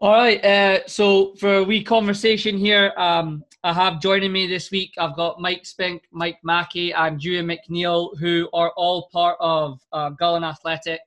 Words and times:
All 0.00 0.12
right. 0.12 0.44
Uh, 0.44 0.86
so 0.86 1.34
for 1.40 1.56
a 1.56 1.64
wee 1.64 1.82
conversation 1.82 2.56
here, 2.56 2.92
um, 2.96 3.44
I 3.64 3.72
have 3.72 4.00
joining 4.00 4.30
me 4.30 4.46
this 4.46 4.70
week. 4.70 4.94
I've 4.96 5.16
got 5.16 5.40
Mike 5.40 5.66
Spink, 5.66 6.04
Mike 6.12 6.38
Mackey, 6.44 6.92
and 6.92 7.18
Dewey 7.18 7.42
McNeil, 7.42 8.16
who 8.16 8.48
are 8.52 8.70
all 8.76 9.08
part 9.12 9.36
of 9.40 9.80
uh, 9.92 10.10
Gullane 10.10 10.44
Athletic. 10.44 11.00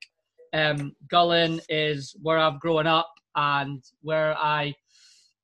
Um, 0.52 0.94
Gullane 1.10 1.62
is 1.70 2.18
where 2.22 2.38
I've 2.38 2.60
grown 2.60 2.86
up 2.86 3.10
and 3.34 3.82
where 4.02 4.38
I 4.38 4.76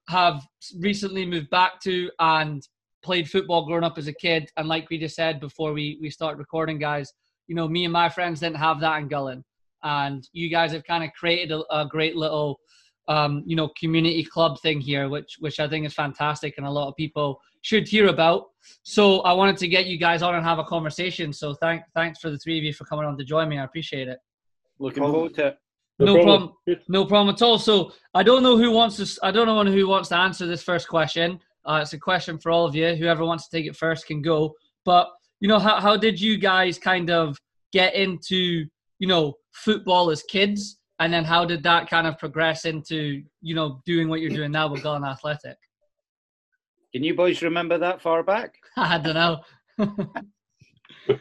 have 0.09 0.45
recently 0.77 1.25
moved 1.25 1.49
back 1.49 1.79
to 1.83 2.11
and 2.19 2.67
played 3.01 3.29
football 3.29 3.65
growing 3.65 3.85
up 3.85 3.97
as 3.97 4.07
a 4.07 4.13
kid. 4.13 4.51
And 4.57 4.67
like 4.67 4.89
we 4.89 4.97
just 4.97 5.15
said 5.15 5.39
before 5.39 5.71
we 5.71 5.97
we 6.01 6.09
start 6.09 6.37
recording, 6.37 6.79
guys, 6.79 7.13
you 7.47 7.55
know, 7.55 7.69
me 7.69 7.85
and 7.85 7.93
my 7.93 8.09
friends 8.09 8.41
didn't 8.41 8.57
have 8.57 8.81
that 8.81 8.99
in 8.99 9.07
Gullane, 9.07 9.45
and 9.83 10.27
you 10.33 10.49
guys 10.49 10.73
have 10.73 10.83
kind 10.83 11.05
of 11.05 11.13
created 11.13 11.53
a, 11.53 11.63
a 11.73 11.87
great 11.87 12.17
little 12.17 12.59
um, 13.07 13.43
you 13.45 13.55
know, 13.55 13.69
community 13.79 14.23
club 14.23 14.59
thing 14.61 14.79
here, 14.81 15.09
which 15.09 15.37
which 15.39 15.59
I 15.59 15.67
think 15.67 15.85
is 15.85 15.93
fantastic 15.93 16.55
and 16.57 16.65
a 16.65 16.71
lot 16.71 16.87
of 16.87 16.95
people 16.95 17.39
should 17.61 17.87
hear 17.87 18.07
about. 18.07 18.45
So 18.83 19.21
I 19.21 19.33
wanted 19.33 19.57
to 19.57 19.67
get 19.67 19.87
you 19.87 19.97
guys 19.97 20.21
on 20.21 20.35
and 20.35 20.43
have 20.43 20.59
a 20.59 20.63
conversation. 20.63 21.31
So 21.33 21.53
thank 21.55 21.83
thanks 21.95 22.19
for 22.19 22.29
the 22.29 22.37
three 22.37 22.57
of 22.57 22.63
you 22.63 22.73
for 22.73 22.85
coming 22.85 23.05
on 23.05 23.17
to 23.17 23.23
join 23.23 23.49
me. 23.49 23.57
I 23.59 23.63
appreciate 23.63 24.07
it. 24.07 24.19
Looking 24.79 25.03
forward 25.03 25.33
to 25.35 25.47
it. 25.47 25.57
No, 25.99 26.05
no 26.05 26.13
problem. 26.13 26.53
problem. 26.65 26.85
No 26.87 27.05
problem 27.05 27.35
at 27.35 27.41
all. 27.41 27.57
So 27.57 27.91
I 28.13 28.23
don't 28.23 28.43
know 28.43 28.57
who 28.57 28.71
wants 28.71 28.97
to. 28.97 29.25
I 29.25 29.31
don't 29.31 29.47
know 29.47 29.71
who 29.71 29.87
wants 29.87 30.09
to 30.09 30.17
answer 30.17 30.45
this 30.45 30.63
first 30.63 30.87
question. 30.87 31.39
Uh, 31.65 31.79
it's 31.81 31.93
a 31.93 31.99
question 31.99 32.37
for 32.37 32.51
all 32.51 32.65
of 32.65 32.75
you. 32.75 32.95
Whoever 32.95 33.25
wants 33.25 33.47
to 33.49 33.57
take 33.57 33.65
it 33.65 33.75
first 33.75 34.05
can 34.05 34.21
go. 34.21 34.53
But 34.85 35.09
you 35.39 35.47
know, 35.47 35.59
how 35.59 35.79
how 35.79 35.97
did 35.97 36.19
you 36.21 36.37
guys 36.37 36.77
kind 36.77 37.09
of 37.09 37.37
get 37.71 37.95
into 37.95 38.65
you 38.99 39.07
know 39.07 39.33
football 39.53 40.11
as 40.11 40.23
kids? 40.23 40.77
And 40.99 41.13
then 41.13 41.23
how 41.23 41.45
did 41.45 41.63
that 41.63 41.89
kind 41.89 42.07
of 42.07 42.17
progress 42.17 42.65
into 42.65 43.23
you 43.41 43.55
know 43.55 43.81
doing 43.85 44.09
what 44.09 44.19
you're 44.19 44.29
doing 44.29 44.51
now 44.51 44.67
with 44.71 44.83
Gullane 44.83 45.03
Athletic? 45.03 45.57
Can 46.93 47.03
you 47.03 47.15
boys 47.15 47.41
remember 47.41 47.77
that 47.77 48.01
far 48.01 48.23
back? 48.23 48.55
I 48.77 48.97
don't 48.97 49.13
know. 49.13 49.43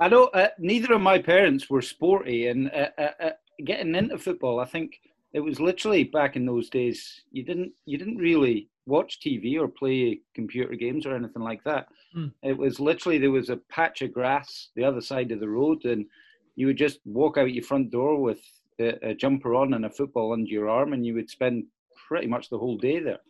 I 0.00 0.08
know 0.08 0.24
uh, 0.26 0.48
neither 0.58 0.94
of 0.94 1.00
my 1.00 1.18
parents 1.18 1.68
were 1.68 1.82
sporty, 1.82 2.46
and 2.46 2.70
uh, 2.70 2.90
uh, 2.98 3.10
uh, 3.20 3.30
getting 3.64 3.94
into 3.94 4.18
football, 4.18 4.60
I 4.60 4.64
think 4.64 5.00
it 5.32 5.40
was 5.40 5.60
literally 5.60 6.04
back 6.04 6.36
in 6.36 6.46
those 6.46 6.70
days. 6.70 7.22
You 7.30 7.42
didn't 7.42 7.72
you 7.84 7.98
didn't 7.98 8.18
really 8.18 8.68
watch 8.86 9.20
TV 9.20 9.58
or 9.60 9.68
play 9.68 10.20
computer 10.34 10.74
games 10.74 11.04
or 11.04 11.14
anything 11.14 11.42
like 11.42 11.62
that. 11.64 11.88
Mm. 12.16 12.32
It 12.42 12.56
was 12.56 12.80
literally 12.80 13.18
there 13.18 13.30
was 13.30 13.50
a 13.50 13.60
patch 13.68 14.02
of 14.02 14.12
grass 14.12 14.70
the 14.76 14.84
other 14.84 15.00
side 15.00 15.32
of 15.32 15.40
the 15.40 15.48
road, 15.48 15.84
and 15.84 16.06
you 16.56 16.66
would 16.66 16.78
just 16.78 17.00
walk 17.04 17.36
out 17.36 17.52
your 17.52 17.64
front 17.64 17.90
door 17.90 18.20
with 18.20 18.40
a, 18.80 19.10
a, 19.10 19.14
jumper 19.14 19.54
on 19.54 19.74
and 19.74 19.84
a 19.84 19.90
football 19.90 20.32
under 20.32 20.48
your 20.48 20.68
arm, 20.68 20.92
and 20.92 21.04
you 21.04 21.14
would 21.14 21.30
spend 21.30 21.64
pretty 22.08 22.26
much 22.26 22.48
the 22.48 22.58
whole 22.58 22.76
day 22.76 23.00
there. 23.00 23.20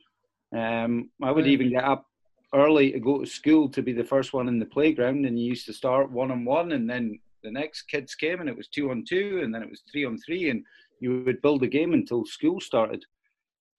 Um, 0.55 1.11
I 1.23 1.31
would 1.31 1.47
even 1.47 1.71
get 1.71 1.85
up 1.85 2.07
early 2.55 2.93
to 2.93 3.01
go 3.01 3.21
to 3.21 3.27
school 3.27 3.69
to 3.71 3.83
be 3.83 3.93
the 3.93 4.05
first 4.05 4.33
one 4.33 4.49
in 4.49 4.59
the 4.59 4.67
playground, 4.67 5.27
and 5.27 5.39
you 5.39 5.47
used 5.47 5.67
to 5.67 5.73
start 5.73 6.11
one 6.11 6.31
on 6.31 6.45
one, 6.45 6.73
and 6.73 6.89
then 6.89 7.19
the 7.43 7.51
next 7.51 7.83
kids 7.83 8.15
came, 8.15 8.41
and 8.41 8.49
it 8.49 8.57
was 8.57 8.69
two 8.69 8.91
on 8.91 9.05
two, 9.07 9.41
and 9.43 9.55
then 9.55 9.63
it 9.63 9.71
was 9.71 9.83
three 9.91 10.05
on 10.05 10.19
three, 10.19 10.51
and 10.51 10.65
you 11.01 11.23
would 11.25 11.43
build 11.43 11.63
a 11.63 11.69
game 11.69 11.93
until 11.93 12.25
school 12.25 12.61
started. 12.61 13.05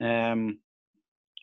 Um, 0.01 0.59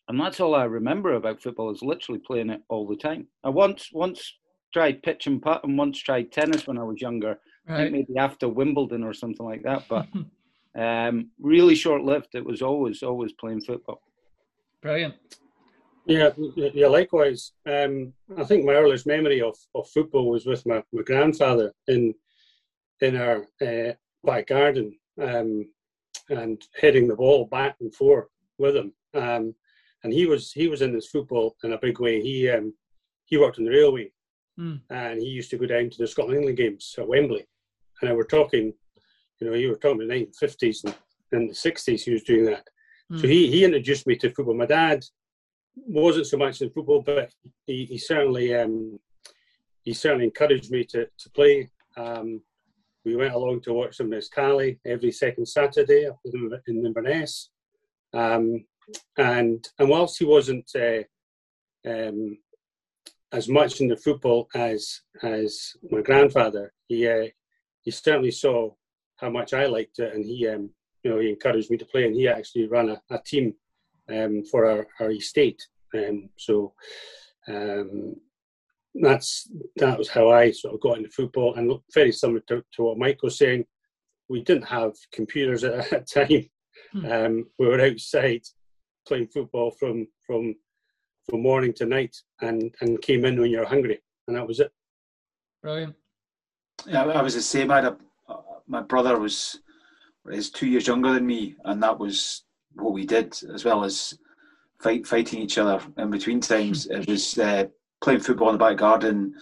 and 0.09 0.21
that's 0.21 0.41
all 0.41 0.55
I 0.55 0.65
remember 0.65 1.15
about 1.15 1.43
football 1.43 1.71
is 1.71 1.83
literally 1.83 2.21
playing 2.25 2.51
it 2.51 2.63
all 2.69 2.87
the 2.87 2.97
time. 2.97 3.27
I 3.43 3.49
once 3.49 3.91
once 3.93 4.35
tried 4.73 5.03
pitch 5.03 5.27
and 5.27 5.43
putt, 5.43 5.65
and 5.65 5.77
once 5.77 5.99
tried 5.99 6.33
tennis 6.33 6.67
when 6.67 6.79
I 6.79 6.85
was 6.85 7.01
younger, 7.01 7.39
right. 7.69 7.93
maybe 7.93 8.17
after 8.17 8.49
Wimbledon 8.49 9.03
or 9.03 9.15
something 9.15 9.45
like 9.45 9.63
that. 9.63 9.85
But 9.89 10.07
um, 10.79 11.31
really 11.39 11.75
short 11.75 12.03
lived. 12.03 12.35
It 12.35 12.45
was 12.45 12.63
always 12.63 13.03
always 13.03 13.33
playing 13.33 13.63
football. 13.63 14.03
Brilliant. 14.83 15.15
Yeah, 16.07 16.31
yeah. 16.55 16.87
Likewise, 16.87 17.53
um, 17.69 18.13
I 18.39 18.45
think 18.45 18.65
my 18.65 18.75
earliest 18.75 19.07
memory 19.07 19.43
of, 19.43 19.57
of 19.75 19.89
football 19.89 20.31
was 20.31 20.47
with 20.47 20.65
my, 20.65 20.83
my 20.93 21.03
grandfather 21.03 21.73
in 21.89 22.15
in 23.01 23.17
our 23.17 23.47
uh, 23.61 23.93
back 24.25 24.47
garden 24.47 24.97
um, 25.21 25.67
and 26.31 26.63
hitting 26.77 27.09
the 27.09 27.17
ball 27.17 27.47
back 27.47 27.77
and 27.81 27.95
forth 27.95 28.29
with 28.59 28.77
him. 28.77 28.93
Um, 29.15 29.55
and 30.05 30.13
he 30.13 30.27
was 30.27 30.53
he 30.53 30.69
was 30.69 30.83
in 30.83 30.93
this 30.93 31.09
football 31.09 31.57
in 31.65 31.73
a 31.73 31.79
big 31.79 31.99
way. 31.99 32.21
He 32.23 32.49
um, 32.51 32.73
he 33.25 33.37
worked 33.37 33.59
in 33.59 33.65
the 33.65 33.73
railway, 33.73 34.13
mm. 34.59 34.81
and 34.91 35.21
he 35.21 35.27
used 35.27 35.51
to 35.51 35.59
go 35.59 35.67
down 35.67 35.91
to 35.91 35.99
the 35.99 36.07
Scotland 36.07 36.39
England 36.39 36.59
games 36.59 36.95
at 36.99 37.09
Wembley 37.09 37.47
and 38.01 38.11
I 38.11 38.13
were 38.13 38.25
talking, 38.25 38.73
you 39.41 39.47
know, 39.47 39.55
you 39.55 39.71
were 39.71 39.77
talking 39.77 40.03
about 40.03 40.09
the 40.09 40.27
1950s 40.27 40.85
and, 40.85 40.95
and 41.33 41.51
the 41.51 41.55
60s. 41.55 42.03
He 42.03 42.13
was 42.13 42.23
doing 42.23 42.45
that. 42.47 42.69
Mm. 43.13 43.21
So 43.21 43.27
hmm. 43.27 43.33
he 43.33 43.51
he 43.51 43.65
introduced 43.65 44.07
me 44.07 44.17
to 44.17 44.31
football. 44.31 44.55
My 44.55 44.67
dad 44.67 45.05
wasn't 45.77 46.27
so 46.27 46.37
much 46.37 46.61
in 46.61 46.71
football, 46.71 47.03
but 47.03 47.31
he, 47.67 47.85
he 47.85 47.99
certainly 47.99 48.55
um, 48.55 48.99
he 49.83 49.93
certainly 49.93 50.25
encouraged 50.25 50.71
me 50.71 50.85
to 50.85 51.07
to 51.07 51.31
play. 51.31 51.71
Um, 51.97 52.43
we 53.05 53.15
went 53.15 53.35
along 53.35 53.61
to 53.63 53.73
watch 53.73 53.97
some 53.97 54.13
Caley 54.35 54.81
every 54.85 55.13
second 55.13 55.47
Saturday 55.47 56.07
up 56.07 56.19
in 56.25 56.85
Inverness. 56.85 57.51
Um, 58.13 58.65
and 59.17 59.67
and 59.79 59.89
whilst 59.89 60.19
he 60.19 60.25
wasn't 60.25 60.69
uh, 60.75 61.03
um, 61.89 62.39
as 63.33 63.49
much 63.49 63.81
in 63.81 63.89
the 63.89 63.97
football 63.97 64.49
as 64.55 65.01
as 65.23 65.77
my 65.91 66.03
grandfather, 66.03 66.73
he 66.89 67.07
uh, 67.07 67.27
he 67.87 67.93
certainly 67.93 68.33
saw 68.33 68.71
how 69.17 69.31
much 69.31 69.55
I 69.55 69.67
liked 69.67 70.01
it, 70.01 70.13
and 70.13 70.25
he, 70.25 70.47
um, 70.49 70.69
you 71.03 71.11
know, 71.11 71.21
he 71.21 71.31
encouraged 71.31 71.71
me 71.71 71.79
to 71.79 71.87
play, 71.87 72.05
and 72.05 72.15
he 72.15 72.29
actually 72.29 72.67
ran 72.67 72.91
a, 72.91 73.01
a 73.11 73.21
team 73.25 73.55
um, 74.13 74.45
for 74.45 74.67
our, 74.67 74.87
our 75.01 75.13
estate. 75.13 75.63
Um, 75.95 76.29
so 76.37 76.75
um, 77.49 78.17
that's 78.93 79.49
that 79.77 79.97
was 79.97 80.09
how 80.09 80.31
I 80.31 80.51
sort 80.51 80.75
of 80.75 80.81
got 80.81 80.99
into 80.99 81.11
football, 81.11 81.55
and 81.55 81.73
very 81.95 82.11
similar 82.11 82.41
to, 82.49 82.63
to 82.75 82.83
what 82.83 82.99
Mike 82.99 83.23
was 83.23 83.39
saying. 83.39 83.65
We 84.29 84.43
didn't 84.43 84.67
have 84.67 84.93
computers 85.13 85.63
at 85.65 85.89
that 85.91 86.11
time. 86.11 86.49
Hmm. 86.93 87.07
Um, 87.07 87.47
we 87.59 87.69
were 87.69 87.81
outside 87.81 88.43
playing 89.07 89.29
football 89.29 89.71
from 89.71 90.09
from 90.27 90.57
from 91.31 91.41
morning 91.41 91.73
to 91.75 91.87
night, 91.87 92.17
and 92.41 92.75
and 92.81 93.01
came 93.01 93.25
in 93.25 93.41
when 93.41 93.53
you're 93.53 93.65
hungry, 93.65 94.01
and 94.27 94.37
that 94.37 94.49
was 94.49 94.59
it. 94.59 94.73
Brilliant. 95.63 95.95
Yeah, 96.85 97.05
I 97.05 97.23
was 97.23 97.35
the 97.35 97.43
same. 97.43 97.71
I 97.71 97.77
had 97.77 97.85
a, 97.87 97.97
my 98.67 98.83
brother 98.83 99.19
was 99.19 99.61
is 100.31 100.51
two 100.51 100.67
years 100.67 100.87
younger 100.87 101.13
than 101.13 101.27
me, 101.27 101.55
and 101.65 101.83
that 101.83 101.99
was 101.99 102.45
what 102.75 102.93
we 102.93 103.07
did, 103.07 103.39
as 103.55 103.65
well 103.65 103.85
as 103.85 104.19
fight 104.83 105.07
fighting 105.07 105.41
each 105.41 105.59
other 105.59 105.81
in 105.99 106.11
between 106.11 106.41
times. 106.41 106.87
it 106.91 107.09
was 107.09 107.39
uh, 107.39 107.65
playing 108.03 108.21
football 108.21 108.49
in 108.51 108.55
the 108.55 108.59
back 108.59 108.77
garden, 108.77 109.35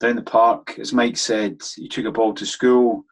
down 0.00 0.16
the 0.16 0.22
park. 0.22 0.78
As 0.78 0.92
Mike 0.92 1.16
said, 1.16 1.60
you 1.76 1.88
took 1.88 2.06
a 2.06 2.12
ball 2.12 2.34
to 2.34 2.46
school, 2.46 3.04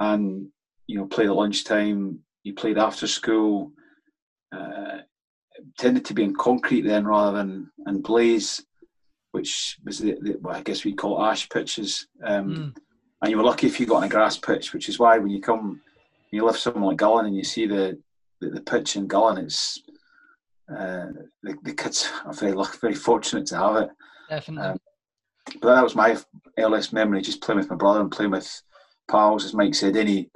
and 0.00 0.48
you 0.86 0.98
know 0.98 1.06
played 1.06 1.28
at 1.28 1.34
lunchtime. 1.34 2.20
You 2.44 2.54
played 2.54 2.78
after 2.78 3.06
school. 3.06 3.72
Uh, 4.52 4.98
tended 5.78 6.04
to 6.04 6.14
be 6.14 6.22
in 6.22 6.34
concrete 6.34 6.82
then 6.82 7.06
rather 7.06 7.36
than 7.36 7.70
and 7.86 8.02
blaze, 8.02 8.64
which 9.32 9.78
was 9.84 9.98
the, 9.98 10.16
the 10.20 10.36
well, 10.40 10.54
I 10.54 10.62
guess 10.62 10.84
we 10.84 10.94
call 10.94 11.22
ash 11.22 11.48
pitches. 11.48 12.06
Um, 12.24 12.54
mm 12.54 12.82
and 13.22 13.30
you 13.30 13.36
were 13.36 13.44
lucky 13.44 13.66
if 13.66 13.80
you 13.80 13.86
got 13.86 13.96
on 13.96 14.04
a 14.04 14.08
grass 14.08 14.36
pitch, 14.36 14.72
which 14.72 14.88
is 14.88 14.98
why 14.98 15.18
when 15.18 15.30
you 15.30 15.40
come, 15.40 15.80
you 16.30 16.44
live 16.44 16.58
somewhere 16.58 16.90
like 16.90 16.98
Gullane 16.98 17.26
and 17.26 17.36
you 17.36 17.44
see 17.44 17.66
the 17.66 17.98
the, 18.40 18.50
the 18.50 18.60
pitch 18.60 18.96
in 18.96 19.06
Gullane, 19.06 19.44
it's 19.44 19.82
uh, 20.70 21.06
the, 21.42 21.56
the 21.62 21.72
kids 21.72 22.10
are 22.24 22.32
very 22.32 22.52
lucky, 22.52 22.78
very 22.80 22.94
fortunate 22.94 23.46
to 23.46 23.56
have 23.56 23.76
it. 23.76 23.90
Definitely. 24.28 24.70
Um, 24.70 24.78
but 25.60 25.74
that 25.74 25.84
was 25.84 25.94
my 25.94 26.16
earliest 26.58 26.92
memory, 26.92 27.22
just 27.22 27.40
playing 27.40 27.60
with 27.60 27.70
my 27.70 27.76
brother 27.76 28.00
and 28.00 28.10
playing 28.10 28.32
with 28.32 28.62
pals, 29.08 29.44
as 29.44 29.54
Mike 29.54 29.74
said. 29.74 29.96
Any 29.96 30.30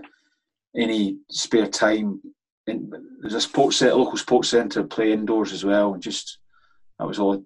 any 0.76 1.18
spare 1.30 1.66
time, 1.66 2.20
in, 2.66 2.92
there's 3.20 3.34
a 3.34 3.40
sports 3.40 3.78
set, 3.78 3.92
a 3.92 3.96
local 3.96 4.16
sports 4.16 4.48
centre, 4.48 4.84
play 4.84 5.12
indoors 5.12 5.52
as 5.52 5.64
well. 5.64 5.94
And 5.94 6.02
just 6.02 6.38
that 6.98 7.06
was 7.06 7.18
all. 7.18 7.44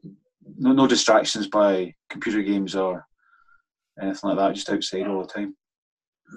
No, 0.58 0.72
no 0.72 0.86
distractions 0.86 1.48
by 1.48 1.94
computer 2.10 2.42
games 2.42 2.76
or 2.76 3.06
anything 4.00 4.30
like 4.30 4.38
that, 4.38 4.54
just 4.54 4.70
outside 4.70 5.06
all 5.06 5.22
the 5.22 5.32
time. 5.32 5.56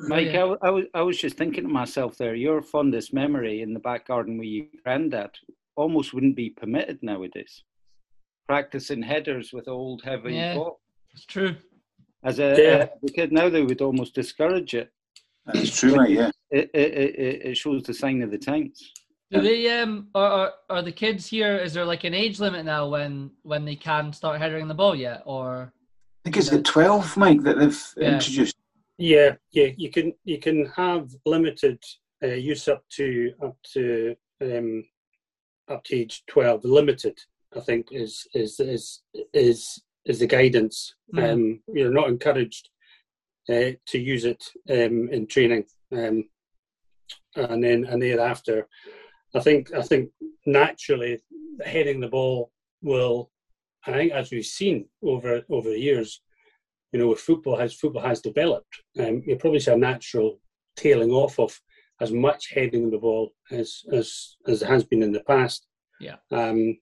Mike, 0.07 0.29
I, 0.29 0.41
I, 0.61 0.69
was, 0.69 0.85
I 0.93 1.01
was 1.01 1.17
just 1.17 1.37
thinking 1.37 1.63
to 1.63 1.69
myself 1.69 2.17
there, 2.17 2.35
your 2.35 2.61
fondest 2.61 3.13
memory 3.13 3.61
in 3.61 3.73
the 3.73 3.79
back 3.79 4.07
garden 4.07 4.37
with 4.37 4.47
your 4.47 4.65
granddad 4.83 5.31
almost 5.75 6.13
wouldn't 6.13 6.35
be 6.35 6.49
permitted 6.49 7.01
nowadays. 7.01 7.63
Practicing 8.47 9.01
headers 9.01 9.53
with 9.53 9.67
old 9.67 10.03
heavy 10.03 10.33
yeah, 10.33 10.55
ball. 10.55 10.81
It's 11.13 11.25
true. 11.25 11.55
As 12.23 12.39
a, 12.39 12.55
yeah. 12.57 12.87
a 13.05 13.11
kid 13.11 13.31
now, 13.31 13.49
they 13.49 13.63
would 13.63 13.81
almost 13.81 14.13
discourage 14.13 14.73
it. 14.73 14.91
It's 15.53 15.79
true, 15.79 15.95
mate, 15.95 16.11
yeah. 16.11 16.31
It, 16.51 16.69
it, 16.73 16.93
it, 16.93 17.41
it 17.45 17.57
shows 17.57 17.83
the 17.83 17.93
sign 17.93 18.21
of 18.21 18.31
the 18.31 18.37
times. 18.37 18.91
Do 19.31 19.41
they 19.41 19.69
um 19.81 20.07
are, 20.15 20.31
are, 20.31 20.53
are 20.69 20.81
the 20.81 20.91
kids 20.91 21.27
here? 21.27 21.57
Is 21.57 21.73
there 21.73 21.83
like 21.83 22.05
an 22.05 22.13
age 22.13 22.39
limit 22.39 22.65
now 22.65 22.87
when 22.87 23.31
when 23.43 23.65
they 23.65 23.75
can 23.75 24.13
start 24.13 24.39
headering 24.39 24.69
the 24.69 24.73
ball 24.73 24.95
yet, 24.95 25.21
or 25.25 25.73
think 26.27 26.37
it's 26.37 26.51
at 26.51 26.65
twelve, 26.65 27.15
Mike, 27.15 27.41
that 27.43 27.57
they've 27.57 27.93
yeah. 27.95 28.13
introduced. 28.15 28.55
Yeah, 28.97 29.35
yeah, 29.51 29.69
you 29.77 29.89
can 29.89 30.13
you 30.25 30.39
can 30.39 30.65
have 30.75 31.09
limited 31.25 31.81
uh, 32.21 32.27
use 32.27 32.67
up 32.67 32.83
to 32.97 33.31
up 33.41 33.55
to 33.73 34.15
um, 34.41 34.83
up 35.69 35.83
to 35.85 35.95
age 35.95 36.23
twelve, 36.27 36.65
limited. 36.65 37.17
I 37.55 37.61
think 37.61 37.87
is 37.91 38.27
is 38.33 38.59
is 38.59 39.03
is 39.33 39.81
is 40.05 40.19
the 40.19 40.27
guidance. 40.27 40.95
Mm. 41.15 41.31
Um, 41.31 41.61
you're 41.73 41.91
not 41.91 42.09
encouraged 42.09 42.69
uh, 43.49 43.71
to 43.85 43.97
use 43.97 44.25
it 44.25 44.43
um, 44.69 45.09
in 45.09 45.27
training, 45.27 45.65
um, 45.93 46.25
and 47.35 47.63
then 47.63 47.85
and 47.85 48.01
thereafter, 48.01 48.67
I 49.33 49.39
think 49.39 49.73
I 49.73 49.81
think 49.81 50.09
naturally 50.45 51.23
heading 51.63 52.01
the 52.01 52.09
ball 52.09 52.51
will. 52.81 53.31
I 53.85 53.91
think 53.91 54.11
as 54.11 54.31
we've 54.31 54.45
seen 54.45 54.87
over 55.03 55.41
over 55.49 55.69
the 55.69 55.79
years, 55.79 56.21
you 56.91 56.99
know, 56.99 57.11
if 57.11 57.19
football 57.19 57.57
has 57.57 57.73
football 57.73 58.01
has 58.01 58.21
developed, 58.21 58.81
um, 58.99 59.23
you 59.25 59.35
probably 59.37 59.59
see 59.59 59.71
a 59.71 59.77
natural 59.77 60.39
tailing 60.75 61.11
off 61.11 61.39
of 61.39 61.59
as 61.99 62.11
much 62.11 62.51
heading 62.53 62.85
on 62.85 62.91
the 62.91 62.97
ball 62.97 63.31
as 63.51 63.83
as 63.91 64.37
as 64.47 64.61
it 64.61 64.67
has 64.67 64.83
been 64.83 65.03
in 65.03 65.11
the 65.11 65.23
past. 65.23 65.67
Yeah. 65.99 66.17
Um, 66.31 66.77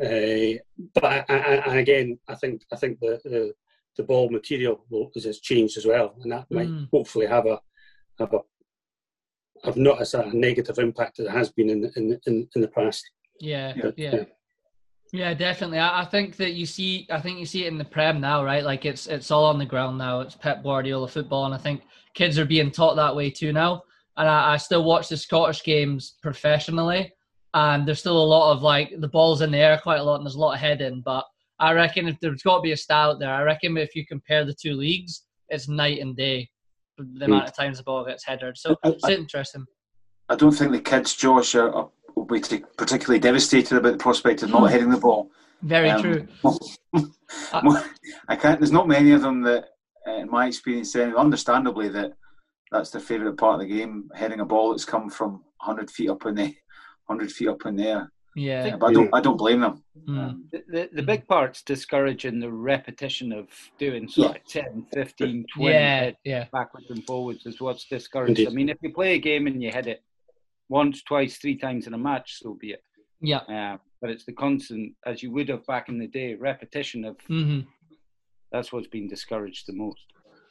uh, 0.00 0.58
but 0.94 1.24
and 1.28 1.78
again, 1.78 2.18
I 2.28 2.34
think 2.34 2.62
I 2.72 2.76
think 2.76 2.98
the 3.00 3.20
the, 3.24 3.52
the 3.96 4.02
ball 4.02 4.30
material 4.30 4.84
will, 4.90 5.10
has 5.14 5.40
changed 5.40 5.76
as 5.76 5.86
well, 5.86 6.14
and 6.22 6.32
that 6.32 6.50
might 6.50 6.68
mm. 6.68 6.88
hopefully 6.92 7.26
have 7.26 7.46
a 7.46 7.60
have 8.18 8.32
a 8.32 8.40
have 9.64 9.76
not 9.76 10.00
as 10.00 10.14
a 10.14 10.26
negative 10.32 10.78
impact 10.78 11.18
as 11.18 11.26
it 11.26 11.32
has 11.32 11.50
been 11.50 11.70
in 11.70 11.92
in 11.96 12.18
in, 12.26 12.48
in 12.54 12.62
the 12.62 12.68
past. 12.68 13.08
Yeah, 13.40 13.74
but, 13.80 13.98
yeah. 13.98 14.14
yeah. 14.14 14.24
Yeah, 15.12 15.34
definitely. 15.34 15.78
I, 15.78 16.02
I, 16.02 16.04
think 16.04 16.36
that 16.36 16.54
you 16.54 16.66
see. 16.66 17.06
I 17.10 17.20
think 17.20 17.38
you 17.38 17.46
see 17.46 17.64
it 17.64 17.68
in 17.68 17.78
the 17.78 17.84
Prem 17.84 18.20
now, 18.20 18.44
right? 18.44 18.64
Like 18.64 18.84
it's 18.84 19.06
it's 19.06 19.30
all 19.30 19.44
on 19.44 19.58
the 19.58 19.64
ground 19.64 19.98
now. 19.98 20.20
It's 20.20 20.34
Pep 20.34 20.62
Guardiola 20.62 21.08
football, 21.08 21.46
and 21.46 21.54
I 21.54 21.58
think 21.58 21.82
kids 22.14 22.38
are 22.38 22.44
being 22.44 22.70
taught 22.70 22.96
that 22.96 23.14
way 23.14 23.30
too 23.30 23.52
now. 23.52 23.82
And 24.16 24.28
I, 24.28 24.54
I 24.54 24.56
still 24.56 24.84
watch 24.84 25.08
the 25.08 25.16
Scottish 25.16 25.62
games 25.62 26.16
professionally, 26.22 27.12
and 27.54 27.86
there's 27.86 28.00
still 28.00 28.18
a 28.18 28.24
lot 28.24 28.52
of 28.52 28.62
like 28.62 28.92
the 28.98 29.08
balls 29.08 29.42
in 29.42 29.52
the 29.52 29.58
air 29.58 29.78
quite 29.80 30.00
a 30.00 30.02
lot, 30.02 30.16
and 30.16 30.26
there's 30.26 30.34
a 30.34 30.40
lot 30.40 30.54
of 30.54 30.60
heading. 30.60 31.02
But 31.04 31.24
I 31.58 31.72
reckon 31.72 32.08
if 32.08 32.18
there's 32.20 32.42
got 32.42 32.56
to 32.56 32.62
be 32.62 32.72
a 32.72 32.76
style 32.76 33.12
out 33.12 33.20
there, 33.20 33.32
I 33.32 33.42
reckon 33.42 33.76
if 33.76 33.94
you 33.94 34.04
compare 34.06 34.44
the 34.44 34.54
two 34.54 34.74
leagues, 34.74 35.22
it's 35.48 35.68
night 35.68 36.00
and 36.00 36.16
day. 36.16 36.50
The 36.98 37.04
hmm. 37.04 37.32
amount 37.32 37.48
of 37.48 37.56
times 37.56 37.78
the 37.78 37.84
ball 37.84 38.04
gets 38.04 38.24
headed. 38.24 38.58
So 38.58 38.76
it's 38.84 39.08
interesting. 39.08 39.66
I 40.28 40.34
don't 40.34 40.50
think 40.50 40.72
the 40.72 40.80
kids, 40.80 41.14
Josh, 41.14 41.54
are, 41.54 41.72
are 41.72 41.88
will 42.16 42.24
be 42.24 42.40
particularly 42.76 43.20
devastated 43.20 43.76
about 43.76 43.92
the 43.92 43.98
prospect 43.98 44.42
of 44.42 44.50
not 44.50 44.62
hmm. 44.62 44.72
hitting 44.72 44.90
the 44.90 44.96
ball. 44.96 45.30
Very 45.62 45.90
um, 45.90 46.02
true. 46.02 46.26
I 48.28 48.36
can't. 48.36 48.58
There's 48.58 48.72
not 48.72 48.88
many 48.88 49.12
of 49.12 49.22
them 49.22 49.42
that, 49.42 49.66
uh, 50.06 50.16
in 50.16 50.30
my 50.30 50.46
experience, 50.46 50.96
understandably 50.96 51.88
that 51.90 52.12
that's 52.70 52.90
their 52.90 53.00
favourite 53.00 53.36
part 53.36 53.54
of 53.54 53.60
the 53.60 53.74
game, 53.74 54.10
heading 54.14 54.40
a 54.40 54.44
ball 54.44 54.70
that's 54.70 54.84
come 54.84 55.08
from 55.08 55.44
100 55.58 55.90
feet 55.90 56.10
up 56.10 56.26
in 56.26 56.34
the 56.34 56.54
100 57.06 57.32
feet 57.32 57.48
up 57.48 57.64
in 57.66 57.76
the 57.76 57.86
air. 57.86 58.12
Yeah, 58.34 58.76
but 58.76 58.86
I 58.86 58.92
don't. 58.92 59.14
I 59.14 59.20
don't 59.22 59.38
blame 59.38 59.60
them. 59.60 59.82
Mm. 60.06 60.40
The, 60.52 60.64
the, 60.68 60.90
the 60.92 61.02
big 61.02 61.26
part's 61.26 61.62
discouraging 61.62 62.38
the 62.38 62.52
repetition 62.52 63.32
of 63.32 63.46
doing 63.78 64.08
sort 64.08 64.38
yeah. 64.54 64.62
of 64.62 64.72
10, 64.72 64.86
15, 64.92 65.46
20 65.54 65.72
yeah, 65.72 66.10
yeah. 66.22 66.44
backwards 66.52 66.90
and 66.90 67.02
forwards 67.06 67.46
is 67.46 67.62
what's 67.62 67.86
discouraged. 67.86 68.38
Indeed. 68.38 68.48
I 68.48 68.50
mean, 68.50 68.68
if 68.68 68.76
you 68.82 68.92
play 68.92 69.14
a 69.14 69.18
game 69.18 69.46
and 69.46 69.62
you 69.62 69.72
hit 69.72 69.86
it 69.86 70.02
once, 70.68 71.02
twice, 71.02 71.38
three 71.38 71.56
times 71.56 71.86
in 71.86 71.94
a 71.94 71.98
match, 71.98 72.38
so 72.40 72.56
be 72.60 72.72
it. 72.72 72.82
Yeah. 73.20 73.38
Uh, 73.38 73.78
but 74.00 74.10
it's 74.10 74.24
the 74.24 74.32
constant, 74.32 74.94
as 75.06 75.22
you 75.22 75.30
would 75.32 75.48
have 75.48 75.66
back 75.66 75.88
in 75.88 75.98
the 75.98 76.06
day, 76.06 76.34
repetition 76.34 77.04
of. 77.04 77.16
Mm-hmm. 77.30 77.60
That's 78.52 78.72
what's 78.72 78.86
been 78.86 79.08
discouraged 79.08 79.66
the 79.66 79.72
most. 79.72 80.04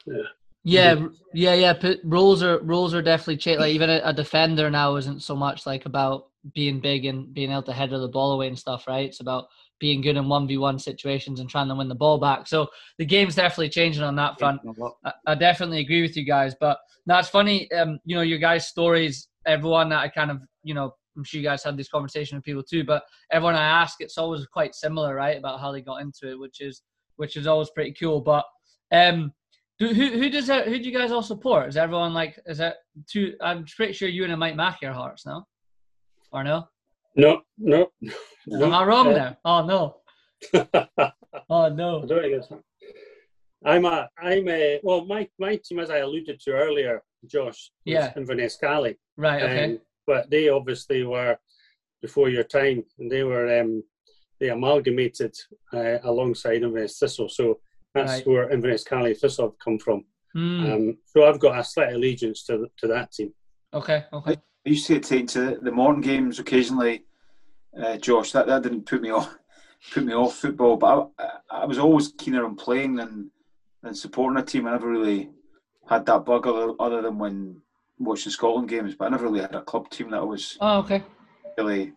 Yeah. 0.06 0.24
Yeah, 0.68 1.06
yeah, 1.32 1.54
yeah. 1.54 1.94
roles 2.04 2.42
are 2.42 2.60
roles 2.64 2.96
are 2.96 3.02
definitely 3.04 3.38
changed. 3.38 3.60
Like 3.60 3.76
even 3.76 3.88
a, 3.88 4.02
a, 4.04 4.12
defender 4.12 4.72
now 4.72 4.96
isn't 4.96 5.22
so 5.22 5.36
much 5.36 5.68
like 5.68 5.86
about 5.86 6.30
being 6.56 6.80
big 6.80 7.06
and 7.06 7.32
being 7.32 7.52
able 7.52 7.62
to 7.64 7.74
header 7.74 8.00
the 8.00 8.08
ball 8.08 8.32
away 8.32 8.48
and 8.48 8.58
stuff, 8.58 8.88
right? 8.88 9.06
It's 9.06 9.20
about 9.20 9.46
being 9.80 10.02
good 10.02 10.18
in 10.18 10.28
one 10.28 10.48
v 10.48 10.58
one 10.58 10.80
situations 10.80 11.40
and 11.40 11.48
trying 11.48 11.68
to 11.68 11.76
win 11.76 11.88
the 11.88 11.94
ball 11.94 12.18
back. 12.18 12.48
So 12.48 12.68
the 12.98 13.06
game's 13.06 13.36
definitely 13.36 13.70
changing 13.70 14.02
on 14.02 14.16
that 14.16 14.40
front. 14.40 14.60
I, 15.04 15.14
I 15.28 15.36
definitely 15.36 15.82
agree 15.82 16.02
with 16.02 16.18
you 16.18 16.26
guys. 16.26 16.56
But 16.60 16.80
that's 17.06 17.30
funny. 17.30 17.72
Um, 17.72 18.00
you 18.04 18.16
know, 18.16 18.24
your 18.24 18.40
guys' 18.40 18.68
stories. 18.68 19.28
Everyone 19.46 19.90
that 19.90 20.00
I 20.00 20.08
kind 20.08 20.32
of, 20.32 20.42
you 20.64 20.74
know, 20.74 20.94
I'm 21.16 21.24
sure 21.24 21.40
you 21.40 21.48
guys 21.48 21.64
had 21.64 21.78
this 21.78 21.90
conversation 21.90 22.38
with 22.38 22.46
people 22.46 22.64
too. 22.64 22.84
But 22.84 23.04
everyone 23.32 23.56
I 23.56 23.64
ask, 23.64 24.02
it's 24.02 24.18
always 24.18 24.46
quite 24.48 24.76
similar, 24.76 25.16
right, 25.16 25.38
about 25.38 25.60
how 25.60 25.72
they 25.72 25.82
got 25.82 26.02
into 26.02 26.30
it, 26.32 26.40
which 26.40 26.62
is 26.62 26.82
which 27.18 27.38
is 27.38 27.48
always 27.48 27.70
pretty 27.70 27.94
cool. 27.94 28.22
But 28.22 28.46
um 28.92 29.32
do, 29.80 29.94
who 29.94 30.10
who 30.10 30.30
does 30.30 30.48
that? 30.48 30.68
Who 30.68 30.80
do 30.80 30.90
you 30.90 30.98
guys 30.98 31.12
all 31.12 31.22
support? 31.22 31.68
Is 31.68 31.76
everyone 31.76 32.14
like? 32.14 32.40
Is 32.46 32.60
that 32.60 32.78
two? 33.10 33.36
I'm 33.42 33.66
pretty 33.66 33.92
sure 33.94 34.08
you 34.08 34.24
and 34.24 34.40
Mike 34.40 34.56
Mackey 34.56 34.86
are 34.86 34.94
Hearts 34.94 35.26
now, 35.26 35.46
or 36.32 36.44
no? 36.46 36.68
No, 37.16 37.42
no. 37.58 37.88
no. 38.48 38.66
Am 38.66 38.74
I 38.74 38.86
wrong 38.86 39.08
uh, 39.08 39.14
there? 39.14 39.38
Oh 39.44 39.66
no. 39.66 39.98
oh 41.50 41.70
no. 41.70 42.04
I 42.04 42.06
don't 42.06 42.30
guess. 42.30 42.48
I'm 43.66 43.86
a 43.86 44.08
I'm 44.18 44.48
a 44.48 44.80
well 44.84 45.06
my 45.06 45.28
my 45.40 45.58
team 45.58 45.80
as 45.80 45.90
I 45.90 45.98
alluded 45.98 46.40
to 46.42 46.52
earlier, 46.52 47.02
Josh. 47.30 47.72
Yeah. 47.83 48.13
Inverness 48.16 48.57
Caley. 48.57 48.98
Right. 49.18 49.42
Okay. 49.42 49.63
Um, 49.66 49.80
but 50.07 50.30
they 50.30 50.50
obviously 50.50 51.04
were 51.04 51.38
before 52.01 52.30
your 52.30 52.44
time, 52.44 52.83
and 53.00 53.12
they 53.12 53.24
were 53.24 53.60
um 53.60 53.83
they 54.39 54.50
amalgamated 54.50 55.36
uh, 55.74 55.98
alongside 56.04 56.63
Inverness 56.63 57.00
Thistle. 57.00 57.30
So 57.30 57.60
that's 57.94 58.12
right. 58.12 58.27
where 58.27 58.50
Inverness 58.50 58.83
Caley 58.83 59.13
Thistle 59.13 59.56
come 59.63 59.80
from. 59.80 60.06
Mm. 60.36 60.74
Um, 60.74 60.98
so 61.06 61.25
I've 61.25 61.39
got 61.39 61.57
a 61.57 61.63
slight 61.63 61.94
allegiance 61.94 62.44
to 62.45 62.68
to 62.77 62.88
that 62.88 63.12
team. 63.12 63.33
Okay, 63.74 64.06
okay. 64.12 64.33
I 64.33 64.69
used 64.69 64.88
to 64.88 65.00
take 65.00 65.27
to 65.30 65.57
the 65.62 65.72
morning 65.72 66.01
games 66.01 66.39
occasionally, 66.39 67.06
uh, 67.81 67.98
Josh. 67.98 68.31
That 68.33 68.48
that 68.48 68.63
didn't 68.63 68.86
put 68.86 69.01
me 69.01 69.12
off 69.12 69.33
put 69.94 70.06
me 70.06 70.13
off 70.13 70.36
football, 70.36 70.75
but 70.77 71.10
I, 71.18 71.62
I 71.62 71.66
was 71.66 71.80
always 71.80 72.13
keener 72.18 72.45
on 72.45 72.56
playing 72.56 72.95
than 72.95 73.31
than 73.81 73.95
supporting 73.95 74.42
a 74.42 74.45
team. 74.45 74.68
I 74.68 74.72
never 74.72 74.89
really 74.89 75.30
had 75.88 76.06
that 76.06 76.26
bug 76.26 76.48
other, 76.48 76.74
other 76.80 77.02
than 77.02 77.18
when 77.18 77.62
watching 78.00 78.32
Scotland 78.32 78.70
games, 78.70 78.96
but 78.96 79.06
I 79.06 79.10
never 79.10 79.26
really 79.26 79.42
had 79.42 79.56
a 79.56 79.62
club 79.62 79.90
team 79.90 80.12
that 80.12 80.20
I 80.20 80.24
was. 80.24 80.58
Oh, 80.60 80.80
okay. 80.80 81.04
Really 81.58 81.94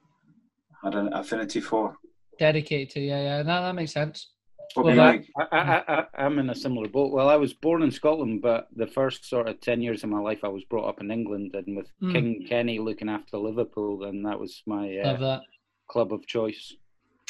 had 0.83 0.95
an 0.95 1.13
affinity 1.13 1.61
for. 1.61 1.97
Dedicated 2.39 2.91
to, 2.91 3.01
yeah, 3.01 3.23
yeah. 3.23 3.43
No, 3.43 3.63
that 3.63 3.75
makes 3.75 3.93
sense. 3.93 4.31
Well, 4.77 5.01
I, 5.01 5.25
I, 5.51 6.05
I, 6.17 6.27
am 6.27 6.39
in 6.39 6.51
a 6.51 6.55
similar 6.55 6.89
boat. 6.89 7.13
Well, 7.13 7.29
I 7.29 7.37
was 7.37 7.55
born 7.55 7.83
in 7.83 7.91
Scotland, 7.91 8.43
but 8.43 8.69
the 8.77 8.87
first 8.87 9.29
sort 9.29 9.49
of 9.49 9.61
10 9.61 9.81
years 9.81 10.05
of 10.05 10.11
my 10.11 10.21
life, 10.21 10.45
I 10.45 10.49
was 10.49 10.65
brought 10.65 10.89
up 10.89 11.01
in 11.01 11.11
England 11.11 11.55
and 11.55 11.77
with 11.77 11.91
mm. 12.03 12.13
King 12.13 12.47
Kenny 12.47 12.79
looking 12.79 13.09
after 13.09 13.39
Liverpool, 13.39 14.05
and 14.05 14.27
that 14.27 14.39
was 14.39 14.63
my 14.67 14.99
uh, 14.99 15.41
club 15.89 16.13
of 16.13 16.27
choice. 16.27 16.77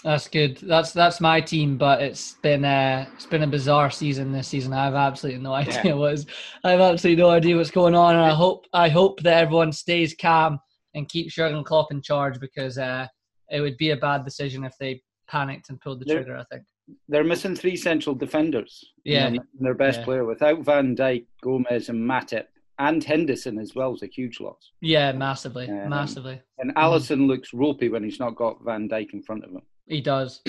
That's 0.05 0.29
good. 0.29 0.59
That's 0.59 0.93
that's 0.93 1.21
my 1.21 1.41
team, 1.41 1.77
but 1.77 2.01
it's 2.01 2.35
been 2.35 2.65
uh, 2.65 3.07
it's 3.15 3.27
been 3.27 3.43
a 3.43 3.49
bizarre 3.49 3.91
season 3.91 4.31
this 4.31 4.47
season. 4.47 4.73
I 4.73 4.85
have 4.85 4.95
absolutely 4.95 5.43
no 5.43 5.53
idea 5.63 5.83
yeah. 5.85 5.93
what 5.95 6.15
is. 6.15 6.27
I 6.63 6.71
have 6.71 6.81
absolutely 6.81 7.23
no 7.23 7.31
idea 7.31 7.57
what's 7.57 7.71
going 7.71 7.97
on, 7.97 8.15
and 8.15 8.25
I 8.25 8.33
hope 8.33 8.67
I 8.73 8.89
hope 8.89 9.21
that 9.23 9.43
everyone 9.43 9.73
stays 9.73 10.15
calm 10.15 10.61
and 10.95 11.09
keeps 11.09 11.35
Jurgen 11.35 11.65
Klopp 11.65 11.91
in 11.91 12.01
charge 12.01 12.39
because 12.39 12.79
uh, 12.79 13.07
it 13.51 13.61
would 13.61 13.77
be 13.77 13.91
a 13.91 13.97
bad 13.97 14.25
decision 14.25 14.65
if 14.65 14.75
they 14.79 15.03
panicked 15.27 15.69
and 15.69 15.81
pulled 15.81 16.01
the 16.01 16.05
trigger. 16.05 16.37
I 16.37 16.45
think 16.45 16.65
they're 17.09 17.25
missing 17.25 17.57
three 17.57 17.77
central 17.77 18.15
defenders. 18.15 18.93
Yeah, 19.05 19.35
their 19.59 19.75
best 19.75 20.01
yeah. 20.01 20.05
player 20.05 20.25
without 20.25 20.61
Van 20.61 20.95
Dijk, 20.95 21.27
Gomez, 21.43 21.89
and 21.89 22.09
Matip, 22.09 22.45
and 22.79 23.03
Henderson 23.03 23.59
as 23.59 23.75
well 23.75 23.95
is 23.95 24.05
a 24.05 24.07
huge 24.07 24.39
loss. 24.39 24.71
Yeah, 24.81 25.11
massively, 25.11 25.69
um, 25.69 25.89
massively. 25.89 26.41
And 26.59 26.73
Alisson 26.77 27.23
mm. 27.23 27.27
looks 27.27 27.53
ropey 27.53 27.89
when 27.89 28.05
he's 28.05 28.21
not 28.21 28.37
got 28.37 28.65
Van 28.65 28.89
Dijk 28.89 29.13
in 29.13 29.23
front 29.23 29.43
of 29.43 29.51
him. 29.51 29.63
He 29.89 30.01
does. 30.01 30.43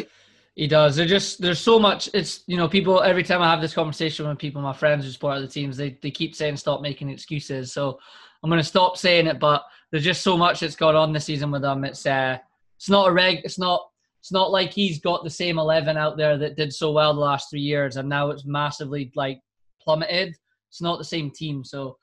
He 0.56 0.68
does. 0.68 0.96
There's 0.96 1.10
just 1.10 1.42
there's 1.42 1.60
so 1.60 1.80
much. 1.80 2.10
It's 2.14 2.44
you 2.48 2.58
know 2.58 2.68
people 2.68 3.02
every 3.02 3.24
time 3.24 3.42
I 3.42 3.50
have 3.50 3.62
this 3.62 3.74
conversation 3.74 4.28
with 4.28 4.38
people, 4.38 4.62
my 4.62 4.74
friends 4.74 5.06
who 5.06 5.12
support 5.12 5.40
the 5.42 5.48
teams, 5.48 5.78
they 5.78 5.98
they 6.02 6.12
keep 6.12 6.36
saying 6.36 6.58
stop 6.58 6.82
making 6.82 7.10
excuses. 7.10 7.72
So 7.72 8.00
I'm 8.44 8.50
going 8.50 8.62
to 8.62 8.68
stop 8.68 8.98
saying 8.98 9.28
it. 9.28 9.40
But 9.40 9.64
there's 9.92 10.04
just 10.04 10.22
so 10.22 10.38
much 10.38 10.60
that's 10.60 10.76
gone 10.76 10.96
on 10.96 11.14
this 11.14 11.26
season 11.26 11.52
with 11.52 11.62
them. 11.62 11.86
It's 11.86 12.06
uh, 12.06 12.38
it's 12.78 12.90
not 12.90 13.10
a 13.10 13.12
reg. 13.12 13.40
It's 13.44 13.60
not 13.60 13.90
it's 14.20 14.32
not 14.32 14.52
like 14.52 14.74
he's 14.74 15.00
got 15.00 15.24
the 15.24 15.30
same 15.30 15.58
11 15.58 15.98
out 15.98 16.18
there 16.18 16.38
that 16.38 16.58
did 16.58 16.74
so 16.74 16.92
well 16.92 17.14
the 17.14 17.20
last 17.20 17.50
three 17.50 17.62
years 17.62 17.96
and 17.96 18.10
now 18.10 18.30
it's 18.30 18.46
massively 18.46 19.12
like 19.16 19.40
plummeted 19.82 20.36
it's 20.70 20.82
not 20.82 20.98
the 20.98 21.06
same 21.06 21.32
team 21.32 21.64
so 21.64 21.98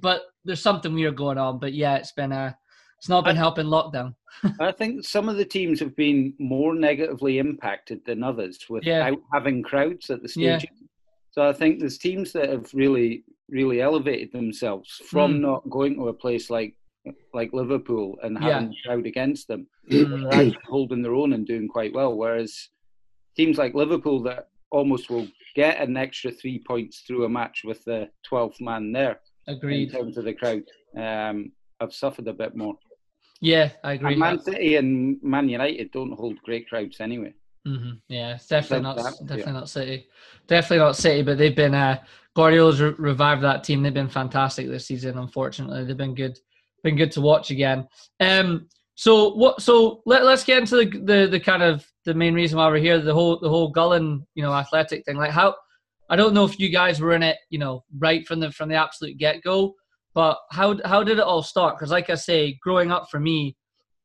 but 0.00 0.22
there's 0.44 0.62
something 0.62 0.94
weird 0.94 1.16
going 1.16 1.38
on 1.38 1.58
but 1.58 1.74
yeah 1.74 1.96
it's 1.96 2.12
been 2.12 2.32
a 2.32 2.56
it's 2.98 3.08
not 3.08 3.24
been 3.24 3.36
I, 3.36 3.40
helping 3.40 3.66
lockdown 3.66 4.14
i 4.60 4.72
think 4.72 5.04
some 5.04 5.28
of 5.28 5.36
the 5.36 5.44
teams 5.44 5.80
have 5.80 5.96
been 5.96 6.34
more 6.38 6.74
negatively 6.74 7.38
impacted 7.38 8.04
than 8.04 8.22
others 8.22 8.58
without 8.68 8.86
yeah. 8.86 9.10
having 9.32 9.62
crowds 9.62 10.10
at 10.10 10.22
the 10.22 10.28
stadium 10.28 10.60
yeah. 10.60 10.86
so 11.30 11.48
i 11.48 11.52
think 11.52 11.78
there's 11.78 11.98
teams 11.98 12.32
that 12.32 12.48
have 12.48 12.72
really 12.74 13.24
really 13.48 13.80
elevated 13.80 14.30
themselves 14.32 15.00
from 15.08 15.34
mm. 15.34 15.40
not 15.40 15.68
going 15.70 15.94
to 15.94 16.08
a 16.08 16.12
place 16.12 16.50
like 16.50 16.74
like 17.32 17.52
Liverpool 17.52 18.18
and 18.22 18.38
having 18.38 18.72
yeah. 18.72 18.78
crowd 18.84 19.06
against 19.06 19.48
them, 19.48 19.66
they're 19.88 20.52
holding 20.66 21.02
their 21.02 21.14
own 21.14 21.32
and 21.32 21.46
doing 21.46 21.68
quite 21.68 21.94
well. 21.94 22.14
Whereas 22.14 22.68
teams 23.36 23.58
like 23.58 23.74
Liverpool 23.74 24.22
that 24.24 24.48
almost 24.70 25.10
will 25.10 25.26
get 25.54 25.80
an 25.80 25.96
extra 25.96 26.30
three 26.30 26.62
points 26.66 27.04
through 27.06 27.24
a 27.24 27.28
match 27.28 27.62
with 27.64 27.84
the 27.84 28.08
12th 28.30 28.60
man 28.60 28.92
there. 28.92 29.20
Agreed. 29.46 29.88
In 29.88 30.00
terms 30.00 30.18
of 30.18 30.24
the 30.24 30.34
crowd, 30.34 30.64
um, 30.96 31.52
have 31.80 31.94
suffered 31.94 32.28
a 32.28 32.32
bit 32.32 32.54
more. 32.54 32.74
Yeah, 33.40 33.70
I 33.84 33.92
agree. 33.92 34.12
And 34.12 34.20
Man 34.20 34.40
City 34.40 34.76
and 34.76 35.22
Man 35.22 35.48
United 35.48 35.92
don't 35.92 36.12
hold 36.12 36.40
great 36.42 36.68
crowds 36.68 37.00
anyway. 37.00 37.34
Mm-hmm. 37.66 37.90
Yeah, 38.08 38.34
it's 38.34 38.46
definitely 38.46 38.82
not 38.82 38.96
That- 38.96 39.18
definitely 39.20 39.52
yeah. 39.52 39.52
not 39.52 39.68
City, 39.68 40.06
definitely 40.46 40.78
not 40.78 40.96
City. 40.96 41.22
But 41.22 41.38
they've 41.38 41.54
been 41.54 41.74
uh, 41.74 42.02
Guardiola's 42.34 42.80
re- 42.80 42.94
revived 42.98 43.42
that 43.42 43.64
team. 43.64 43.82
They've 43.82 43.92
been 43.94 44.08
fantastic 44.08 44.68
this 44.68 44.86
season. 44.86 45.18
Unfortunately, 45.18 45.84
they've 45.84 45.96
been 45.96 46.14
good, 46.14 46.38
been 46.82 46.96
good 46.96 47.12
to 47.12 47.20
watch 47.20 47.50
again. 47.50 47.86
Um, 48.20 48.68
so 48.94 49.34
what? 49.34 49.60
So 49.62 50.02
let, 50.06 50.24
let's 50.24 50.44
get 50.44 50.58
into 50.58 50.76
the, 50.76 50.86
the 50.98 51.28
the 51.30 51.40
kind 51.40 51.62
of 51.62 51.86
the 52.04 52.14
main 52.14 52.34
reason 52.34 52.58
why 52.58 52.68
we're 52.68 52.78
here. 52.78 52.98
The 52.98 53.14
whole 53.14 53.38
the 53.38 53.48
whole 53.48 53.68
Gullane 53.70 54.26
you 54.34 54.42
know 54.42 54.52
athletic 54.52 55.04
thing. 55.04 55.16
Like 55.16 55.30
how 55.30 55.54
I 56.10 56.16
don't 56.16 56.34
know 56.34 56.44
if 56.44 56.58
you 56.58 56.70
guys 56.70 57.00
were 57.00 57.12
in 57.12 57.22
it 57.22 57.36
you 57.50 57.58
know 57.58 57.84
right 57.98 58.26
from 58.26 58.40
the 58.40 58.50
from 58.50 58.68
the 58.70 58.74
absolute 58.76 59.18
get 59.18 59.42
go, 59.42 59.74
but 60.18 60.36
how 60.50 60.76
how 60.84 61.04
did 61.04 61.18
it 61.18 61.24
all 61.24 61.44
start? 61.44 61.76
Because 61.76 61.92
like 61.92 62.10
I 62.10 62.16
say, 62.16 62.58
growing 62.60 62.90
up 62.90 63.08
for 63.08 63.20
me, 63.20 63.56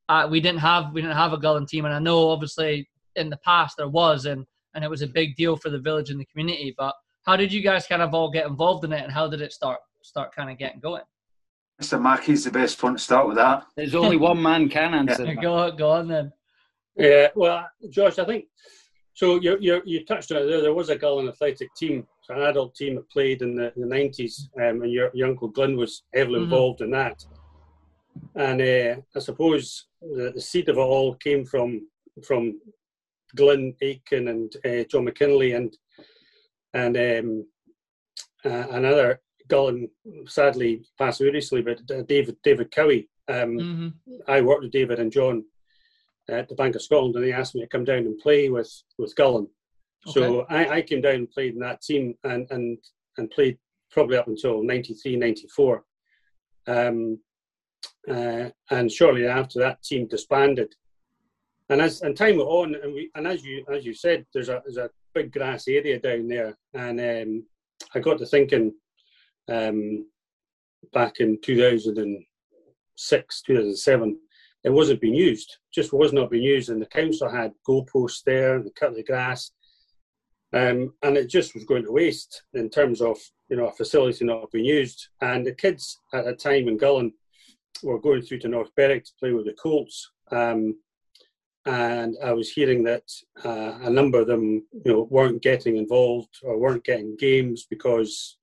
uh, 0.09 0.27
we 0.29 0.39
didn't 0.39 0.59
have 0.59 0.93
we 0.93 1.01
didn't 1.01 1.17
have 1.17 1.33
a 1.33 1.39
Gullane 1.39 1.65
team, 1.65 1.85
and 1.85 1.93
I 1.93 1.97
know 1.97 2.29
obviously 2.29 2.87
in 3.15 3.31
the 3.31 3.37
past 3.37 3.77
there 3.77 3.89
was, 3.89 4.27
and 4.27 4.45
and 4.75 4.83
it 4.83 4.91
was 4.91 5.01
a 5.01 5.07
big 5.07 5.35
deal 5.35 5.55
for 5.55 5.71
the 5.71 5.79
village 5.79 6.11
and 6.11 6.19
the 6.19 6.25
community. 6.25 6.75
But 6.77 6.93
how 7.25 7.35
did 7.35 7.51
you 7.51 7.63
guys 7.63 7.87
kind 7.87 8.03
of 8.03 8.13
all 8.13 8.29
get 8.29 8.45
involved 8.45 8.85
in 8.85 8.93
it, 8.93 9.03
and 9.03 9.11
how 9.11 9.27
did 9.27 9.41
it 9.41 9.53
start 9.53 9.79
start 10.03 10.35
kind 10.35 10.51
of 10.51 10.59
getting 10.59 10.79
going? 10.81 11.01
Mr. 11.81 11.99
Mackey's 11.99 12.43
the 12.43 12.51
best 12.51 12.83
one 12.83 12.93
to 12.93 12.99
start 12.99 13.27
with 13.27 13.37
that. 13.37 13.65
There's 13.75 13.95
only 13.95 14.17
one 14.17 14.39
man 14.39 14.69
can 14.69 14.93
answer. 15.01 15.25
that. 15.25 15.41
Go 15.41 15.71
go 15.71 15.93
on 15.93 16.07
then. 16.09 16.31
Yeah, 16.95 17.29
well, 17.33 17.67
Josh, 17.89 18.19
I 18.19 18.25
think 18.25 18.45
so. 19.15 19.41
You 19.41 19.57
you, 19.59 19.81
you 19.83 20.05
touched 20.05 20.31
on 20.31 20.43
it 20.43 20.45
there. 20.45 20.61
There 20.61 20.75
was 20.75 20.89
a 20.89 20.95
Gullane 20.95 21.27
athletic 21.27 21.73
team, 21.73 22.05
an 22.29 22.41
adult 22.41 22.75
team 22.75 22.95
that 22.95 23.09
played 23.09 23.41
in 23.41 23.55
the, 23.55 23.73
in 23.75 23.81
the 23.87 23.95
90s, 23.95 24.47
um, 24.57 24.81
and 24.81 24.91
your, 24.91 25.11
your 25.13 25.27
uncle 25.29 25.47
Glenn 25.49 25.75
was 25.77 26.03
heavily 26.13 26.39
Mhm. 26.39 26.43
involved 26.43 26.81
in 26.81 26.91
that. 26.91 27.23
And 28.35 28.61
uh, 28.61 29.01
I 29.15 29.19
suppose 29.19 29.87
the, 30.01 30.31
the 30.33 30.41
seed 30.41 30.69
of 30.69 30.77
it 30.77 30.81
all 30.81 31.15
came 31.15 31.45
from 31.45 31.87
from 32.25 32.59
Glenn 33.35 33.73
Aitken 33.81 34.27
and 34.27 34.55
uh, 34.65 34.83
John 34.89 35.05
McKinley 35.05 35.53
and 35.53 35.75
and 36.73 36.95
um, 36.97 37.47
uh, 38.45 38.67
another 38.71 39.21
Gullane 39.47 39.89
sadly 40.27 40.83
passed 40.97 41.21
away 41.21 41.31
recently, 41.31 41.63
but 41.63 41.79
uh, 41.95 42.03
David 42.03 42.37
David 42.43 42.71
Cowie. 42.71 43.09
Um, 43.27 43.57
hmm 43.59 43.87
I 44.27 44.41
worked 44.41 44.63
with 44.63 44.71
David 44.71 44.99
and 44.99 45.11
John 45.11 45.43
at 46.29 46.47
the 46.49 46.55
Bank 46.55 46.75
of 46.75 46.81
Scotland, 46.81 47.15
and 47.15 47.23
they 47.23 47.31
asked 47.33 47.55
me 47.55 47.61
to 47.61 47.67
come 47.67 47.83
down 47.85 47.99
and 48.05 48.17
play 48.19 48.49
with 48.49 48.71
with 48.97 49.15
Gullane. 49.15 49.47
So 50.07 50.45
I, 50.49 50.77
I 50.77 50.81
came 50.81 51.01
down 51.01 51.15
and 51.15 51.31
played 51.31 51.53
in 51.53 51.59
that 51.59 51.81
team, 51.81 52.15
and 52.23 52.47
and 52.51 52.77
and 53.17 53.31
played 53.31 53.57
probably 53.91 54.17
up 54.17 54.27
until 54.27 54.63
93, 54.63 55.15
94. 55.15 55.83
Um, 56.67 57.19
uh, 58.09 58.49
and 58.71 58.91
shortly 58.91 59.27
after 59.27 59.59
that, 59.59 59.83
team 59.83 60.07
disbanded. 60.07 60.73
And 61.69 61.81
as 61.81 62.01
and 62.01 62.17
time 62.17 62.37
went 62.37 62.49
on, 62.49 62.75
and 62.75 62.93
we 62.93 63.11
and 63.15 63.27
as 63.27 63.43
you 63.43 63.65
as 63.71 63.85
you 63.85 63.93
said, 63.93 64.25
there's 64.33 64.49
a 64.49 64.61
there's 64.65 64.77
a 64.77 64.89
big 65.13 65.31
grass 65.31 65.67
area 65.67 65.99
down 65.99 66.27
there, 66.27 66.57
and 66.73 66.99
um, 66.99 67.45
I 67.95 67.99
got 67.99 68.17
to 68.17 68.25
thinking 68.25 68.73
um, 69.49 70.07
back 70.91 71.19
in 71.19 71.39
2006, 71.41 73.41
2007 73.41 74.17
it 74.63 74.71
wasn't 74.71 75.01
being 75.01 75.15
used, 75.15 75.57
just 75.73 75.91
was 75.91 76.13
not 76.13 76.31
being 76.31 76.43
used. 76.43 76.69
And 76.69 76.81
the 76.81 76.85
council 76.85 77.29
had 77.29 77.51
goalposts 77.67 78.23
there, 78.25 78.55
and 78.55 78.65
they 78.65 78.71
cut 78.71 78.95
the 78.95 79.03
grass, 79.03 79.51
um, 80.53 80.93
and 81.01 81.17
it 81.17 81.29
just 81.29 81.55
was 81.55 81.65
going 81.65 81.83
to 81.83 81.91
waste 81.91 82.43
in 82.53 82.69
terms 82.69 83.01
of 83.01 83.17
you 83.49 83.57
know 83.57 83.67
a 83.67 83.71
facility 83.71 84.23
not 84.25 84.51
being 84.51 84.65
used. 84.65 85.07
And 85.21 85.45
the 85.45 85.53
kids 85.53 85.99
at 86.13 86.27
a 86.27 86.33
time 86.33 86.67
in 86.67 86.77
Gullane 86.77 87.13
were 87.81 87.99
going 87.99 88.21
through 88.21 88.39
to 88.39 88.47
North 88.47 88.69
Berwick 88.75 89.05
to 89.05 89.11
play 89.19 89.33
with 89.33 89.45
the 89.45 89.53
Colts, 89.53 90.11
um, 90.31 90.75
and 91.65 92.15
I 92.23 92.33
was 92.33 92.51
hearing 92.51 92.83
that 92.83 93.03
uh, 93.43 93.79
a 93.81 93.89
number 93.89 94.19
of 94.21 94.27
them 94.27 94.65
you 94.85 94.91
know 94.91 95.07
weren't 95.09 95.41
getting 95.41 95.77
involved 95.77 96.37
or 96.43 96.59
weren't 96.59 96.83
getting 96.83 97.15
games 97.17 97.65
because 97.69 98.37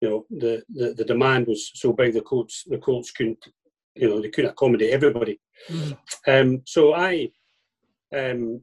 you 0.00 0.08
know 0.08 0.26
the, 0.30 0.62
the, 0.68 0.94
the 0.94 1.04
demand 1.04 1.46
was 1.46 1.70
so 1.74 1.92
big 1.92 2.14
the 2.14 2.20
Colts 2.20 2.64
the 2.66 2.78
Colts 2.78 3.10
couldn't 3.10 3.44
you 3.94 4.08
know 4.08 4.20
they 4.20 4.28
couldn't 4.28 4.52
accommodate 4.52 4.90
everybody. 4.90 5.40
Mhm. 5.68 5.98
Um, 6.26 6.62
so 6.66 6.94
I 6.94 7.30
um, 8.14 8.60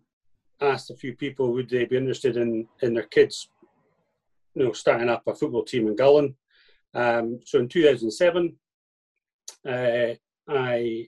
asked 0.61 0.91
a 0.91 0.95
few 0.95 1.15
people 1.15 1.51
would 1.51 1.69
they 1.69 1.85
be 1.85 1.97
interested 1.97 2.37
in 2.37 2.67
in 2.81 2.93
their 2.93 3.07
kids, 3.07 3.49
you 4.55 4.65
know, 4.65 4.71
starting 4.71 5.09
up 5.09 5.23
a 5.27 5.35
football 5.35 5.63
team 5.63 5.87
in 5.87 5.95
Gullane. 5.95 6.35
Um, 6.93 7.39
so 7.45 7.59
in 7.59 7.67
2007, 7.67 8.55
uh, 9.67 10.13
I 10.47 11.07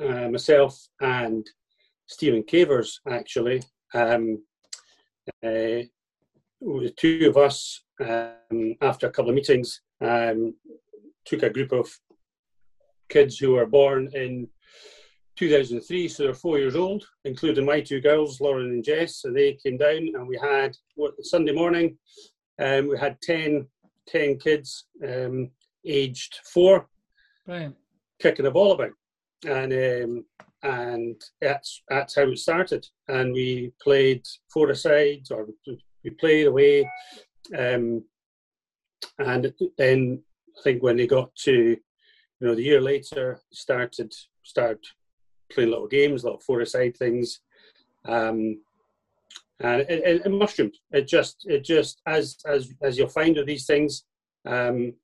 uh, 0.00 0.28
myself 0.28 0.88
and 1.00 1.48
Stephen 2.06 2.42
Cavers 2.42 3.00
actually, 3.08 3.62
um, 3.94 4.42
uh, 5.42 5.82
the 6.60 6.92
two 6.96 7.28
of 7.28 7.36
us, 7.36 7.82
um, 8.00 8.74
after 8.80 9.06
a 9.06 9.10
couple 9.10 9.30
of 9.30 9.34
meetings, 9.34 9.80
um, 10.00 10.54
took 11.24 11.42
a 11.42 11.50
group 11.50 11.72
of 11.72 11.88
kids 13.08 13.38
who 13.38 13.52
were 13.52 13.66
born 13.66 14.08
in 14.14 14.48
2003, 15.36 16.08
so 16.08 16.22
they're 16.24 16.34
four 16.34 16.58
years 16.58 16.76
old, 16.76 17.04
including 17.24 17.64
my 17.64 17.80
two 17.80 18.00
girls, 18.00 18.40
Lauren 18.40 18.70
and 18.70 18.84
Jess. 18.84 19.16
So 19.16 19.30
they 19.30 19.54
came 19.54 19.76
down, 19.76 20.10
and 20.14 20.26
we 20.26 20.38
had 20.40 20.76
what 20.94 21.14
Sunday 21.24 21.52
morning. 21.52 21.96
Um, 22.58 22.88
we 22.88 22.98
had 22.98 23.20
10, 23.20 23.66
10 24.08 24.38
kids 24.38 24.86
um, 25.06 25.50
aged 25.84 26.40
four 26.52 26.88
kicking 28.20 28.46
a 28.46 28.50
ball 28.50 28.72
about, 28.72 28.92
and 29.46 29.72
um, 29.72 30.24
and 30.62 31.20
that's 31.40 31.82
that's 31.88 32.16
how 32.16 32.22
it 32.22 32.38
started. 32.38 32.86
And 33.08 33.32
we 33.32 33.72
played 33.80 34.24
four 34.52 34.70
aside, 34.70 35.26
or 35.30 35.48
we 36.02 36.10
played 36.10 36.46
away, 36.46 36.90
um, 37.56 38.02
and 39.18 39.52
then 39.76 40.22
I 40.58 40.62
think 40.62 40.82
when 40.82 40.96
they 40.96 41.06
got 41.06 41.34
to, 41.44 41.52
you 41.52 41.78
know, 42.40 42.54
the 42.54 42.62
year 42.62 42.80
later, 42.80 43.40
started 43.52 44.14
started 44.42 44.84
playing 45.52 45.70
little 45.70 45.88
games, 45.88 46.24
little 46.24 46.40
four 46.40 46.60
aside 46.60 46.96
things, 46.96 47.40
um, 48.06 48.60
and 49.60 49.80
it, 49.82 49.90
it, 49.90 50.26
it 50.26 50.30
mushroomed. 50.30 50.76
It 50.92 51.08
just 51.08 51.44
it 51.46 51.64
just 51.64 52.00
as 52.06 52.36
as 52.46 52.72
as 52.82 52.98
you'll 52.98 53.08
find 53.08 53.36
with 53.36 53.46
these 53.46 53.66
things. 53.66 54.04
Um, 54.44 54.94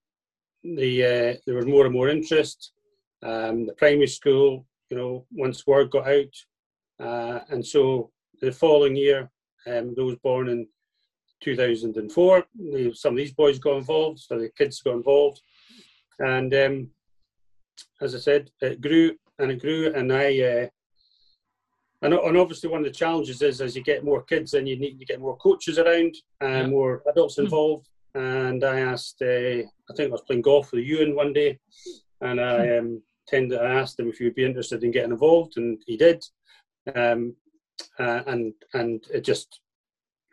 the 0.63 1.05
uh, 1.05 1.37
there 1.47 1.57
was 1.57 1.67
more 1.67 1.85
and 1.85 1.95
more 1.95 2.09
interest. 2.09 2.73
Um, 3.23 3.67
the 3.67 3.75
primary 3.75 4.09
school, 4.09 4.67
you 4.91 4.97
know, 4.97 5.27
once 5.33 5.67
word 5.67 5.91
got 5.91 6.09
out, 6.09 6.35
uh, 7.01 7.41
and 7.51 7.65
so 7.65 8.11
the 8.41 8.53
following 8.53 8.97
year, 8.97 9.31
um, 9.67 9.95
those 9.95 10.17
born 10.17 10.49
in 10.49 10.67
2004, 11.41 12.45
some 12.95 13.13
of 13.13 13.17
these 13.17 13.33
boys 13.33 13.59
got 13.59 13.77
involved, 13.77 14.19
so 14.19 14.39
the 14.39 14.51
kids 14.59 14.81
got 14.81 14.95
involved, 14.95 15.41
and 16.19 16.53
um, 16.55 16.91
as 18.01 18.15
I 18.15 18.19
said, 18.19 18.51
it 18.61 18.81
grew 18.81 19.13
and 19.43 19.51
it 19.53 19.61
grew, 19.61 19.93
and 19.93 20.13
I. 20.13 20.41
Uh, 20.41 20.67
and, 22.05 22.15
and 22.15 22.37
obviously, 22.37 22.69
one 22.69 22.81
of 22.81 22.87
the 22.87 22.91
challenges 22.91 23.43
is 23.43 23.61
as 23.61 23.77
you 23.77 23.83
get 23.83 24.05
more 24.05 24.23
kids, 24.25 24.53
then 24.53 24.67
you 24.67 24.77
need 24.77 24.99
to 24.99 25.05
get 25.05 25.21
more 25.21 25.37
coaches 25.37 25.79
around 25.79 26.17
and 26.41 26.65
Yeah. 26.65 26.67
more 26.67 27.03
adults 27.07 27.37
Hmm. 27.37 27.45
involved 27.45 27.89
and 28.15 28.63
I 28.65 28.81
asked, 28.81 29.23
uh, 29.23 29.27
I 29.27 29.95
think 29.97 30.09
I 30.09 30.13
was 30.13 30.23
playing 30.27 30.43
golf 30.43 30.73
with 30.73 30.85
Ewan 30.85 31.15
one 31.15 31.33
day, 31.33 31.59
and 32.21 32.41
I 32.41 32.77
um, 32.77 33.03
tended, 33.27 33.59
I 33.59 33.73
asked 33.81 33.99
him 33.99 34.09
if 34.09 34.19
he 34.19 34.25
would 34.25 34.35
be 34.35 34.45
interested 34.45 34.85
in 34.85 34.91
getting 34.91 35.13
involved, 35.13 35.57
and 35.57 35.83
he 35.87 35.97
did, 35.97 36.23
um, 36.95 37.35
uh, 37.99 38.23
and 38.27 38.53
and 38.75 39.05
it 39.13 39.23
just 39.25 39.61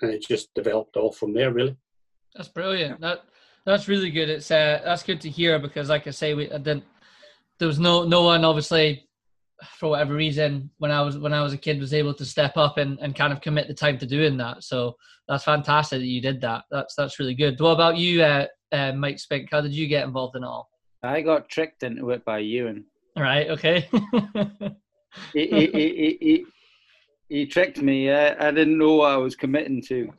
and 0.01 0.11
it 0.11 0.25
just 0.27 0.53
developed 0.53 0.97
all 0.97 1.11
from 1.11 1.33
there, 1.33 1.51
really. 1.53 1.77
That's 2.35 2.49
brilliant. 2.49 2.99
That 2.99 3.23
that's 3.65 3.87
really 3.87 4.11
good. 4.11 4.29
It's 4.29 4.51
uh, 4.51 4.81
that's 4.83 5.03
good 5.03 5.21
to 5.21 5.29
hear 5.29 5.57
because, 5.59 5.87
like 5.89 6.05
I 6.07 6.11
say, 6.11 6.33
we 6.33 6.51
I 6.51 6.57
didn't. 6.57 6.83
There 7.59 7.67
was 7.67 7.79
no 7.79 8.03
no 8.03 8.23
one 8.23 8.45
obviously, 8.45 9.07
for 9.77 9.89
whatever 9.89 10.13
reason, 10.15 10.69
when 10.77 10.91
I 10.91 11.01
was 11.01 11.17
when 11.17 11.33
I 11.33 11.41
was 11.41 11.53
a 11.53 11.57
kid, 11.57 11.79
was 11.79 11.93
able 11.93 12.13
to 12.15 12.25
step 12.25 12.57
up 12.57 12.77
and, 12.77 12.97
and 12.99 13.15
kind 13.15 13.33
of 13.33 13.41
commit 13.41 13.67
the 13.67 13.73
time 13.73 13.97
to 13.99 14.05
doing 14.05 14.37
that. 14.37 14.63
So 14.63 14.95
that's 15.27 15.43
fantastic 15.43 15.99
that 15.99 16.05
you 16.05 16.21
did 16.21 16.41
that. 16.41 16.63
That's 16.71 16.95
that's 16.95 17.19
really 17.19 17.35
good. 17.35 17.59
What 17.59 17.71
about 17.71 17.97
you, 17.97 18.23
uh, 18.23 18.47
uh, 18.71 18.93
Mike 18.93 19.19
Spink? 19.19 19.49
How 19.51 19.61
did 19.61 19.73
you 19.73 19.87
get 19.87 20.05
involved 20.05 20.35
in 20.35 20.43
it 20.43 20.47
all? 20.47 20.69
I 21.03 21.21
got 21.21 21.49
tricked 21.49 21.83
into 21.83 22.09
it 22.11 22.25
by 22.25 22.39
Ewan. 22.39 22.85
Right. 23.15 23.49
Okay. 23.49 23.89
He, 25.33 25.47
he, 25.47 25.67
he, 25.67 25.67
he, 25.71 26.17
he, 26.21 26.45
he 27.29 27.45
tricked 27.45 27.81
me. 27.81 28.11
I, 28.11 28.47
I 28.47 28.51
didn't 28.51 28.77
know 28.77 28.95
what 28.95 29.11
I 29.11 29.17
was 29.17 29.35
committing 29.35 29.81
to. 29.83 30.13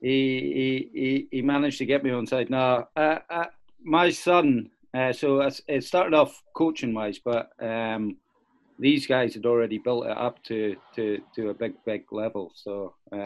He, 0.00 0.88
he, 0.92 1.00
he, 1.00 1.28
he 1.30 1.42
managed 1.42 1.78
to 1.78 1.86
get 1.86 2.04
me 2.04 2.10
on 2.10 2.26
side. 2.26 2.50
Now, 2.50 2.88
uh, 2.96 3.18
uh, 3.28 3.46
my 3.82 4.10
son, 4.10 4.70
uh, 4.94 5.12
so 5.12 5.40
it 5.68 5.84
started 5.84 6.14
off 6.14 6.42
coaching 6.54 6.94
wise, 6.94 7.18
but 7.18 7.50
um, 7.60 8.16
these 8.78 9.06
guys 9.06 9.34
had 9.34 9.46
already 9.46 9.78
built 9.78 10.06
it 10.06 10.16
up 10.16 10.42
to, 10.44 10.76
to, 10.94 11.18
to 11.34 11.50
a 11.50 11.54
big, 11.54 11.74
big 11.84 12.12
level. 12.12 12.52
So 12.54 12.94
um, 13.12 13.20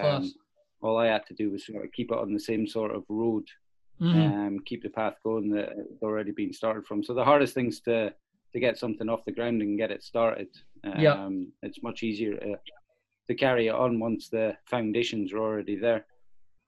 all 0.83 0.99
I 0.99 1.07
had 1.07 1.27
to 1.27 1.35
do 1.35 1.51
was 1.51 1.67
sort 1.67 1.85
of 1.85 1.93
keep 1.93 2.11
it 2.11 2.19
on 2.19 2.33
the 2.33 2.41
same 2.41 2.67
sort 2.67 2.95
of 2.95 3.05
road 3.09 3.47
Mhm. 4.01 4.33
um, 4.47 4.59
keep 4.65 4.83
the 4.83 4.89
path 4.89 5.15
going 5.23 5.51
that 5.51 5.69
had 5.69 5.87
already 6.03 6.33
been 6.33 6.53
started 6.53 6.85
from. 6.85 7.05
So 7.05 7.15
the 7.15 7.25
hardest 7.25 7.55
things 7.55 7.79
to 7.83 8.13
to 8.53 8.61
get 8.61 8.77
something 8.77 9.09
off 9.09 9.25
the 9.25 9.33
ground 9.33 9.63
and 9.63 9.79
get 9.79 9.93
it 9.93 10.03
started. 10.03 10.49
Um, 10.85 11.01
yeah. 11.01 11.29
It's 11.63 11.83
much 11.83 12.03
easier 12.03 12.37
to, 12.37 12.59
to 13.29 13.35
carry 13.35 13.69
it 13.69 13.75
on 13.75 14.01
once 14.01 14.29
the 14.29 14.57
foundations 14.67 15.33
are 15.33 15.39
already 15.39 15.77
there. 15.77 16.05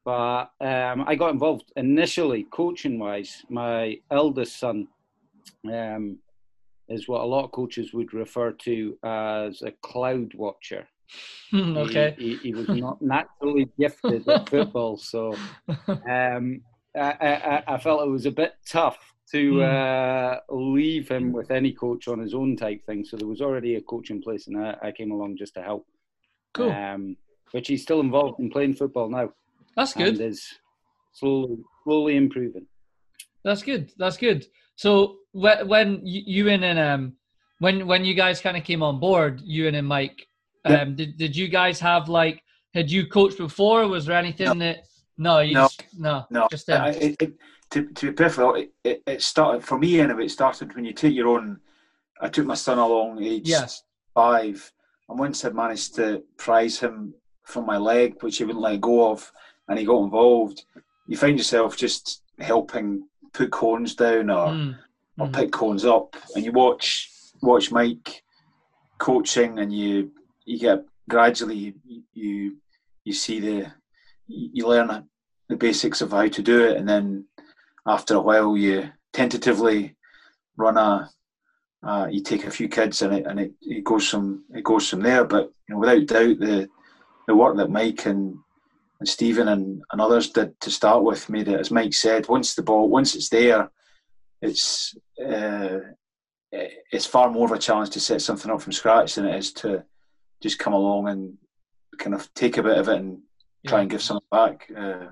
But 0.05 0.51
um, 0.61 1.05
I 1.07 1.15
got 1.15 1.31
involved 1.31 1.73
initially, 1.77 2.47
coaching 2.51 2.99
wise. 2.99 3.43
My 3.49 3.99
eldest 4.11 4.59
son 4.59 4.89
um, 5.73 6.19
is 6.89 7.09
what 7.09 7.23
a 7.23 7.25
lot 7.25 7.45
of 7.45 7.53
coaches 7.53 7.95
would 7.95 8.13
refer 8.13 8.53
to 8.53 8.99
as 9.03 9.63
a 9.63 9.73
cloud 9.83 10.35
watcher. 10.35 10.87
Hmm, 11.51 11.77
okay. 11.79 12.15
He, 12.19 12.37
he, 12.37 12.43
he, 12.43 12.55
was 12.55 12.69
not 12.69 13.01
naturally 13.01 13.69
gifted 13.79 14.29
at 14.29 14.49
football, 14.49 14.99
so 14.99 15.35
um, 15.89 16.61
I, 16.95 17.13
I, 17.21 17.63
I, 17.67 17.79
felt 17.79 18.07
it 18.07 18.11
was 18.11 18.27
a 18.27 18.31
bit 18.31 18.55
tough 18.67 18.99
to 19.33 19.53
mm. 19.55 19.63
uh, 19.65 20.41
leave 20.55 21.09
him 21.09 21.33
with 21.33 21.51
any 21.51 21.73
coach 21.73 22.09
on 22.09 22.19
his 22.19 22.35
own 22.35 22.57
type 22.57 22.85
thing. 22.85 23.05
So 23.05 23.17
there 23.17 23.29
was 23.29 23.41
already 23.41 23.77
a 23.77 23.81
coach 23.81 24.11
in 24.11 24.21
place, 24.21 24.49
and 24.49 24.59
I, 24.59 24.77
I 24.83 24.93
came 24.93 25.11
along 25.11 25.37
just 25.39 25.55
to 25.55 25.63
help. 25.63 25.87
Cool. 26.53 26.71
Um, 26.71 27.17
which 27.53 27.69
he's 27.69 27.83
still 27.83 28.01
involved 28.01 28.41
in 28.41 28.51
playing 28.51 28.75
football 28.75 29.09
now. 29.09 29.31
That's 29.77 29.93
good. 29.93 30.21
is 30.21 30.47
slowly, 31.13 31.59
slowly 31.85 32.17
improving. 32.17 32.67
That's 33.45 33.63
good. 33.63 33.93
That's 33.99 34.17
good. 34.17 34.47
So 34.77 35.17
when 35.33 36.01
you 36.05 36.49
and 36.49 36.79
um 36.79 37.15
when 37.59 37.87
when 37.87 38.05
you 38.05 38.15
guys 38.15 38.41
kind 38.41 38.57
of 38.57 38.65
came 38.65 38.83
on 38.83 39.01
board, 39.01 39.41
you 39.45 39.69
and 39.69 39.87
Mike, 39.87 40.27
um, 40.65 40.97
did 40.97 41.17
did 41.17 41.37
you 41.37 41.49
guys 41.49 41.79
have 41.81 42.09
like 42.09 42.43
had 42.73 42.91
you 42.91 43.07
coached 43.07 43.39
before? 43.39 43.87
Was 43.87 44.07
there 44.07 44.17
anything 44.17 44.47
no. 44.47 44.65
that 44.65 44.87
no, 45.17 45.41
you 45.41 45.55
no, 45.55 45.63
just, 45.63 45.85
no, 45.97 46.27
no, 46.31 46.49
just 46.51 46.69
um, 46.71 46.89
it, 46.89 47.17
it, 47.21 47.33
to 47.71 47.87
to 47.93 48.07
be 48.07 48.13
perfect, 48.13 48.73
it, 48.85 49.03
it 49.07 49.23
started 49.23 49.65
for 49.65 49.79
me 49.79 50.01
anyway. 50.01 50.27
It 50.27 50.31
started 50.31 50.75
when 50.75 50.85
you 50.85 50.93
take 50.93 51.15
your 51.15 51.29
own. 51.29 51.61
I 52.21 52.29
took 52.29 52.47
my 52.47 52.55
son 52.55 52.79
along, 52.79 53.23
age 53.23 53.49
yes. 53.49 53.83
five, 54.15 54.73
and 55.09 55.19
once 55.19 55.45
I 55.45 55.51
managed 55.51 55.95
to 55.97 56.23
prize 56.37 56.79
him 56.79 57.15
from 57.45 57.67
my 57.67 57.77
leg, 57.77 58.23
which 58.23 58.39
he 58.39 58.45
wouldn't 58.45 58.63
let 58.63 58.81
go 58.81 59.11
of, 59.11 59.31
and 59.69 59.79
he 59.79 59.85
got 59.85 60.03
involved, 60.03 60.65
you 61.07 61.17
find 61.17 61.39
yourself 61.39 61.77
just 61.77 62.23
helping 62.39 63.07
put 63.33 63.51
cones 63.51 63.95
down 63.95 64.31
or 64.31 64.49
mm. 64.49 64.77
or 65.19 65.27
mm. 65.27 65.33
pick 65.33 65.53
cones 65.53 65.85
up, 65.85 66.17
and 66.35 66.45
you 66.45 66.53
watch 66.53 67.11
watch 67.43 67.71
Mike 67.71 68.23
coaching, 68.99 69.59
and 69.59 69.73
you 69.73 70.11
you 70.45 70.59
get 70.59 70.85
gradually 71.09 71.57
you 71.85 72.03
you, 72.13 72.57
you 73.05 73.13
see 73.13 73.41
the 73.41 73.73
you 74.27 74.67
learn 74.67 75.09
the 75.49 75.57
basics 75.57 76.01
of 76.01 76.13
how 76.13 76.29
to 76.29 76.43
do 76.43 76.65
it, 76.65 76.77
and 76.77 76.89
then 76.89 77.27
after 77.87 78.15
a 78.15 78.21
while 78.21 78.57
you 78.57 78.91
tentatively 79.13 79.95
run 80.57 80.77
a 80.77 81.11
uh, 81.85 82.09
you 82.11 82.23
take 82.23 82.47
a 82.47 82.51
few 82.51 82.69
kids 82.69 83.03
and 83.03 83.15
it 83.15 83.27
and 83.27 83.39
it, 83.39 83.53
it 83.61 83.85
goes 83.85 84.09
from 84.09 84.45
it 84.55 84.65
goes 84.65 84.89
from 84.89 85.01
there. 85.01 85.25
But 85.25 85.53
you 85.69 85.75
know, 85.75 85.79
without 85.79 86.07
doubt, 86.07 86.39
the 86.39 86.69
the 87.27 87.37
work 87.37 87.57
that 87.57 87.71
Mike 87.71 88.07
and 88.07 88.39
and 89.01 89.09
Stephen 89.09 89.49
and, 89.49 89.83
and 89.91 90.01
others 90.01 90.31
did 90.31 90.59
to 90.61 90.71
start 90.71 91.03
with 91.03 91.29
made 91.29 91.49
it, 91.49 91.61
as 91.61 91.71
Mike 91.71 91.95
said, 91.95 92.29
once 92.29 92.55
the 92.55 92.63
ball 92.63 92.89
once 92.89 93.15
it's 93.15 93.29
there, 93.29 93.71
it's 94.41 94.95
uh, 95.25 95.79
it's 96.53 97.07
far 97.07 97.31
more 97.31 97.47
of 97.47 97.53
a 97.53 97.59
challenge 97.59 97.91
to 97.91 98.01
set 98.01 98.23
something 98.23 98.51
up 98.51 98.63
from 98.63 98.73
scratch 98.73 99.15
than 99.15 99.27
it 99.27 99.37
is 99.37 99.53
to 99.53 99.85
just 100.41 100.59
come 100.59 100.73
along 100.73 101.09
and 101.09 101.37
kind 101.99 102.15
of 102.15 102.33
take 102.35 102.57
a 102.59 102.63
bit 102.63 102.79
of 102.79 102.89
it 102.89 102.97
and 102.97 103.19
yeah. 103.63 103.71
try 103.71 103.81
and 103.81 103.91
give 103.91 104.03
something 104.03 104.27
back. 104.31 104.71
Uh, 104.77 105.07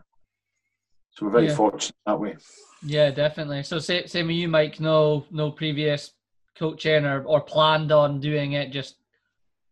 so 1.11 1.27
we're 1.27 1.33
very 1.33 1.49
yeah. 1.49 1.57
fortunate 1.57 1.97
that 2.07 2.21
way. 2.21 2.37
Yeah, 2.85 3.11
definitely. 3.11 3.63
So 3.65 3.79
same, 3.79 4.07
same 4.07 4.29
with 4.29 4.37
you, 4.37 4.49
Mike. 4.49 4.81
No, 4.81 5.25
no 5.31 5.51
previous 5.51 6.13
coaching 6.57 7.05
or, 7.05 7.23
or 7.25 7.41
planned 7.41 7.93
on 7.93 8.21
doing 8.21 8.53
it. 8.53 8.71
Just 8.71 8.97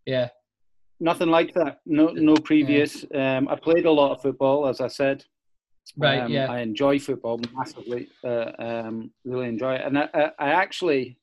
yeah. 0.04 0.28
Nothing 1.00 1.28
like 1.28 1.54
that. 1.54 1.80
No, 1.86 2.08
no 2.08 2.34
previous. 2.36 3.04
Yeah. 3.10 3.38
Um, 3.38 3.48
I 3.48 3.56
played 3.56 3.86
a 3.86 3.90
lot 3.90 4.12
of 4.12 4.22
football, 4.22 4.68
as 4.68 4.80
I 4.80 4.88
said. 4.88 5.24
Right. 5.96 6.20
Um, 6.20 6.30
yeah. 6.30 6.50
I 6.50 6.60
enjoy 6.60 6.98
football 6.98 7.40
massively. 7.54 8.08
Uh, 8.22 8.52
um, 8.58 9.10
really 9.24 9.48
enjoy 9.48 9.74
it, 9.74 9.82
and 9.84 9.98
I, 9.98 10.08
I, 10.14 10.30
I 10.38 10.48
actually, 10.50 11.18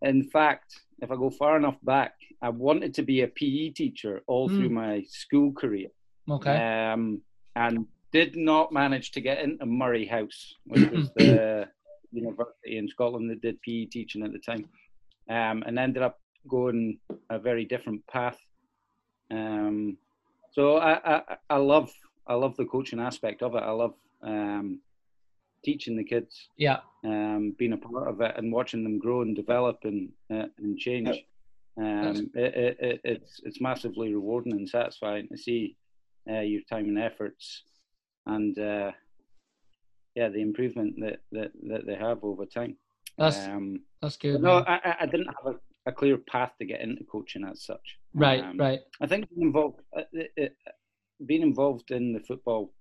in 0.00 0.24
fact, 0.30 0.74
if 1.02 1.10
I 1.10 1.16
go 1.16 1.30
far 1.30 1.56
enough 1.56 1.76
back, 1.82 2.14
I 2.40 2.48
wanted 2.48 2.94
to 2.94 3.02
be 3.02 3.20
a 3.20 3.28
PE 3.28 3.70
teacher 3.70 4.22
all 4.26 4.48
mm. 4.48 4.56
through 4.56 4.70
my 4.70 5.04
school 5.08 5.52
career. 5.52 5.88
Okay. 6.28 6.56
Um, 6.56 7.20
and 7.54 7.86
did 8.12 8.36
not 8.36 8.72
manage 8.72 9.10
to 9.12 9.20
get 9.20 9.40
into 9.40 9.66
Moray 9.66 10.06
House, 10.06 10.54
which 10.66 10.90
was 10.90 11.10
the 11.16 11.68
university 12.12 12.76
in 12.76 12.88
Scotland 12.88 13.30
that 13.30 13.42
did 13.42 13.60
PE 13.62 13.86
teaching 13.86 14.22
at 14.22 14.32
the 14.32 14.38
time, 14.38 14.68
um, 15.28 15.62
and 15.66 15.78
ended 15.78 16.02
up 16.02 16.20
going 16.48 16.98
a 17.30 17.38
very 17.38 17.64
different 17.64 18.06
path. 18.06 18.38
Um, 19.32 19.96
so 20.52 20.76
I, 20.76 21.16
I, 21.16 21.36
I 21.50 21.56
love 21.56 21.90
I 22.26 22.34
love 22.34 22.56
the 22.56 22.66
coaching 22.66 23.00
aspect 23.00 23.42
of 23.42 23.54
it. 23.54 23.62
I 23.62 23.70
love 23.70 23.94
um, 24.22 24.80
teaching 25.64 25.96
the 25.96 26.04
kids. 26.04 26.48
Yeah. 26.56 26.80
Um, 27.04 27.54
being 27.58 27.72
a 27.72 27.76
part 27.76 28.08
of 28.08 28.20
it 28.20 28.36
and 28.36 28.52
watching 28.52 28.84
them 28.84 28.98
grow 28.98 29.22
and 29.22 29.34
develop 29.34 29.78
and 29.84 30.10
uh, 30.30 30.46
and 30.58 30.78
change. 30.78 31.24
Um, 31.76 32.30
it, 32.34 32.76
it, 32.80 33.00
it's 33.02 33.40
it's 33.44 33.60
massively 33.60 34.12
rewarding 34.14 34.52
and 34.52 34.68
satisfying 34.68 35.26
to 35.28 35.36
see 35.36 35.76
uh, 36.30 36.40
your 36.40 36.60
time 36.70 36.84
and 36.84 36.98
efforts 36.98 37.64
and 38.26 38.58
uh, 38.58 38.92
yeah, 40.14 40.28
the 40.28 40.42
improvement 40.42 40.94
that, 41.00 41.20
that, 41.32 41.52
that 41.68 41.86
they 41.86 41.94
have 41.94 42.22
over 42.22 42.44
time. 42.44 42.76
That's 43.18 43.38
um, 43.38 43.80
that's 44.00 44.16
good. 44.16 44.40
No, 44.40 44.64
I, 44.66 44.96
I 45.00 45.06
didn't 45.06 45.26
have 45.26 45.54
a, 45.54 45.58
a, 45.86 45.92
clear 45.92 46.16
path 46.16 46.52
to 46.58 46.64
get 46.64 46.80
into 46.80 47.04
coaching 47.04 47.44
as 47.44 47.64
such. 47.64 47.98
Right, 48.14 48.42
um, 48.42 48.56
right. 48.56 48.80
I 49.00 49.06
think 49.06 49.28
being 49.30 49.48
involved, 49.48 49.80
uh, 49.96 50.02
it, 50.12 50.32
it, 50.36 50.56
being 51.26 51.42
involved 51.42 51.90
in 51.90 52.12
the 52.12 52.20
football 52.20 52.72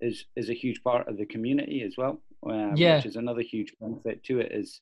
is 0.00 0.24
is 0.36 0.50
a 0.50 0.54
huge 0.54 0.82
part 0.82 1.08
of 1.08 1.16
the 1.16 1.26
community 1.26 1.82
as 1.82 1.96
well. 1.96 2.20
Um, 2.48 2.74
yeah. 2.76 2.96
Which 2.96 3.06
is 3.06 3.16
another 3.16 3.42
huge 3.42 3.72
benefit 3.80 4.22
to 4.24 4.40
it 4.40 4.52
is 4.52 4.80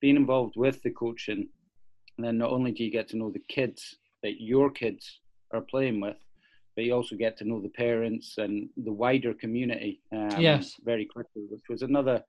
being 0.00 0.16
involved 0.16 0.54
with 0.56 0.82
the 0.82 0.90
coaching. 0.90 1.48
And 2.16 2.26
then 2.26 2.38
not 2.38 2.50
only 2.50 2.72
do 2.72 2.84
you 2.84 2.90
get 2.90 3.08
to 3.08 3.16
know 3.16 3.30
the 3.30 3.42
kids 3.48 3.96
that 4.22 4.40
your 4.40 4.70
kids 4.70 5.20
are 5.52 5.62
playing 5.62 6.00
with, 6.00 6.16
but 6.76 6.84
you 6.84 6.94
also 6.94 7.16
get 7.16 7.36
to 7.38 7.44
know 7.44 7.60
the 7.60 7.68
parents 7.70 8.34
and 8.38 8.68
the 8.76 8.92
wider 8.92 9.34
community 9.34 10.00
um, 10.12 10.38
yes. 10.38 10.74
very 10.84 11.04
quickly, 11.04 11.46
which 11.50 11.64
was 11.68 11.82
another 11.82 12.22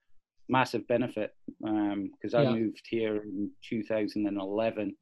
massive 0.52 0.88
benefit 0.88 1.34
because 1.60 2.34
um, 2.34 2.40
I 2.40 2.44
yeah. 2.44 2.52
moved 2.52 2.84
here 2.90 3.18
in 3.18 3.50
2011 3.68 4.96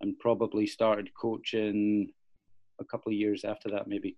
and 0.00 0.18
probably 0.18 0.66
started 0.66 1.10
coaching 1.14 2.10
a 2.80 2.84
couple 2.84 3.12
of 3.12 3.18
years 3.18 3.44
after 3.44 3.70
that, 3.70 3.86
maybe 3.86 4.16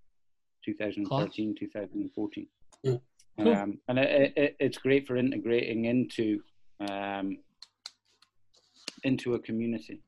2013, 0.64 1.54
2014. 1.58 2.46
Yeah. 2.82 2.92
Cool. 3.38 3.54
Um, 3.54 3.78
and 3.88 3.98
it, 3.98 4.32
it, 4.36 4.56
it's 4.58 4.78
great 4.78 5.06
for 5.06 5.16
integrating 5.16 5.84
into 5.84 6.40
um, 6.88 7.38
into 9.02 9.34
a 9.34 9.38
community. 9.38 10.00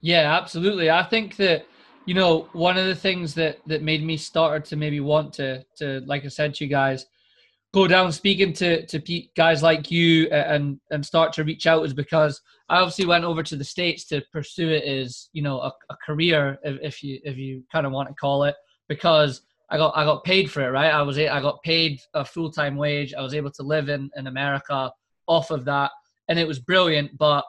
Yeah, 0.00 0.36
absolutely. 0.36 0.90
I 0.90 1.02
think 1.02 1.36
that 1.36 1.66
you 2.06 2.14
know, 2.14 2.48
one 2.52 2.76
of 2.76 2.86
the 2.86 2.94
things 2.94 3.34
that 3.34 3.58
that 3.66 3.82
made 3.82 4.04
me 4.04 4.16
start 4.16 4.64
to 4.66 4.76
maybe 4.76 5.00
want 5.00 5.32
to 5.34 5.64
to 5.78 6.00
like 6.06 6.24
I 6.24 6.28
said 6.28 6.54
to 6.54 6.64
you 6.64 6.70
guys, 6.70 7.06
go 7.74 7.88
down 7.88 8.12
speaking 8.12 8.52
to 8.52 8.86
to 8.86 9.22
guys 9.36 9.62
like 9.62 9.90
you 9.90 10.28
and 10.28 10.78
and 10.92 11.04
start 11.04 11.32
to 11.32 11.42
reach 11.42 11.66
out 11.66 11.84
is 11.84 11.92
because 11.92 12.40
I 12.68 12.78
obviously 12.78 13.04
went 13.04 13.24
over 13.24 13.42
to 13.42 13.56
the 13.56 13.64
states 13.64 14.04
to 14.06 14.22
pursue 14.32 14.70
it 14.70 14.84
as 14.84 15.28
you 15.32 15.42
know 15.42 15.60
a, 15.60 15.72
a 15.90 15.96
career 16.06 16.56
if, 16.62 16.78
if 16.80 17.02
you 17.02 17.18
if 17.24 17.36
you 17.36 17.64
kind 17.72 17.84
of 17.84 17.92
want 17.92 18.08
to 18.08 18.14
call 18.14 18.44
it 18.44 18.54
because 18.88 19.42
I 19.70 19.76
got 19.76 19.92
I 19.96 20.04
got 20.04 20.22
paid 20.22 20.50
for 20.50 20.62
it 20.62 20.70
right? 20.70 20.94
I 20.94 21.02
was 21.02 21.18
I 21.18 21.40
got 21.40 21.62
paid 21.64 22.00
a 22.14 22.24
full 22.24 22.50
time 22.50 22.76
wage. 22.76 23.12
I 23.12 23.22
was 23.22 23.34
able 23.34 23.50
to 23.50 23.62
live 23.64 23.88
in 23.88 24.08
in 24.16 24.28
America 24.28 24.92
off 25.26 25.50
of 25.50 25.64
that 25.64 25.90
and 26.28 26.38
it 26.38 26.46
was 26.46 26.60
brilliant 26.60 27.18
but 27.18 27.44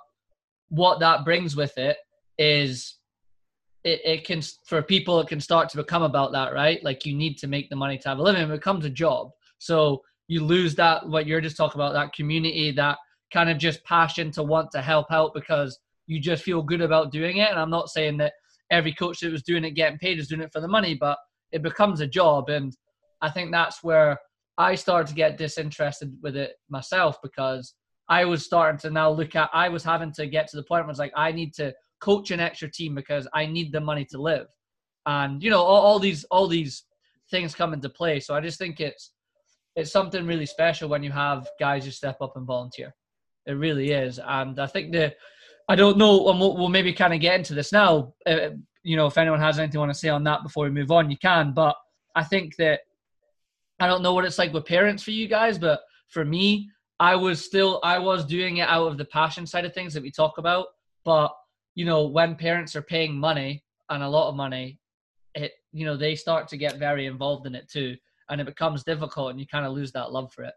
what 0.70 1.00
that 1.02 1.24
brings 1.24 1.56
with 1.56 1.78
it 1.78 1.98
is 2.40 2.96
it, 3.84 4.02
it 4.04 4.26
can 4.26 4.42
for 4.66 4.82
people 4.82 5.20
it 5.20 5.28
can 5.28 5.40
start 5.40 5.70
to 5.70 5.78
become 5.78 6.02
about 6.02 6.32
that 6.32 6.52
right? 6.52 6.84
Like 6.84 7.06
you 7.06 7.16
need 7.16 7.38
to 7.38 7.48
make 7.48 7.70
the 7.70 7.76
money 7.76 8.00
to 8.00 8.10
have 8.10 8.18
a 8.18 8.24
living. 8.24 8.42
It 8.42 8.48
becomes 8.48 8.86
a 8.86 8.90
job 8.90 9.30
so 9.60 10.02
you 10.28 10.44
lose 10.44 10.76
that 10.76 11.08
what 11.08 11.28
you're 11.28 11.42
just 11.42 11.58
talking 11.58 11.80
about 11.80 11.94
that 11.94 12.14
community 12.14 12.72
that 12.72 12.98
kind 13.34 13.50
of 13.50 13.58
just 13.58 13.84
passion 13.84 14.32
to 14.32 14.44
want 14.44 14.72
to 14.72 14.82
help 14.82 15.12
out 15.12 15.34
because 15.34 15.80
you 16.08 16.20
just 16.20 16.44
feel 16.44 16.62
good 16.62 16.82
about 16.82 17.12
doing 17.12 17.38
it 17.38 17.50
and 17.50 17.60
i'm 17.60 17.70
not 17.70 17.90
saying 17.90 18.18
that 18.18 18.34
every 18.72 18.94
coach 18.94 19.20
that 19.20 19.32
was 19.32 19.44
doing 19.44 19.64
it 19.64 19.72
getting 19.72 19.98
paid 19.98 20.20
is 20.20 20.28
doing 20.28 20.42
it 20.42 20.52
for 20.52 20.62
the 20.62 20.68
money 20.68 20.96
but 20.96 21.18
it 21.52 21.62
becomes 21.62 22.02
a 22.02 22.08
job 22.08 22.50
and 22.50 22.76
i 23.22 23.30
think 23.30 23.52
that's 23.52 23.84
where 23.84 24.18
i 24.58 24.74
started 24.76 25.08
to 25.08 25.16
get 25.16 25.38
disinterested 25.38 26.16
with 26.22 26.36
it 26.36 26.54
myself 26.70 27.18
because 27.22 27.74
i 28.10 28.26
was 28.26 28.46
starting 28.46 28.80
to 28.80 28.90
now 28.90 29.10
look 29.10 29.36
at 29.36 29.50
i 29.54 29.70
was 29.70 29.84
having 29.84 30.12
to 30.12 30.28
get 30.28 30.48
to 30.48 30.58
the 30.58 30.64
point 30.64 30.84
where 30.84 30.92
it's 30.92 31.00
like 31.00 31.14
i 31.16 31.32
need 31.32 31.54
to 31.54 31.74
coach 32.00 32.32
an 32.32 32.40
extra 32.40 32.70
team 32.70 32.94
because 32.94 33.28
I 33.34 33.46
need 33.46 33.72
the 33.72 33.82
money 33.82 34.06
to 34.06 34.22
live. 34.22 34.48
And 35.06 35.42
you 35.42 35.50
know, 35.50 35.62
all, 35.62 35.82
all 35.82 36.00
these 36.00 36.24
all 36.26 36.48
these 36.48 36.84
things 37.32 37.56
come 37.56 37.74
into 37.74 37.90
play. 37.90 38.20
So 38.20 38.36
I 38.36 38.42
just 38.42 38.60
think 38.60 38.80
it's 38.80 39.12
it's 39.76 39.92
something 39.92 40.26
really 40.26 40.46
special 40.46 40.90
when 40.90 41.04
you 41.04 41.12
have 41.12 41.48
guys 41.60 41.86
who 41.86 41.92
step 41.92 42.18
up 42.22 42.38
and 42.38 42.46
volunteer. 42.46 42.94
It 43.46 43.54
really 43.54 43.92
is. 43.92 44.20
And 44.24 44.60
I 44.60 44.68
think 44.68 44.92
the 44.92 45.14
I 45.68 45.76
don't 45.76 45.98
know, 45.98 46.30
and 46.30 46.40
we'll, 46.40 46.56
we'll 46.56 46.70
maybe 46.70 46.94
kind 46.94 47.14
of 47.14 47.20
get 47.20 47.36
into 47.36 47.56
this 47.56 47.72
now. 47.72 48.14
Uh, 48.26 48.50
you 48.84 48.96
know, 48.96 49.08
if 49.08 49.18
anyone 49.18 49.40
has 49.40 49.58
anything 49.58 49.80
want 49.80 49.92
to 49.92 49.98
say 49.98 50.10
on 50.10 50.24
that 50.26 50.44
before 50.44 50.66
we 50.66 50.72
move 50.72 50.92
on, 50.92 51.10
you 51.10 51.18
can. 51.18 51.54
But 51.54 51.76
I 52.14 52.24
think 52.24 52.56
that 52.58 52.82
I 53.80 53.88
don't 53.88 54.04
know 54.04 54.14
what 54.14 54.26
it's 54.26 54.38
like 54.38 54.54
with 54.54 54.66
parents 54.66 55.04
for 55.04 55.12
you 55.12 55.28
guys, 55.28 55.58
but 55.58 55.82
for 56.10 56.24
me, 56.24 56.70
I 57.00 57.16
was 57.16 57.44
still 57.44 57.80
I 57.84 58.00
was 58.00 58.26
doing 58.26 58.58
it 58.58 58.70
out 58.70 58.88
of 58.88 58.98
the 58.98 59.06
passion 59.06 59.46
side 59.46 59.66
of 59.66 59.74
things 59.74 59.94
that 59.94 60.04
we 60.04 60.12
talk 60.12 60.38
about. 60.38 60.68
But 61.04 61.34
you 61.74 61.86
know, 61.86 62.06
when 62.06 62.36
parents 62.36 62.76
are 62.76 62.82
paying 62.82 63.16
money 63.16 63.64
and 63.90 64.04
a 64.04 64.10
lot 64.10 64.30
of 64.30 64.36
money, 64.36 64.80
it 65.34 65.52
you 65.74 65.86
know 65.86 65.98
they 65.98 66.16
start 66.16 66.48
to 66.50 66.58
get 66.58 66.78
very 66.78 67.08
involved 67.08 67.48
in 67.48 67.56
it 67.56 67.70
too, 67.70 67.98
and 68.30 68.42
it 68.42 68.46
becomes 68.46 68.84
difficult, 68.84 69.32
and 69.32 69.40
you 69.40 69.48
kind 69.48 69.66
of 69.66 69.74
lose 69.74 69.92
that 69.94 70.12
love 70.12 70.32
for 70.34 70.44
it. 70.44 70.54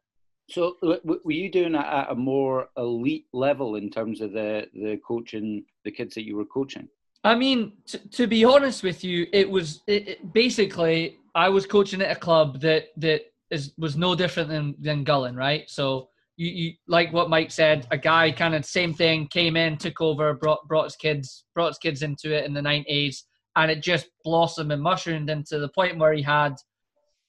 So, 0.50 0.76
were 0.82 1.32
you 1.32 1.50
doing 1.50 1.74
it 1.74 1.84
at 1.84 2.10
a 2.10 2.14
more 2.14 2.68
elite 2.78 3.26
level 3.32 3.76
in 3.76 3.90
terms 3.90 4.20
of 4.20 4.32
the 4.32 4.66
the 4.72 4.98
coaching 5.06 5.64
the 5.84 5.90
kids 5.90 6.14
that 6.14 6.24
you 6.24 6.36
were 6.36 6.46
coaching? 6.46 6.88
I 7.24 7.34
mean, 7.34 7.72
t- 7.86 7.98
to 7.98 8.26
be 8.26 8.44
honest 8.44 8.82
with 8.82 9.04
you, 9.04 9.26
it 9.32 9.48
was 9.48 9.82
it, 9.86 10.08
it, 10.08 10.32
basically 10.32 11.18
I 11.34 11.48
was 11.48 11.66
coaching 11.66 12.00
at 12.00 12.16
a 12.16 12.18
club 12.18 12.60
that 12.60 12.86
that 12.96 13.22
is 13.50 13.72
was 13.76 13.96
no 13.96 14.14
different 14.14 14.48
than 14.48 14.74
than 14.80 15.04
Gullane, 15.04 15.36
right? 15.36 15.68
So 15.68 16.08
you, 16.38 16.50
you 16.50 16.72
like 16.86 17.12
what 17.12 17.28
Mike 17.28 17.50
said, 17.50 17.86
a 17.90 17.98
guy 17.98 18.30
kind 18.30 18.54
of 18.54 18.64
same 18.64 18.94
thing 18.94 19.26
came 19.28 19.56
in, 19.56 19.76
took 19.76 20.00
over, 20.00 20.32
brought 20.34 20.66
brought 20.66 20.84
his 20.84 20.96
kids 20.96 21.44
brought 21.54 21.68
his 21.68 21.78
kids 21.78 22.02
into 22.02 22.34
it 22.34 22.46
in 22.46 22.54
the 22.54 22.62
nineties, 22.62 23.24
and 23.56 23.70
it 23.70 23.82
just 23.82 24.08
blossomed 24.24 24.72
and 24.72 24.82
mushroomed 24.82 25.28
into 25.28 25.58
the 25.58 25.68
point 25.68 25.98
where 25.98 26.12
he 26.12 26.22
had, 26.22 26.54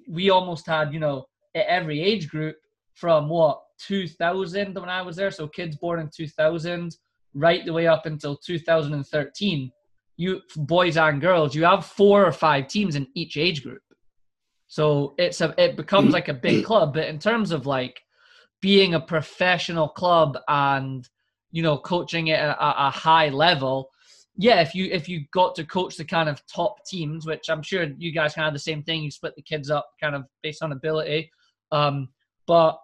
we 0.09 0.29
almost 0.29 0.65
had 0.65 0.93
you 0.93 0.99
know 0.99 1.25
at 1.55 1.65
every 1.67 2.01
age 2.01 2.27
group 2.27 2.55
from 2.95 3.29
what 3.29 3.61
2000 3.79 4.75
when 4.75 4.89
I 4.89 5.01
was 5.01 5.15
there, 5.15 5.31
so 5.31 5.47
kids 5.47 5.77
born 5.77 5.99
in 5.99 6.09
2000 6.15 6.95
right 7.35 7.63
the 7.65 7.71
way 7.71 7.87
up 7.87 8.05
until 8.05 8.35
2013 8.35 9.71
you 10.17 10.41
boys 10.57 10.97
and 10.97 11.21
girls 11.21 11.53
you 11.53 11.63
have 11.63 11.85
four 11.85 12.25
or 12.25 12.31
five 12.31 12.67
teams 12.67 12.95
in 12.95 13.07
each 13.15 13.37
age 13.37 13.63
group. 13.63 13.81
So 14.67 15.13
it's 15.17 15.41
a 15.41 15.53
it 15.57 15.77
becomes 15.77 16.11
like 16.11 16.27
a 16.27 16.33
big 16.33 16.65
club 16.69 16.93
but 16.93 17.07
in 17.07 17.19
terms 17.19 17.51
of 17.51 17.65
like 17.65 18.01
being 18.61 18.95
a 18.95 18.99
professional 18.99 19.87
club 19.87 20.37
and 20.47 21.07
you 21.51 21.63
know 21.63 21.77
coaching 21.77 22.27
it 22.27 22.39
at 22.39 22.57
a, 22.57 22.87
a 22.87 22.89
high 22.89 23.29
level 23.29 23.89
yeah 24.39 24.61
if 24.61 24.73
you 24.73 24.89
if 24.91 25.07
you 25.07 25.25
got 25.31 25.53
to 25.53 25.63
coach 25.63 25.97
the 25.97 26.05
kind 26.05 26.27
of 26.29 26.41
top 26.47 26.83
teams 26.85 27.27
which 27.27 27.49
i'm 27.49 27.61
sure 27.61 27.85
you 27.97 28.11
guys 28.11 28.33
kind 28.33 28.47
of 28.47 28.53
the 28.53 28.59
same 28.59 28.81
thing 28.81 29.03
you 29.03 29.11
split 29.11 29.35
the 29.35 29.41
kids 29.43 29.69
up 29.69 29.87
kind 30.01 30.15
of 30.15 30.23
based 30.41 30.63
on 30.63 30.71
ability 30.71 31.29
um 31.71 32.09
but 32.47 32.79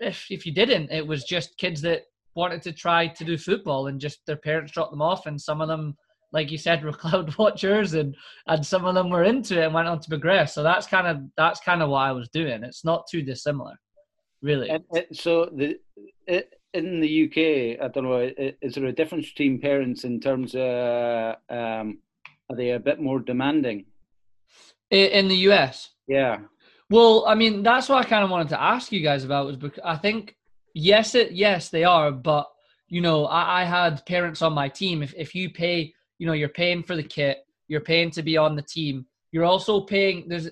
if 0.00 0.26
if 0.30 0.46
you 0.46 0.52
didn't, 0.52 0.90
it 0.90 1.06
was 1.06 1.24
just 1.24 1.56
kids 1.56 1.80
that 1.82 2.02
wanted 2.34 2.62
to 2.62 2.72
try 2.72 3.06
to 3.06 3.24
do 3.24 3.38
football 3.38 3.86
and 3.86 4.00
just 4.00 4.20
their 4.26 4.36
parents 4.36 4.72
dropped 4.72 4.90
them 4.90 5.02
off, 5.02 5.26
and 5.26 5.40
some 5.40 5.60
of 5.60 5.68
them, 5.68 5.96
like 6.32 6.50
you 6.50 6.58
said, 6.58 6.84
were 6.84 6.92
cloud 6.92 7.36
watchers, 7.38 7.94
and 7.94 8.14
and 8.46 8.64
some 8.64 8.84
of 8.84 8.94
them 8.94 9.10
were 9.10 9.24
into 9.24 9.60
it 9.60 9.64
and 9.64 9.74
went 9.74 9.88
on 9.88 10.00
to 10.00 10.08
progress. 10.08 10.54
So 10.54 10.62
that's 10.62 10.86
kind 10.86 11.06
of 11.06 11.22
that's 11.36 11.60
kind 11.60 11.82
of 11.82 11.90
what 11.90 12.00
I 12.00 12.12
was 12.12 12.28
doing. 12.28 12.64
It's 12.64 12.84
not 12.84 13.06
too 13.10 13.22
dissimilar, 13.22 13.74
really. 14.42 14.70
And, 14.70 14.84
so 15.12 15.50
the. 15.54 15.78
It, 16.26 16.52
in 16.74 17.00
the 17.00 17.24
UK, 17.24 17.82
I 17.82 17.88
don't 17.88 18.04
know, 18.04 18.30
is 18.60 18.74
there 18.74 18.86
a 18.86 18.92
difference 18.92 19.28
between 19.30 19.60
parents 19.60 20.04
in 20.04 20.20
terms 20.20 20.54
of 20.54 21.36
um, 21.48 21.98
are 22.50 22.56
they 22.56 22.70
a 22.70 22.80
bit 22.80 23.00
more 23.00 23.20
demanding? 23.20 23.86
In 24.90 25.28
the 25.28 25.36
US? 25.48 25.90
Yeah. 26.06 26.38
Well, 26.90 27.24
I 27.26 27.34
mean, 27.34 27.62
that's 27.62 27.88
what 27.88 28.04
I 28.04 28.08
kind 28.08 28.24
of 28.24 28.30
wanted 28.30 28.50
to 28.50 28.62
ask 28.62 28.92
you 28.92 29.00
guys 29.00 29.24
about 29.24 29.46
was 29.46 29.56
because 29.56 29.80
I 29.84 29.96
think 29.96 30.36
yes, 30.74 31.14
it 31.14 31.32
yes 31.32 31.70
they 31.70 31.84
are, 31.84 32.12
but 32.12 32.48
you 32.88 33.00
know, 33.00 33.24
I, 33.26 33.62
I 33.62 33.64
had 33.64 34.04
parents 34.04 34.42
on 34.42 34.52
my 34.52 34.68
team. 34.68 35.02
If 35.02 35.14
if 35.16 35.34
you 35.34 35.50
pay, 35.50 35.94
you 36.18 36.26
know, 36.26 36.34
you're 36.34 36.48
paying 36.48 36.82
for 36.82 36.94
the 36.94 37.02
kit, 37.02 37.46
you're 37.68 37.80
paying 37.80 38.10
to 38.12 38.22
be 38.22 38.36
on 38.36 38.54
the 38.54 38.62
team. 38.62 39.06
You're 39.32 39.44
also 39.44 39.80
paying. 39.80 40.28
There's 40.28 40.50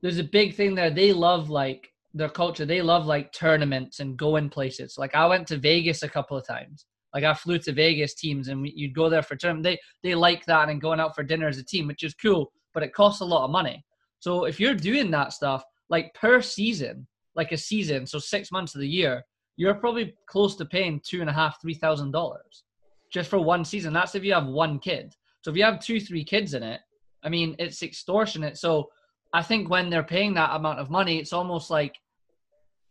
there's 0.00 0.18
a 0.18 0.24
big 0.24 0.54
thing 0.54 0.74
there. 0.74 0.90
They 0.90 1.12
love 1.12 1.50
like 1.50 1.92
their 2.16 2.28
culture. 2.28 2.64
They 2.64 2.82
love 2.82 3.06
like 3.06 3.32
tournaments 3.32 4.00
and 4.00 4.16
going 4.16 4.48
places. 4.48 4.96
Like 4.98 5.14
I 5.14 5.26
went 5.26 5.46
to 5.48 5.58
Vegas 5.58 6.02
a 6.02 6.08
couple 6.08 6.36
of 6.36 6.46
times. 6.46 6.86
Like 7.14 7.24
I 7.24 7.34
flew 7.34 7.58
to 7.60 7.72
Vegas 7.72 8.14
teams, 8.14 8.48
and 8.48 8.62
we, 8.62 8.72
you'd 8.74 8.94
go 8.94 9.08
there 9.08 9.22
for 9.22 9.36
tournament. 9.36 9.64
They 9.64 9.78
they 10.08 10.14
like 10.14 10.44
that 10.46 10.68
and 10.68 10.80
going 10.80 11.00
out 11.00 11.14
for 11.14 11.22
dinner 11.22 11.48
as 11.48 11.58
a 11.58 11.64
team, 11.64 11.86
which 11.86 12.02
is 12.02 12.14
cool, 12.14 12.52
but 12.74 12.82
it 12.82 12.94
costs 12.94 13.20
a 13.20 13.24
lot 13.24 13.44
of 13.44 13.50
money. 13.50 13.84
So 14.20 14.44
if 14.44 14.58
you're 14.58 14.74
doing 14.74 15.10
that 15.12 15.32
stuff, 15.32 15.62
like 15.88 16.12
per 16.14 16.40
season, 16.42 17.06
like 17.34 17.52
a 17.52 17.56
season, 17.56 18.06
so 18.06 18.18
six 18.18 18.50
months 18.50 18.74
of 18.74 18.80
the 18.80 18.88
year, 18.88 19.22
you're 19.56 19.74
probably 19.74 20.14
close 20.28 20.56
to 20.56 20.64
paying 20.64 21.00
two 21.04 21.20
and 21.20 21.30
a 21.30 21.32
half, 21.32 21.60
three 21.60 21.74
thousand 21.74 22.10
dollars 22.12 22.64
just 23.12 23.30
for 23.30 23.38
one 23.38 23.64
season. 23.64 23.92
That's 23.92 24.14
if 24.14 24.24
you 24.24 24.34
have 24.34 24.46
one 24.46 24.78
kid. 24.78 25.14
So 25.42 25.50
if 25.50 25.56
you 25.56 25.64
have 25.64 25.80
two, 25.80 26.00
three 26.00 26.24
kids 26.24 26.54
in 26.54 26.62
it, 26.62 26.80
I 27.22 27.28
mean, 27.28 27.56
it's 27.58 27.82
extortionate. 27.82 28.56
So 28.58 28.90
I 29.32 29.42
think 29.42 29.70
when 29.70 29.90
they're 29.90 30.02
paying 30.02 30.34
that 30.34 30.54
amount 30.54 30.80
of 30.80 30.90
money, 30.90 31.18
it's 31.18 31.32
almost 31.32 31.70
like 31.70 31.94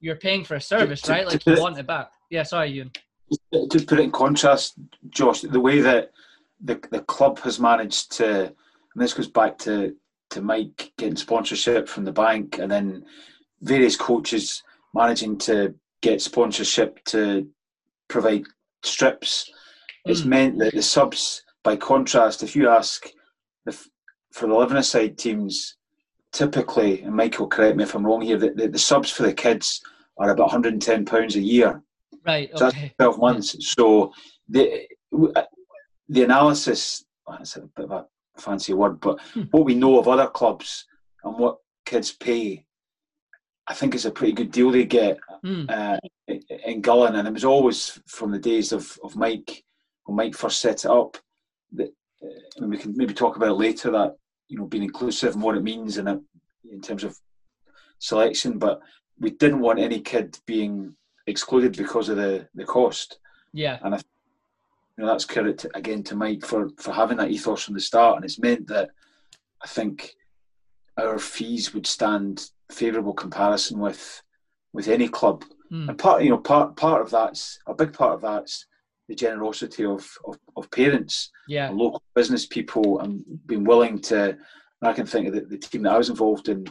you're 0.05 0.15
paying 0.15 0.43
for 0.43 0.55
a 0.55 0.61
service, 0.61 1.01
to, 1.01 1.11
right? 1.11 1.25
Like 1.25 1.43
you 1.47 1.59
want 1.59 1.79
it 1.79 1.87
back. 1.87 2.11
Yeah, 2.29 2.43
sorry, 2.43 2.69
Ewan. 2.69 2.91
To 3.51 3.79
put 3.87 3.99
it 3.99 4.03
in 4.03 4.11
contrast, 4.11 4.75
Josh, 5.09 5.41
the 5.41 5.59
way 5.59 5.81
that 5.81 6.11
the 6.61 6.79
the 6.91 7.01
club 7.01 7.39
has 7.39 7.59
managed 7.59 8.11
to, 8.17 8.43
and 8.45 8.53
this 8.95 9.15
goes 9.15 9.27
back 9.27 9.57
to 9.59 9.95
to 10.29 10.41
Mike 10.41 10.93
getting 10.97 11.15
sponsorship 11.15 11.89
from 11.89 12.05
the 12.05 12.11
bank, 12.11 12.59
and 12.59 12.71
then 12.71 13.03
various 13.61 13.95
coaches 13.95 14.61
managing 14.93 15.39
to 15.39 15.73
get 16.01 16.21
sponsorship 16.21 17.03
to 17.05 17.47
provide 18.07 18.43
strips. 18.83 19.49
Mm. 20.07 20.11
It's 20.11 20.23
meant 20.23 20.59
that 20.59 20.75
the 20.75 20.83
subs, 20.83 21.43
by 21.63 21.75
contrast, 21.77 22.43
if 22.43 22.55
you 22.55 22.69
ask 22.69 23.09
the, 23.65 23.71
for 24.31 24.47
the 24.47 24.53
Livenaside 24.53 25.17
teams, 25.17 25.77
typically, 26.31 27.01
and 27.01 27.15
Michael, 27.15 27.47
correct 27.47 27.75
me 27.75 27.83
if 27.83 27.95
I'm 27.95 28.05
wrong 28.05 28.21
here, 28.21 28.37
the, 28.37 28.51
the, 28.51 28.67
the 28.67 28.79
subs 28.79 29.09
for 29.09 29.23
the 29.23 29.33
kids 29.33 29.81
are 30.17 30.29
about 30.29 30.47
110 30.47 31.05
pounds 31.05 31.35
a 31.35 31.41
year. 31.41 31.81
Right. 32.25 32.49
So 32.55 32.69
that's 32.69 32.95
12 32.97 33.19
months. 33.19 33.55
Yeah. 33.55 33.73
So 33.77 34.13
the 34.49 34.87
the 36.07 36.23
analysis, 36.23 37.05
that's 37.27 37.55
a 37.55 37.61
bit 37.61 37.85
of 37.85 37.91
a 37.91 38.05
fancy 38.37 38.73
word, 38.73 38.99
but 38.99 39.19
hmm. 39.33 39.43
what 39.51 39.65
we 39.65 39.75
know 39.75 39.99
of 39.99 40.07
other 40.07 40.27
clubs 40.27 40.85
and 41.23 41.37
what 41.37 41.57
kids 41.85 42.11
pay, 42.11 42.65
I 43.67 43.73
think 43.73 43.95
it's 43.95 44.05
a 44.05 44.11
pretty 44.11 44.33
good 44.33 44.51
deal 44.51 44.71
they 44.71 44.85
get 44.85 45.17
mm. 45.43 45.69
uh, 45.69 45.97
in 46.27 46.81
Gullane. 46.81 47.15
And 47.15 47.27
it 47.27 47.33
was 47.33 47.45
always 47.45 47.99
from 48.07 48.31
the 48.31 48.39
days 48.39 48.71
of, 48.71 48.97
of 49.03 49.15
Mike, 49.15 49.63
when 50.03 50.15
Mike 50.15 50.35
first 50.35 50.61
set 50.61 50.85
it 50.85 50.91
up, 50.91 51.17
that 51.73 51.91
uh, 52.23 52.67
we 52.67 52.77
can 52.77 52.95
maybe 52.95 53.13
talk 53.13 53.37
about 53.37 53.57
later 53.57 53.89
that, 53.91 54.15
you 54.49 54.57
know, 54.57 54.65
being 54.65 54.83
inclusive 54.83 55.33
and 55.33 55.41
what 55.41 55.57
it 55.57 55.63
means 55.63 55.97
in, 55.97 56.07
a, 56.07 56.19
in 56.71 56.79
terms 56.79 57.03
of 57.03 57.17
selection. 57.97 58.59
But 58.59 58.81
we 59.19 59.31
didn't 59.31 59.61
want 59.61 59.79
any 59.79 59.99
kid 60.01 60.37
being 60.45 60.95
excluded 61.27 61.75
because 61.75 62.09
of 62.09 62.17
the, 62.17 62.47
the 62.55 62.65
cost. 62.65 63.19
Yeah. 63.53 63.79
And 63.83 63.95
I 63.95 63.99
you 64.97 65.03
know, 65.03 65.11
that's 65.11 65.25
credit 65.25 65.57
to, 65.59 65.69
again 65.75 66.03
to 66.03 66.15
Mike 66.15 66.45
for, 66.45 66.69
for 66.77 66.93
having 66.93 67.17
that 67.17 67.29
ethos 67.29 67.63
from 67.63 67.73
the 67.73 67.81
start, 67.81 68.15
and 68.15 68.25
it's 68.25 68.39
meant 68.39 68.67
that 68.67 68.89
I 69.61 69.67
think 69.67 70.13
our 70.97 71.19
fees 71.19 71.73
would 71.73 71.85
stand 71.85 72.49
favourable 72.71 73.13
comparison 73.13 73.79
with 73.79 74.21
with 74.73 74.87
any 74.87 75.07
club. 75.07 75.43
Mm. 75.71 75.89
And 75.89 75.97
part, 75.97 76.23
you 76.23 76.29
know, 76.29 76.37
part 76.37 76.75
part 76.75 77.01
of 77.01 77.09
that's 77.09 77.59
a 77.67 77.73
big 77.73 77.93
part 77.93 78.13
of 78.13 78.21
that's 78.21 78.67
the 79.07 79.15
generosity 79.15 79.85
of, 79.85 80.09
of, 80.25 80.37
of 80.55 80.71
parents, 80.71 81.29
yeah, 81.47 81.69
local 81.69 82.01
business 82.15 82.45
people, 82.45 82.99
and 82.99 83.23
being 83.45 83.63
willing 83.63 83.99
to. 83.99 84.37
I 84.81 84.93
can 84.93 85.07
think 85.07 85.27
of 85.27 85.33
the, 85.33 85.41
the 85.41 85.57
team 85.57 85.81
that 85.83 85.93
I 85.93 85.97
was 85.97 86.09
involved 86.09 86.47
in. 86.47 86.65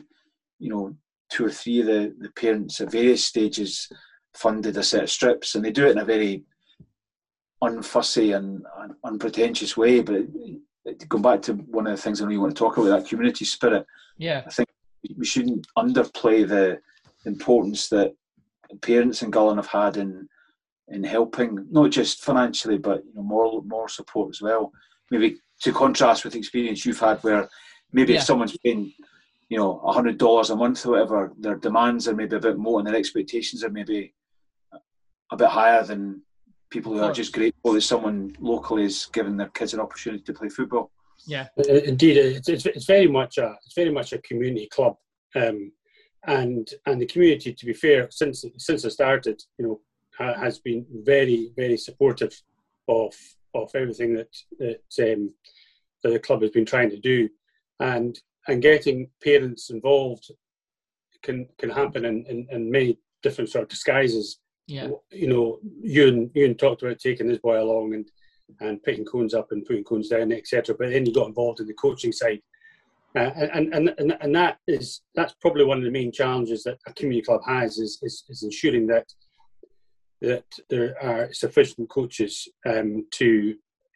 You 0.61 0.71
know, 0.71 0.97
two 1.35 1.47
or 1.47 1.51
three 1.51 1.81
of 1.81 1.87
the, 1.87 2.15
the 2.21 2.31
parents 2.31 2.81
at 2.81 2.93
various 2.93 3.25
stages 3.25 3.89
funded 4.35 4.77
a 4.77 4.83
set 4.83 5.03
of 5.03 5.11
strips, 5.11 5.55
and 5.55 5.65
they 5.65 5.73
do 5.73 5.87
it 5.87 5.93
in 5.93 5.99
a 5.99 6.05
very 6.05 6.45
unfussy 7.63 8.37
and, 8.37 8.65
and 8.79 8.95
unpretentious 9.05 9.77
way. 9.77 10.01
But 10.01 10.27
it, 10.85 11.09
going 11.09 11.23
back 11.23 11.43
to 11.43 11.55
one 11.55 11.87
of 11.87 11.97
the 11.97 12.01
things 12.01 12.21
I 12.21 12.25
know 12.25 12.31
you 12.31 12.41
want 12.41 12.55
to 12.55 12.59
talk 12.59 12.77
about, 12.77 12.89
that 12.89 13.09
community 13.09 13.45
spirit. 13.45 13.85
Yeah, 14.17 14.43
I 14.47 14.51
think 14.51 14.69
we 15.19 15.27
shouldn't 15.27 15.67
underplay 15.77 16.47
the 16.47 16.79
importance 17.27 17.89
that 17.89 18.15
parents 18.83 19.23
in 19.23 19.31
Gullane 19.31 19.57
have 19.57 19.67
had 19.67 19.97
in 19.97 20.29
in 20.89 21.03
helping, 21.03 21.67
not 21.71 21.91
just 21.91 22.23
financially, 22.23 22.79
but 22.79 23.05
you 23.07 23.15
know, 23.15 23.23
moral 23.23 23.63
moral 23.63 23.89
support 23.89 24.31
as 24.31 24.41
well. 24.41 24.71
Maybe 25.11 25.39
to 25.63 25.73
contrast 25.73 26.23
with 26.23 26.35
the 26.35 26.39
experience 26.39 26.87
you've 26.87 27.01
had, 27.01 27.19
where 27.25 27.49
maybe 27.93 28.13
yeah. 28.13 28.19
if 28.19 28.25
someone's 28.25 28.57
paying, 28.59 28.93
you 29.49 29.59
know, 29.59 29.81
a 29.81 29.93
hundred 29.93 30.19
dollars 30.19 30.51
a 30.51 30.57
month 30.57 30.85
or 30.87 30.93
whatever, 30.93 31.33
their 31.39 31.57
demands 31.57 32.09
are 32.09 32.15
maybe 32.15 32.37
a 32.37 32.41
bit 32.41 32.59
more, 32.59 32.79
and 32.79 32.89
their 32.89 32.97
expectations 32.97 33.63
are 33.63 33.71
maybe 33.71 34.15
a 35.31 35.37
bit 35.37 35.49
higher 35.49 35.83
than 35.85 36.23
people 36.71 36.93
who 36.93 37.01
are 37.01 37.13
just 37.13 37.33
grateful 37.33 37.73
that 37.73 37.81
someone 37.83 38.35
locally 38.41 38.85
is 38.85 39.07
giving 39.13 39.37
their 39.37 39.49
kids 39.49 39.75
an 39.75 39.81
opportunity 39.81 40.23
to 40.23 40.33
play 40.33 40.49
football. 40.49 40.91
Yeah, 41.27 41.47
indeed, 41.57 42.17
it's, 42.17 42.49
it's, 42.49 42.67
it's 42.67 42.87
very 42.87 43.07
much 43.07 43.39
a 43.39 43.57
it's 43.65 43.75
very 43.75 43.91
much 43.91 44.13
a 44.13 44.19
community 44.19 44.67
club, 44.67 44.97
um, 45.37 45.73
and 46.27 46.69
and 46.87 47.01
the 47.01 47.07
community, 47.07 47.53
to 47.55 47.67
be 47.67 47.73
fair, 47.73 48.11
since 48.11 48.45
since 48.59 48.85
it 48.85 48.91
started, 48.91 49.43
you 49.59 49.67
know, 49.67 49.81
ha, 50.19 50.35
has 50.35 50.59
been 50.59 50.85
very 50.91 51.53
very 51.57 51.77
supportive 51.77 52.35
of 52.89 53.15
of 53.55 53.71
everything 53.75 54.15
that 54.15 54.37
that, 54.59 55.13
um, 55.13 55.33
that 56.03 56.11
the 56.11 56.19
club 56.19 56.43
has 56.43 56.51
been 56.51 56.67
trying 56.67 56.91
to 56.91 56.99
do, 56.99 57.29
and 57.81 58.21
and 58.49 58.63
getting 58.63 59.09
parents 59.23 59.71
involved 59.71 60.31
can 61.23 61.49
can 61.59 61.71
happen 61.71 62.05
in, 62.05 62.25
in, 62.27 62.47
in 62.51 62.71
many 62.71 62.99
different 63.23 63.51
sort 63.51 63.63
of 63.65 63.69
disguises. 63.69 64.39
Yeah. 64.67 64.89
You 65.11 65.29
know, 65.29 65.59
Ewan 65.83 66.31
Ewan 66.35 66.55
talked 66.55 66.83
about 66.83 66.99
taking 66.99 67.29
his 67.29 67.39
boy 67.39 67.61
along 67.61 67.95
and 67.95 68.09
and 68.61 68.83
putting 68.83 69.05
cones 69.05 69.35
up 69.35 69.49
and 69.51 69.65
putting 69.65 69.85
cones 69.85 70.09
down, 70.09 70.33
etc. 70.33 70.75
But 70.79 70.91
then 70.91 71.07
he 71.07 71.13
got 71.13 71.29
involved 71.29 71.61
in 71.61 71.67
the 71.67 71.75
coaching 71.75 72.13
side, 72.13 72.41
uh, 73.17 73.31
and, 73.37 73.75
and 73.75 73.95
and 73.99 74.17
and 74.21 74.35
that 74.35 74.59
is 74.67 75.01
that's 75.15 75.35
probably 75.41 75.65
one 75.65 75.79
of 75.79 75.85
the 75.85 75.91
main 75.91 76.13
challenges 76.13 76.63
that 76.65 76.79
a 76.87 76.93
community 76.93 77.25
club 77.25 77.41
has 77.47 77.79
is 77.79 77.99
is, 78.03 78.25
is 78.29 78.43
ensuring 78.43 78.87
that 78.87 79.07
that 80.21 80.45
there 80.71 80.95
are 81.03 81.33
sufficient 81.33 81.89
coaches 81.89 82.49
um, 82.67 83.07
to 83.13 83.55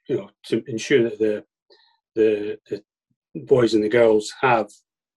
you 0.08 0.16
know 0.16 0.30
to 0.44 0.62
ensure 0.66 1.02
that 1.04 1.18
the, 1.18 1.44
the 2.14 2.58
the 2.68 2.82
boys 3.34 3.74
and 3.74 3.82
the 3.82 3.88
girls 3.88 4.32
have 4.40 4.70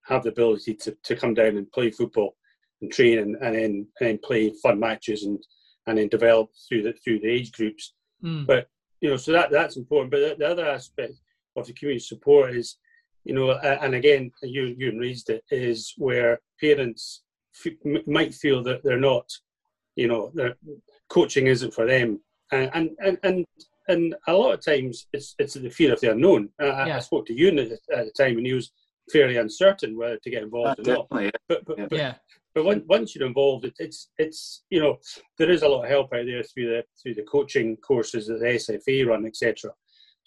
have 0.05 0.23
the 0.23 0.29
ability 0.29 0.73
to, 0.73 0.97
to 1.03 1.15
come 1.15 1.33
down 1.33 1.57
and 1.57 1.71
play 1.71 1.91
football 1.91 2.35
and 2.81 2.91
train 2.91 3.19
and, 3.19 3.35
and 3.35 3.55
then 3.55 3.87
and 3.99 4.09
then 4.09 4.19
play 4.23 4.51
fun 4.61 4.79
matches 4.79 5.23
and 5.23 5.39
and 5.87 5.97
then 5.97 6.07
develop 6.07 6.49
through 6.67 6.83
the 6.83 6.93
through 7.03 7.19
the 7.19 7.29
age 7.29 7.51
groups. 7.51 7.93
Mm. 8.23 8.45
But 8.45 8.67
you 8.99 9.09
know, 9.09 9.17
so 9.17 9.31
that 9.31 9.51
that's 9.51 9.77
important. 9.77 10.11
But 10.11 10.19
the, 10.19 10.35
the 10.37 10.51
other 10.51 10.67
aspect 10.67 11.13
of 11.55 11.67
the 11.67 11.73
community 11.73 11.99
support 11.99 12.55
is, 12.55 12.77
you 13.23 13.33
know, 13.33 13.51
and 13.51 13.95
again, 13.95 14.31
you 14.43 14.75
you 14.77 14.99
raised 14.99 15.29
it 15.29 15.43
is 15.49 15.93
where 15.97 16.39
parents 16.59 17.23
f- 17.65 18.05
might 18.07 18.33
feel 18.33 18.63
that 18.63 18.83
they're 18.83 18.99
not, 18.99 19.29
you 19.95 20.07
know, 20.07 20.31
their 20.33 20.55
coaching 21.09 21.47
isn't 21.47 21.73
for 21.73 21.85
them, 21.85 22.19
and 22.51 22.69
and 22.73 22.89
and 22.99 23.17
and 23.23 23.45
a 24.27 24.33
lot 24.33 24.53
of 24.53 24.63
times 24.65 25.07
it's 25.13 25.35
it's 25.39 25.53
the 25.55 25.69
fear 25.69 25.93
of 25.93 25.99
the 26.01 26.11
unknown. 26.11 26.49
I, 26.59 26.87
Yeah. 26.87 26.97
I 26.97 26.99
spoke 26.99 27.25
to 27.27 27.33
you 27.33 27.47
at 27.49 27.55
the, 27.69 27.79
at 27.95 28.05
the 28.05 28.11
time, 28.11 28.37
and 28.37 28.45
he 28.45 28.53
was 28.53 28.71
fairly 29.11 29.37
uncertain 29.37 29.97
whether 29.97 30.17
to 30.17 30.29
get 30.29 30.43
involved 30.43 30.79
or 30.79 30.83
not. 30.83 31.09
Definitely. 31.09 31.31
But 31.47 31.65
but, 31.65 31.77
Yeah. 31.77 31.87
but 31.89 31.97
Yeah. 31.97 32.15
but 32.53 32.65
once, 32.65 32.83
once 32.87 33.15
you're 33.15 33.27
involved, 33.27 33.65
it, 33.65 33.73
it's 33.79 34.09
it's 34.17 34.63
you 34.69 34.79
know 34.79 34.99
there 35.37 35.49
is 35.51 35.63
a 35.63 35.67
lot 35.67 35.83
of 35.83 35.89
help 35.89 36.13
out 36.13 36.25
there 36.25 36.43
through 36.43 36.67
the 36.67 36.83
through 37.01 37.15
the 37.15 37.23
coaching 37.23 37.77
courses 37.77 38.27
that 38.27 38.39
the 38.39 38.45
SFA 38.45 39.07
run, 39.07 39.25
etc. 39.25 39.71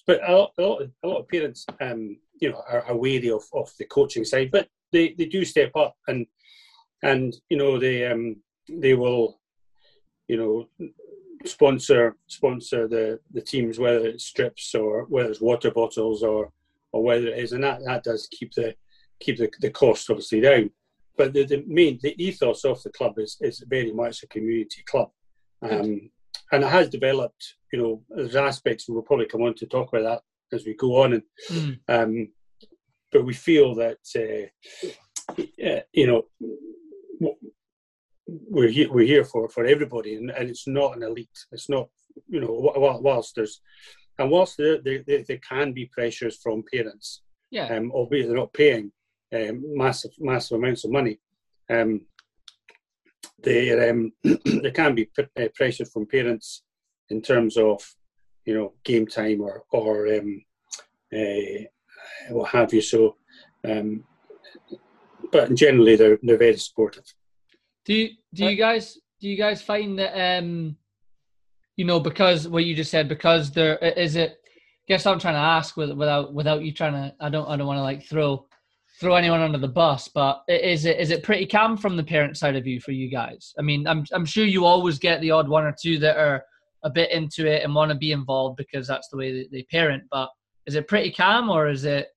But 0.07 0.20
a 0.29 0.33
lot, 0.37 0.53
a 0.59 0.62
lot, 0.62 0.83
of, 0.83 0.90
a 1.03 1.09
lot 1.09 1.20
of 1.20 1.29
parents, 1.29 1.64
um, 1.81 2.18
you 2.40 2.50
know, 2.50 2.62
are, 2.68 2.83
are 2.83 2.96
wary 2.96 3.31
of, 3.31 3.44
of 3.55 3.72
the 3.79 3.87
coaching 3.87 4.24
side, 4.24 4.50
but 4.50 4.68
they, 4.92 5.14
they 5.16 5.24
do 5.24 5.46
step 5.46 5.72
up 5.77 5.96
and 6.09 6.27
and 7.03 7.35
you 7.48 7.57
know 7.57 7.79
they 7.79 8.07
um 8.07 8.37
they 8.68 8.94
will, 8.94 9.40
you 10.29 10.37
know, 10.37 10.68
sponsor 11.45 12.17
sponsor 12.27 12.89
the 12.89 13.19
the 13.33 13.41
teams 13.41 13.79
whether 13.79 14.07
it's 14.07 14.25
strips 14.25 14.75
or 14.75 15.05
whether 15.05 15.31
it's 15.31 15.41
water 15.41 15.71
bottles 15.71 16.23
or 16.23 16.51
or 16.93 17.03
whether 17.03 17.27
it 17.29 17.39
is, 17.39 17.53
and 17.53 17.65
that 17.65 17.81
that 17.85 18.05
does 18.05 18.29
keep 18.31 18.53
the 18.55 18.75
keep 19.21 19.37
the, 19.39 19.51
the 19.61 19.71
cost 19.71 20.09
obviously 20.11 20.41
down 20.41 20.71
but 21.17 21.33
the, 21.33 21.45
the 21.45 21.65
main 21.67 21.99
the 22.03 22.15
ethos 22.23 22.65
of 22.65 22.83
the 22.83 22.91
club 22.91 23.19
is 23.19 23.37
is 23.41 23.65
very 23.69 23.93
much 23.93 24.23
a 24.23 24.27
community 24.29 24.83
club, 24.87 25.11
um, 25.63 26.11
and 26.53 26.65
it 26.65 26.69
has 26.69 26.89
developed. 26.89 27.55
You 27.73 27.79
know, 27.81 28.03
there's 28.09 28.37
aspects 28.37 28.89
and 28.89 28.95
we'll 28.95 29.05
probably 29.05 29.27
come 29.27 29.43
on 29.43 29.55
to 29.55 29.67
talk 29.67 29.93
about 29.93 30.23
that 30.51 30.57
as 30.57 30.65
we 30.65 30.75
go 30.75 31.03
on. 31.03 31.15
And 31.15 31.23
Mm. 31.51 31.79
um, 31.89 32.29
but 33.13 33.25
we 33.25 33.35
feel 33.35 33.75
that 33.77 33.99
uh, 34.17 35.43
uh, 35.65 35.81
you 35.93 36.07
know 36.07 36.27
we're 38.49 38.68
here 38.68 38.90
we're 38.92 39.07
here 39.07 39.25
for 39.25 39.49
for 39.49 39.64
everybody, 39.64 40.14
and, 40.16 40.31
and 40.31 40.49
it's 40.51 40.66
not 40.66 40.97
an 40.97 41.03
elite. 41.03 41.38
It's 41.53 41.68
not 41.68 41.88
you 42.29 42.40
know 42.40 42.55
wh- 42.62 42.77
wh- 42.77 43.03
whilst 43.03 43.35
there's 43.37 43.61
and 44.18 44.31
whilst 44.31 44.57
there, 44.57 44.79
there, 44.81 45.03
there 45.07 45.23
there 45.29 45.38
can 45.38 45.73
be 45.73 45.87
pressures 45.87 46.37
from 46.42 46.62
parents 46.73 47.23
Yeah. 47.51 47.66
um, 47.75 47.90
albeit 47.92 48.27
they're 48.27 48.37
not 48.37 48.53
paying 48.53 48.92
um, 49.35 49.62
massive 49.77 50.12
massive 50.18 50.59
amounts 50.59 50.85
of 50.85 50.90
money. 50.92 51.18
Um, 51.70 52.07
there, 53.42 53.90
um, 53.90 54.12
there 54.44 54.70
can 54.70 54.94
be 54.94 55.07
p- 55.16 55.42
uh, 55.42 55.49
pressure 55.55 55.85
from 55.85 56.07
parents 56.07 56.62
in 57.11 57.20
terms 57.20 57.57
of, 57.57 57.83
you 58.47 58.55
know, 58.55 58.73
game 58.85 59.07
time 59.07 59.40
or 59.40 59.64
or 59.70 60.07
um, 60.16 60.42
uh, 61.12 61.64
what 62.31 62.51
have 62.51 62.73
you. 62.73 62.81
So, 62.81 63.16
um, 63.64 64.05
but 65.33 65.55
generally 65.55 65.97
they're 65.97 66.18
they're 66.23 66.38
very 66.38 66.57
supportive. 66.57 67.05
Do 67.85 67.94
you 67.94 68.11
do 68.33 68.47
you 68.47 68.57
guys 68.57 68.99
do 69.20 69.29
you 69.29 69.37
guys 69.37 69.62
find 69.62 69.99
that 69.99 70.38
um 70.38 70.77
you 71.77 71.85
know 71.85 72.01
because 72.01 72.49
what 72.49 72.64
you 72.64 72.75
just 72.75 72.90
said 72.90 73.09
because 73.09 73.51
there 73.51 73.77
is 73.79 74.16
it 74.16 74.38
I 74.42 74.87
guess 74.88 75.07
I'm 75.07 75.18
trying 75.18 75.35
to 75.35 75.40
ask 75.40 75.77
without 75.77 76.33
without 76.33 76.62
you 76.62 76.73
trying 76.73 76.92
to 76.92 77.14
I 77.20 77.29
don't 77.29 77.49
I 77.49 77.57
don't 77.57 77.66
want 77.66 77.79
to 77.79 77.83
like 77.83 78.05
throw 78.05 78.47
throw 79.01 79.14
anyone 79.16 79.40
under 79.40 79.59
the 79.59 79.68
bus 79.68 80.09
but 80.09 80.44
is 80.49 80.85
it 80.85 80.99
is 80.99 81.11
it 81.11 81.23
pretty 81.23 81.47
calm 81.47 81.77
from 81.77 81.97
the 81.97 82.05
parent 82.05 82.37
side 82.37 82.57
of 82.57 82.66
you 82.66 82.81
for 82.81 82.92
you 82.92 83.11
guys 83.11 83.55
I 83.59 83.62
mean 83.62 83.87
I'm 83.87 84.05
I'm 84.12 84.25
sure 84.25 84.44
you 84.44 84.64
always 84.64 84.99
get 84.99 85.20
the 85.20 85.31
odd 85.33 85.49
one 85.49 85.64
or 85.64 85.75
two 85.79 85.99
that 85.99 86.16
are 86.16 86.44
a 86.85 86.90
bit 86.90 87.11
into 87.11 87.47
it 87.47 87.64
and 87.64 87.75
want 87.75 87.90
to 87.90 87.97
be 87.97 88.12
involved 88.12 88.57
because 88.57 88.87
that's 88.87 89.09
the 89.09 89.16
way 89.16 89.33
they, 89.33 89.49
they 89.51 89.62
parent 89.64 90.05
but 90.11 90.29
is 90.66 90.75
it 90.75 90.88
pretty 90.88 91.11
calm 91.11 91.51
or 91.51 91.68
is 91.68 91.85
it 91.85 92.09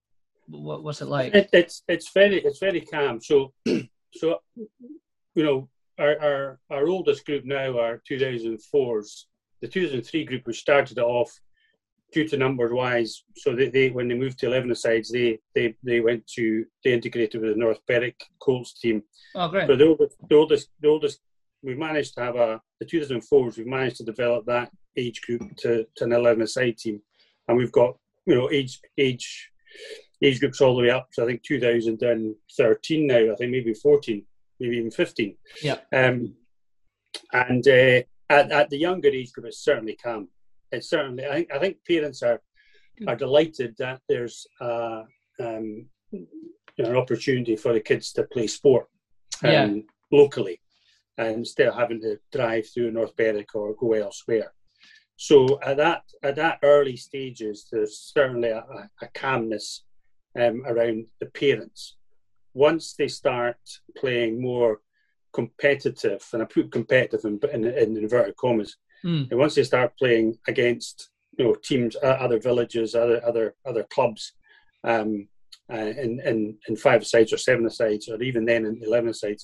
what, 0.47 0.84
what's 0.84 1.01
it 1.01 1.08
like 1.08 1.34
It, 1.34 1.49
it's 1.51 1.84
it's 1.88 2.12
very 2.12 2.39
it's 2.41 2.60
very 2.60 2.82
calm. 2.82 3.19
So 3.21 3.53
so 4.13 4.39
you 5.38 5.43
know 5.43 5.69
our 6.00 6.19
our, 6.19 6.60
our 6.71 6.88
oldest 6.88 7.26
group 7.26 7.45
now 7.45 7.80
are 7.80 8.02
2004s. 8.10 9.26
The 9.62 9.67
2003 9.67 10.26
group 10.26 10.45
which 10.45 10.60
started 10.60 10.97
it 10.97 11.04
off 11.04 11.32
due 12.12 12.28
to 12.28 12.38
numbers 12.38 12.71
wise. 12.71 13.23
So 13.38 13.56
they, 13.56 13.69
they 13.69 13.89
when 13.89 14.08
they 14.08 14.15
moved 14.15 14.39
to 14.39 14.47
11 14.47 14.73
sides, 14.76 15.12
they 15.12 15.39
they 15.56 15.76
they 15.84 16.00
went 16.00 16.26
to 16.36 16.65
they 16.84 16.93
integrated 16.93 17.39
with 17.41 17.52
the 17.52 17.60
North 17.60 17.80
Berwick 17.88 18.19
Colts 18.39 18.80
team. 18.80 19.04
oh 19.36 19.47
great 19.47 19.67
But 19.67 19.78
the 19.78 19.88
oldest, 19.88 20.17
the 20.30 20.36
oldest, 20.36 20.69
the 20.82 20.88
oldest, 20.88 21.19
we've 21.63 21.78
managed 21.78 22.15
to 22.15 22.21
have 22.21 22.36
a 22.36 22.62
the 22.80 22.86
2004s. 22.86 23.58
We've 23.58 23.67
managed 23.67 23.97
to 23.97 24.04
develop 24.04 24.45
that 24.47 24.71
age 24.97 25.21
group 25.21 25.56
to, 25.58 25.86
to 25.97 26.04
an 26.04 26.13
11 26.13 26.47
side 26.47 26.78
team, 26.78 27.00
and 27.47 27.58
we've 27.58 27.71
got 27.71 27.95
you 28.26 28.36
know 28.36 28.50
age 28.52 28.80
age 28.97 29.52
age 30.23 30.39
groups 30.39 30.62
all 30.62 30.76
the 30.76 30.82
way 30.82 30.89
up 30.89 31.10
to 31.13 31.23
I 31.23 31.26
think 31.28 31.43
2013 31.43 33.08
now. 33.08 33.32
I 33.32 33.36
think 33.36 33.52
maybe 33.52 33.73
14, 33.73 34.26
maybe 34.60 34.78
even 34.78 34.91
15. 34.91 35.36
Yeah. 35.63 35.78
Um, 35.93 36.34
and 37.34 37.67
uh, 37.67 38.02
at, 38.30 38.52
at 38.52 38.70
the 38.70 38.78
younger 38.78 39.10
age 39.10 39.32
group, 39.32 39.48
it's 39.48 39.63
certainly 39.63 39.96
calm. 39.96 40.28
It's 40.72 40.89
certainly. 40.89 41.26
I 41.26 41.34
think 41.34 41.54
I 41.54 41.60
think 41.60 41.78
parents 41.88 42.22
are 42.24 42.41
are 43.08 43.15
delighted 43.15 43.76
that 43.78 44.02
there's 44.10 44.46
uh, 44.60 45.04
um, 45.39 45.86
you 46.12 46.28
know, 46.80 46.89
an 46.89 46.96
opportunity 46.98 47.56
for 47.56 47.74
the 47.74 47.80
kids 47.80 48.12
to 48.13 48.24
play 48.24 48.48
sport 48.48 48.88
um, 49.43 49.52
Yeah. 49.52 49.76
locally 50.12 50.60
and 51.17 51.36
instead 51.38 51.67
of 51.67 51.76
having 51.76 52.02
to 52.02 52.20
drive 52.32 52.67
through 52.67 52.91
North 52.91 53.15
Berwick 53.15 53.56
or 53.56 53.76
go 53.76 53.93
elsewhere. 53.93 54.52
So 55.15 55.60
at 55.63 55.78
that 55.78 56.04
at 56.24 56.36
that 56.36 56.60
early 56.63 56.98
stages, 56.98 57.67
there's 57.72 57.98
certainly 58.13 58.50
a, 58.50 58.60
a- 58.60 58.89
a 59.02 59.08
calmness 59.13 59.84
um, 60.36 60.63
around 60.67 61.06
the 61.20 61.28
parents. 61.28 61.96
Once 62.58 62.93
they 63.00 63.08
start 63.08 63.58
playing 64.02 64.41
more 64.41 64.82
competitive, 65.34 66.24
and 66.34 66.41
I 66.41 66.46
put 66.46 66.72
competitive 66.72 67.24
in, 67.26 67.39
in, 67.54 67.63
in 67.65 67.98
inverted 67.98 68.36
commas, 68.36 68.76
Mm. 69.06 69.30
and 69.30 69.39
once 69.39 69.54
they 69.54 69.63
start 69.63 69.91
playing 70.02 70.28
against 70.48 71.12
you 71.38 71.46
know 71.46 71.56
teams, 71.70 71.96
uh, 72.08 72.17
other 72.26 72.39
villages, 72.39 72.96
other 72.96 73.20
other 73.30 73.48
other 73.70 73.84
clubs, 73.93 74.34
um, 74.84 75.28
uh, 75.72 75.91
in, 76.06 76.12
in 76.32 76.38
in 76.67 76.76
five 76.76 77.06
sides 77.06 77.32
or 77.32 77.38
seven 77.38 77.70
sides, 77.70 78.10
or 78.10 78.20
even 78.30 78.43
then 78.46 78.65
in 78.65 78.82
eleven 78.89 79.13
sides, 79.13 79.43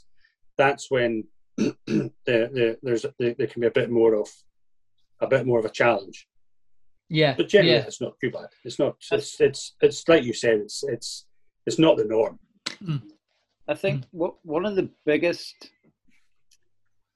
that's 0.58 0.89
when 0.89 1.12
the, 1.58 2.12
the, 2.26 2.78
there's 2.82 3.06
there, 3.19 3.36
there 3.38 3.52
can 3.52 3.62
be 3.62 3.67
a 3.67 3.80
bit 3.80 3.91
more 3.91 4.13
of 4.15 4.28
a 5.26 5.28
bit 5.28 5.45
more 5.45 5.60
of 5.60 5.65
a 5.65 5.69
challenge. 5.82 6.28
yeah 7.10 7.34
But 7.38 7.47
generally, 7.54 7.76
yeah 7.78 7.86
it's 7.89 8.02
not 8.02 8.15
too 8.19 8.32
bad. 8.38 8.49
It's 8.65 8.80
not. 8.80 8.95
It's 9.12 9.39
it's 9.47 9.62
it's 9.86 10.02
like 10.12 10.23
you 10.30 10.34
said. 10.34 10.58
It's 10.65 10.80
it's 10.95 11.10
it's 11.67 11.80
not 11.86 11.95
the 11.97 12.06
norm. 12.15 12.39
I 13.67 13.76
think 13.76 14.04
what 14.12 14.36
one 14.43 14.65
of 14.65 14.76
the 14.76 14.89
biggest 15.06 15.72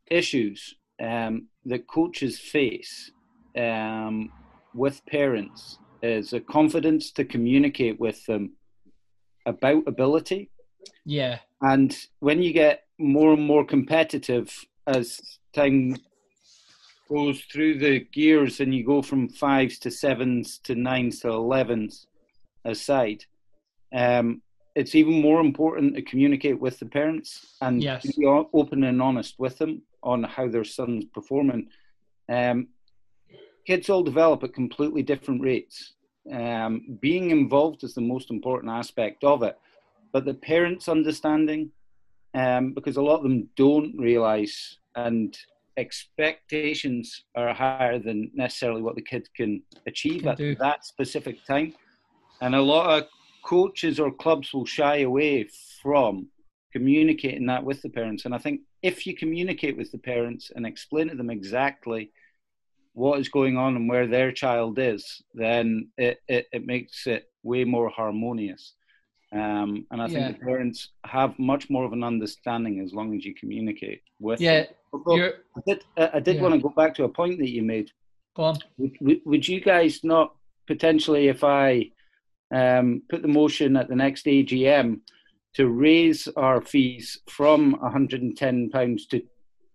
issues 0.09 0.75
um, 1.03 1.47
that 1.65 1.87
coaches 1.87 2.39
face 2.39 3.11
um, 3.57 4.31
with 4.73 5.05
parents 5.05 5.79
is 6.01 6.33
a 6.33 6.39
confidence 6.39 7.11
to 7.11 7.25
communicate 7.25 7.99
with 7.99 8.25
them 8.25 8.53
about 9.45 9.83
ability. 9.87 10.49
yeah. 11.05 11.39
And 11.61 11.97
when 12.19 12.41
you 12.41 12.53
get 12.53 12.83
more 12.99 13.33
and 13.33 13.43
more 13.43 13.65
competitive 13.65 14.53
as 14.85 15.19
time 15.53 15.97
goes 17.09 17.41
through 17.51 17.79
the 17.79 18.01
gears 18.11 18.59
and 18.59 18.75
you 18.75 18.85
go 18.85 19.01
from 19.01 19.29
fives 19.29 19.79
to 19.79 19.91
sevens 19.91 20.59
to 20.59 20.75
nines 20.75 21.19
to 21.21 21.29
elevens 21.29 22.07
aside, 22.65 23.23
um, 23.93 24.41
it's 24.77 24.93
even 24.93 25.19
more 25.21 25.41
important 25.41 25.95
to 25.95 26.03
communicate 26.03 26.59
with 26.59 26.77
the 26.77 26.85
parents 26.85 27.57
and 27.61 27.81
Yes. 27.81 28.15
be 28.15 28.25
open 28.25 28.83
and 28.83 29.01
honest 29.01 29.33
with 29.39 29.57
them 29.57 29.81
on 30.03 30.23
how 30.23 30.47
their 30.47 30.63
son's 30.63 31.05
performing. 31.05 31.69
Um, 32.29 32.67
kids 33.65 33.89
all 33.89 34.03
develop 34.03 34.43
at 34.43 34.53
completely 34.53 35.01
different 35.01 35.41
rates. 35.41 35.95
Um, 36.31 36.99
being 37.01 37.31
involved 37.31 37.83
is 37.83 37.95
the 37.95 38.01
most 38.13 38.29
important 38.29 38.71
aspect 38.71 39.23
of 39.23 39.41
it, 39.41 39.57
but 40.13 40.25
the 40.25 40.35
parents' 40.35 40.87
understanding, 40.87 41.71
um, 42.35 42.73
because 42.73 42.97
a 42.97 43.01
lot 43.01 43.17
of 43.17 43.23
them 43.23 43.49
don't 43.55 43.97
realize 43.97 44.77
and 44.95 45.35
expectations 45.77 47.23
are 47.35 47.51
higher 47.51 47.97
than 47.97 48.29
necessarily 48.35 48.83
what 48.83 48.95
the 48.95 49.01
kids 49.01 49.27
can 49.35 49.63
achieve 49.87 50.21
can 50.21 50.29
at 50.29 50.37
do. 50.37 50.55
that 50.55 50.85
specific 50.85 51.43
time. 51.45 51.73
And 52.41 52.53
a 52.53 52.61
lot 52.61 52.85
of 52.95 53.07
coaches 53.47 53.97
or 53.99 54.11
clubs 54.11 54.53
will 54.53 54.65
shy 54.65 54.97
away 55.11 55.47
from 55.81 56.27
communicating 56.73 57.45
that 57.47 57.63
with 57.63 57.81
the 57.81 57.89
parents. 57.89 58.25
And 58.25 58.35
I 58.35 58.39
think 58.39 58.61
if 58.81 59.07
you 59.07 59.15
communicate 59.15 59.77
with 59.77 59.89
the 59.91 59.97
parents 59.97 60.51
and 60.53 60.65
explain 60.65 61.07
to 61.07 61.15
them 61.15 61.29
exactly 61.29 62.11
what 62.93 63.19
is 63.21 63.29
going 63.29 63.55
on 63.57 63.75
and 63.77 63.87
where 63.87 64.07
their 64.07 64.31
child 64.33 64.79
is, 64.79 65.21
then 65.33 65.89
it, 65.97 66.19
it, 66.27 66.47
it 66.51 66.65
makes 66.65 67.07
it 67.07 67.23
way 67.43 67.63
more 67.63 67.89
harmonious. 67.89 68.73
Um, 69.31 69.85
and 69.91 70.01
I 70.01 70.07
think 70.07 70.19
yeah. 70.19 70.31
the 70.31 70.45
parents 70.49 70.89
have 71.05 71.37
much 71.39 71.69
more 71.69 71.85
of 71.85 71.93
an 71.93 72.03
understanding 72.03 72.81
as 72.81 72.93
long 72.93 73.15
as 73.15 73.23
you 73.25 73.33
communicate 73.33 74.01
with 74.19 74.41
yeah, 74.41 74.63
them. 74.63 75.33
I 75.57 75.61
did, 75.65 75.85
I 75.97 76.19
did 76.19 76.35
yeah. 76.35 76.41
want 76.41 76.55
to 76.55 76.61
go 76.61 76.69
back 76.69 76.95
to 76.95 77.05
a 77.05 77.09
point 77.09 77.37
that 77.39 77.49
you 77.49 77.63
made. 77.63 77.91
Go 78.35 78.43
on. 78.43 78.57
Would, 78.77 79.21
would 79.25 79.47
you 79.47 79.61
guys 79.61 80.03
not 80.03 80.35
potentially, 80.65 81.27
if 81.29 81.43
I 81.43 81.91
um, 82.53 83.01
put 83.09 83.21
the 83.21 83.27
motion 83.27 83.75
at 83.75 83.89
the 83.89 83.95
next 83.95 84.25
AGM 84.25 84.99
to 85.55 85.67
raise 85.67 86.27
our 86.35 86.61
fees 86.61 87.19
from 87.29 87.75
£110 87.75 89.09
to 89.09 89.21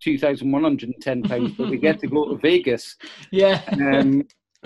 £2,110, 0.05 1.57
but 1.57 1.69
we 1.69 1.77
get 1.77 1.99
to 1.99 2.07
go 2.07 2.29
to 2.29 2.37
Vegas? 2.37 2.95
Yeah. 3.31 3.61
Um, 3.71 4.23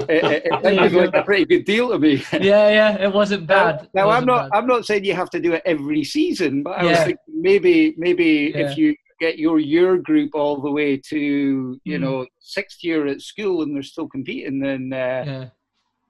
it, 0.10 0.24
it, 0.24 0.44
it 0.46 0.94
like 0.94 1.14
a 1.16 1.24
pretty 1.24 1.46
good 1.46 1.66
deal 1.66 1.90
to 1.90 1.98
me. 1.98 2.24
Yeah, 2.34 2.70
yeah, 2.70 3.02
it 3.02 3.12
wasn't 3.12 3.48
bad. 3.48 3.90
Now, 3.96 4.06
now 4.06 4.10
I'm 4.12 4.26
not. 4.26 4.52
Bad. 4.52 4.58
I'm 4.58 4.68
not 4.68 4.86
saying 4.86 5.06
you 5.06 5.16
have 5.16 5.32
to 5.32 5.40
do 5.40 5.54
it 5.54 5.64
every 5.66 6.04
season, 6.04 6.62
but 6.62 6.78
I 6.78 6.84
yeah. 6.84 6.90
was 6.90 7.00
thinking 7.00 7.18
maybe, 7.28 7.96
maybe 7.98 8.54
yeah. 8.54 8.70
if 8.70 8.78
you 8.78 8.96
get 9.20 9.40
your 9.40 9.58
year 9.58 9.98
group 9.98 10.36
all 10.36 10.62
the 10.62 10.70
way 10.70 10.98
to 10.98 11.80
you 11.84 11.98
mm. 11.98 12.02
know 12.02 12.28
sixth 12.40 12.84
year 12.84 13.08
at 13.08 13.22
school 13.22 13.64
and 13.64 13.76
they're 13.76 13.82
still 13.82 14.08
competing, 14.08 14.60
then 14.60 14.94
uh, 14.94 15.24
yeah. 15.26 15.46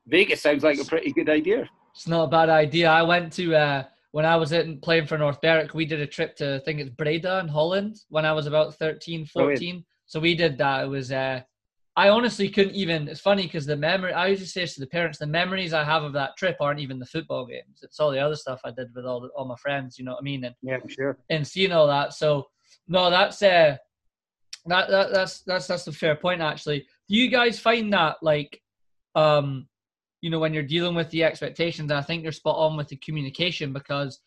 Vegas 0.07 0.41
sounds 0.41 0.63
like 0.63 0.79
a 0.79 0.85
pretty 0.85 1.13
good 1.13 1.29
idea. 1.29 1.69
It's 1.97 2.07
not 2.07 2.25
a 2.25 2.27
bad 2.27 2.49
idea. 2.49 2.91
I 2.91 3.01
went 3.01 3.33
to 3.33 3.55
uh, 3.55 3.83
when 4.11 4.23
I 4.23 4.35
was 4.35 4.51
in, 4.51 4.79
playing 4.81 5.07
for 5.07 5.17
North 5.17 5.41
Berwick. 5.41 5.73
We 5.73 5.85
did 5.85 5.99
a 5.99 6.05
trip 6.05 6.35
to 6.35 6.57
I 6.57 6.59
think 6.59 6.79
it's 6.79 6.91
Breda 6.91 7.39
in 7.39 7.47
Holland 7.47 7.97
when 8.09 8.23
I 8.23 8.33
was 8.33 8.45
about 8.45 8.75
13, 8.75 9.25
14. 9.25 9.83
So 10.05 10.19
we 10.19 10.35
did 10.35 10.59
that. 10.59 10.83
It 10.83 10.87
was. 10.87 11.11
Uh, 11.11 11.41
I 11.95 12.09
honestly 12.09 12.49
couldn't 12.49 12.75
even. 12.75 13.07
It's 13.07 13.19
funny 13.19 13.43
because 13.43 13.65
the 13.65 13.75
memory 13.75 14.13
I 14.13 14.27
usually 14.27 14.45
say 14.45 14.67
to 14.67 14.79
the 14.79 14.85
parents, 14.85 15.17
the 15.17 15.25
memories 15.25 15.73
I 15.73 15.83
have 15.83 16.03
of 16.03 16.13
that 16.13 16.37
trip 16.37 16.57
aren't 16.59 16.79
even 16.79 16.99
the 16.99 17.05
football 17.07 17.47
games. 17.47 17.79
It's 17.81 17.99
all 17.99 18.11
the 18.11 18.19
other 18.19 18.35
stuff 18.35 18.61
I 18.63 18.69
did 18.69 18.93
with 18.93 19.07
all 19.07 19.19
the, 19.19 19.29
all 19.29 19.45
my 19.45 19.55
friends. 19.55 19.97
You 19.97 20.05
know 20.05 20.11
what 20.11 20.21
I 20.21 20.23
mean? 20.23 20.43
And 20.43 20.53
yeah, 20.61 20.77
sure. 20.87 21.17
And 21.31 21.47
seeing 21.47 21.71
all 21.71 21.87
that. 21.87 22.13
So 22.13 22.47
no, 22.87 23.09
that's 23.09 23.41
uh, 23.41 23.77
that, 24.67 24.89
that 24.91 25.11
that's 25.11 25.39
that's 25.41 25.65
that's 25.65 25.87
a 25.87 25.91
fair 25.91 26.15
point 26.15 26.41
actually. 26.41 26.85
Do 27.09 27.15
you 27.15 27.31
guys 27.31 27.59
find 27.59 27.91
that 27.93 28.17
like, 28.21 28.61
um, 29.15 29.67
you 30.27 30.31
know, 30.31 30.39
when 30.39 30.53
you're 30.53 30.61
dealing 30.75 30.93
with 30.93 31.09
the 31.09 31.23
expectations, 31.23 31.89
I 31.89 32.01
think 32.01 32.21
you're 32.21 32.33
spot 32.33 32.57
on 32.57 32.75
with 32.75 32.89
the 32.89 32.97
communication 32.97 33.71
because 33.71 34.19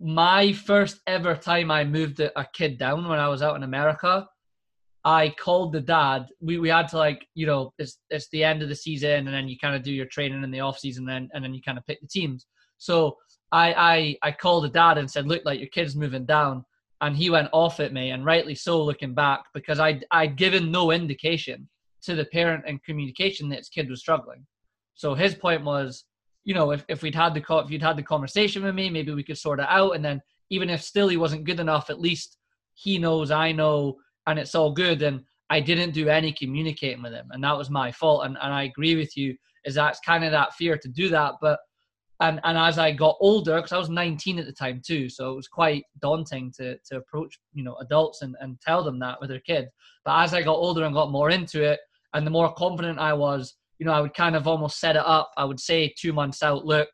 my 0.00 0.54
first 0.54 1.00
ever 1.06 1.36
time 1.36 1.70
I 1.70 1.84
moved 1.84 2.18
a, 2.18 2.46
kid 2.54 2.78
down 2.78 3.06
when 3.06 3.18
I 3.18 3.28
was 3.28 3.42
out 3.42 3.54
in 3.56 3.62
America 3.62 4.26
I 5.04 5.34
called 5.38 5.74
the 5.74 5.82
dad. 5.82 6.28
We, 6.40 6.58
we 6.58 6.70
had 6.70 6.88
to 6.88 6.96
like, 6.96 7.26
you 7.34 7.46
know, 7.46 7.74
it's 7.78 7.98
it's 8.08 8.28
the 8.30 8.42
end 8.42 8.62
of 8.62 8.70
the 8.70 8.74
season 8.74 9.26
and 9.26 9.34
then 9.34 9.48
you 9.48 9.58
kind 9.58 9.76
of 9.76 9.82
do 9.82 9.92
your 9.92 10.06
training 10.06 10.42
in 10.42 10.50
the 10.50 10.60
off 10.60 10.78
season 10.78 11.06
and 11.06 11.28
then 11.28 11.28
and 11.34 11.44
then 11.44 11.52
you 11.52 11.60
kind 11.60 11.76
of 11.76 11.86
pick 11.86 12.00
the 12.00 12.08
teams. 12.08 12.46
So 12.78 13.18
I 13.52 13.74
I 14.22 14.28
I 14.28 14.32
called 14.32 14.64
the 14.64 14.70
dad 14.70 14.96
and 14.96 15.10
said, 15.10 15.26
look, 15.26 15.42
like 15.44 15.60
your 15.60 15.68
kid's 15.68 15.94
moving 15.94 16.24
down. 16.24 16.64
And 17.02 17.14
he 17.14 17.28
went 17.28 17.50
off 17.52 17.80
at 17.80 17.92
me, 17.92 18.12
and 18.12 18.24
rightly 18.24 18.54
so, 18.54 18.82
looking 18.82 19.12
back, 19.12 19.40
because 19.52 19.78
I'd, 19.78 20.06
I'd 20.10 20.36
given 20.36 20.70
no 20.70 20.90
indication 20.90 21.68
to 22.04 22.14
the 22.14 22.24
parent 22.26 22.64
and 22.66 22.82
communication 22.82 23.48
that 23.48 23.58
his 23.58 23.68
kid 23.68 23.90
was 23.90 24.00
struggling. 24.00 24.46
So 24.94 25.14
his 25.14 25.34
point 25.34 25.64
was, 25.64 26.04
you 26.44 26.54
know, 26.54 26.70
if, 26.72 26.84
if 26.88 27.02
we'd 27.02 27.14
had 27.14 27.34
the 27.34 27.44
if 27.64 27.70
you'd 27.70 27.82
had 27.82 27.96
the 27.96 28.02
conversation 28.02 28.62
with 28.62 28.74
me, 28.74 28.90
maybe 28.90 29.12
we 29.12 29.24
could 29.24 29.38
sort 29.38 29.60
it 29.60 29.66
out. 29.68 29.92
And 29.92 30.04
then 30.04 30.20
even 30.50 30.70
if 30.70 30.82
still 30.82 31.08
he 31.08 31.16
wasn't 31.16 31.44
good 31.44 31.60
enough, 31.60 31.90
at 31.90 32.00
least 32.00 32.38
he 32.74 32.98
knows, 32.98 33.30
I 33.30 33.52
know, 33.52 33.96
and 34.26 34.38
it's 34.38 34.54
all 34.54 34.72
good. 34.72 35.02
And 35.02 35.22
I 35.50 35.60
didn't 35.60 35.92
do 35.92 36.08
any 36.08 36.32
communicating 36.32 37.02
with 37.02 37.12
him, 37.12 37.28
and 37.30 37.42
that 37.44 37.56
was 37.56 37.70
my 37.70 37.92
fault. 37.92 38.24
And 38.24 38.36
and 38.40 38.52
I 38.52 38.64
agree 38.64 38.96
with 38.96 39.16
you, 39.16 39.36
is 39.64 39.74
that's 39.74 40.00
kind 40.00 40.24
of 40.24 40.32
that 40.32 40.54
fear 40.54 40.76
to 40.78 40.88
do 40.88 41.08
that. 41.10 41.34
But 41.40 41.60
and 42.20 42.40
and 42.44 42.56
as 42.56 42.78
I 42.78 42.92
got 42.92 43.16
older, 43.20 43.56
because 43.56 43.72
I 43.72 43.78
was 43.78 43.90
19 43.90 44.38
at 44.38 44.46
the 44.46 44.52
time 44.52 44.80
too, 44.84 45.08
so 45.08 45.32
it 45.32 45.36
was 45.36 45.48
quite 45.48 45.84
daunting 46.00 46.52
to 46.58 46.78
to 46.86 46.96
approach 46.96 47.38
you 47.52 47.64
know 47.64 47.76
adults 47.76 48.22
and 48.22 48.36
and 48.40 48.60
tell 48.60 48.82
them 48.82 48.98
that 49.00 49.20
with 49.20 49.30
their 49.30 49.40
kid. 49.40 49.68
But 50.04 50.22
as 50.22 50.34
I 50.34 50.42
got 50.42 50.56
older 50.56 50.84
and 50.84 50.94
got 50.94 51.10
more 51.10 51.30
into 51.30 51.62
it, 51.62 51.80
and 52.14 52.26
the 52.26 52.30
more 52.30 52.52
confident 52.54 52.98
I 52.98 53.12
was, 53.12 53.54
you 53.84 53.90
know, 53.90 53.96
I 53.96 54.00
would 54.00 54.14
kind 54.14 54.34
of 54.34 54.48
almost 54.48 54.80
set 54.80 54.96
it 54.96 55.04
up. 55.04 55.30
I 55.36 55.44
would 55.44 55.60
say 55.60 55.92
two 55.98 56.14
months 56.14 56.42
out, 56.42 56.64
look, 56.64 56.88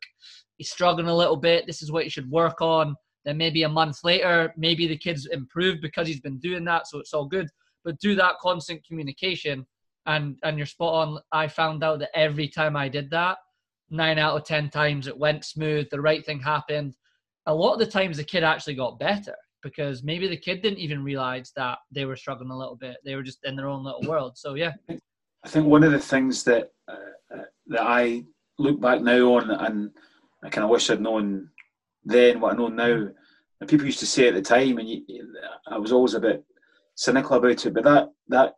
he's 0.56 0.72
struggling 0.72 1.06
a 1.06 1.14
little 1.14 1.36
bit. 1.36 1.64
This 1.64 1.82
is 1.82 1.92
what 1.92 2.02
you 2.02 2.10
should 2.10 2.28
work 2.28 2.60
on. 2.60 2.96
Then 3.24 3.36
maybe 3.36 3.62
a 3.62 3.68
month 3.68 3.98
later, 4.02 4.52
maybe 4.56 4.88
the 4.88 4.98
kid's 4.98 5.26
improved 5.26 5.82
because 5.82 6.08
he's 6.08 6.20
been 6.20 6.40
doing 6.40 6.64
that, 6.64 6.88
so 6.88 6.98
it's 6.98 7.14
all 7.14 7.26
good. 7.26 7.46
But 7.84 8.00
do 8.00 8.16
that 8.16 8.38
constant 8.40 8.84
communication, 8.84 9.64
and 10.06 10.36
and 10.42 10.56
you're 10.56 10.66
spot 10.66 11.08
on. 11.08 11.20
I 11.30 11.46
found 11.46 11.84
out 11.84 12.00
that 12.00 12.10
every 12.12 12.48
time 12.48 12.74
I 12.74 12.88
did 12.88 13.08
that, 13.10 13.38
nine 13.88 14.18
out 14.18 14.36
of 14.36 14.44
ten 14.44 14.68
times 14.68 15.06
it 15.06 15.16
went 15.16 15.44
smooth. 15.44 15.88
The 15.90 16.00
right 16.00 16.26
thing 16.26 16.40
happened. 16.40 16.96
A 17.46 17.54
lot 17.54 17.74
of 17.74 17.78
the 17.78 17.86
times 17.86 18.16
the 18.16 18.24
kid 18.24 18.42
actually 18.42 18.74
got 18.74 18.98
better 18.98 19.36
because 19.62 20.02
maybe 20.02 20.26
the 20.26 20.36
kid 20.36 20.60
didn't 20.60 20.80
even 20.80 21.04
realize 21.04 21.52
that 21.54 21.78
they 21.92 22.04
were 22.04 22.16
struggling 22.16 22.50
a 22.50 22.58
little 22.58 22.76
bit. 22.76 22.96
They 23.04 23.14
were 23.14 23.22
just 23.22 23.44
in 23.44 23.54
their 23.54 23.68
own 23.68 23.84
little 23.84 24.02
world. 24.08 24.36
So 24.36 24.54
yeah. 24.54 24.72
I 25.44 25.48
think 25.48 25.66
one 25.66 25.82
of 25.84 25.92
the 25.92 25.98
things 25.98 26.44
that 26.44 26.70
uh, 26.88 27.36
uh 27.36 27.44
that 27.68 27.82
I 27.82 28.24
look 28.58 28.80
back 28.80 29.00
now 29.00 29.34
on 29.34 29.50
and 29.50 29.90
I 30.42 30.48
kind 30.48 30.64
of 30.64 30.70
wish 30.70 30.90
I'd 30.90 31.00
known 31.00 31.50
then 32.04 32.40
what 32.40 32.54
I 32.54 32.56
know 32.56 32.68
now. 32.68 33.08
And 33.60 33.68
people 33.68 33.86
used 33.86 34.00
to 34.00 34.06
say 34.06 34.28
at 34.28 34.34
the 34.34 34.42
time, 34.42 34.78
and 34.78 34.88
you, 34.88 35.02
I 35.66 35.76
was 35.76 35.92
always 35.92 36.14
a 36.14 36.20
bit 36.20 36.44
cynical 36.94 37.36
about 37.36 37.66
it. 37.66 37.74
But 37.74 37.84
that 37.84 38.08
that 38.28 38.54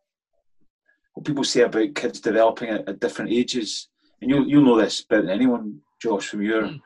what 1.14 1.27
people 1.27 1.45
say 1.45 1.62
about 1.62 1.95
kids 1.95 2.21
developing 2.21 2.71
at, 2.71 2.88
at 2.88 3.01
different 3.01 3.33
ages, 3.33 3.88
and 4.21 4.31
you'll 4.31 4.47
you'll 4.47 4.64
know 4.64 4.81
this 4.81 5.03
better 5.03 5.23
than 5.23 5.31
anyone, 5.31 5.81
Josh, 6.01 6.29
from 6.29 6.42
your 6.42 6.62
mm. 6.62 6.81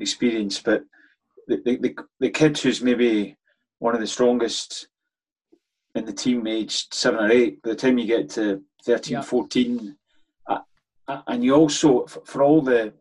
experience. 0.00 0.60
But 0.60 0.84
the, 1.46 1.62
the, 1.64 1.76
the 1.76 1.96
the 2.18 2.30
kid 2.30 2.58
who's 2.58 2.82
maybe 2.82 3.36
one 3.78 3.94
of 3.94 4.00
the 4.00 4.06
strongest 4.06 4.88
in 5.94 6.04
the 6.04 6.12
team 6.12 6.46
aged 6.46 6.92
seven 6.92 7.20
or 7.20 7.30
eight, 7.30 7.62
by 7.62 7.70
the 7.70 7.76
time 7.76 7.98
you 7.98 8.06
get 8.06 8.28
to 8.30 8.62
13, 8.84 9.12
yeah. 9.14 9.22
14, 9.22 9.96
uh, 10.48 10.58
uh, 11.08 11.22
and 11.26 11.44
you 11.44 11.54
also, 11.54 12.06
for 12.06 12.42
all 12.42 12.62
the 12.62 12.92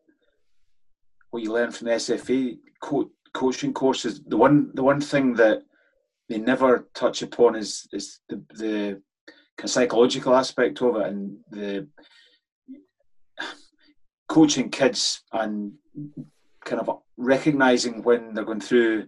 what 1.32 1.44
you 1.44 1.52
learn 1.52 1.72
from 1.72 1.88
the 1.88 1.94
SFA 1.94 2.58
co- 2.82 3.10
coaching 3.34 3.74
courses, 3.74 4.22
the 4.28 4.38
one 4.38 4.72
the 4.74 4.84
one 4.84 5.02
thing 5.02 5.34
that 5.36 5.64
they 6.30 6.38
never 6.38 6.88
touch 6.94 7.22
upon 7.22 7.56
is 7.56 7.88
is 7.94 8.20
the 8.30 8.44
the 8.56 9.02
kind 9.58 9.66
of 9.66 9.70
psychological 9.70 10.36
aspect 10.36 10.82
of 10.82 10.96
it 10.98 11.08
and 11.08 11.38
the 11.52 11.88
coaching 14.28 14.70
kids 14.70 15.24
and 15.34 15.74
kind 16.64 16.82
of 16.82 17.02
recognizing 17.18 18.02
when 18.04 18.34
they're 18.34 18.46
going 18.46 18.62
through 18.62 19.06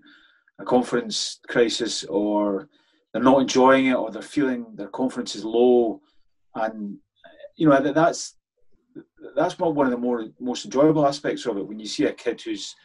a 0.60 0.66
confidence 0.66 1.40
crisis 1.48 2.04
or 2.06 2.68
they're 3.12 3.24
not 3.24 3.42
enjoying 3.42 3.88
it 3.88 3.94
or 3.96 4.12
they're 4.12 4.22
feeling 4.22 4.66
their 4.76 4.90
confidence 4.90 5.36
is 5.36 5.46
low 5.46 6.02
and 6.56 6.98
you 7.56 7.68
know 7.68 7.80
that's 7.80 8.36
that's 9.36 9.58
one 9.58 9.86
of 9.86 9.92
the 9.92 9.98
more 9.98 10.28
most 10.40 10.66
enjoyable 10.66 11.08
aspects 11.08 11.46
of 11.46 11.58
it 11.58 11.68
when 11.68 11.80
you 11.80 11.86
see 11.86 12.06
a 12.06 12.14
kid 12.14 12.42
who's 12.42 12.76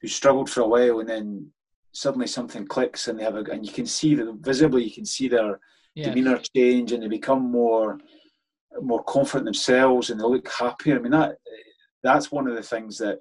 who's 0.00 0.14
struggled 0.14 0.50
for 0.50 0.62
a 0.62 0.68
while 0.68 1.00
and 1.00 1.08
then 1.08 1.50
suddenly 1.92 2.26
something 2.26 2.66
clicks 2.66 3.08
and 3.08 3.18
they 3.18 3.24
have 3.24 3.36
a 3.36 3.44
and 3.50 3.66
you 3.66 3.72
can 3.72 3.86
see 3.86 4.14
that 4.14 4.32
visibly 4.40 4.84
you 4.84 4.90
can 4.90 5.04
see 5.04 5.28
their 5.28 5.58
yes. 5.94 6.06
demeanor 6.06 6.40
change 6.54 6.92
and 6.92 7.02
they 7.02 7.08
become 7.08 7.50
more 7.50 7.98
more 8.80 9.02
confident 9.04 9.44
themselves 9.44 10.10
and 10.10 10.20
they 10.20 10.24
look 10.24 10.48
happier. 10.48 10.96
I 10.96 11.00
mean 11.00 11.12
that 11.12 11.36
that's 12.02 12.30
one 12.30 12.46
of 12.46 12.54
the 12.54 12.62
things 12.62 12.98
that 12.98 13.18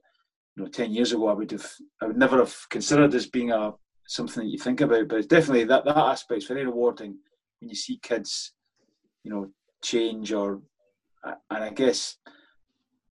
you 0.56 0.64
know 0.64 0.70
ten 0.70 0.94
years 0.94 1.12
ago 1.12 1.28
I 1.28 1.34
would 1.34 1.52
have 1.52 1.68
I 2.02 2.06
would 2.06 2.18
never 2.18 2.38
have 2.38 2.56
considered 2.70 3.14
as 3.16 3.28
being 3.28 3.52
a 3.52 3.74
something 4.08 4.44
that 4.44 4.50
you 4.50 4.58
think 4.58 4.82
about. 4.82 5.08
But 5.08 5.20
it's 5.20 5.28
definitely 5.28 5.66
that 5.66 5.86
that 5.86 5.98
aspect 5.98 6.44
is 6.44 6.48
very 6.48 6.66
rewarding 6.66 7.18
when 7.60 7.70
you 7.70 7.76
see 7.76 8.00
kids, 8.02 8.54
you 9.24 9.32
know, 9.32 9.50
change 9.82 10.32
or 10.34 10.62
and 11.24 11.64
I 11.64 11.70
guess 11.70 12.18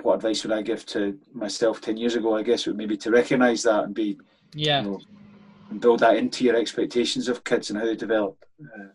what 0.02 0.14
advice 0.14 0.42
would 0.44 0.52
I 0.52 0.62
give 0.62 0.86
to 0.86 1.18
myself 1.32 1.80
ten 1.80 1.96
years 1.96 2.14
ago? 2.14 2.36
I 2.36 2.42
guess 2.42 2.66
would 2.66 2.76
maybe 2.76 2.96
to 2.98 3.10
recognise 3.10 3.62
that 3.64 3.84
and 3.84 3.94
be 3.94 4.18
yeah, 4.54 4.82
you 4.82 4.90
know, 4.90 5.00
and 5.70 5.80
build 5.80 6.00
that 6.00 6.16
into 6.16 6.44
your 6.44 6.56
expectations 6.56 7.28
of 7.28 7.44
kids 7.44 7.70
and 7.70 7.78
how 7.78 7.84
they 7.84 7.96
develop. 7.96 8.36
Uh, 8.62 8.88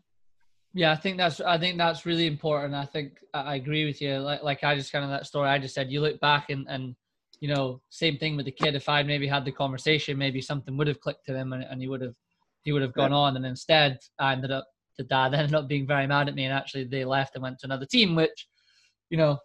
Yeah, 0.73 0.91
I 0.91 0.95
think 0.95 1.17
that's 1.17 1.39
I 1.39 1.57
think 1.57 1.77
that's 1.77 2.05
really 2.05 2.25
important. 2.25 2.73
I 2.73 2.85
think 2.85 3.19
I 3.33 3.55
agree 3.55 3.85
with 3.85 4.01
you. 4.01 4.17
Like 4.17 4.41
like 4.43 4.63
I 4.63 4.75
just 4.75 4.91
kind 4.91 5.05
of 5.05 5.11
that 5.11 5.27
story 5.27 5.49
I 5.49 5.59
just 5.59 5.75
said. 5.75 5.91
You 5.91 6.01
look 6.01 6.19
back 6.19 6.49
and 6.49 6.65
and 6.67 6.95
you 7.39 7.47
know 7.53 7.81
same 7.89 8.17
thing 8.17 8.35
with 8.35 8.45
the 8.45 8.51
kid. 8.51 8.73
If 8.73 8.89
I'd 8.89 9.05
maybe 9.05 9.27
had 9.27 9.45
the 9.45 9.51
conversation, 9.51 10.17
maybe 10.17 10.41
something 10.41 10.75
would 10.77 10.87
have 10.87 10.99
clicked 10.99 11.25
to 11.27 11.33
them 11.33 11.53
and, 11.53 11.63
and 11.63 11.79
he 11.79 11.87
would 11.87 12.01
have 12.01 12.15
he 12.63 12.71
would 12.71 12.81
have 12.81 12.93
gone 12.93 13.11
yeah. 13.11 13.17
on. 13.17 13.35
And 13.35 13.45
instead, 13.45 13.99
I 14.17 14.33
ended 14.33 14.51
up 14.51 14.67
the 14.97 15.03
dad 15.03 15.33
ended 15.33 15.55
up 15.55 15.67
being 15.67 15.87
very 15.87 16.07
mad 16.07 16.27
at 16.27 16.35
me, 16.35 16.45
and 16.45 16.53
actually 16.53 16.85
they 16.85 17.05
left 17.05 17.35
and 17.35 17.43
went 17.43 17.59
to 17.59 17.67
another 17.67 17.85
team, 17.85 18.15
which 18.15 18.47
you 19.09 19.17
know 19.17 19.37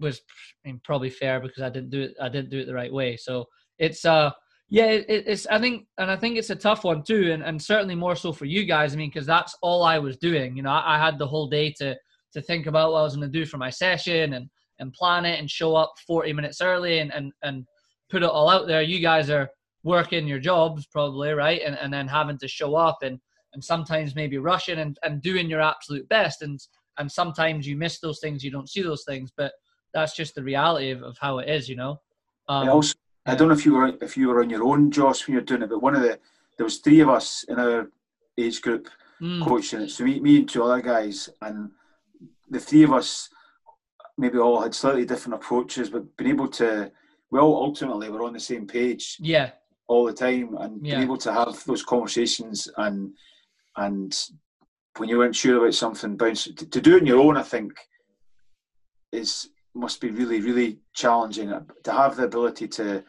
was 0.00 0.20
I 0.64 0.68
mean, 0.68 0.80
probably 0.84 1.10
fair 1.10 1.40
because 1.40 1.62
I 1.62 1.70
didn't 1.70 1.90
do 1.90 2.02
it. 2.02 2.14
I 2.20 2.28
didn't 2.28 2.50
do 2.50 2.58
it 2.58 2.66
the 2.66 2.74
right 2.74 2.92
way. 2.92 3.16
So 3.16 3.46
it's 3.78 4.04
uh 4.04 4.30
yeah, 4.70 4.86
it, 4.86 5.06
it's 5.08 5.46
I 5.46 5.60
think 5.60 5.86
and 5.98 6.10
I 6.10 6.16
think 6.16 6.36
it's 6.36 6.50
a 6.50 6.56
tough 6.56 6.84
one 6.84 7.02
too, 7.02 7.32
and, 7.32 7.42
and 7.42 7.60
certainly 7.60 7.94
more 7.94 8.16
so 8.16 8.32
for 8.32 8.46
you 8.46 8.64
guys. 8.64 8.94
I 8.94 8.96
mean, 8.96 9.10
because 9.10 9.26
that's 9.26 9.56
all 9.62 9.84
I 9.84 9.98
was 9.98 10.16
doing. 10.16 10.56
You 10.56 10.62
know, 10.62 10.70
I, 10.70 10.96
I, 10.96 10.98
had 10.98 11.18
the 11.18 11.26
whole 11.26 11.48
day 11.48 11.70
to 11.78 11.96
to 12.32 12.42
think 12.42 12.66
about 12.66 12.92
what 12.92 13.00
I 13.00 13.02
was 13.02 13.14
going 13.14 13.30
to 13.30 13.38
do 13.38 13.46
for 13.46 13.58
my 13.58 13.70
session 13.70 14.34
and 14.34 14.48
and 14.80 14.92
plan 14.92 15.24
it 15.24 15.38
and 15.38 15.48
show 15.48 15.76
up 15.76 15.94
40 16.06 16.32
minutes 16.32 16.60
early 16.60 16.98
and 16.98 17.12
and 17.12 17.32
and 17.42 17.66
put 18.10 18.22
it 18.22 18.28
all 18.28 18.48
out 18.48 18.66
there. 18.66 18.82
You 18.82 19.00
guys 19.00 19.30
are 19.30 19.48
working 19.84 20.26
your 20.26 20.40
jobs 20.40 20.86
probably 20.86 21.32
right, 21.32 21.60
and 21.64 21.76
and 21.78 21.92
then 21.92 22.08
having 22.08 22.38
to 22.38 22.48
show 22.48 22.74
up 22.74 22.98
and 23.02 23.20
and 23.54 23.64
sometimes 23.64 24.14
maybe 24.14 24.38
rushing 24.38 24.78
and, 24.78 24.98
and 25.02 25.22
doing 25.22 25.48
your 25.48 25.60
absolute 25.60 26.08
best 26.08 26.42
and 26.42 26.60
and 26.98 27.10
sometimes 27.10 27.66
you 27.66 27.76
miss 27.76 27.98
those 27.98 28.20
things 28.20 28.44
you 28.44 28.50
don't 28.50 28.68
see 28.68 28.82
those 28.82 29.04
things 29.04 29.32
but 29.36 29.52
that's 29.92 30.14
just 30.14 30.34
the 30.34 30.42
reality 30.42 30.90
of, 30.90 31.02
of 31.02 31.16
how 31.20 31.38
it 31.38 31.48
is 31.48 31.68
you 31.68 31.76
know 31.76 32.00
um, 32.48 32.68
also 32.68 32.94
I 33.26 33.34
don't 33.34 33.48
know 33.48 33.54
if 33.54 33.64
you 33.64 33.74
were 33.74 33.92
if 34.02 34.16
you 34.16 34.28
were 34.28 34.42
on 34.42 34.50
your 34.50 34.64
own, 34.64 34.90
Josh, 34.90 35.26
when 35.26 35.34
you're 35.34 35.42
doing 35.42 35.62
it, 35.62 35.70
but 35.70 35.82
one 35.82 35.94
of 35.94 36.02
the 36.02 36.18
there 36.56 36.64
was 36.64 36.78
three 36.78 37.00
of 37.00 37.08
us 37.08 37.44
in 37.48 37.58
our 37.58 37.90
age 38.38 38.60
group 38.60 38.88
mm. 39.20 39.42
coaching 39.44 39.82
it. 39.82 39.90
So 39.90 40.04
me, 40.04 40.20
me 40.20 40.38
and 40.38 40.48
two 40.48 40.62
other 40.62 40.82
guys, 40.82 41.28
and 41.40 41.70
the 42.50 42.60
three 42.60 42.82
of 42.82 42.92
us 42.92 43.30
maybe 44.18 44.38
all 44.38 44.60
had 44.60 44.74
slightly 44.74 45.04
different 45.04 45.34
approaches, 45.34 45.90
but 45.90 46.16
being 46.16 46.30
able 46.30 46.48
to 46.48 46.90
we 47.30 47.40
all 47.40 47.64
ultimately 47.64 48.10
were 48.10 48.24
on 48.24 48.34
the 48.34 48.40
same 48.40 48.66
page. 48.66 49.16
Yeah. 49.18 49.50
All 49.86 50.04
the 50.04 50.12
time, 50.12 50.56
and 50.60 50.84
yeah. 50.84 50.94
being 50.94 51.04
able 51.04 51.18
to 51.18 51.32
have 51.32 51.64
those 51.64 51.82
conversations 51.82 52.68
and 52.76 53.12
and 53.76 54.16
when 54.96 55.08
you 55.08 55.18
weren't 55.18 55.36
sure 55.36 55.58
about 55.58 55.74
something, 55.74 56.16
bounce 56.16 56.44
to, 56.44 56.54
to 56.54 56.80
do 56.80 56.96
it 56.96 57.00
on 57.00 57.06
your 57.06 57.20
own. 57.20 57.36
I 57.36 57.42
think 57.42 57.72
is 59.12 59.48
must 59.74 60.00
be 60.00 60.10
really, 60.10 60.40
really 60.40 60.78
challenging 60.92 61.52
uh, 61.52 61.62
to 61.82 61.92
have 61.92 62.16
the 62.16 62.24
ability 62.24 62.68
to 62.68 63.02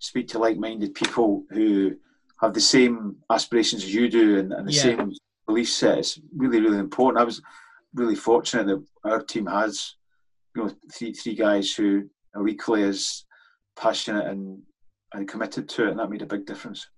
speak 0.00 0.28
to 0.28 0.38
like-minded 0.38 0.94
people 0.94 1.44
who 1.50 1.94
have 2.40 2.52
the 2.52 2.60
same 2.60 3.16
aspirations 3.30 3.84
as 3.84 3.94
you 3.94 4.08
do 4.08 4.38
and, 4.38 4.52
and 4.52 4.66
the 4.66 4.72
yeah. 4.72 4.82
same 4.82 5.12
belief 5.46 5.70
set. 5.70 5.98
It's 5.98 6.20
really, 6.36 6.60
really 6.60 6.78
important. 6.78 7.20
I 7.20 7.24
was 7.24 7.40
really 7.94 8.16
fortunate 8.16 8.66
that 8.66 8.84
our 9.04 9.22
team 9.22 9.46
has, 9.46 9.94
you 10.54 10.64
know, 10.64 10.72
three 10.92 11.12
three 11.12 11.34
guys 11.34 11.72
who 11.74 12.08
are 12.34 12.48
equally 12.48 12.82
as 12.82 13.24
passionate 13.76 14.26
and 14.26 14.60
and 15.14 15.28
committed 15.28 15.68
to 15.68 15.86
it, 15.86 15.90
and 15.90 15.98
that 15.98 16.10
made 16.10 16.22
a 16.22 16.26
big 16.26 16.46
difference. 16.46 16.88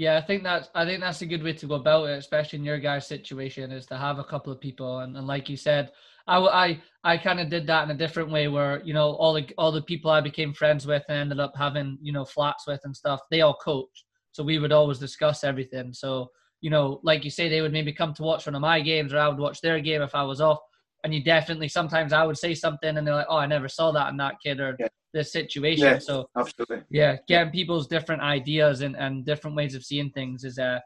Yeah, 0.00 0.16
I 0.16 0.22
think 0.22 0.44
that's 0.44 0.70
I 0.74 0.86
think 0.86 1.00
that's 1.02 1.20
a 1.20 1.26
good 1.26 1.42
way 1.42 1.52
to 1.52 1.66
go 1.66 1.74
about 1.74 2.08
it, 2.08 2.16
especially 2.18 2.58
in 2.58 2.64
your 2.64 2.78
guys' 2.78 3.06
situation, 3.06 3.70
is 3.70 3.84
to 3.88 3.98
have 3.98 4.18
a 4.18 4.24
couple 4.24 4.50
of 4.50 4.58
people, 4.58 5.00
and, 5.00 5.14
and 5.14 5.26
like 5.26 5.50
you 5.50 5.58
said, 5.58 5.90
I 6.26 6.38
I 6.38 6.82
I 7.04 7.18
kind 7.18 7.38
of 7.38 7.50
did 7.50 7.66
that 7.66 7.84
in 7.84 7.90
a 7.90 7.98
different 7.98 8.30
way, 8.30 8.48
where 8.48 8.82
you 8.82 8.94
know 8.94 9.10
all 9.16 9.34
the 9.34 9.46
all 9.58 9.70
the 9.70 9.82
people 9.82 10.10
I 10.10 10.22
became 10.22 10.54
friends 10.54 10.86
with 10.86 11.04
and 11.10 11.18
ended 11.18 11.38
up 11.38 11.52
having 11.54 11.98
you 12.00 12.14
know 12.14 12.24
flats 12.24 12.66
with 12.66 12.80
and 12.84 12.96
stuff, 12.96 13.20
they 13.30 13.42
all 13.42 13.52
coached, 13.62 14.06
so 14.32 14.42
we 14.42 14.58
would 14.58 14.72
always 14.72 14.98
discuss 14.98 15.44
everything. 15.44 15.92
So 15.92 16.30
you 16.62 16.70
know, 16.70 17.00
like 17.02 17.22
you 17.22 17.30
say, 17.30 17.50
they 17.50 17.60
would 17.60 17.72
maybe 17.72 17.92
come 17.92 18.14
to 18.14 18.22
watch 18.22 18.46
one 18.46 18.54
of 18.54 18.62
my 18.62 18.80
games, 18.80 19.12
or 19.12 19.18
I 19.18 19.28
would 19.28 19.38
watch 19.38 19.60
their 19.60 19.80
game 19.80 20.00
if 20.00 20.14
I 20.14 20.22
was 20.22 20.40
off. 20.40 20.60
And 21.04 21.12
you 21.14 21.22
definitely 21.22 21.68
sometimes 21.68 22.14
I 22.14 22.24
would 22.24 22.38
say 22.38 22.54
something, 22.54 22.96
and 22.96 23.06
they're 23.06 23.16
like, 23.16 23.26
"Oh, 23.28 23.36
I 23.36 23.44
never 23.46 23.68
saw 23.68 23.92
that 23.92 24.08
in 24.08 24.16
that 24.16 24.36
kid," 24.42 24.60
or 24.60 24.76
yeah. 24.80 24.88
This 25.12 25.32
situation. 25.32 25.84
Yeah, 25.84 25.98
so 25.98 26.28
absolutely, 26.36 26.82
yeah, 26.90 27.16
getting 27.28 27.52
people's 27.52 27.86
different 27.86 28.22
ideas 28.22 28.80
and, 28.82 28.96
and 28.96 29.24
different 29.24 29.56
ways 29.56 29.74
of 29.74 29.84
seeing 29.84 30.10
things 30.10 30.44
is 30.44 30.58
uh 30.58 30.80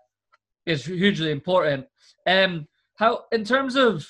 is 0.66 0.86
hugely 0.86 1.30
important. 1.30 1.86
Um, 2.26 2.66
how 2.96 3.24
in 3.32 3.44
terms 3.44 3.76
of 3.76 4.06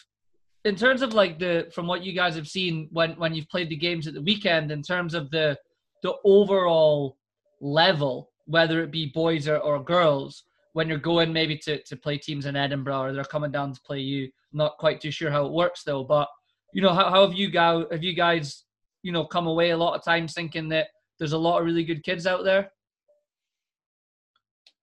in 0.64 0.76
terms 0.76 1.02
of 1.02 1.12
like 1.12 1.38
the 1.38 1.70
from 1.74 1.86
what 1.86 2.02
you 2.02 2.12
guys 2.12 2.34
have 2.36 2.48
seen 2.48 2.88
when 2.90 3.12
when 3.12 3.34
you've 3.34 3.48
played 3.48 3.68
the 3.68 3.76
games 3.76 4.06
at 4.06 4.14
the 4.14 4.22
weekend 4.22 4.70
in 4.70 4.82
terms 4.82 5.14
of 5.14 5.30
the 5.30 5.56
the 6.02 6.14
overall 6.24 7.16
level 7.60 8.30
whether 8.46 8.82
it 8.82 8.90
be 8.90 9.06
boys 9.06 9.48
or, 9.48 9.58
or 9.58 9.82
girls 9.82 10.44
when 10.74 10.88
you're 10.88 10.98
going 10.98 11.32
maybe 11.32 11.56
to, 11.56 11.82
to 11.84 11.96
play 11.96 12.18
teams 12.18 12.46
in 12.46 12.56
edinburgh 12.56 13.00
or 13.00 13.12
they're 13.12 13.24
coming 13.24 13.50
down 13.50 13.72
to 13.72 13.80
play 13.82 14.00
you 14.00 14.28
not 14.52 14.76
quite 14.78 15.00
too 15.00 15.10
sure 15.10 15.30
how 15.30 15.46
it 15.46 15.52
works 15.52 15.82
though 15.82 16.04
but 16.04 16.28
you 16.72 16.82
know 16.82 16.92
how, 16.92 17.10
how 17.10 17.26
have 17.26 17.34
you 17.34 17.50
guys 17.50 17.84
have 17.90 18.02
you 18.02 18.14
guys 18.14 18.64
you 19.04 19.12
know 19.12 19.24
come 19.24 19.46
away 19.46 19.70
a 19.70 19.76
lot 19.76 19.94
of 19.94 20.04
times 20.04 20.34
thinking 20.34 20.68
that 20.70 20.88
there's 21.18 21.32
a 21.32 21.38
lot 21.38 21.60
of 21.60 21.66
really 21.66 21.84
good 21.84 22.02
kids 22.02 22.26
out 22.26 22.42
there? 22.42 22.72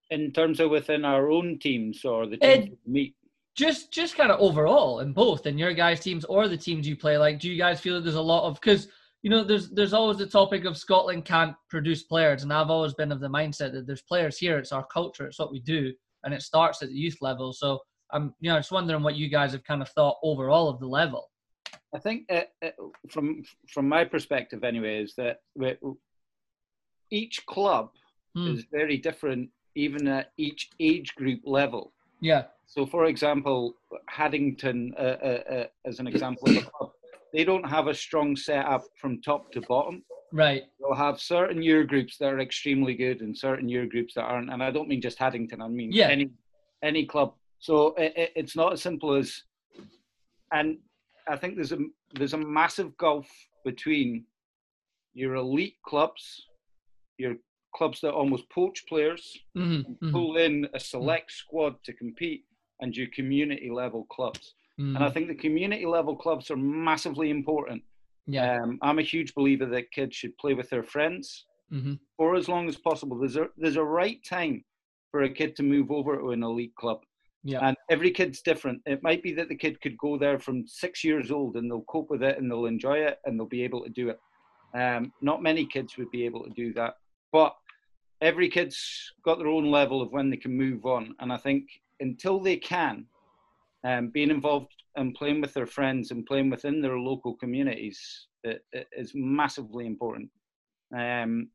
In 0.09 0.31
terms 0.31 0.59
of 0.59 0.69
within 0.69 1.03
our 1.03 1.29
own 1.29 1.59
teams 1.59 2.05
or 2.05 2.27
the 2.27 2.37
teams 2.37 2.67
it, 2.67 2.77
meet? 2.85 3.15
just 3.55 3.91
just 3.91 4.15
kind 4.15 4.31
of 4.31 4.39
overall 4.39 5.01
in 5.01 5.11
both 5.11 5.45
in 5.45 5.57
your 5.57 5.73
guys 5.73 5.99
teams 5.99 6.23
or 6.25 6.47
the 6.47 6.57
teams 6.57 6.87
you 6.87 6.95
play 6.95 7.17
like 7.17 7.39
do 7.39 7.49
you 7.49 7.57
guys 7.57 7.81
feel 7.81 7.95
that 7.95 8.01
there's 8.01 8.15
a 8.15 8.21
lot 8.21 8.47
of 8.47 8.53
because 8.55 8.87
you 9.23 9.29
know 9.29 9.43
there's 9.43 9.69
there's 9.71 9.93
always 9.93 10.17
the 10.17 10.25
topic 10.25 10.63
of 10.63 10.77
scotland 10.77 11.25
can't 11.25 11.53
produce 11.69 12.03
players 12.03 12.43
and 12.43 12.53
i've 12.53 12.69
always 12.69 12.93
been 12.93 13.11
of 13.11 13.19
the 13.19 13.27
mindset 13.27 13.73
that 13.73 13.85
there's 13.85 14.01
players 14.03 14.37
here 14.37 14.57
it's 14.57 14.71
our 14.71 14.85
culture 14.87 15.27
it's 15.27 15.39
what 15.39 15.51
we 15.51 15.59
do 15.59 15.91
and 16.23 16.33
it 16.33 16.41
starts 16.41 16.83
at 16.83 16.89
the 16.89 16.95
youth 16.95 17.17
level. 17.21 17.51
So 17.51 17.79
i'm 18.13 18.33
you 18.39 18.51
know 18.51 18.57
just 18.57 18.71
wondering 18.71 19.03
what 19.03 19.15
you 19.15 19.27
guys 19.27 19.51
have 19.51 19.63
kind 19.63 19.81
of 19.81 19.89
thought 19.89 20.17
overall 20.23 20.69
of 20.69 20.79
the 20.79 20.87
level 20.87 21.30
i 21.93 21.99
think 21.99 22.25
uh, 22.31 22.41
uh, 22.63 22.69
from 23.09 23.43
from 23.67 23.87
my 23.87 24.03
perspective 24.03 24.63
anyway 24.63 25.01
is 25.01 25.13
that 25.15 25.41
each 27.09 27.45
club 27.45 27.89
hmm. 28.35 28.47
is 28.53 28.65
very 28.71 28.97
different 28.97 29.49
even 29.75 30.07
at 30.07 30.31
each 30.37 30.69
age 30.79 31.15
group 31.15 31.41
level 31.45 31.93
yeah 32.19 32.43
so, 32.71 32.85
for 32.85 33.05
example, 33.07 33.75
Haddington, 34.07 34.93
uh, 34.97 35.01
uh, 35.01 35.43
uh, 35.51 35.65
as 35.85 35.99
an 35.99 36.07
example 36.07 36.49
of 36.49 36.55
a 36.55 36.61
club, 36.61 36.91
they 37.33 37.43
don't 37.43 37.67
have 37.69 37.87
a 37.87 37.93
strong 37.93 38.33
setup 38.37 38.85
from 38.95 39.21
top 39.21 39.51
to 39.51 39.61
bottom. 39.67 40.03
Right. 40.31 40.63
They'll 40.79 40.95
have 40.95 41.19
certain 41.19 41.61
year 41.61 41.83
groups 41.83 42.17
that 42.19 42.31
are 42.31 42.39
extremely 42.39 42.93
good 42.93 43.19
and 43.19 43.37
certain 43.37 43.67
year 43.67 43.85
groups 43.85 44.13
that 44.13 44.21
aren't. 44.21 44.49
And 44.49 44.63
I 44.63 44.71
don't 44.71 44.87
mean 44.87 45.01
just 45.01 45.19
Haddington. 45.19 45.61
I 45.61 45.67
mean 45.67 45.91
yeah. 45.91 46.07
any 46.07 46.29
any 46.81 47.05
club. 47.05 47.33
So 47.59 47.93
it, 47.97 48.31
it's 48.37 48.55
not 48.55 48.71
as 48.71 48.81
simple 48.81 49.15
as. 49.15 49.43
And 50.53 50.77
I 51.27 51.35
think 51.35 51.55
there's 51.55 51.71
a 51.71 51.79
there's 52.15 52.33
a 52.33 52.37
massive 52.37 52.97
gulf 52.97 53.29
between 53.63 54.25
your 55.13 55.35
elite 55.35 55.75
clubs, 55.85 56.47
your 57.17 57.35
clubs 57.75 58.01
that 58.01 58.13
almost 58.13 58.49
poach 58.49 58.83
players, 58.87 59.37
mm-hmm, 59.57 59.91
mm-hmm. 59.91 60.11
pull 60.11 60.37
in 60.37 60.67
a 60.73 60.79
select 60.79 61.31
squad 61.31 61.75
to 61.83 61.93
compete, 61.93 62.45
and 62.79 62.95
your 62.95 63.07
community 63.13 63.69
level 63.71 64.05
clubs. 64.05 64.55
Mm. 64.79 64.95
And 64.95 65.03
I 65.03 65.09
think 65.09 65.27
the 65.27 65.35
community 65.35 65.85
level 65.85 66.15
clubs 66.15 66.49
are 66.49 66.57
massively 66.57 67.29
important. 67.29 67.83
Yeah. 68.27 68.59
Um, 68.61 68.79
I'm 68.81 68.99
a 68.99 69.03
huge 69.03 69.33
believer 69.33 69.65
that 69.67 69.91
kids 69.91 70.15
should 70.15 70.37
play 70.37 70.53
with 70.53 70.69
their 70.69 70.83
friends 70.83 71.45
mm-hmm. 71.71 71.93
for 72.17 72.35
as 72.35 72.47
long 72.47 72.67
as 72.67 72.77
possible. 72.77 73.17
There's 73.19 73.37
a 73.37 73.47
there's 73.57 73.77
a 73.77 73.83
right 73.83 74.19
time 74.27 74.63
for 75.11 75.23
a 75.23 75.29
kid 75.29 75.55
to 75.57 75.63
move 75.63 75.91
over 75.91 76.17
to 76.17 76.31
an 76.31 76.43
elite 76.43 76.75
club. 76.75 77.01
Yeah. 77.43 77.59
And 77.61 77.75
every 77.89 78.11
kid's 78.11 78.41
different. 78.41 78.81
It 78.85 79.01
might 79.01 79.23
be 79.23 79.33
that 79.33 79.49
the 79.49 79.55
kid 79.55 79.81
could 79.81 79.97
go 79.97 80.17
there 80.17 80.39
from 80.39 80.67
six 80.67 81.03
years 81.03 81.31
old 81.31 81.55
and 81.55 81.69
they'll 81.69 81.81
cope 81.83 82.09
with 82.09 82.21
it 82.21 82.37
and 82.37 82.49
they'll 82.49 82.65
enjoy 82.65 82.99
it 82.99 83.19
and 83.25 83.39
they'll 83.39 83.47
be 83.47 83.63
able 83.63 83.83
to 83.83 83.89
do 83.89 84.09
it. 84.09 84.19
Um, 84.73 85.11
not 85.21 85.41
many 85.41 85.65
kids 85.65 85.97
would 85.97 86.11
be 86.11 86.25
able 86.25 86.43
to 86.43 86.51
do 86.51 86.73
that. 86.73 86.95
But 87.31 87.55
every 88.21 88.47
kid's 88.47 89.11
got 89.25 89.39
their 89.39 89.47
own 89.47 89.71
level 89.71 90.01
of 90.01 90.11
when 90.11 90.29
they 90.29 90.37
can 90.37 90.55
move 90.55 90.85
on. 90.85 91.15
And 91.19 91.33
I 91.33 91.37
think 91.37 91.67
until 91.99 92.39
they 92.39 92.57
can, 92.57 93.05
um, 93.83 94.09
being 94.09 94.29
involved 94.29 94.71
and 94.95 95.15
playing 95.15 95.41
with 95.41 95.53
their 95.53 95.65
friends 95.65 96.11
and 96.11 96.25
playing 96.25 96.51
within 96.51 96.81
their 96.81 96.99
local 96.99 97.35
communities 97.35 98.27
it, 98.43 98.65
it 98.71 98.87
is 98.95 99.11
massively 99.13 99.85
important. 99.85 100.29
Um, 100.95 101.49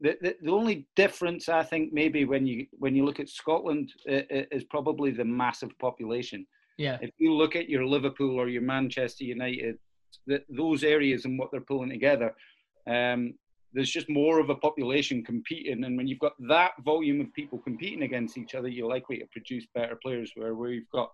the, 0.00 0.16
the, 0.20 0.36
the 0.42 0.50
only 0.50 0.86
difference 0.94 1.48
I 1.48 1.62
think 1.62 1.92
maybe 1.92 2.24
when 2.24 2.46
you 2.46 2.66
when 2.78 2.94
you 2.94 3.04
look 3.04 3.20
at 3.20 3.28
Scotland 3.28 3.92
is 4.06 4.64
probably 4.64 5.10
the 5.10 5.24
massive 5.24 5.76
population. 5.78 6.46
Yeah. 6.78 6.98
If 7.00 7.10
you 7.18 7.32
look 7.32 7.56
at 7.56 7.70
your 7.70 7.86
Liverpool 7.86 8.38
or 8.38 8.48
your 8.48 8.62
Manchester 8.62 9.24
United, 9.24 9.78
the, 10.26 10.42
those 10.50 10.84
areas 10.84 11.24
and 11.24 11.38
what 11.38 11.50
they're 11.50 11.60
pulling 11.62 11.88
together, 11.88 12.34
um, 12.86 13.34
there's 13.72 13.90
just 13.90 14.08
more 14.08 14.40
of 14.40 14.50
a 14.50 14.54
population 14.54 15.24
competing, 15.24 15.84
and 15.84 15.96
when 15.96 16.06
you've 16.06 16.18
got 16.18 16.32
that 16.48 16.72
volume 16.84 17.20
of 17.20 17.32
people 17.34 17.58
competing 17.58 18.02
against 18.02 18.38
each 18.38 18.54
other, 18.54 18.68
you're 18.68 18.88
likely 18.88 19.18
to 19.18 19.26
produce 19.32 19.66
better 19.74 19.98
players. 20.02 20.32
Where 20.34 20.54
we've 20.54 20.88
got 20.90 21.10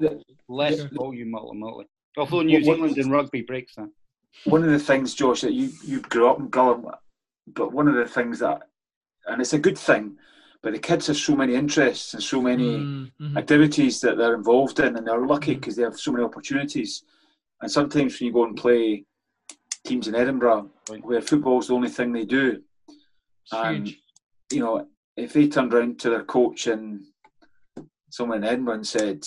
less 0.49 0.79
yeah. 0.79 0.87
volume 0.93 1.35
ultimately. 1.35 1.87
Although 2.17 2.43
New 2.43 2.63
Zealand 2.63 2.99
in 2.99 3.11
rugby 3.11 3.43
breaks 3.43 3.75
that. 3.77 3.89
One 4.45 4.63
of 4.63 4.71
the 4.71 4.79
things, 4.79 5.15
Josh, 5.15 5.41
that 5.43 5.53
you 5.53 5.71
you 5.85 6.01
grew 6.03 6.29
up 6.29 6.39
in 6.39 6.49
Gullane, 6.49 6.85
but 7.49 7.73
one 7.73 7.89
of 7.89 7.95
the 7.95 8.07
things 8.07 8.39
that, 8.41 8.69
and 9.27 9.41
it's 9.41 9.53
a 9.53 9.59
good 9.59 9.79
thing, 9.79 10.17
but 10.63 10.73
the 10.73 10.79
kids 10.79 11.07
have 11.09 11.17
so 11.17 11.35
many 11.37 11.55
interests 11.55 12.15
and 12.15 12.23
so 12.23 12.41
many 12.41 12.79
Mm-hmm. 12.79 13.39
activities 13.39 14.01
that 14.01 14.17
they're 14.19 14.35
involved 14.35 14.79
in, 14.81 14.97
and 14.97 15.07
they're 15.07 15.27
lucky 15.27 15.55
because 15.55 15.75
they 15.77 15.83
have 15.85 15.99
so 15.99 16.13
many 16.13 16.25
opportunities. 16.25 17.05
And 17.61 17.71
sometimes 17.71 18.19
when 18.21 18.27
you 18.27 18.33
go 18.33 18.45
and 18.45 18.57
play 18.57 19.05
teams 19.87 20.07
in 20.09 20.15
Edinburgh, 20.15 20.71
where 21.03 21.23
football's 21.23 21.69
the 21.69 21.75
only 21.75 21.89
thing 21.89 22.13
they 22.13 22.25
do, 22.25 22.61
It's 22.89 23.53
and 23.53 23.87
huge. 23.87 23.99
you 24.53 24.61
know, 24.61 24.87
if 25.17 25.33
they 25.33 25.49
turned 25.49 25.73
around 25.73 25.99
to 26.01 26.11
their 26.11 26.25
coach 26.25 26.67
and 26.67 27.01
someone 28.11 28.39
in 28.39 28.45
Edinburgh 28.45 28.75
and 28.75 28.87
said, 28.87 29.25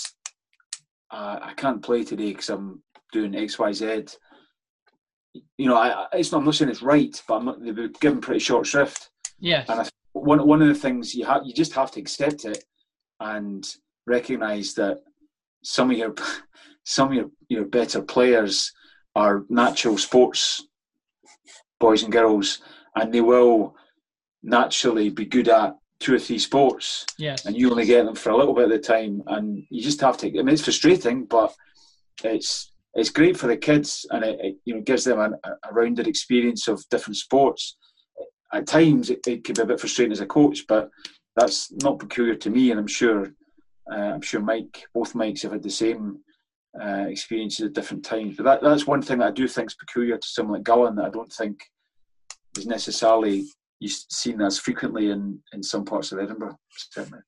uh, 1.11 1.39
"I 1.41 1.53
can't 1.55 1.81
play 1.81 2.03
today 2.03 2.31
because 2.31 2.49
I'm 2.49 2.83
doing 3.11 3.33
X, 3.35 3.57
Y, 3.57 3.71
Z," 3.71 4.05
you 5.57 5.67
know, 5.67 5.75
I, 5.77 6.03
I- 6.03 6.07
it's 6.13 6.31
not, 6.31 6.39
I'm 6.39 6.45
not 6.45 6.55
saying 6.55 6.69
it's 6.71 6.81
right, 6.81 7.19
but 7.27 7.35
I'm 7.35 7.45
not, 7.45 7.63
they've 7.63 7.75
been 7.75 7.93
given 7.99 8.21
pretty 8.21 8.39
short 8.39 8.67
shrift. 8.67 9.09
Yes. 9.39 9.69
And 9.69 9.81
I, 9.81 9.89
one 10.13 10.47
one 10.47 10.61
of 10.61 10.67
the 10.67 10.75
things 10.75 11.13
you 11.13 11.25
have, 11.25 11.41
you 11.45 11.53
just 11.53 11.73
have 11.73 11.91
to 11.91 11.99
accept 11.99 12.45
it 12.45 12.63
and 13.19 13.67
recognise 14.07 14.73
that 14.75 14.99
some 15.63 15.91
of 15.91 15.97
your 15.97 16.13
some 16.83 17.09
of 17.09 17.13
your, 17.15 17.29
your 17.49 17.65
better 17.65 18.01
players 18.01 18.71
are 19.15 19.45
natural 19.49 19.97
sports 19.97 20.63
boys 21.79 22.03
and 22.03 22.11
girls, 22.11 22.59
and 22.95 23.13
they 23.13 23.21
will 23.21 23.75
naturally 24.43 25.09
be 25.09 25.25
good 25.25 25.49
at 25.49 25.75
two 25.99 26.15
or 26.15 26.19
three 26.19 26.39
sports, 26.39 27.05
Yes. 27.17 27.45
and 27.45 27.55
you 27.55 27.69
only 27.69 27.85
get 27.85 28.05
them 28.05 28.15
for 28.15 28.29
a 28.29 28.37
little 28.37 28.53
bit 28.53 28.65
of 28.65 28.69
the 28.69 28.79
time, 28.79 29.21
and 29.27 29.65
you 29.69 29.81
just 29.81 30.01
have 30.01 30.17
to. 30.17 30.27
I 30.27 30.31
mean, 30.43 30.49
it's 30.49 30.63
frustrating, 30.63 31.25
but 31.25 31.53
it's 32.23 32.71
it's 32.93 33.09
great 33.09 33.37
for 33.37 33.47
the 33.47 33.57
kids, 33.57 34.05
and 34.11 34.23
it, 34.23 34.39
it 34.41 34.55
you 34.65 34.75
know 34.75 34.81
gives 34.81 35.03
them 35.03 35.19
an, 35.19 35.35
a 35.43 35.73
rounded 35.73 36.07
experience 36.07 36.67
of 36.67 36.83
different 36.89 37.17
sports. 37.17 37.75
At 38.55 38.67
times, 38.67 39.09
it, 39.09 39.19
it 39.27 39.43
can 39.43 39.55
be 39.55 39.61
a 39.61 39.65
bit 39.65 39.79
frustrating 39.79 40.13
as 40.13 40.21
a 40.21 40.25
coach, 40.25 40.65
but 40.67 40.89
that's 41.35 41.71
not 41.83 41.99
peculiar 41.99 42.35
to 42.35 42.49
me, 42.49 42.71
and 42.71 42.79
I'm 42.79 42.87
sure 42.87 43.33
uh, 43.91 44.13
I'm 44.13 44.21
sure 44.21 44.41
Mike, 44.41 44.83
both 44.93 45.13
Mikes 45.13 45.43
have 45.43 45.51
had 45.51 45.63
the 45.63 45.69
same 45.69 46.19
uh, 46.81 47.05
experiences 47.07 47.67
at 47.67 47.73
different 47.73 48.03
times. 48.03 48.37
But 48.37 48.43
that, 48.43 48.61
that's 48.61 48.87
one 48.87 49.01
thing 49.01 49.19
that 49.19 49.27
I 49.27 49.31
do 49.31 49.47
think 49.47 49.69
is 49.69 49.75
peculiar 49.75 50.17
to 50.17 50.27
someone 50.27 50.55
like 50.55 50.63
Gullane 50.63 50.95
that 50.95 51.05
I 51.05 51.09
don't 51.09 51.31
think 51.31 51.59
is 52.57 52.65
necessarily 52.65 53.45
you 53.79 53.89
seen 53.89 54.41
as 54.41 54.57
frequently 54.57 55.11
in, 55.11 55.39
in 55.53 55.61
some 55.61 55.85
parts 55.85 56.11
of 56.11 56.19
Edinburgh. 56.19 56.57
Certainly. 56.71 57.19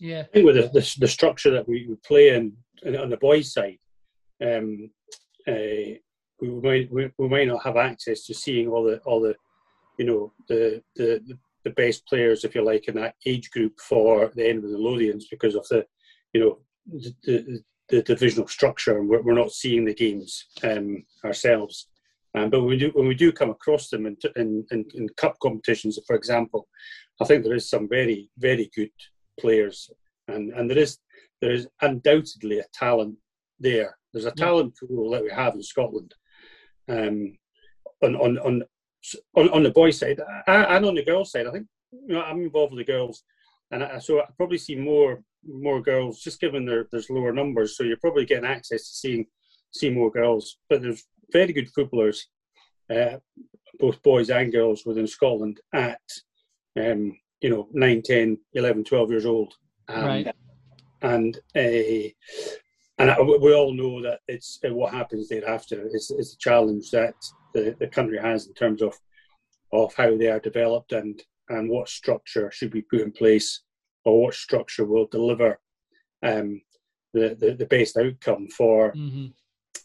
Yeah. 0.00 0.20
I 0.20 0.32
think 0.32 0.46
with 0.46 0.56
the, 0.56 0.62
the, 0.72 0.96
the 1.00 1.08
structure 1.08 1.50
that 1.50 1.68
we 1.68 1.86
we 1.88 1.96
play 2.06 2.30
in, 2.30 2.56
in 2.82 2.96
on 2.96 3.10
the 3.10 3.18
boys' 3.18 3.52
side, 3.52 3.78
um, 4.42 4.90
uh, 5.46 5.98
we 6.40 6.48
might 6.48 6.90
we, 6.90 7.10
we 7.18 7.28
might 7.28 7.48
not 7.48 7.62
have 7.62 7.76
access 7.76 8.24
to 8.26 8.34
seeing 8.34 8.68
all 8.68 8.82
the 8.82 8.98
all 9.00 9.20
the 9.20 9.34
you 10.00 10.06
know 10.06 10.32
the 10.48 10.82
the 10.96 11.22
the 11.64 11.70
best 11.70 12.06
players, 12.06 12.42
if 12.42 12.54
you 12.54 12.62
like, 12.64 12.88
in 12.88 12.94
that 12.94 13.16
age 13.26 13.50
group 13.50 13.78
for 13.78 14.32
the 14.34 14.48
end 14.48 14.64
of 14.64 14.70
the 14.70 14.78
Lothians 14.78 15.24
because 15.30 15.54
of 15.54 15.68
the 15.68 15.84
you 16.32 16.40
know 16.40 16.58
the, 16.86 17.14
the, 17.24 17.62
the 17.90 18.02
divisional 18.02 18.48
structure, 18.48 18.98
and 18.98 19.06
we're, 19.08 19.20
we're 19.20 19.42
not 19.42 19.52
seeing 19.52 19.84
the 19.84 19.94
games 19.94 20.46
um, 20.62 21.04
ourselves. 21.22 21.88
Um, 22.34 22.48
but 22.48 22.60
when 22.60 22.70
we 22.70 22.78
do 22.78 22.90
when 22.94 23.08
we 23.08 23.14
do 23.14 23.30
come 23.30 23.50
across 23.50 23.90
them 23.90 24.06
in, 24.06 24.16
in, 24.36 24.64
in, 24.70 24.86
in 24.94 25.08
cup 25.18 25.36
competitions, 25.42 25.98
for 26.06 26.16
example, 26.16 26.66
I 27.20 27.26
think 27.26 27.44
there 27.44 27.54
is 27.54 27.68
some 27.68 27.86
very 27.86 28.30
very 28.38 28.70
good 28.74 28.96
players, 29.38 29.90
and 30.28 30.50
and 30.54 30.70
there 30.70 30.78
is 30.78 30.96
there 31.42 31.52
is 31.52 31.68
undoubtedly 31.82 32.60
a 32.60 32.64
talent 32.72 33.16
there. 33.58 33.98
There's 34.14 34.32
a 34.32 34.32
talent 34.46 34.74
pool 34.78 35.10
that 35.10 35.22
we 35.22 35.30
have 35.30 35.54
in 35.54 35.62
Scotland, 35.62 36.14
um, 36.88 37.36
on 38.02 38.16
on 38.16 38.38
on 38.38 38.62
on, 39.36 39.48
on 39.50 39.62
the 39.62 39.70
boys' 39.70 39.98
side 39.98 40.20
and 40.46 40.84
on 40.84 40.94
the 40.94 41.04
girls' 41.04 41.32
side. 41.32 41.46
I 41.46 41.52
think 41.52 41.66
you 41.92 42.14
know 42.14 42.22
I'm 42.22 42.42
involved 42.42 42.74
with 42.74 42.86
the 42.86 42.92
girls, 42.92 43.24
and 43.70 43.82
I, 43.82 43.98
so 43.98 44.20
I 44.20 44.24
probably 44.36 44.58
see 44.58 44.76
more 44.76 45.22
more 45.44 45.80
girls 45.80 46.20
just 46.20 46.40
given 46.40 46.64
their 46.64 46.86
there's 46.90 47.10
lower 47.10 47.32
numbers. 47.32 47.76
So 47.76 47.84
you're 47.84 47.96
probably 47.96 48.26
getting 48.26 48.44
access 48.48 48.88
to 48.88 48.96
seeing 48.96 49.26
see 49.72 49.90
more 49.90 50.10
girls, 50.10 50.58
but 50.68 50.82
there's 50.82 51.04
very 51.32 51.52
good 51.52 51.70
footballers, 51.70 52.26
uh, 52.90 53.16
both 53.78 54.02
boys 54.02 54.30
and 54.30 54.52
girls 54.52 54.84
within 54.84 55.06
Scotland 55.06 55.60
at 55.72 56.00
um, 56.78 57.16
you 57.40 57.50
know 57.50 57.68
9, 57.72 58.02
10, 58.02 58.38
11, 58.54 58.84
12 58.84 59.10
years 59.10 59.26
old. 59.26 59.54
Um, 59.88 60.04
Right. 60.04 60.34
And 61.02 61.36
uh, 61.56 62.10
and 62.98 63.16
we 63.40 63.54
all 63.54 63.72
know 63.72 64.02
that 64.02 64.20
it's 64.28 64.58
uh, 64.68 64.74
what 64.74 64.92
happens 64.92 65.28
thereafter 65.28 65.88
is, 65.94 66.10
is 66.10 66.32
the 66.32 66.36
challenge 66.38 66.90
that 66.90 67.14
the, 67.54 67.76
the 67.78 67.86
country 67.86 68.18
has 68.18 68.46
in 68.46 68.54
terms 68.54 68.82
of 68.82 68.96
of 69.72 69.94
how 69.94 70.16
they 70.16 70.28
are 70.28 70.40
developed 70.40 70.92
and 70.92 71.22
and 71.48 71.68
what 71.68 71.88
structure 71.88 72.50
should 72.50 72.70
be 72.70 72.82
put 72.82 73.00
in 73.00 73.12
place 73.12 73.62
or 74.04 74.22
what 74.22 74.34
structure 74.34 74.84
will 74.84 75.06
deliver 75.06 75.58
um, 76.22 76.60
the, 77.12 77.36
the 77.38 77.54
the 77.54 77.66
best 77.66 77.96
outcome 77.96 78.48
for 78.48 78.92
hmm 78.92 79.26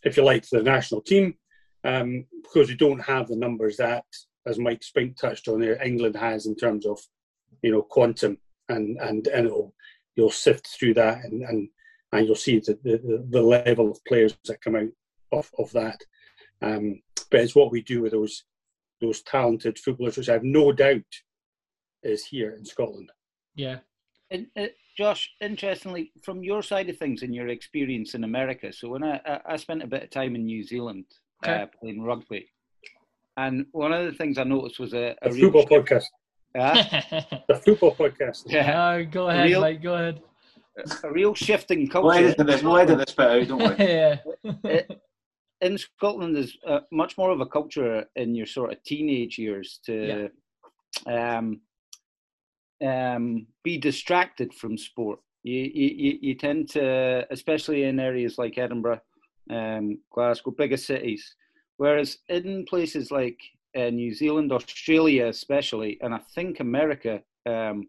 if 0.05 0.15
you 0.15 0.23
like, 0.23 0.47
the 0.47 0.63
national 0.63 1.01
team, 1.01 1.35
um, 1.83 2.25
because 2.43 2.69
we 2.69 2.75
don't 2.75 2.99
have 2.99 3.27
the 3.27 3.35
numbers 3.35 3.77
that, 3.77 4.05
as 4.45 4.59
Mike 4.59 4.83
Spink 4.83 5.17
touched 5.19 5.47
on 5.47 5.59
there, 5.59 5.81
England 5.83 6.15
has 6.15 6.45
in 6.45 6.55
terms 6.55 6.85
of, 6.85 6.99
you 7.63 7.71
know, 7.71 7.81
quantum, 7.81 8.37
and 8.69 8.97
and 9.01 9.27
and 9.27 9.47
it'll, 9.47 9.73
you'll 10.15 10.29
sift 10.29 10.67
through 10.67 10.93
that, 10.93 11.23
and 11.25 11.41
and, 11.43 11.67
and 12.11 12.25
you'll 12.27 12.35
see 12.35 12.59
the, 12.59 12.77
the 12.83 13.25
the 13.29 13.41
level 13.41 13.91
of 13.91 14.05
players 14.05 14.37
that 14.45 14.61
come 14.61 14.75
out 14.75 14.91
of 15.31 15.49
of 15.57 15.71
that. 15.71 15.99
Um, 16.61 17.01
but 17.31 17.41
it's 17.41 17.55
what 17.55 17.71
we 17.71 17.81
do 17.81 18.01
with 18.01 18.11
those 18.11 18.43
those 19.01 19.21
talented 19.23 19.77
footballers, 19.77 20.17
which 20.17 20.29
I 20.29 20.33
have 20.33 20.43
no 20.43 20.71
doubt 20.71 21.01
is 22.03 22.25
here 22.25 22.51
in 22.55 22.63
Scotland. 22.65 23.11
Yeah. 23.55 23.79
And, 24.31 24.47
uh, 24.57 24.67
Josh, 24.97 25.29
interestingly, 25.41 26.11
from 26.23 26.41
your 26.43 26.63
side 26.63 26.89
of 26.89 26.97
things 26.97 27.21
and 27.21 27.35
your 27.35 27.49
experience 27.49 28.15
in 28.15 28.23
America, 28.23 28.71
so 28.71 28.87
when 28.89 29.03
I, 29.03 29.19
I- 29.25 29.41
I 29.49 29.55
spent 29.57 29.83
a 29.83 29.87
bit 29.87 30.03
of 30.03 30.09
time 30.11 30.35
in 30.35 30.45
New 30.45 30.63
Zealand 30.63 31.05
Okay. 31.43 31.63
uh, 31.63 31.67
playing 31.79 32.01
rugby, 32.01 32.47
and 33.37 33.65
one 33.73 33.91
of 33.91 34.05
the 34.05 34.13
things 34.17 34.37
I 34.37 34.43
noticed 34.45 34.79
was 34.79 34.93
a, 34.93 35.15
The 35.21 35.29
a 35.29 35.31
football 35.33 35.67
shift- 35.67 35.71
podcast. 35.73 36.05
Ah, 36.57 37.41
The 37.49 37.55
football 37.65 37.95
podcast. 37.95 38.43
yeah, 38.47 38.81
Uh, 38.89 39.01
go 39.03 39.27
ahead, 39.29 39.45
Real- 39.49 39.61
Mike. 39.61 39.83
Go 39.83 39.93
ahead. 39.95 40.21
a 41.03 41.11
real 41.11 41.35
shift 41.35 41.69
in 41.71 41.79
We'll 41.79 41.89
culture. 41.89 42.17
edit 42.29 42.47
this. 42.47 42.63
We'll 42.63 42.77
edit 42.77 42.97
this 42.97 43.13
bit 43.13 43.27
out, 43.29 43.47
don't 43.49 43.77
we? 43.77 43.85
yeah. 44.73 44.81
In 45.61 45.77
Scotland, 45.77 46.35
there's 46.35 46.57
uh, 46.67 46.81
much 46.91 47.17
more 47.17 47.31
of 47.31 47.41
a 47.41 47.45
culture 47.45 48.05
in 48.15 48.35
your 48.35 48.45
sort 48.45 48.71
of 48.73 48.83
teenage 48.83 49.37
years 49.37 49.79
to 49.85 50.29
um, 51.07 51.61
um, 52.85 53.47
be 53.63 53.77
distracted 53.77 54.53
from 54.53 54.77
sport. 54.77 55.19
You, 55.43 55.61
you, 55.73 56.17
you- 56.21 56.35
tend 56.35 56.69
to, 56.71 57.25
especially 57.31 57.83
in 57.83 57.99
areas 57.99 58.37
like 58.37 58.57
Edinburgh, 58.57 59.01
um, 59.49 59.99
Glasgow, 60.11 60.51
bigger 60.51 60.77
cities, 60.77 61.35
whereas 61.77 62.17
in 62.29 62.65
places 62.67 63.11
like 63.11 63.39
uh, 63.77 63.89
New 63.91 64.13
Zealand, 64.13 64.51
Australia, 64.51 65.27
especially, 65.27 65.99
and 66.01 66.13
I 66.15 66.19
think 66.33 66.59
America, 66.59 67.21
um, 67.45 67.87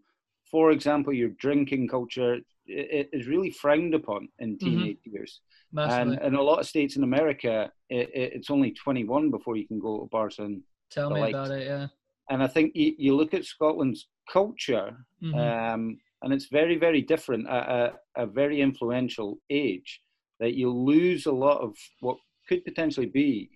for 0.50 0.70
example, 0.70 1.12
your 1.14 1.30
drinking 1.30 1.88
culture 1.88 2.38
is 2.66 3.26
really 3.26 3.50
frowned 3.50 3.94
upon 3.94 4.28
in 4.38 4.58
teenage 4.58 4.98
years. 5.04 5.40
Massively. 5.72 6.16
And 6.16 6.26
in 6.26 6.34
a 6.34 6.42
lot 6.42 6.60
of 6.60 6.66
states 6.66 6.96
in 6.96 7.02
America, 7.02 7.70
it, 7.90 8.08
it, 8.14 8.32
it's 8.34 8.50
only 8.50 8.72
21 8.72 9.30
before 9.30 9.56
you 9.56 9.66
can 9.66 9.78
go 9.78 10.00
to 10.00 10.06
bars. 10.06 10.38
And, 10.38 10.62
Tell 10.90 11.10
me 11.10 11.30
about 11.30 11.50
it. 11.50 11.66
Yeah. 11.66 11.88
and 12.30 12.42
I 12.42 12.46
think 12.46 12.72
you, 12.74 12.94
you 12.98 13.14
look 13.16 13.34
at 13.34 13.44
Scotland's 13.44 14.08
culture, 14.30 14.96
Mhm. 15.22 15.34
um, 15.74 15.98
and 16.22 16.32
it's 16.32 16.46
very, 16.46 16.76
very 16.76 17.02
different 17.02 17.48
at 17.48 17.68
a, 17.68 17.92
a 18.16 18.26
very 18.26 18.60
influential 18.60 19.38
age, 19.50 20.00
that 20.40 20.54
you 20.54 20.70
lose 20.70 21.26
a 21.26 21.32
lot 21.32 21.60
of 21.60 21.74
what 22.00 22.16
could 22.48 22.64
potentially 22.64 23.06
be 23.06 23.50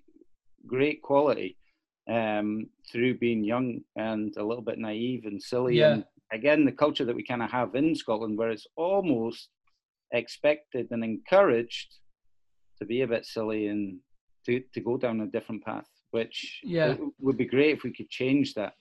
great 0.66 1.00
quality 1.02 1.56
um, 2.08 2.66
through 2.90 3.16
being 3.18 3.44
young 3.44 3.80
and 3.96 4.36
a 4.36 4.42
little 4.44 4.62
bit 4.64 4.78
naive 4.78 5.24
and 5.26 5.42
silly. 5.42 5.76
Yeah. 5.78 5.92
And 5.92 6.04
again, 6.32 6.64
the 6.64 6.72
culture 6.72 7.04
that 7.04 7.14
we 7.16 7.22
kind 7.22 7.42
of 7.42 7.50
have 7.50 7.74
in 7.74 7.94
Scotland, 7.94 8.36
where 8.38 8.50
it's 8.50 8.66
almost 8.76 9.48
expected 10.12 10.88
and 10.90 11.04
encouraged 11.04 11.94
to 12.78 12.84
be 12.84 13.02
a 13.02 13.06
bit 13.06 13.26
silly 13.26 13.68
and 13.68 13.98
to, 14.46 14.62
to 14.74 14.80
go 14.80 14.96
down 14.96 15.20
a 15.20 15.26
different 15.26 15.64
path, 15.64 15.88
which 16.10 16.60
Yeah. 16.64 16.96
would 17.18 17.36
be 17.36 17.44
great 17.44 17.76
if 17.76 17.82
we 17.82 17.92
could 17.92 18.10
change 18.10 18.54
that. 18.54 18.74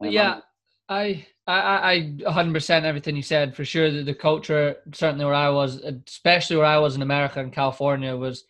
Um, 0.00 0.10
yeah, 0.10 0.40
I, 0.88 1.26
I, 1.46 1.60
I, 1.60 1.92
I 1.92 2.00
100% 2.22 2.82
everything 2.84 3.16
you 3.16 3.22
said 3.22 3.54
for 3.54 3.64
sure. 3.64 3.90
The, 3.90 4.02
the 4.02 4.14
culture, 4.14 4.76
certainly 4.92 5.24
where 5.24 5.34
I 5.34 5.48
was, 5.50 5.76
especially 6.06 6.56
where 6.56 6.66
I 6.66 6.78
was 6.78 6.96
in 6.96 7.02
America 7.02 7.40
and 7.40 7.52
California, 7.52 8.16
was 8.16 8.44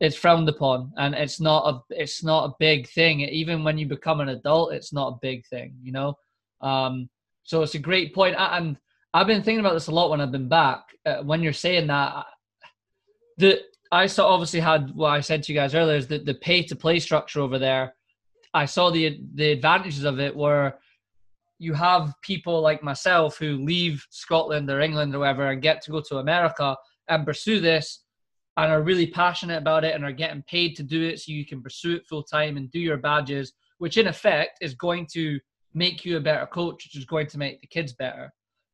it's 0.00 0.16
frowned 0.16 0.48
upon, 0.48 0.92
and 0.96 1.14
it's 1.14 1.40
not 1.40 1.74
a, 1.74 1.94
it's 1.94 2.22
not 2.22 2.44
a 2.44 2.54
big 2.60 2.88
thing. 2.88 3.20
Even 3.20 3.64
when 3.64 3.78
you 3.78 3.86
become 3.86 4.20
an 4.20 4.28
adult, 4.28 4.72
it's 4.72 4.92
not 4.92 5.14
a 5.14 5.18
big 5.20 5.44
thing, 5.46 5.74
you 5.82 5.90
know. 5.90 6.14
Um, 6.60 7.10
so 7.42 7.62
it's 7.62 7.74
a 7.74 7.80
great 7.80 8.14
and 8.16 8.76
I've 9.14 9.26
been 9.26 9.42
thinking 9.42 9.60
about 9.60 9.74
this 9.74 9.86
a 9.86 9.92
lot 9.92 10.10
when 10.10 10.20
I've 10.20 10.32
been 10.32 10.48
back. 10.48 10.84
Uh, 11.06 11.22
when 11.22 11.42
you're 11.42 11.52
saying 11.52 11.86
that, 11.86 12.26
the 13.38 13.62
I 13.90 14.06
saw 14.06 14.28
obviously 14.28 14.60
had 14.60 14.94
what 14.94 15.10
I 15.10 15.20
said 15.20 15.42
to 15.44 15.52
you 15.52 15.58
guys 15.58 15.74
earlier 15.74 15.96
is 15.96 16.08
that 16.08 16.26
the 16.26 16.34
pay 16.34 16.62
to 16.64 16.76
play 16.76 16.98
structure 16.98 17.40
over 17.40 17.58
there. 17.58 17.94
I 18.52 18.66
saw 18.66 18.90
the 18.90 19.20
the 19.34 19.52
advantages 19.52 20.04
of 20.04 20.20
it 20.20 20.36
were 20.36 20.74
you 21.58 21.74
have 21.74 22.14
people 22.22 22.60
like 22.60 22.82
myself 22.82 23.38
who 23.38 23.56
leave 23.56 24.06
Scotland 24.10 24.70
or 24.70 24.80
England 24.80 25.14
or 25.14 25.20
wherever 25.20 25.48
and 25.48 25.62
get 25.62 25.82
to 25.82 25.90
go 25.90 26.00
to 26.00 26.18
America 26.18 26.76
and 27.08 27.26
pursue 27.26 27.60
this 27.60 28.04
and 28.56 28.70
are 28.70 28.82
really 28.82 29.06
passionate 29.06 29.58
about 29.58 29.84
it 29.84 29.94
and 29.94 30.04
are 30.04 30.12
getting 30.12 30.42
paid 30.42 30.76
to 30.76 30.82
do 30.82 31.02
it 31.02 31.18
so 31.18 31.32
you 31.32 31.46
can 31.46 31.62
pursue 31.62 31.96
it 31.96 32.06
full 32.06 32.22
time 32.22 32.56
and 32.56 32.70
do 32.70 32.78
your 32.78 32.96
badges, 32.96 33.52
which 33.78 33.96
in 33.96 34.06
effect 34.06 34.58
is 34.60 34.74
going 34.74 35.06
to 35.12 35.38
make 35.74 36.04
you 36.04 36.16
a 36.16 36.20
better 36.20 36.46
coach, 36.46 36.84
which 36.84 36.96
is 36.96 37.04
going 37.04 37.26
to 37.26 37.38
make 37.38 37.60
the 37.60 37.66
kids 37.66 37.92
better. 37.92 38.32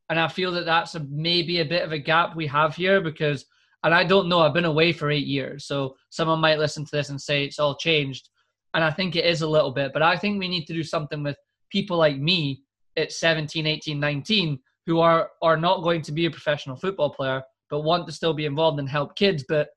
And 0.09 0.19
I 0.19 0.29
feel 0.29 0.53
that 0.53 0.67
that's 0.67 0.95
a, 0.95 1.01
maybe 1.11 1.61
a 1.61 1.65
bit 1.65 1.83
of 1.83 1.93
a 1.93 1.99
gap 1.99 2.37
we 2.37 2.47
have 2.47 2.77
here 2.77 3.01
because, 3.01 3.47
and 3.83 3.95
I 3.95 4.05
don't 4.05 4.29
know, 4.29 4.41
I've 4.41 4.55
been 4.55 4.65
away 4.65 4.93
for 4.93 5.11
eight 5.11 5.27
years. 5.27 5.67
So 5.67 5.97
someone 6.11 6.41
might 6.41 6.59
listen 6.59 6.85
to 6.85 6.91
this 6.97 7.11
and 7.11 7.21
say 7.21 7.45
it's 7.45 7.59
all 7.59 7.77
changed. 7.77 8.29
And 8.75 8.85
I 8.85 8.91
think 8.91 9.17
it 9.17 9.25
is 9.25 9.43
a 9.43 9.49
little 9.49 9.71
bit, 9.71 9.93
but 9.93 10.03
I 10.03 10.17
think 10.17 10.39
we 10.39 10.49
need 10.49 10.67
to 10.67 10.75
do 10.75 10.83
something 10.83 11.23
with 11.23 11.37
people 11.71 11.97
like 11.97 12.19
me 12.19 12.63
at 12.97 13.13
17, 13.13 13.67
18, 13.67 13.99
19 13.99 14.59
who 14.87 15.01
are, 15.01 15.31
are 15.43 15.57
not 15.57 15.83
going 15.83 16.03
to 16.03 16.13
be 16.13 16.27
a 16.27 16.31
professional 16.31 16.77
football 16.77 17.11
player, 17.11 17.43
but 17.71 17.81
want 17.81 18.07
to 18.07 18.13
still 18.13 18.35
be 18.35 18.45
involved 18.45 18.79
and 18.79 18.89
help 18.89 19.17
kids. 19.17 19.45
But 19.49 19.69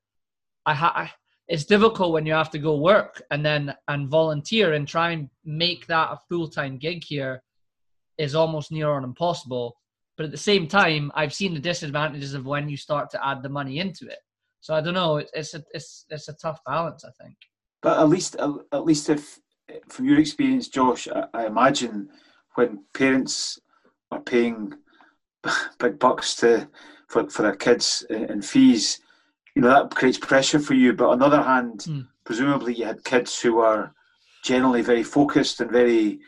I, 0.65 0.73
ha- 0.73 1.13
it's 1.47 1.65
difficult 1.65 2.11
when 2.11 2.25
you 2.25 2.33
have 2.33 2.49
to 2.51 2.59
go 2.59 2.75
work 2.75 3.21
and 3.31 3.45
then 3.45 3.73
and 3.87 4.09
volunteer 4.09 4.73
and 4.73 4.87
try 4.87 5.11
and 5.11 5.29
make 5.45 5.87
that 5.87 6.11
a 6.11 6.19
full-time 6.27 6.77
gig 6.77 7.03
here 7.03 7.41
is 8.17 8.35
almost 8.35 8.71
near 8.71 8.89
on 8.89 9.03
impossible 9.03 9.77
but 10.17 10.25
at 10.25 10.31
the 10.31 10.37
same 10.37 10.67
time 10.67 11.11
i've 11.15 11.33
seen 11.33 11.53
the 11.53 11.59
disadvantages 11.59 12.33
of 12.33 12.45
when 12.45 12.67
you 12.67 12.75
start 12.75 13.09
to 13.09 13.27
add 13.27 13.41
the 13.41 13.49
money 13.49 13.79
into 13.79 14.05
it 14.07 14.19
so 14.59 14.73
i 14.73 14.81
don't 14.81 14.93
know 14.93 15.17
it's 15.17 15.53
a 15.53 15.63
it's 15.73 16.05
it's 16.09 16.27
a 16.27 16.33
tough 16.33 16.59
balance 16.65 17.05
i 17.05 17.23
think 17.23 17.35
but 17.81 17.99
at 17.99 18.09
least 18.09 18.35
at 18.35 18.85
least 18.85 19.09
if 19.09 19.39
from 19.89 20.05
your 20.05 20.19
experience 20.19 20.67
josh 20.67 21.07
i, 21.07 21.25
I 21.33 21.45
imagine 21.45 22.09
when 22.55 22.83
parents 22.93 23.59
are 24.11 24.21
paying 24.21 24.73
big 25.79 25.99
bucks 25.99 26.35
to 26.37 26.67
for, 27.07 27.29
for 27.29 27.43
their 27.43 27.55
kids 27.55 28.05
in 28.09 28.41
fees 28.41 28.99
you 29.57 29.61
know 29.63 29.69
that 29.69 29.95
creates 29.95 30.19
pressure 30.19 30.59
for 30.59 30.75
you. 30.75 30.93
But 30.93 31.09
on 31.09 31.17
the 31.17 31.25
other 31.25 31.41
hand, 31.41 31.79
mm. 31.79 32.07
presumably 32.23 32.75
you 32.75 32.85
had 32.85 33.03
kids 33.03 33.41
who 33.41 33.57
are 33.57 33.91
generally 34.43 34.83
very 34.83 35.01
focused 35.01 35.59
and 35.61 35.71
very 35.71 36.19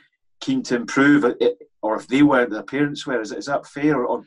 keen 0.42 0.64
to 0.64 0.76
improve, 0.76 1.24
or 1.82 1.96
if 1.96 2.08
they 2.08 2.22
weren't, 2.22 2.52
their 2.52 2.64
parents 2.64 3.06
were. 3.06 3.22
Is, 3.22 3.32
is 3.32 3.46
that 3.46 3.66
fair, 3.66 4.06
or, 4.06 4.24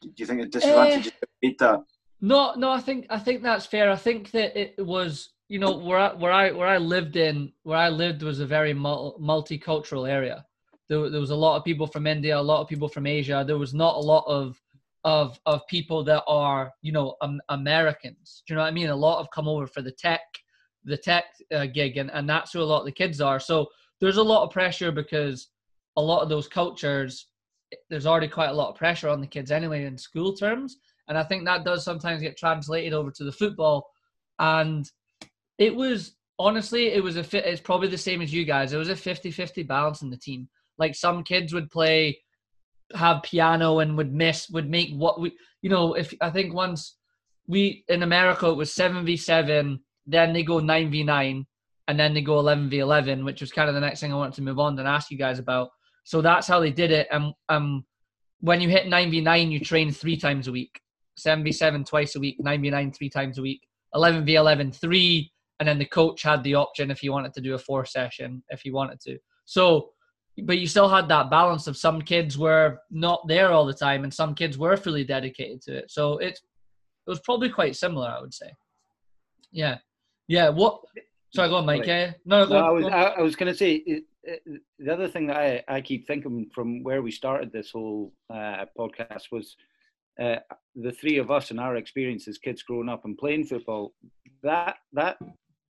do 0.00 0.10
you 0.16 0.26
think 0.26 0.42
a 0.42 0.46
disadvantage 0.46 1.08
uh, 1.08 1.26
made 1.42 1.58
that? 1.58 1.82
No, 2.20 2.54
no, 2.54 2.70
I 2.70 2.80
think 2.80 3.06
I 3.10 3.18
think 3.18 3.42
that's 3.42 3.66
fair. 3.66 3.90
I 3.90 3.96
think 3.96 4.30
that 4.32 4.58
it 4.58 4.84
was 4.84 5.30
you 5.48 5.58
know 5.58 5.76
where 5.76 5.98
I, 5.98 6.12
where 6.14 6.32
I 6.32 6.50
where 6.50 6.68
I 6.68 6.78
lived 6.78 7.16
in 7.16 7.52
where 7.62 7.78
I 7.78 7.88
lived 7.88 8.22
was 8.22 8.40
a 8.40 8.46
very 8.46 8.74
multicultural 8.74 10.08
area. 10.08 10.44
There, 10.88 11.10
there 11.10 11.20
was 11.20 11.30
a 11.30 11.36
lot 11.36 11.56
of 11.56 11.64
people 11.64 11.86
from 11.86 12.06
India, 12.06 12.38
a 12.38 12.40
lot 12.40 12.60
of 12.60 12.68
people 12.68 12.88
from 12.88 13.06
Asia. 13.06 13.44
There 13.46 13.58
was 13.58 13.74
not 13.74 13.96
a 13.96 14.00
lot 14.00 14.24
of 14.26 14.60
of 15.04 15.38
of 15.46 15.66
people 15.66 16.02
that 16.04 16.24
are 16.26 16.72
you 16.82 16.92
know 16.92 17.16
um, 17.20 17.40
Americans. 17.48 18.42
Do 18.46 18.52
you 18.52 18.56
know 18.56 18.62
what 18.62 18.68
I 18.68 18.72
mean? 18.72 18.88
A 18.88 18.96
lot 18.96 19.18
have 19.18 19.30
come 19.30 19.48
over 19.48 19.66
for 19.66 19.82
the 19.82 19.92
tech 19.92 20.20
the 20.84 20.96
tech 20.96 21.24
uh, 21.52 21.66
gig, 21.66 21.96
and 21.96 22.10
and 22.12 22.28
that's 22.28 22.52
who 22.52 22.60
a 22.60 22.64
lot 22.64 22.80
of 22.80 22.86
the 22.86 22.92
kids 22.92 23.20
are. 23.20 23.40
So 23.40 23.68
there's 24.00 24.16
a 24.16 24.22
lot 24.22 24.44
of 24.44 24.50
pressure 24.50 24.92
because 24.92 25.48
a 25.96 26.02
lot 26.02 26.22
of 26.22 26.28
those 26.28 26.48
cultures 26.48 27.28
there's 27.90 28.06
already 28.06 28.28
quite 28.28 28.50
a 28.50 28.54
lot 28.54 28.70
of 28.70 28.76
pressure 28.76 29.08
on 29.08 29.20
the 29.20 29.26
kids 29.26 29.50
anyway 29.50 29.84
in 29.84 29.98
school 29.98 30.32
terms. 30.32 30.76
And 31.08 31.18
i 31.18 31.22
think 31.22 31.44
that 31.44 31.64
does 31.64 31.84
sometimes 31.84 32.22
get 32.22 32.36
translated 32.36 32.92
over 32.92 33.10
to 33.10 33.24
the 33.24 33.32
football. 33.32 33.88
And 34.38 34.88
it 35.58 35.74
was 35.74 36.16
honestly 36.38 36.88
it 36.88 37.02
was 37.02 37.16
a 37.16 37.24
fit 37.24 37.46
it's 37.46 37.60
probably 37.60 37.88
the 37.88 37.98
same 37.98 38.22
as 38.22 38.32
you 38.32 38.44
guys. 38.44 38.72
It 38.72 38.78
was 38.78 38.88
a 38.88 38.94
50-50 38.94 39.66
balance 39.66 40.02
in 40.02 40.10
the 40.10 40.16
team. 40.16 40.48
Like 40.78 40.94
some 40.94 41.22
kids 41.22 41.52
would 41.52 41.70
play 41.70 42.18
have 42.94 43.22
piano 43.22 43.80
and 43.80 43.96
would 43.96 44.12
miss 44.12 44.48
would 44.50 44.70
make 44.70 44.92
what 44.94 45.20
we 45.20 45.36
you 45.62 45.70
know 45.70 45.94
if 45.94 46.14
I 46.20 46.30
think 46.30 46.54
once 46.54 46.96
we 47.48 47.84
in 47.88 48.02
America 48.02 48.48
it 48.48 48.54
was 48.56 48.72
seven 48.72 49.04
v 49.04 49.16
seven, 49.16 49.80
then 50.06 50.32
they 50.32 50.42
go 50.42 50.58
nine 50.58 50.90
v 50.90 51.02
nine, 51.02 51.46
and 51.88 51.98
then 51.98 52.14
they 52.14 52.20
go 52.20 52.38
eleven 52.38 52.68
v 52.68 52.80
eleven, 52.80 53.24
which 53.24 53.40
was 53.40 53.52
kind 53.52 53.68
of 53.68 53.74
the 53.74 53.80
next 53.80 54.00
thing 54.00 54.12
I 54.12 54.16
wanted 54.16 54.34
to 54.34 54.42
move 54.42 54.58
on 54.58 54.78
and 54.78 54.88
ask 54.88 55.10
you 55.10 55.18
guys 55.18 55.38
about. 55.38 55.70
So 56.06 56.22
that's 56.22 56.46
how 56.46 56.60
they 56.60 56.70
did 56.70 56.92
it. 56.92 57.08
And 57.10 57.34
um, 57.48 57.84
when 58.40 58.60
you 58.60 58.68
hit 58.68 58.86
nine 58.86 59.10
v 59.10 59.20
nine, 59.20 59.50
you 59.50 59.58
train 59.58 59.90
three 59.90 60.16
times 60.16 60.46
a 60.46 60.52
week. 60.52 60.80
Seven 61.16 61.42
v 61.42 61.50
seven 61.50 61.82
twice 61.82 62.14
a 62.14 62.20
week, 62.20 62.36
nine 62.38 62.62
v 62.62 62.70
nine 62.70 62.92
three 62.92 63.10
times 63.10 63.38
a 63.38 63.42
week, 63.42 63.62
eleven 63.92 64.24
v 64.24 64.36
11 64.36 64.70
three, 64.70 65.32
and 65.58 65.68
then 65.68 65.80
the 65.80 65.84
coach 65.84 66.22
had 66.22 66.44
the 66.44 66.54
option 66.54 66.92
if 66.92 67.00
he 67.00 67.08
wanted 67.08 67.34
to 67.34 67.40
do 67.40 67.54
a 67.54 67.58
four 67.58 67.84
session 67.84 68.42
if 68.50 68.60
he 68.60 68.70
wanted 68.70 69.00
to. 69.00 69.18
So 69.46 69.90
but 70.44 70.58
you 70.58 70.68
still 70.68 70.88
had 70.88 71.08
that 71.08 71.28
balance 71.30 71.66
of 71.66 71.76
some 71.76 72.00
kids 72.00 72.38
were 72.38 72.78
not 72.90 73.26
there 73.26 73.50
all 73.50 73.66
the 73.66 73.74
time 73.74 74.04
and 74.04 74.14
some 74.14 74.34
kids 74.34 74.56
were 74.56 74.76
fully 74.76 75.02
dedicated 75.02 75.60
to 75.62 75.76
it. 75.76 75.90
So 75.90 76.18
it 76.18 76.38
it 77.06 77.10
was 77.10 77.20
probably 77.20 77.50
quite 77.50 77.74
similar, 77.74 78.08
I 78.08 78.20
would 78.20 78.34
say. 78.34 78.50
Yeah, 79.50 79.78
yeah. 80.28 80.50
What? 80.50 80.82
Sorry, 81.34 81.48
go 81.48 81.56
on, 81.56 81.66
Mike. 81.66 81.86
Yeah, 81.86 82.12
no, 82.24 82.44
no, 82.44 82.56
I 82.56 82.70
was 82.70 82.84
I, 82.86 83.02
I, 83.02 83.22
was 83.22 83.34
going 83.34 83.50
to 83.52 83.56
say 83.56 83.74
it, 83.74 84.04
the 84.78 84.92
other 84.92 85.08
thing 85.08 85.26
that 85.28 85.36
I, 85.36 85.64
I 85.68 85.80
keep 85.80 86.06
thinking 86.06 86.50
from 86.54 86.82
where 86.82 87.02
we 87.02 87.10
started 87.10 87.52
this 87.52 87.70
whole 87.70 88.12
uh, 88.30 88.66
podcast 88.78 89.30
was 89.30 89.56
uh, 90.20 90.36
the 90.74 90.92
three 90.92 91.18
of 91.18 91.30
us 91.30 91.50
and 91.50 91.60
our 91.60 91.76
experience 91.76 92.26
as 92.28 92.38
kids 92.38 92.62
growing 92.62 92.88
up 92.88 93.04
and 93.04 93.18
playing 93.18 93.44
football. 93.46 93.92
That 94.42 94.76
that 94.92 95.18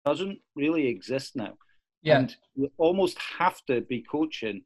doesn't 0.06 0.40
really 0.56 0.88
exist 0.88 1.36
now. 1.36 1.54
Yeah. 2.04 2.20
And 2.20 2.36
you 2.56 2.72
almost 2.78 3.18
have 3.40 3.60
to 3.66 3.82
be 3.82 4.02
coaching. 4.04 4.62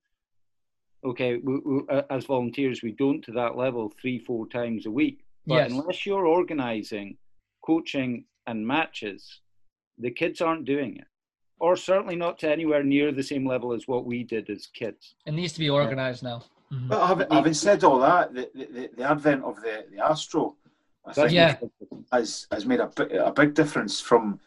Okay, 1.05 1.37
we, 1.37 1.59
we, 1.65 1.81
uh, 1.89 2.01
as 2.09 2.25
volunteers, 2.25 2.83
we 2.83 2.91
don't 2.91 3.21
to 3.23 3.31
that 3.31 3.55
level 3.55 3.93
three, 4.01 4.19
four 4.19 4.47
times 4.47 4.85
a 4.85 4.91
week. 4.91 5.23
But 5.47 5.55
yes. 5.55 5.71
unless 5.71 6.05
you're 6.05 6.25
organising 6.25 7.17
coaching 7.65 8.25
and 8.47 8.67
matches, 8.67 9.39
the 9.97 10.11
kids 10.11 10.41
aren't 10.41 10.65
doing 10.65 10.97
it, 10.97 11.07
or 11.59 11.75
certainly 11.75 12.15
not 12.15 12.39
to 12.39 12.49
anywhere 12.49 12.83
near 12.83 13.11
the 13.11 13.23
same 13.23 13.45
level 13.45 13.73
as 13.73 13.87
what 13.87 14.05
we 14.05 14.23
did 14.23 14.49
as 14.49 14.67
kids. 14.67 15.15
It 15.25 15.33
needs 15.33 15.53
to 15.53 15.59
be 15.59 15.69
organised 15.69 16.23
yeah. 16.23 16.29
now. 16.29 16.43
Mm-hmm. 16.71 16.87
But 16.87 17.07
having, 17.07 17.27
having, 17.31 17.53
said 17.53 17.83
all 17.83 17.99
that, 17.99 18.33
the, 18.33 18.49
the, 18.53 18.89
the 18.95 19.03
advent 19.03 19.43
of 19.43 19.55
the, 19.57 19.85
the 19.91 20.05
Astro, 20.05 20.55
I 21.05 21.13
think, 21.13 21.31
yeah. 21.31 21.57
has 22.11 22.45
has 22.51 22.65
made 22.65 22.79
a, 22.79 23.25
a 23.25 23.31
big 23.31 23.55
difference 23.55 23.99
from 23.99 24.39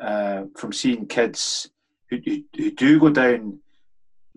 uh, 0.00 0.44
from 0.56 0.72
seeing 0.72 1.06
kids 1.06 1.70
who, 2.10 2.18
who, 2.56 2.70
do 2.72 2.98
go 2.98 3.10
down, 3.10 3.60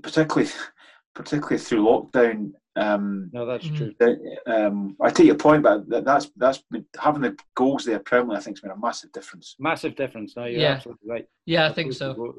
particularly 0.01 0.51
particularly 1.16 1.57
through 1.57 1.86
lockdown. 1.86 2.51
Um, 2.78 3.30
no, 3.32 3.45
that's 3.45 3.65
mm-hmm. 3.65 3.89
true. 3.97 4.43
um, 4.47 4.97
I 5.01 5.09
take 5.09 5.28
your 5.28 5.36
point, 5.36 5.63
but 5.63 5.88
that, 5.89 6.03
that's 6.03 6.32
that's 6.36 6.61
having 6.99 7.21
the 7.21 7.38
goals 7.55 7.86
there 7.86 7.99
permanently. 7.99 8.38
I 8.38 8.41
think 8.41 8.57
has 8.57 8.63
made 8.63 8.73
a 8.73 8.78
massive 8.78 9.11
difference. 9.13 9.55
Massive 9.59 9.95
difference. 9.95 10.36
No, 10.36 10.45
you're 10.45 10.59
yeah. 10.59 10.71
absolutely 10.73 11.09
right. 11.09 11.26
Yeah, 11.45 11.67
I 11.67 11.73
think 11.73 11.93
so. 11.93 12.36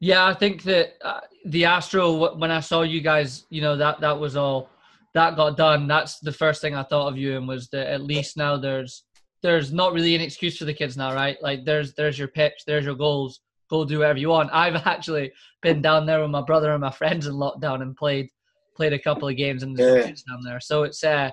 Yeah, 0.00 0.26
I 0.26 0.34
think 0.34 0.64
that 0.64 0.94
uh, 1.04 1.20
the 1.44 1.64
Astro. 1.64 2.36
When 2.36 2.50
I 2.50 2.58
saw 2.58 2.82
you 2.82 3.00
guys, 3.00 3.44
you 3.50 3.60
know 3.60 3.76
that 3.76 4.00
that 4.00 4.18
was 4.18 4.36
all 4.36 4.68
that 5.14 5.36
got 5.36 5.56
done. 5.56 5.86
That's 5.86 6.18
the 6.18 6.32
first 6.32 6.60
thing 6.60 6.74
I 6.74 6.82
thought 6.82 7.08
of 7.08 7.16
you, 7.16 7.36
and 7.36 7.46
was 7.46 7.68
that 7.68 7.86
at 7.86 8.02
least 8.02 8.36
now 8.36 8.56
there's 8.56 9.04
there's 9.42 9.72
not 9.72 9.92
really 9.92 10.16
an 10.16 10.20
excuse 10.20 10.58
for 10.58 10.64
the 10.64 10.74
kids 10.74 10.96
now, 10.96 11.14
right? 11.14 11.40
Like 11.40 11.64
there's 11.64 11.94
there's 11.94 12.18
your 12.18 12.28
pitch, 12.28 12.64
there's 12.66 12.84
your 12.84 12.96
goals 12.96 13.40
go 13.70 13.84
do 13.84 14.00
whatever 14.00 14.18
you 14.18 14.28
want. 14.28 14.50
I've 14.52 14.74
actually 14.86 15.32
been 15.62 15.82
down 15.82 16.04
there 16.06 16.20
with 16.20 16.30
my 16.30 16.42
brother 16.42 16.72
and 16.72 16.80
my 16.80 16.90
friends 16.90 17.26
in 17.26 17.34
lockdown 17.34 17.82
and 17.82 17.96
played 17.96 18.28
played 18.74 18.92
a 18.92 18.98
couple 18.98 19.28
of 19.28 19.36
games 19.36 19.62
in 19.62 19.74
the 19.74 19.82
yeah. 19.82 20.02
down 20.06 20.42
there. 20.44 20.60
So 20.60 20.82
it's 20.84 21.02
uh 21.04 21.30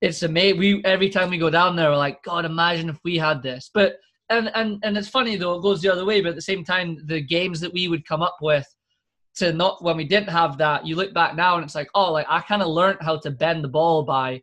it's 0.00 0.22
amazing. 0.22 0.58
We 0.58 0.84
every 0.84 1.10
time 1.10 1.30
we 1.30 1.38
go 1.38 1.50
down 1.50 1.76
there, 1.76 1.90
we're 1.90 1.96
like, 1.96 2.22
God, 2.22 2.44
imagine 2.44 2.88
if 2.88 2.98
we 3.04 3.18
had 3.18 3.42
this. 3.42 3.70
But 3.72 3.96
and 4.30 4.50
and 4.54 4.78
and 4.84 4.96
it's 4.96 5.08
funny 5.08 5.36
though, 5.36 5.54
it 5.54 5.62
goes 5.62 5.80
the 5.80 5.92
other 5.92 6.04
way. 6.04 6.20
But 6.20 6.30
at 6.30 6.36
the 6.36 6.42
same 6.42 6.64
time, 6.64 6.98
the 7.06 7.20
games 7.20 7.60
that 7.60 7.72
we 7.72 7.88
would 7.88 8.06
come 8.06 8.22
up 8.22 8.36
with 8.40 8.66
to 9.36 9.52
not 9.52 9.82
when 9.82 9.96
we 9.96 10.04
didn't 10.04 10.30
have 10.30 10.58
that, 10.58 10.86
you 10.86 10.96
look 10.96 11.14
back 11.14 11.34
now 11.36 11.56
and 11.56 11.64
it's 11.64 11.74
like, 11.74 11.88
oh, 11.94 12.12
like 12.12 12.26
I 12.28 12.40
kind 12.40 12.62
of 12.62 12.68
learned 12.68 12.98
how 13.00 13.18
to 13.18 13.30
bend 13.30 13.64
the 13.64 13.68
ball 13.68 14.02
by 14.02 14.42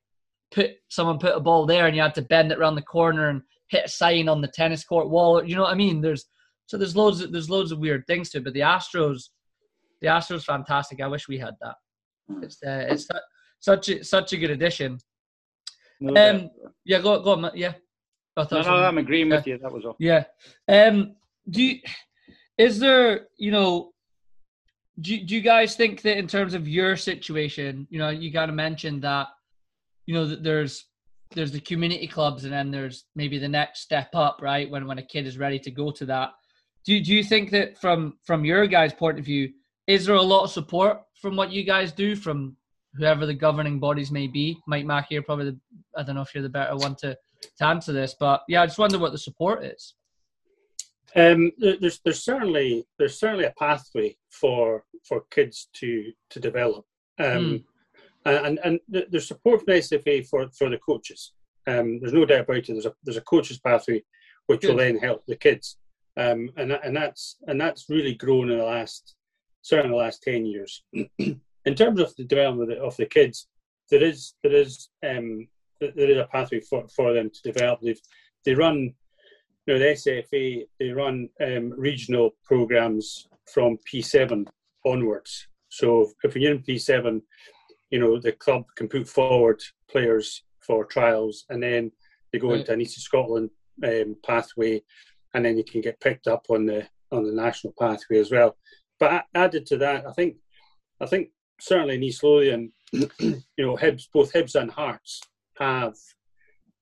put 0.51 0.71
someone 0.89 1.19
put 1.19 1.35
a 1.35 1.39
ball 1.39 1.65
there 1.65 1.87
and 1.87 1.95
you 1.95 2.01
had 2.01 2.15
to 2.15 2.21
bend 2.21 2.51
it 2.51 2.57
around 2.57 2.75
the 2.75 2.81
corner 2.81 3.29
and 3.29 3.41
hit 3.67 3.85
a 3.85 3.89
sign 3.89 4.29
on 4.29 4.41
the 4.41 4.47
tennis 4.47 4.83
court 4.83 5.09
wall. 5.09 5.43
You 5.43 5.55
know 5.55 5.63
what 5.63 5.73
I 5.73 5.75
mean? 5.75 6.01
There's 6.01 6.25
so 6.67 6.77
there's 6.77 6.95
loads 6.95 7.21
of, 7.21 7.31
there's 7.31 7.49
loads 7.49 7.71
of 7.71 7.79
weird 7.79 8.07
things 8.07 8.29
to 8.31 8.39
it. 8.39 8.43
But 8.43 8.53
the 8.53 8.61
Astros, 8.61 9.29
the 10.01 10.07
Astros, 10.07 10.43
fantastic. 10.43 11.01
I 11.01 11.07
wish 11.07 11.27
we 11.27 11.37
had 11.37 11.55
that. 11.61 11.75
It's 12.41 12.61
uh, 12.63 12.87
it's 12.89 13.07
such 13.59 13.89
a, 13.89 14.03
such 14.03 14.33
a 14.33 14.37
good 14.37 14.51
addition. 14.51 14.99
No 15.99 16.09
um, 16.29 16.49
yeah, 16.83 16.99
go 16.99 17.21
go 17.21 17.33
on, 17.33 17.51
yeah. 17.55 17.73
no, 18.37 18.45
no, 18.51 18.75
I'm 18.75 18.97
agreeing 18.97 19.29
with 19.29 19.47
you. 19.47 19.57
That 19.57 19.71
was 19.71 19.85
all. 19.85 19.95
Yeah. 19.99 20.25
Um, 20.67 21.15
do 21.49 21.63
you, 21.63 21.79
is 22.57 22.79
there, 22.79 23.27
you 23.37 23.51
know, 23.51 23.93
do, 24.99 25.17
do 25.23 25.35
you 25.35 25.41
guys 25.41 25.75
think 25.75 26.01
that 26.01 26.17
in 26.17 26.27
terms 26.27 26.53
of 26.53 26.67
your 26.67 26.97
situation, 26.97 27.87
you 27.89 27.99
know, 27.99 28.09
you 28.09 28.31
kind 28.33 28.49
of 28.49 28.55
mentioned 28.55 29.03
that, 29.03 29.27
you 30.05 30.13
know, 30.13 30.25
that 30.25 30.43
there's 30.43 30.85
there's 31.31 31.51
the 31.51 31.59
community 31.59 32.07
clubs 32.07 32.43
and 32.43 32.53
then 32.53 32.71
there's 32.71 33.05
maybe 33.15 33.37
the 33.37 33.47
next 33.47 33.81
step 33.81 34.09
up, 34.13 34.39
right? 34.41 34.69
When 34.69 34.85
when 34.85 34.99
a 34.99 35.03
kid 35.03 35.25
is 35.25 35.37
ready 35.37 35.59
to 35.59 35.71
go 35.71 35.91
to 35.91 36.05
that 36.07 36.31
do, 36.85 37.01
do 37.01 37.13
you 37.13 37.23
think 37.23 37.49
that 37.51 37.77
from 37.79 38.17
from 38.23 38.45
your 38.45 38.67
guys' 38.67 38.93
point 38.93 39.19
of 39.19 39.25
view, 39.25 39.51
is 39.87 40.05
there 40.05 40.15
a 40.15 40.21
lot 40.21 40.43
of 40.43 40.51
support 40.51 41.01
from 41.21 41.35
what 41.35 41.51
you 41.51 41.63
guys 41.63 41.91
do 41.91 42.15
from 42.15 42.55
whoever 42.95 43.25
the 43.25 43.33
governing 43.33 43.79
bodies 43.79 44.11
may 44.11 44.27
be? 44.27 44.57
Mike 44.67 44.85
Mackey, 44.85 45.15
you're 45.15 45.23
probably 45.23 45.51
the, 45.51 45.59
I 45.95 46.03
don't 46.03 46.15
know 46.15 46.21
if 46.21 46.33
you're 46.33 46.43
the 46.43 46.49
better 46.49 46.75
one 46.75 46.95
to, 46.97 47.17
to 47.57 47.65
answer 47.65 47.93
this, 47.93 48.15
but 48.19 48.41
yeah, 48.47 48.61
I 48.61 48.65
just 48.65 48.79
wonder 48.79 48.97
what 48.97 49.11
the 49.11 49.17
support 49.17 49.63
is. 49.63 49.93
Um, 51.15 51.51
there's 51.57 52.01
there's 52.03 52.23
certainly 52.23 52.85
there's 52.99 53.17
certainly 53.17 53.45
a 53.45 53.53
pathway 53.57 54.17
for 54.31 54.83
for 55.07 55.23
kids 55.31 55.69
to 55.75 56.11
to 56.31 56.39
develop, 56.41 56.83
um, 57.19 57.63
mm. 58.25 58.43
and 58.45 58.59
and 58.65 58.79
there's 58.89 59.29
support 59.29 59.61
from 59.63 59.75
SFA 59.75 60.27
for 60.27 60.49
for 60.57 60.69
the 60.69 60.77
coaches. 60.77 61.31
Um, 61.67 62.01
there's 62.01 62.11
no 62.11 62.25
doubt 62.25 62.41
about 62.41 62.57
it. 62.57 62.67
There's 62.67 62.85
a 62.85 62.93
there's 63.01 63.15
a 63.15 63.21
coaches 63.21 63.59
pathway, 63.59 64.03
which 64.47 64.61
Good. 64.61 64.71
will 64.71 64.77
then 64.77 64.97
help 64.97 65.23
the 65.25 65.37
kids, 65.37 65.77
um, 66.17 66.49
and 66.57 66.73
and 66.73 66.97
that's 66.97 67.37
and 67.47 67.61
that's 67.61 67.89
really 67.89 68.15
grown 68.15 68.51
in 68.51 68.57
the 68.57 68.65
last 68.65 69.15
certainly 69.65 69.97
the 69.97 70.03
last 70.03 70.21
ten 70.21 70.45
years. 70.45 70.83
in 71.17 71.75
terms 71.75 71.99
of 71.99 72.15
the 72.15 72.23
development 72.23 72.71
of 72.71 72.77
the, 72.77 72.83
of 72.83 72.97
the 72.97 73.05
kids, 73.05 73.47
there 73.89 74.03
is 74.03 74.35
there 74.43 74.53
is 74.53 74.89
um, 75.05 75.47
there 75.79 76.09
is 76.09 76.17
a 76.17 76.29
pathway 76.31 76.59
for, 76.61 76.87
for 76.87 77.13
them 77.13 77.29
to 77.29 77.51
develop. 77.51 77.81
They've, 77.81 77.99
they 78.45 78.53
run 78.53 78.93
you 79.65 79.73
know, 79.73 79.79
the 79.79 79.85
SFA, 79.85 80.65
they 80.79 80.89
run 80.89 81.27
um, 81.41 81.73
regional 81.75 82.35
programs 82.43 83.27
from 83.51 83.77
P7 83.91 84.47
onwards. 84.85 85.47
So 85.69 86.11
if 86.23 86.35
you're 86.35 86.53
in 86.53 86.63
P7, 86.63 87.21
you 87.89 87.99
know, 87.99 88.19
the 88.19 88.31
club 88.31 88.65
can 88.77 88.87
put 88.87 89.07
forward 89.07 89.61
players 89.89 90.43
for 90.59 90.85
trials 90.85 91.45
and 91.49 91.61
then 91.61 91.91
they 92.31 92.39
go 92.39 92.51
right. 92.51 92.59
into 92.59 92.73
an 92.73 92.81
East 92.81 92.97
of 92.97 93.03
Scotland 93.03 93.49
um, 93.83 94.15
pathway 94.25 94.81
and 95.33 95.43
then 95.43 95.57
you 95.57 95.63
can 95.63 95.81
get 95.81 95.99
picked 95.99 96.27
up 96.27 96.45
on 96.49 96.65
the 96.65 96.87
on 97.11 97.23
the 97.23 97.31
national 97.31 97.73
pathway 97.79 98.19
as 98.19 98.31
well. 98.31 98.55
But 98.99 99.25
added 99.33 99.65
to 99.67 99.77
that, 99.77 100.05
I 100.07 100.11
think 100.13 100.37
I 101.01 101.05
think 101.05 101.29
certainly 101.59 101.95
in 101.95 102.03
East 102.03 102.23
Lothian, 102.23 102.71
you 102.91 103.41
know, 103.57 103.75
Hibs, 103.75 104.07
both 104.13 104.33
Hibs 104.33 104.59
and 104.59 104.71
Hearts 104.71 105.21
have 105.57 105.95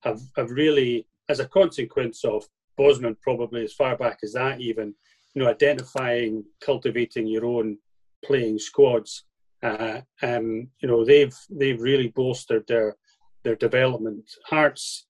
have 0.02 0.20
have 0.36 0.50
really, 0.50 1.06
as 1.28 1.40
a 1.40 1.48
consequence 1.48 2.24
of 2.24 2.44
Bosman 2.76 3.16
probably 3.22 3.64
as 3.64 3.72
far 3.72 3.96
back 3.96 4.18
as 4.22 4.32
that 4.32 4.60
even, 4.60 4.94
you 5.34 5.42
know, 5.42 5.48
identifying, 5.48 6.44
cultivating 6.60 7.26
your 7.26 7.44
own 7.44 7.78
playing 8.24 8.58
squads. 8.58 9.24
Uh, 9.62 10.00
um, 10.22 10.68
you 10.80 10.88
know, 10.88 11.04
they've 11.04 11.34
they've 11.50 11.80
really 11.80 12.08
bolstered 12.08 12.66
their 12.68 12.96
their 13.44 13.56
development. 13.56 14.24
Hearts, 14.46 15.06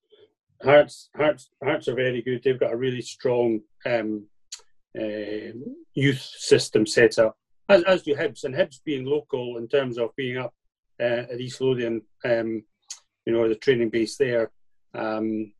Hearts, 0.62 1.10
Hearts, 1.16 1.50
Hearts 1.62 1.88
are 1.88 1.94
very 1.94 2.22
good. 2.22 2.42
They've 2.42 2.60
got 2.60 2.72
a 2.72 2.76
really 2.76 3.02
strong 3.02 3.60
um, 3.84 4.26
uh, 4.98 5.52
youth 5.94 6.20
system 6.20 6.86
set 6.86 7.18
up, 7.18 7.36
as, 7.68 7.82
as 7.84 8.02
do 8.02 8.14
Hibs. 8.14 8.44
And 8.44 8.54
Hibs 8.54 8.80
being 8.84 9.04
local 9.04 9.58
in 9.58 9.68
terms 9.68 9.98
of 9.98 10.14
being 10.16 10.38
up 10.38 10.54
uh, 11.00 11.24
at 11.30 11.40
East 11.40 11.60
Lothian, 11.60 12.02
um, 12.24 12.62
you 13.26 13.32
know, 13.32 13.48
the 13.48 13.54
training 13.56 13.90
base 13.90 14.16
there. 14.16 14.50
Um, 14.94 15.52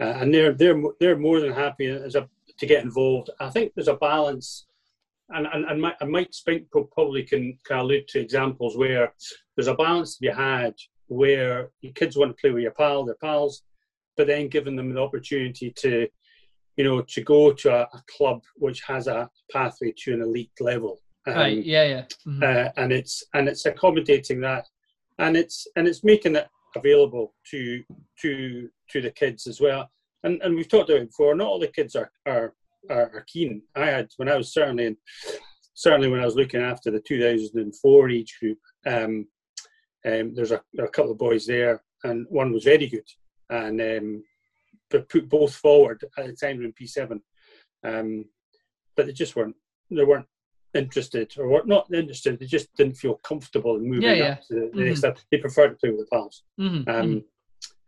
uh, 0.00 0.16
and 0.20 0.32
they're 0.32 0.54
they're 0.54 0.82
they're 0.98 1.18
more 1.18 1.40
than 1.40 1.52
happy 1.52 1.86
as 1.86 2.14
a, 2.14 2.26
to 2.58 2.66
get 2.66 2.84
involved. 2.84 3.30
I 3.38 3.50
think 3.50 3.72
there's 3.74 3.88
a 3.88 3.96
balance, 3.96 4.66
and 5.28 5.46
and, 5.52 5.66
and, 5.66 5.80
Mike, 5.80 5.96
and 6.00 6.10
Mike 6.10 6.32
Spink 6.32 6.68
probably 6.70 7.22
can, 7.24 7.58
can 7.66 7.78
allude 7.78 8.08
to 8.08 8.20
examples 8.20 8.78
where 8.78 9.12
there's 9.56 9.66
a 9.66 9.74
balance 9.74 10.14
to 10.14 10.20
be 10.22 10.28
had 10.28 10.74
where 11.10 11.70
your 11.80 11.92
kids 11.92 12.16
want 12.16 12.30
to 12.30 12.40
play 12.40 12.50
with 12.50 12.62
your 12.62 12.70
pal, 12.70 13.04
their 13.04 13.16
pals, 13.16 13.62
but 14.16 14.28
then 14.28 14.48
giving 14.48 14.76
them 14.76 14.94
the 14.94 15.00
opportunity 15.00 15.72
to, 15.72 16.08
you 16.80 16.84
know, 16.84 17.02
to 17.02 17.20
go 17.20 17.52
to 17.52 17.68
a, 17.70 17.82
a 17.82 18.02
club 18.16 18.40
which 18.56 18.80
has 18.80 19.06
a 19.06 19.28
pathway 19.52 19.92
to 19.98 20.14
an 20.14 20.22
elite 20.22 20.58
level. 20.60 20.98
Um, 21.26 21.34
right. 21.34 21.62
Yeah. 21.62 21.84
Yeah. 21.84 22.04
Mm-hmm. 22.26 22.42
Uh, 22.42 22.70
and 22.78 22.90
it's 22.90 23.22
and 23.34 23.46
it's 23.50 23.66
accommodating 23.66 24.40
that, 24.40 24.66
and 25.18 25.36
it's 25.36 25.66
and 25.76 25.86
it's 25.86 26.02
making 26.02 26.36
it 26.36 26.48
available 26.74 27.34
to 27.50 27.84
to 28.22 28.70
to 28.92 29.02
the 29.02 29.10
kids 29.10 29.46
as 29.46 29.60
well. 29.60 29.90
And 30.24 30.40
and 30.40 30.54
we've 30.54 30.70
talked 30.70 30.88
about 30.88 31.02
it 31.02 31.08
before. 31.08 31.34
Not 31.34 31.48
all 31.48 31.58
the 31.58 31.68
kids 31.68 31.94
are 31.96 32.10
are 32.24 32.54
are, 32.88 33.10
are 33.14 33.26
keen. 33.26 33.60
I 33.76 33.84
had 33.84 34.08
when 34.16 34.30
I 34.30 34.38
was 34.38 34.54
certainly 34.54 34.86
in, 34.86 34.96
certainly 35.74 36.08
when 36.08 36.20
I 36.20 36.24
was 36.24 36.36
looking 36.36 36.62
after 36.62 36.90
the 36.90 37.00
2004 37.00 38.08
age 38.08 38.38
group. 38.40 38.58
Um, 38.86 39.26
um, 40.06 40.34
there's 40.34 40.52
a, 40.52 40.62
there 40.72 40.86
a, 40.86 40.90
couple 40.90 41.12
of 41.12 41.18
boys 41.18 41.44
there, 41.44 41.82
and 42.04 42.26
one 42.30 42.54
was 42.54 42.64
very 42.64 42.86
good, 42.86 43.08
and 43.50 43.78
um, 43.82 44.22
put 44.90 45.28
both 45.28 45.54
forward 45.54 46.02
at 46.18 46.26
the 46.26 46.32
time 46.34 46.62
in 46.62 46.72
P7, 46.72 47.20
um, 47.84 48.24
but 48.96 49.06
they 49.06 49.12
just 49.12 49.36
weren't 49.36 49.56
they 49.90 50.04
weren't 50.04 50.26
interested 50.74 51.32
or 51.38 51.62
not 51.66 51.92
interested. 51.92 52.38
They 52.38 52.46
just 52.46 52.74
didn't 52.76 52.96
feel 52.96 53.16
comfortable 53.16 53.76
in 53.76 53.88
moving 53.88 54.02
yeah, 54.02 54.14
yeah. 54.14 54.28
up 54.32 54.42
to 54.48 54.54
the, 54.54 54.60
mm-hmm. 54.60 54.84
next 54.84 54.98
step. 55.00 55.18
They 55.30 55.38
preferred 55.38 55.70
to 55.70 55.76
play 55.76 55.90
with 55.90 56.00
the 56.00 56.06
pals. 56.12 56.44
Mm-hmm. 56.60 56.90
Um, 56.90 57.06
mm-hmm. 57.06 57.18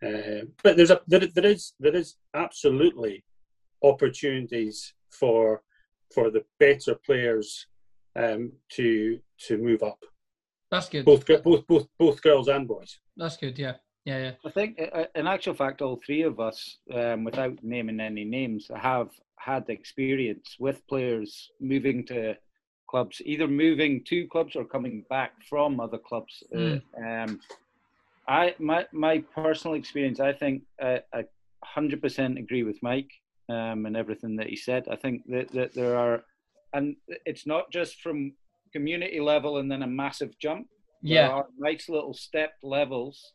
Uh, 0.05 0.45
but 0.65 0.77
there's 0.77 0.91
a 0.91 1.01
there, 1.07 1.21
there 1.21 1.47
is 1.47 1.75
there 1.79 1.95
is 1.95 2.17
absolutely 2.35 3.25
opportunities 3.85 4.95
for 5.11 5.63
for 6.13 6.31
the 6.31 6.45
better 6.59 6.97
players 7.07 7.67
um, 8.17 8.53
to 8.71 9.19
to 9.47 9.59
move 9.59 9.83
up. 9.83 9.99
That's 10.71 10.89
good. 10.89 11.05
Both 11.05 11.27
both 11.45 11.67
both 11.67 11.87
both 11.99 12.23
girls 12.23 12.49
and 12.49 12.67
boys. 12.67 12.99
That's 13.17 13.37
good. 13.37 13.59
Yeah. 13.59 13.75
Yeah, 14.05 14.19
yeah. 14.19 14.33
I 14.45 14.51
think, 14.51 14.81
uh, 14.93 15.05
in 15.15 15.27
actual 15.27 15.55
fact, 15.55 15.81
all 15.81 16.01
three 16.05 16.23
of 16.23 16.41
us, 16.41 16.79
um, 16.93 17.25
without 17.25 17.63
naming 17.63 18.01
any 18.01 18.25
names, 18.25 18.71
have 18.75 19.11
had 19.37 19.69
experience 19.69 20.57
with 20.59 20.87
players 20.89 21.51
moving 21.61 22.05
to 22.07 22.37
clubs, 22.89 23.23
either 23.25 23.49
moving 23.49 24.03
to 24.05 24.27
clubs 24.27 24.57
or 24.57 24.65
coming 24.65 25.05
back 25.09 25.33
from 25.49 25.81
other 25.81 25.99
clubs. 25.99 26.43
Mm. 26.55 26.83
Uh, 26.97 27.07
um, 27.07 27.41
I 28.29 28.55
my 28.59 28.87
my 28.93 29.19
personal 29.35 29.77
experience, 29.77 30.21
I 30.21 30.33
think 30.33 30.63
uh, 30.81 30.99
I 31.13 31.25
hundred 31.65 32.03
percent 32.03 32.39
agree 32.39 32.65
with 32.65 32.83
Mike 32.83 33.11
um, 33.49 33.87
and 33.87 33.97
everything 33.97 34.37
that 34.37 34.49
he 34.49 34.57
said. 34.57 34.87
I 34.91 34.97
think 34.97 35.23
that, 35.29 35.49
that 35.53 35.75
there 35.75 35.97
are, 35.97 36.25
and 36.73 36.97
it's 37.27 37.47
not 37.47 37.71
just 37.73 38.01
from 38.01 38.35
community 38.73 39.21
level 39.21 39.59
and 39.59 39.71
then 39.71 39.83
a 39.83 39.87
massive 39.87 40.39
jump. 40.39 40.69
Yeah, 41.03 41.29
there 41.29 41.37
are 41.37 41.47
nice 41.59 41.89
little 41.89 42.15
stepped 42.15 42.63
levels. 42.63 43.33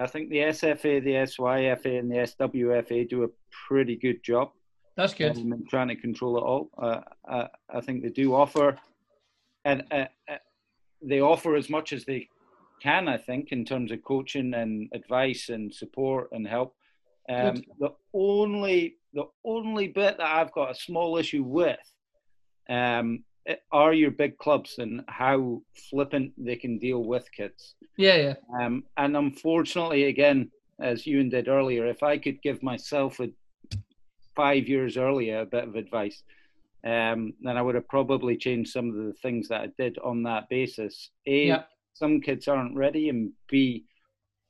I 0.00 0.06
think 0.06 0.30
the 0.30 0.38
SFA, 0.38 1.02
the 1.04 1.14
SYFA, 1.14 1.98
and 1.98 2.10
the 2.10 2.16
SWFA 2.16 3.08
do 3.08 3.24
a 3.24 3.28
pretty 3.68 3.96
good 3.96 4.22
job. 4.22 4.50
That's 4.96 5.14
good. 5.14 5.36
Um, 5.36 5.52
in 5.52 5.66
trying 5.66 5.88
to 5.88 5.96
control 5.96 6.38
it 6.38 6.42
all. 6.42 6.70
Uh, 6.76 7.00
I, 7.28 7.48
I 7.72 7.80
think 7.80 8.02
they 8.02 8.08
do 8.08 8.34
offer 8.34 8.78
and 9.64 9.84
uh, 9.90 10.06
uh, 10.28 10.36
they 11.02 11.20
offer 11.20 11.56
as 11.56 11.68
much 11.68 11.92
as 11.92 12.04
they 12.04 12.28
can, 12.82 13.08
I 13.08 13.18
think, 13.18 13.52
in 13.52 13.64
terms 13.64 13.92
of 13.92 14.02
coaching 14.02 14.54
and 14.54 14.88
advice 14.92 15.48
and 15.48 15.72
support 15.72 16.28
and 16.32 16.46
help. 16.46 16.74
Um, 17.28 17.62
the 17.78 17.90
only 18.12 18.96
the 19.12 19.24
only 19.44 19.88
bit 19.88 20.16
that 20.18 20.26
I've 20.26 20.52
got 20.52 20.70
a 20.70 20.74
small 20.74 21.16
issue 21.16 21.42
with 21.42 21.78
um, 22.68 23.24
are 23.72 23.92
your 23.92 24.10
big 24.10 24.38
clubs 24.38 24.76
and 24.78 25.02
how 25.08 25.62
flippant 25.90 26.32
they 26.36 26.56
can 26.56 26.78
deal 26.78 27.04
with 27.04 27.30
kids. 27.32 27.74
Yeah, 27.96 28.16
yeah. 28.16 28.34
Um, 28.60 28.84
and 28.96 29.16
unfortunately, 29.16 30.04
again, 30.04 30.50
as 30.80 31.06
Ewan 31.06 31.28
did 31.28 31.48
earlier, 31.48 31.86
if 31.86 32.02
I 32.02 32.18
could 32.18 32.42
give 32.42 32.62
myself 32.62 33.20
a 33.20 33.30
five 34.36 34.68
years 34.68 34.96
earlier 34.96 35.40
a 35.40 35.46
bit 35.46 35.64
of 35.64 35.74
advice, 35.74 36.22
um, 36.84 37.34
then 37.42 37.56
I 37.56 37.62
would 37.62 37.74
have 37.74 37.88
probably 37.88 38.36
changed 38.36 38.72
some 38.72 38.88
of 38.88 38.94
the 38.94 39.12
things 39.22 39.48
that 39.48 39.60
I 39.60 39.68
did 39.78 39.98
on 39.98 40.22
that 40.22 40.48
basis. 40.48 41.10
A, 41.26 41.46
yeah. 41.46 41.62
some 41.94 42.20
kids 42.20 42.48
aren't 42.48 42.76
ready, 42.76 43.10
and 43.10 43.32
B, 43.48 43.84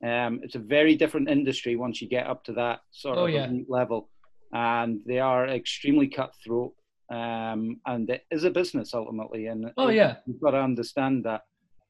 um, 0.03 0.39
it's 0.43 0.55
a 0.55 0.59
very 0.59 0.95
different 0.95 1.29
industry 1.29 1.75
once 1.75 2.01
you 2.01 2.07
get 2.07 2.27
up 2.27 2.43
to 2.45 2.53
that 2.53 2.79
sort 2.91 3.17
oh, 3.17 3.25
of 3.25 3.33
yeah. 3.33 3.49
level, 3.67 4.09
and 4.53 5.01
they 5.05 5.19
are 5.19 5.47
extremely 5.47 6.07
cutthroat. 6.07 6.73
Um, 7.11 7.81
and 7.85 8.09
it 8.09 8.25
is 8.31 8.45
a 8.45 8.49
business 8.49 8.93
ultimately, 8.93 9.47
and 9.47 9.71
oh 9.77 9.89
yeah, 9.89 10.17
you've 10.25 10.39
got 10.39 10.51
to 10.51 10.61
understand 10.61 11.25
that. 11.25 11.41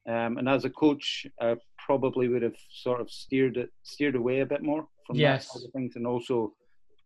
Um, 0.07 0.39
and 0.39 0.49
as 0.49 0.65
a 0.65 0.69
coach, 0.69 1.27
I 1.39 1.57
probably 1.77 2.27
would 2.27 2.41
have 2.41 2.55
sort 2.71 3.01
of 3.01 3.11
steered 3.11 3.57
it 3.57 3.69
steered 3.83 4.15
away 4.15 4.39
a 4.39 4.47
bit 4.47 4.63
more 4.63 4.87
from 5.05 5.17
yes. 5.17 5.45
that 5.45 5.53
sort 5.53 5.65
of 5.65 5.73
things, 5.73 5.95
and 5.95 6.07
also 6.07 6.53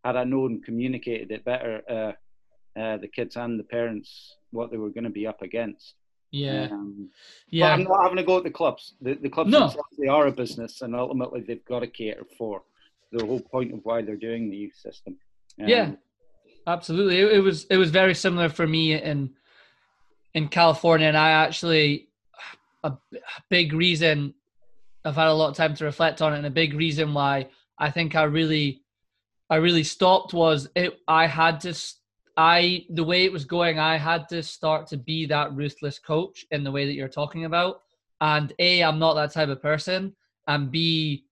had 0.06 0.16
I 0.16 0.24
known 0.24 0.62
communicated 0.62 1.32
it 1.32 1.44
better, 1.44 1.82
uh, 1.90 2.80
uh, 2.80 2.98
the 2.98 3.08
kids 3.08 3.36
and 3.36 3.60
the 3.60 3.64
parents 3.64 4.38
what 4.52 4.72
they 4.72 4.78
were 4.78 4.92
going 4.92 5.04
to 5.04 5.10
be 5.10 5.28
up 5.28 5.42
against. 5.42 5.96
Yeah, 6.32 6.70
um, 6.72 7.10
yeah. 7.50 7.68
But 7.68 7.74
I'm 7.74 7.84
not 7.84 8.04
having 8.04 8.18
to 8.18 8.24
go 8.24 8.38
at 8.38 8.44
the 8.44 8.50
clubs. 8.52 8.96
The, 9.02 9.16
the 9.16 9.30
clubs 9.30 9.52
no. 9.52 9.74
they 9.98 10.08
are 10.08 10.28
a 10.28 10.32
business, 10.32 10.82
and 10.82 10.96
ultimately 10.96 11.42
they've 11.42 11.66
got 11.66 11.80
to 11.80 11.88
cater 11.88 12.26
for 12.38 12.64
the 13.12 13.26
whole 13.26 13.42
point 13.42 13.74
of 13.74 13.80
why 13.84 14.02
they're 14.02 14.16
doing 14.16 14.50
the 14.50 14.58
youth 14.58 14.76
system. 14.76 15.18
Um, 15.60 15.68
yeah, 15.68 15.92
absolutely. 16.68 17.20
It, 17.20 17.34
it, 17.34 17.40
was 17.40 17.66
it 17.66 17.78
was 17.78 17.92
very 17.92 18.16
similar 18.16 18.50
for 18.50 18.66
me 18.68 18.94
in 18.94 19.32
in 20.34 20.48
California, 20.48 21.08
and 21.08 21.18
I 21.18 21.32
actually 21.32 22.10
a, 22.84 22.90
a 22.90 23.20
big 23.50 23.74
reason 23.74 24.34
I've 25.04 25.16
had 25.16 25.28
a 25.28 25.34
lot 25.34 25.50
of 25.50 25.56
time 25.56 25.76
to 25.76 25.86
reflect 25.86 26.22
on 26.22 26.34
it, 26.34 26.38
and 26.38 26.46
a 26.46 26.52
big 26.52 26.74
reason 26.74 27.14
why 27.14 27.50
I 27.78 27.92
think 27.92 28.16
I 28.16 28.24
really 28.24 28.82
I 29.50 29.58
really 29.58 29.84
stopped 29.84 30.34
was 30.34 30.68
it. 30.76 31.00
I 31.08 31.28
had 31.28 31.60
to 31.62 31.74
I 32.38 32.86
the 32.90 33.04
way 33.04 33.24
it 33.26 33.32
was 33.32 33.46
going, 33.46 33.80
I 33.80 33.98
had 33.98 34.28
to 34.30 34.44
start 34.44 34.88
to 34.88 34.98
be 34.98 35.26
that 35.28 35.54
ruthless 35.54 36.00
coach 36.00 36.46
in 36.52 36.64
the 36.64 36.72
way 36.72 36.86
that 36.86 36.94
you're 36.94 37.08
talking 37.08 37.46
about. 37.46 37.82
And 38.22 38.54
A, 38.60 38.84
I'm 38.84 39.00
not 39.00 39.14
that 39.14 39.32
type 39.32 39.50
of 39.50 39.62
person. 39.62 40.16
And 40.48 40.72
B, 40.72 41.26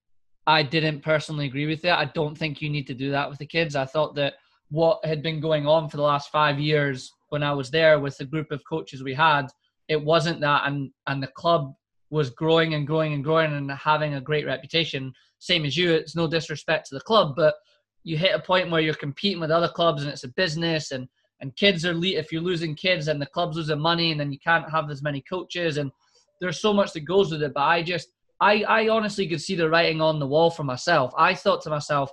I 0.48 0.64
didn't 0.64 1.02
personally 1.02 1.46
agree 1.46 1.66
with 1.66 1.86
it. 1.86 1.92
I 1.92 2.06
don't 2.06 2.38
think 2.38 2.62
you 2.62 2.70
need 2.70 2.88
to 2.88 2.94
do 2.94 3.12
that 3.12 3.30
with 3.30 3.40
the 3.40 3.46
kids. 3.46 3.76
I 3.76 3.86
thought 3.86 4.16
that 4.16 4.36
what 4.74 5.06
had 5.06 5.22
been 5.22 5.40
going 5.40 5.68
on 5.68 5.88
for 5.88 5.98
the 5.98 6.04
last 6.04 6.32
five 6.32 6.60
years 6.60 7.14
when 7.30 7.44
I 7.44 7.54
was 7.54 7.70
there 7.70 8.00
with 8.00 8.18
the 8.18 8.26
group 8.26 8.52
of 8.52 8.64
coaches 8.68 9.04
we 9.04 9.14
had, 9.14 9.46
it 9.88 10.04
wasn't 10.04 10.42
that 10.42 10.64
and 10.66 10.90
and 11.06 11.22
the 11.22 11.28
club 11.28 11.76
was 12.10 12.32
growing 12.32 12.74
and 12.74 12.88
growing 12.88 13.14
and 13.14 13.24
growing 13.24 13.54
and 13.54 13.72
having 13.72 14.16
a 14.16 14.22
great 14.22 14.48
reputation. 14.48 15.14
Same 15.38 15.64
as 15.64 15.78
you, 15.78 15.92
it's 15.94 16.16
no 16.16 16.28
disrespect 16.28 16.88
to 16.88 16.96
the 16.96 17.02
club, 17.02 17.36
but 17.36 17.54
you 18.04 18.18
hit 18.18 18.34
a 18.34 18.40
point 18.40 18.72
where 18.72 18.82
you're 18.82 18.96
competing 18.96 19.40
with 19.40 19.52
other 19.52 19.68
clubs 19.68 20.02
and 20.02 20.12
it's 20.12 20.24
a 20.24 20.30
business 20.30 20.90
and 20.90 21.08
and 21.40 21.56
kids 21.56 21.86
are 21.86 21.94
le- 21.94 22.20
if 22.22 22.32
you're 22.32 22.42
losing 22.42 22.74
kids 22.74 23.10
and 23.10 23.22
the 23.22 23.28
club's 23.28 23.58
losing 23.58 23.80
money 23.80 24.10
and 24.12 24.20
then 24.20 24.32
you 24.32 24.40
can't 24.40 24.72
have 24.72 24.90
as 24.90 25.04
many 25.04 25.22
coaches 25.22 25.78
and 25.78 25.92
there's 26.42 26.60
so 26.60 26.74
much 26.74 26.94
that 26.94 27.02
goes 27.02 27.32
with 27.32 27.44
it. 27.44 27.54
But 27.54 27.68
I 27.76 27.84
just 27.84 28.08
I 28.42 28.64
I 28.64 28.90
honestly 28.90 29.28
could 29.28 29.42
see 29.42 29.56
the 29.56 29.70
writing 29.70 30.02
on 30.02 30.18
the 30.18 30.32
wall 30.34 30.50
for 30.50 30.64
myself. 30.64 31.14
I 31.16 31.36
thought 31.36 31.62
to 31.64 31.70
myself, 31.70 32.10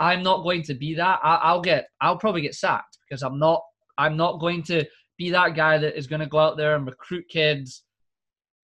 I'm 0.00 0.22
not 0.22 0.42
going 0.42 0.62
to 0.64 0.74
be 0.74 0.94
that. 0.94 1.20
I, 1.22 1.36
I'll 1.36 1.60
get 1.60 1.88
I'll 2.00 2.18
probably 2.18 2.42
get 2.42 2.54
sacked 2.54 2.98
because 3.08 3.22
I'm 3.22 3.38
not 3.38 3.62
I'm 3.96 4.16
not 4.16 4.40
going 4.40 4.62
to 4.64 4.84
be 5.16 5.30
that 5.30 5.54
guy 5.56 5.78
that 5.78 5.98
is 5.98 6.06
going 6.06 6.20
to 6.20 6.26
go 6.26 6.38
out 6.38 6.56
there 6.56 6.76
and 6.76 6.86
recruit 6.86 7.24
kids 7.28 7.82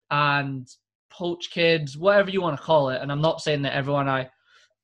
and 0.09 0.67
poach 1.11 1.51
kids, 1.51 1.97
whatever 1.97 2.29
you 2.29 2.41
want 2.41 2.57
to 2.57 2.63
call 2.63 2.89
it. 2.89 3.01
And 3.01 3.11
I'm 3.11 3.21
not 3.21 3.41
saying 3.41 3.63
that 3.63 3.75
everyone 3.75 4.07
I 4.07 4.29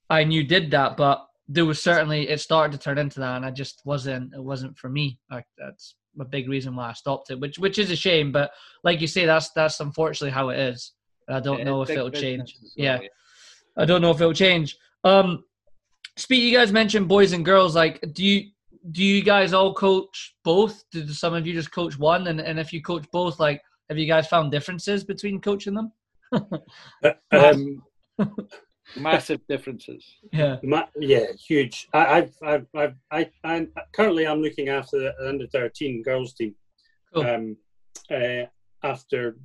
I 0.10 0.24
knew 0.24 0.44
did 0.44 0.72
that, 0.72 0.98
but 0.98 1.26
there 1.48 1.66
was 1.66 1.82
certainly 1.82 2.30
it 2.30 2.40
started 2.40 2.74
to 2.74 2.84
turn 2.84 2.98
into 2.98 3.20
that, 3.22 3.36
and 3.38 3.46
I 3.46 3.52
just 3.52 3.82
wasn't 3.86 4.34
it 4.34 4.44
wasn't 4.44 4.78
for 4.78 4.90
me. 4.90 5.20
Like 5.30 5.46
that's 5.58 5.96
a 6.20 6.26
big 6.26 6.50
reason 6.50 6.76
why 6.76 6.90
I 6.90 6.94
stopped 6.94 7.32
it, 7.32 7.40
which 7.40 7.60
which 7.60 7.80
is 7.80 7.92
a 7.92 7.96
shame. 7.96 8.32
But 8.32 8.52
like 8.84 9.00
you 9.02 9.08
say, 9.08 9.26
that's 9.26 9.52
that's 9.52 9.80
unfortunately 9.80 10.32
how 10.32 10.50
it 10.50 10.60
is. 10.60 10.94
I 11.30 11.40
don't 11.40 11.60
Yeah, 11.60 11.66
know 11.66 11.82
if 11.82 11.90
it'll 11.90 12.12
change. 12.12 12.58
well, 12.62 12.70
yeah, 12.76 13.00
I 13.78 13.86
don't 13.86 14.02
know 14.02 14.12
if 14.12 14.20
it'll 14.20 14.34
change. 14.34 14.78
Um, 15.04 15.44
speak. 16.18 16.42
You 16.42 16.58
guys 16.58 16.72
mentioned 16.72 17.08
boys 17.08 17.34
and 17.34 17.46
girls. 17.46 17.76
Like, 17.76 18.04
do 18.14 18.24
you 18.24 18.52
do 18.92 19.04
you 19.04 19.24
guys 19.24 19.54
all 19.54 19.74
coach 19.74 20.36
both? 20.44 20.84
Do 20.92 21.08
some 21.10 21.34
of 21.34 21.46
you 21.46 21.54
just 21.54 21.72
coach 21.72 21.98
one? 21.98 22.28
And 22.28 22.40
and 22.40 22.60
if 22.60 22.74
you 22.74 22.82
coach 22.82 23.06
both, 23.12 23.40
like, 23.40 23.62
have 23.90 23.98
you 23.98 24.08
guys 24.08 24.28
found 24.28 24.52
differences 24.52 25.04
between 25.04 25.42
coaching 25.42 25.74
them? 25.74 25.92
Um, 27.32 27.84
Massive 28.98 29.40
differences. 29.48 30.06
Yeah. 30.34 30.58
Ma- 30.64 30.88
yeah, 31.00 31.28
huge. 31.48 31.88
I, 31.94 32.18
I've, 32.18 32.34
I've, 32.44 32.68
I've, 32.76 32.96
I, 33.12 33.30
I'm 33.44 33.72
currently 33.94 34.28
I'm 34.28 34.42
looking 34.42 34.70
after 34.70 35.00
the 35.00 35.28
under 35.28 35.48
thirteen 35.48 36.04
girls 36.04 36.34
team. 36.34 36.56
Cool. 37.14 37.26
Um, 37.26 37.58
uh, 38.10 38.46
after 38.84 39.38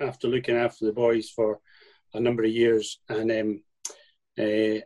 after 0.00 0.28
looking 0.28 0.56
after 0.56 0.86
the 0.86 0.92
boys 0.92 1.30
for 1.30 1.60
a 2.14 2.20
number 2.20 2.42
of 2.42 2.50
years, 2.50 3.00
and 3.08 3.30
um, 3.30 3.62
uh, 4.38 4.80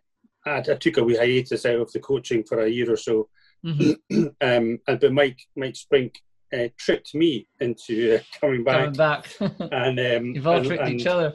I, 0.47 0.59
I 0.59 0.61
took 0.63 0.97
a 0.99 1.05
wee 1.05 1.17
hiatus 1.17 1.67
out 1.67 1.81
of 1.81 1.93
the 1.93 2.01
coaching 2.01 2.45
for 2.45 2.61
a 2.61 2.69
year 2.69 2.91
or 2.93 2.97
so. 2.97 3.29
hmm 3.65 3.93
Um, 4.41 4.79
and 4.89 5.01
but 5.01 5.13
Mike 5.13 5.41
Mike 5.57 5.77
Spink 5.77 6.21
uh, 6.53 6.69
tricked 6.79 7.15
me 7.15 7.49
into 7.61 8.17
uh, 8.17 8.39
coming 8.41 8.63
back, 8.65 8.77
Coming 8.77 8.93
back. 8.95 9.29
and 9.73 9.99
um, 10.01 10.35
You've 10.35 10.47
all 10.47 10.57
and- 10.57 10.67
tricked 10.67 10.83
and- 10.83 11.01
each 11.01 11.07
other. 11.07 11.35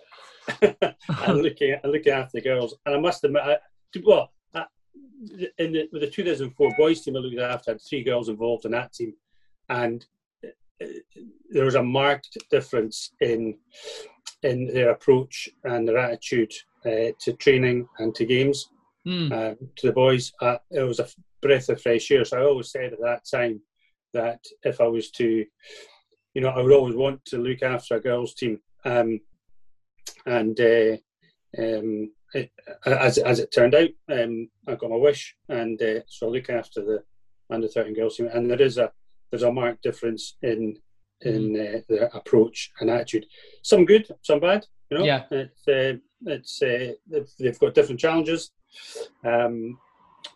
and 0.62 1.42
looking 1.44 1.72
at 1.72 1.86
looking 1.86 2.14
after 2.14 2.32
the 2.40 2.42
girls. 2.42 2.76
And 2.86 2.96
I 2.96 3.00
must 3.00 3.24
admit, 3.24 3.44
I, 3.44 3.58
well, 4.04 4.32
I, 4.56 4.66
in 5.60 5.74
the, 5.74 5.88
with 5.92 6.02
the 6.02 6.10
2004 6.10 6.72
boys 6.76 7.02
team, 7.02 7.16
I 7.16 7.20
looked 7.20 7.38
after 7.40 7.70
I 7.70 7.74
had 7.74 7.82
three 7.88 8.04
girls 8.04 8.30
involved 8.30 8.66
in 8.66 8.72
that 8.72 8.92
team, 8.94 9.14
and 9.70 10.04
uh, 10.44 10.86
there 11.52 11.66
was 11.66 11.76
a 11.76 11.84
marked 11.84 12.36
difference 12.50 13.12
in 13.22 13.58
in 14.42 14.68
their 14.74 14.90
approach 14.92 15.50
and 15.66 15.88
their 15.88 15.98
attitude 15.98 16.52
uh, 16.86 17.12
to 17.20 17.34
training 17.34 17.88
and 18.00 18.16
to 18.16 18.26
games. 18.26 18.70
Mm. 19.08 19.32
Um, 19.32 19.58
to 19.78 19.88
the 19.88 19.94
boys, 19.94 20.32
uh, 20.42 20.58
it 20.72 20.82
was 20.82 21.00
a 21.00 21.08
breath 21.42 21.70
of 21.70 21.82
fresh 21.82 22.12
air. 22.12 22.26
So 22.26 22.38
I 22.38 22.46
always 22.46 22.72
said 22.72 22.94
at 22.94 23.02
that 23.02 23.22
time 23.30 23.62
that 24.14 24.44
if 24.64 24.82
I 24.82 24.88
was 24.88 25.10
to, 25.12 25.46
you 26.34 26.42
know, 26.42 26.50
I 26.50 26.62
would 26.62 26.74
always 26.74 26.96
want 26.96 27.24
to 27.26 27.38
look 27.38 27.64
after 27.64 27.96
a 27.96 28.02
girls' 28.02 28.34
team. 28.34 28.60
Um, 28.86 29.20
and 30.26 30.60
uh, 30.60 30.98
um, 31.58 32.12
it, 32.34 32.52
as 32.86 33.18
as 33.18 33.40
it 33.40 33.52
turned 33.52 33.76
out, 33.76 33.90
um, 34.12 34.50
I 34.68 34.76
got 34.76 34.90
my 34.90 34.96
wish, 34.96 35.36
and 35.48 35.82
uh, 35.82 36.02
so 36.08 36.28
I 36.28 36.30
look 36.32 36.50
after 36.50 36.82
the 36.82 37.04
under 37.50 37.68
thirteen 37.68 37.96
girls 37.96 38.18
team. 38.18 38.30
And 38.32 38.50
there 38.50 38.62
is 38.62 38.78
a 38.78 38.92
there's 39.32 39.44
a 39.44 39.52
marked 39.52 39.84
difference 39.84 40.38
in 40.42 40.78
in 41.22 41.60
uh, 41.60 41.80
their 41.90 42.10
approach 42.14 42.72
and 42.80 42.90
attitude. 42.90 43.26
Some 43.64 43.86
good, 43.86 44.08
some 44.22 44.40
bad. 44.40 44.66
You 44.90 44.98
know, 45.00 45.06
Yeah. 45.06 45.24
It's 45.32 45.68
uh, 45.68 45.98
it's 46.26 46.62
uh, 46.62 46.94
they've, 47.08 47.32
they've 47.40 47.60
got 47.60 47.74
different 47.74 48.00
challenges. 48.00 48.52
Um, 49.24 49.80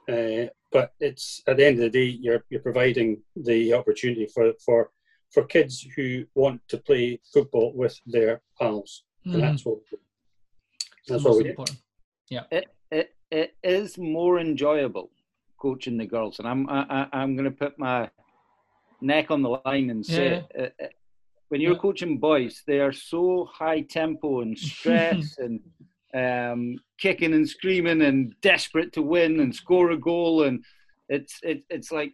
uh, 0.10 0.46
but 0.72 0.94
it's 1.00 1.42
at 1.48 1.58
the 1.58 1.66
end 1.66 1.76
of 1.78 1.84
the 1.84 1.90
day, 1.90 2.06
you're 2.06 2.44
you're 2.50 2.62
providing 2.62 3.22
the 3.36 3.74
opportunity 3.74 4.28
for 4.34 4.54
for 4.66 4.92
for 5.32 5.46
kids 5.46 5.82
who 5.96 6.26
want 6.36 6.62
to 6.68 6.78
play 6.78 7.20
football 7.34 7.74
with 7.74 8.00
their 8.06 8.42
pals, 8.60 9.04
Mhm. 9.26 9.34
and 9.34 9.44
that's 9.44 9.66
what 9.66 9.80
that's 11.08 11.24
what 11.24 11.38
we 11.38 11.44
do. 11.44 11.50
important. 11.50 11.80
It 12.52 12.66
it 12.92 13.16
it 13.32 13.56
is 13.64 13.98
more 13.98 14.40
enjoyable 14.40 15.10
coaching 15.58 15.98
the 15.98 16.06
girls, 16.06 16.40
and 16.40 16.48
I'm 16.48 16.70
I, 16.70 16.86
I- 16.90 17.10
I'm 17.20 17.36
going 17.36 17.50
to 17.52 17.58
put 17.66 17.78
my 17.80 18.10
neck 19.02 19.32
on 19.32 19.42
the 19.42 19.60
line 19.66 19.90
and 19.90 20.06
say 20.06 20.30
Yeah. 20.32 20.64
it, 20.64 20.76
it- 20.80 20.96
when 21.50 21.62
you're 21.62 21.74
Yeah. 21.74 21.80
coaching 21.88 22.18
boys, 22.18 22.64
they 22.66 22.80
are 22.80 22.92
so 22.92 23.46
high 23.46 23.82
tempo 23.82 24.42
and 24.42 24.58
stress 24.72 25.38
and 25.38 25.60
um, 26.14 26.76
kicking 26.99 27.34
and 27.34 27.47
screaming 27.47 28.01
and 28.01 28.34
desperate 28.41 28.93
to 28.93 29.01
win 29.01 29.39
and 29.39 29.55
score 29.55 29.91
a 29.91 29.97
goal, 29.97 30.43
and 30.43 30.64
it's 31.09 31.39
it, 31.43 31.64
it's 31.70 31.91
like 31.91 32.14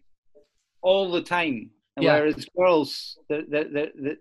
all 0.82 1.12
the 1.12 1.22
time. 1.22 1.72
And 1.96 2.06
Yeah. 2.06 2.20
Whereas 2.20 2.48
girls, 2.58 3.18
they 3.30 3.42
they, 3.50 3.64
they, 3.64 4.16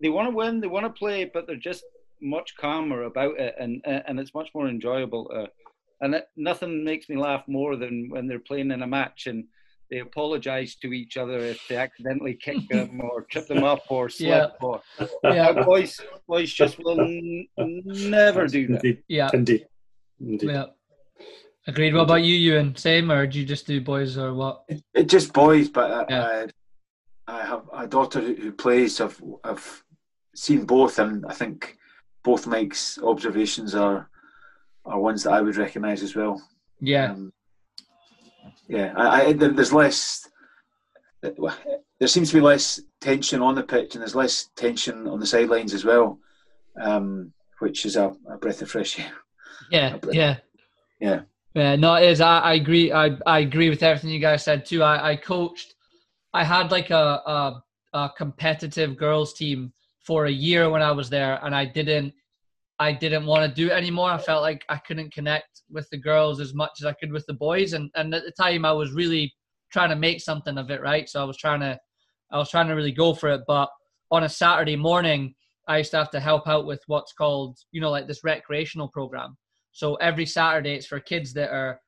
they, 0.00 0.08
want 0.08 0.28
to 0.28 0.36
win, 0.36 0.60
they 0.60 0.66
want 0.66 0.86
to 0.86 0.90
play, 0.90 1.30
but 1.32 1.46
they're 1.46 1.56
just 1.56 1.84
much 2.20 2.56
calmer 2.56 3.04
about 3.04 3.38
it, 3.38 3.54
and 3.58 3.82
and 3.86 4.20
it's 4.20 4.34
much 4.34 4.50
more 4.54 4.68
enjoyable. 4.68 5.30
Uh, 5.34 5.46
and 6.00 6.14
it, 6.14 6.28
nothing 6.36 6.84
makes 6.84 7.08
me 7.08 7.16
laugh 7.16 7.44
more 7.46 7.76
than 7.76 8.08
when 8.10 8.26
they're 8.26 8.38
playing 8.38 8.70
in 8.70 8.82
a 8.82 8.86
match 8.86 9.26
and 9.26 9.44
they 9.90 9.98
apologise 9.98 10.76
to 10.76 10.92
each 10.92 11.16
other 11.16 11.38
if 11.38 11.60
they 11.68 11.76
accidentally 11.76 12.34
kick 12.34 12.58
them 12.70 13.00
or 13.00 13.22
trip 13.30 13.46
them 13.46 13.64
up 13.64 13.82
or 13.88 14.08
slip. 14.08 14.54
Or 14.60 14.80
Yeah. 15.22 15.52
boys, 15.64 16.00
boys 16.26 16.52
just 16.52 16.78
will 16.78 17.00
n- 17.00 17.46
never 17.56 18.46
do 18.46 18.66
that. 18.68 18.76
Indeed, 18.84 19.02
Yeah. 19.08 19.30
indeed, 19.32 19.66
indeed. 20.20 20.50
Yeah. 20.50 20.64
Agreed. 21.68 21.94
What 21.94 22.02
about 22.02 22.22
you, 22.22 22.36
Ewan? 22.36 22.76
Same, 22.76 23.10
or 23.10 23.26
do 23.26 23.40
you 23.40 23.44
just 23.44 23.66
do 23.66 23.80
boys, 23.80 24.16
or 24.16 24.34
what? 24.34 24.64
It 24.94 25.08
just 25.08 25.32
boys, 25.32 25.68
but 25.68 25.90
I, 25.90 26.04
Yeah. 26.08 26.46
I, 27.28 27.38
I 27.40 27.44
have 27.44 27.62
a 27.72 27.86
daughter 27.88 28.20
who, 28.20 28.34
who 28.34 28.52
plays. 28.52 29.00
I've, 29.00 29.20
I've 29.42 29.82
seen 30.34 30.64
both, 30.64 31.00
and 31.00 31.26
I 31.26 31.32
think 31.34 31.76
both 32.22 32.46
Mike's 32.46 32.98
observations 33.02 33.74
are 33.74 34.08
are 34.84 35.00
ones 35.00 35.24
that 35.24 35.32
I 35.32 35.40
would 35.40 35.56
recognise 35.56 36.04
as 36.04 36.14
well. 36.14 36.40
Yeah. 36.80 37.10
Um, 37.10 37.32
yeah, 38.68 38.92
I, 38.96 39.26
I, 39.26 39.32
there's 39.32 39.72
less. 39.72 40.28
There 41.22 42.08
seems 42.08 42.30
to 42.30 42.36
be 42.36 42.40
less 42.40 42.80
tension 43.00 43.40
on 43.40 43.54
the 43.54 43.62
pitch, 43.62 43.94
and 43.94 44.02
there's 44.02 44.14
less 44.14 44.50
tension 44.54 45.06
on 45.06 45.18
the 45.18 45.26
sidelines 45.26 45.74
as 45.74 45.84
well, 45.84 46.18
um, 46.80 47.32
which 47.58 47.86
is 47.86 47.96
a, 47.96 48.14
a 48.30 48.36
breath 48.36 48.62
of 48.62 48.70
fresh 48.70 48.98
air. 48.98 49.12
Yeah. 49.70 49.96
Yeah. 50.12 50.36
Yeah. 51.00 51.20
Yeah. 51.54 51.76
No, 51.76 51.94
it 51.94 52.04
is. 52.04 52.20
I, 52.20 52.38
I 52.40 52.54
agree. 52.54 52.92
I, 52.92 53.16
I 53.26 53.40
agree 53.40 53.70
with 53.70 53.82
everything 53.82 54.10
you 54.10 54.20
guys 54.20 54.44
said 54.44 54.66
too. 54.66 54.82
I, 54.82 55.12
I 55.12 55.16
coached. 55.16 55.74
I 56.34 56.44
had 56.44 56.70
like 56.70 56.90
a, 56.90 57.22
a 57.26 57.64
a 57.96 58.10
competitive 58.16 58.96
girls 58.96 59.32
team 59.32 59.72
for 60.00 60.26
a 60.26 60.30
year 60.30 60.68
when 60.68 60.82
I 60.82 60.92
was 60.92 61.08
there, 61.08 61.40
and 61.42 61.54
I 61.54 61.64
didn't. 61.64 62.12
I 62.78 62.92
didn't 62.92 63.26
want 63.26 63.48
to 63.48 63.54
do 63.54 63.68
it 63.68 63.72
anymore. 63.72 64.10
I 64.10 64.18
felt 64.18 64.42
like 64.42 64.64
I 64.68 64.76
couldn't 64.76 65.12
connect 65.12 65.62
with 65.70 65.88
the 65.90 65.96
girls 65.96 66.40
as 66.40 66.52
much 66.54 66.72
as 66.80 66.86
I 66.86 66.92
could 66.92 67.12
with 67.12 67.24
the 67.26 67.34
boys, 67.34 67.72
and 67.72 67.90
and 67.94 68.14
at 68.14 68.24
the 68.24 68.32
time 68.32 68.64
I 68.64 68.72
was 68.72 68.92
really 68.92 69.32
trying 69.72 69.90
to 69.90 69.96
make 69.96 70.20
something 70.20 70.58
of 70.58 70.70
it, 70.70 70.80
right? 70.80 71.08
So 71.08 71.20
I 71.20 71.24
was 71.24 71.36
trying 71.36 71.60
to, 71.60 71.78
I 72.30 72.38
was 72.38 72.50
trying 72.50 72.68
to 72.68 72.74
really 72.74 72.92
go 72.92 73.14
for 73.14 73.30
it. 73.30 73.42
But 73.46 73.68
on 74.10 74.24
a 74.24 74.28
Saturday 74.28 74.76
morning, 74.76 75.34
I 75.68 75.78
used 75.78 75.90
to 75.92 75.96
have 75.98 76.10
to 76.10 76.20
help 76.20 76.46
out 76.46 76.66
with 76.66 76.82
what's 76.86 77.12
called, 77.12 77.58
you 77.72 77.80
know, 77.80 77.90
like 77.90 78.06
this 78.06 78.24
recreational 78.24 78.88
program. 78.88 79.36
So 79.72 79.96
every 79.96 80.26
Saturday, 80.26 80.74
it's 80.74 80.86
for 80.86 81.00
kids 81.00 81.32
that 81.34 81.50
are 81.50 81.80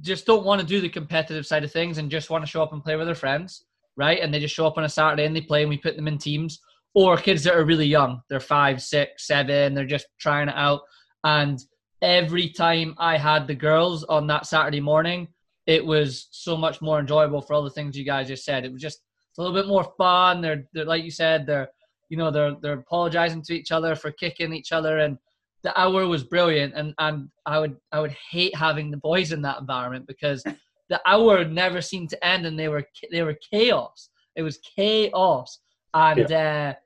just 0.00 0.26
don't 0.26 0.44
want 0.44 0.60
to 0.60 0.66
do 0.66 0.80
the 0.80 0.88
competitive 0.88 1.46
side 1.46 1.64
of 1.64 1.72
things 1.72 1.98
and 1.98 2.10
just 2.10 2.30
want 2.30 2.44
to 2.44 2.50
show 2.50 2.62
up 2.62 2.72
and 2.72 2.82
play 2.82 2.96
with 2.96 3.06
their 3.06 3.14
friends, 3.14 3.64
right? 3.96 4.20
And 4.20 4.32
they 4.32 4.40
just 4.40 4.54
show 4.54 4.66
up 4.66 4.78
on 4.78 4.84
a 4.84 4.88
Saturday 4.88 5.26
and 5.26 5.34
they 5.34 5.40
play, 5.40 5.62
and 5.62 5.68
we 5.68 5.78
put 5.78 5.96
them 5.96 6.08
in 6.08 6.18
teams. 6.18 6.60
Or 6.96 7.18
kids 7.18 7.44
that 7.44 7.54
are 7.54 7.64
really 7.64 7.86
young, 7.86 8.22
they're 8.30 8.40
five, 8.40 8.82
six, 8.82 9.26
seven, 9.26 9.74
they're 9.74 9.84
just 9.84 10.06
trying 10.18 10.48
it 10.48 10.54
out. 10.56 10.80
And 11.24 11.62
every 12.00 12.48
time 12.48 12.94
I 12.96 13.18
had 13.18 13.46
the 13.46 13.54
girls 13.54 14.02
on 14.04 14.26
that 14.28 14.46
Saturday 14.46 14.80
morning, 14.80 15.28
it 15.66 15.84
was 15.84 16.28
so 16.30 16.56
much 16.56 16.80
more 16.80 16.98
enjoyable 16.98 17.42
for 17.42 17.52
all 17.52 17.62
the 17.62 17.70
things 17.70 17.98
you 17.98 18.04
guys 18.04 18.28
just 18.28 18.46
said. 18.46 18.64
It 18.64 18.72
was 18.72 18.80
just 18.80 19.02
a 19.36 19.42
little 19.42 19.54
bit 19.54 19.68
more 19.68 19.92
fun. 19.98 20.40
They're, 20.40 20.64
they're 20.72 20.86
like 20.86 21.04
you 21.04 21.10
said, 21.10 21.46
they're 21.46 21.68
you 22.08 22.16
know 22.16 22.30
they're 22.30 22.54
they're 22.62 22.78
apologizing 22.78 23.42
to 23.42 23.54
each 23.54 23.72
other 23.72 23.94
for 23.94 24.12
kicking 24.12 24.52
each 24.52 24.72
other, 24.72 24.98
and 24.98 25.18
the 25.62 25.78
hour 25.78 26.06
was 26.06 26.24
brilliant. 26.24 26.74
And 26.74 26.94
and 26.98 27.28
I 27.44 27.58
would 27.58 27.76
I 27.92 28.00
would 28.00 28.14
hate 28.30 28.54
having 28.54 28.90
the 28.90 28.96
boys 28.96 29.32
in 29.32 29.42
that 29.42 29.60
environment 29.60 30.06
because 30.06 30.42
the 30.88 31.00
hour 31.06 31.44
never 31.44 31.80
seemed 31.80 32.10
to 32.10 32.26
end, 32.26 32.46
and 32.46 32.58
they 32.58 32.68
were 32.68 32.84
they 33.10 33.22
were 33.22 33.36
chaos. 33.52 34.10
It 34.36 34.42
was 34.42 34.58
chaos, 34.58 35.58
and 35.94 36.28
yeah. 36.28 36.74
uh, 36.74 36.80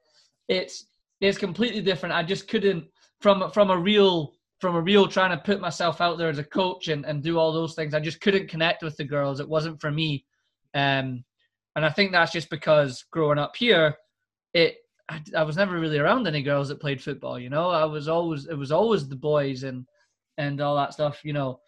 it's 0.50 0.86
it's 1.20 1.38
completely 1.38 1.80
different. 1.80 2.14
I 2.14 2.22
just 2.22 2.48
couldn't 2.48 2.84
from 3.20 3.50
from 3.52 3.70
a 3.70 3.78
real 3.78 4.34
from 4.60 4.76
a 4.76 4.80
real 4.80 5.06
trying 5.06 5.30
to 5.30 5.42
put 5.42 5.60
myself 5.60 6.02
out 6.02 6.18
there 6.18 6.28
as 6.28 6.38
a 6.38 6.44
coach 6.44 6.88
and, 6.88 7.06
and 7.06 7.22
do 7.22 7.38
all 7.38 7.52
those 7.52 7.74
things. 7.74 7.94
I 7.94 8.00
just 8.00 8.20
couldn't 8.20 8.50
connect 8.50 8.82
with 8.82 8.96
the 8.96 9.04
girls. 9.04 9.40
It 9.40 9.48
wasn't 9.48 9.80
for 9.80 9.90
me. 9.90 10.26
Um, 10.74 11.24
and 11.76 11.86
I 11.86 11.88
think 11.88 12.12
that's 12.12 12.32
just 12.32 12.50
because 12.50 13.04
growing 13.10 13.38
up 13.38 13.56
here, 13.56 13.94
it 14.52 14.76
I, 15.08 15.22
I, 15.36 15.42
was 15.44 15.56
never 15.56 15.78
really 15.78 15.98
around 15.98 16.26
any 16.26 16.42
girls 16.42 16.68
that 16.68 16.80
played 16.80 17.02
football. 17.02 17.38
You 17.38 17.48
know, 17.48 17.70
I 17.70 17.84
was 17.84 18.08
always 18.08 18.46
it 18.46 18.58
was 18.58 18.72
always 18.72 19.08
the 19.08 19.16
boys 19.16 19.62
and 19.62 19.86
and 20.36 20.60
all 20.60 20.76
that 20.76 20.92
stuff. 20.92 21.20
You 21.24 21.32
know, 21.32 21.60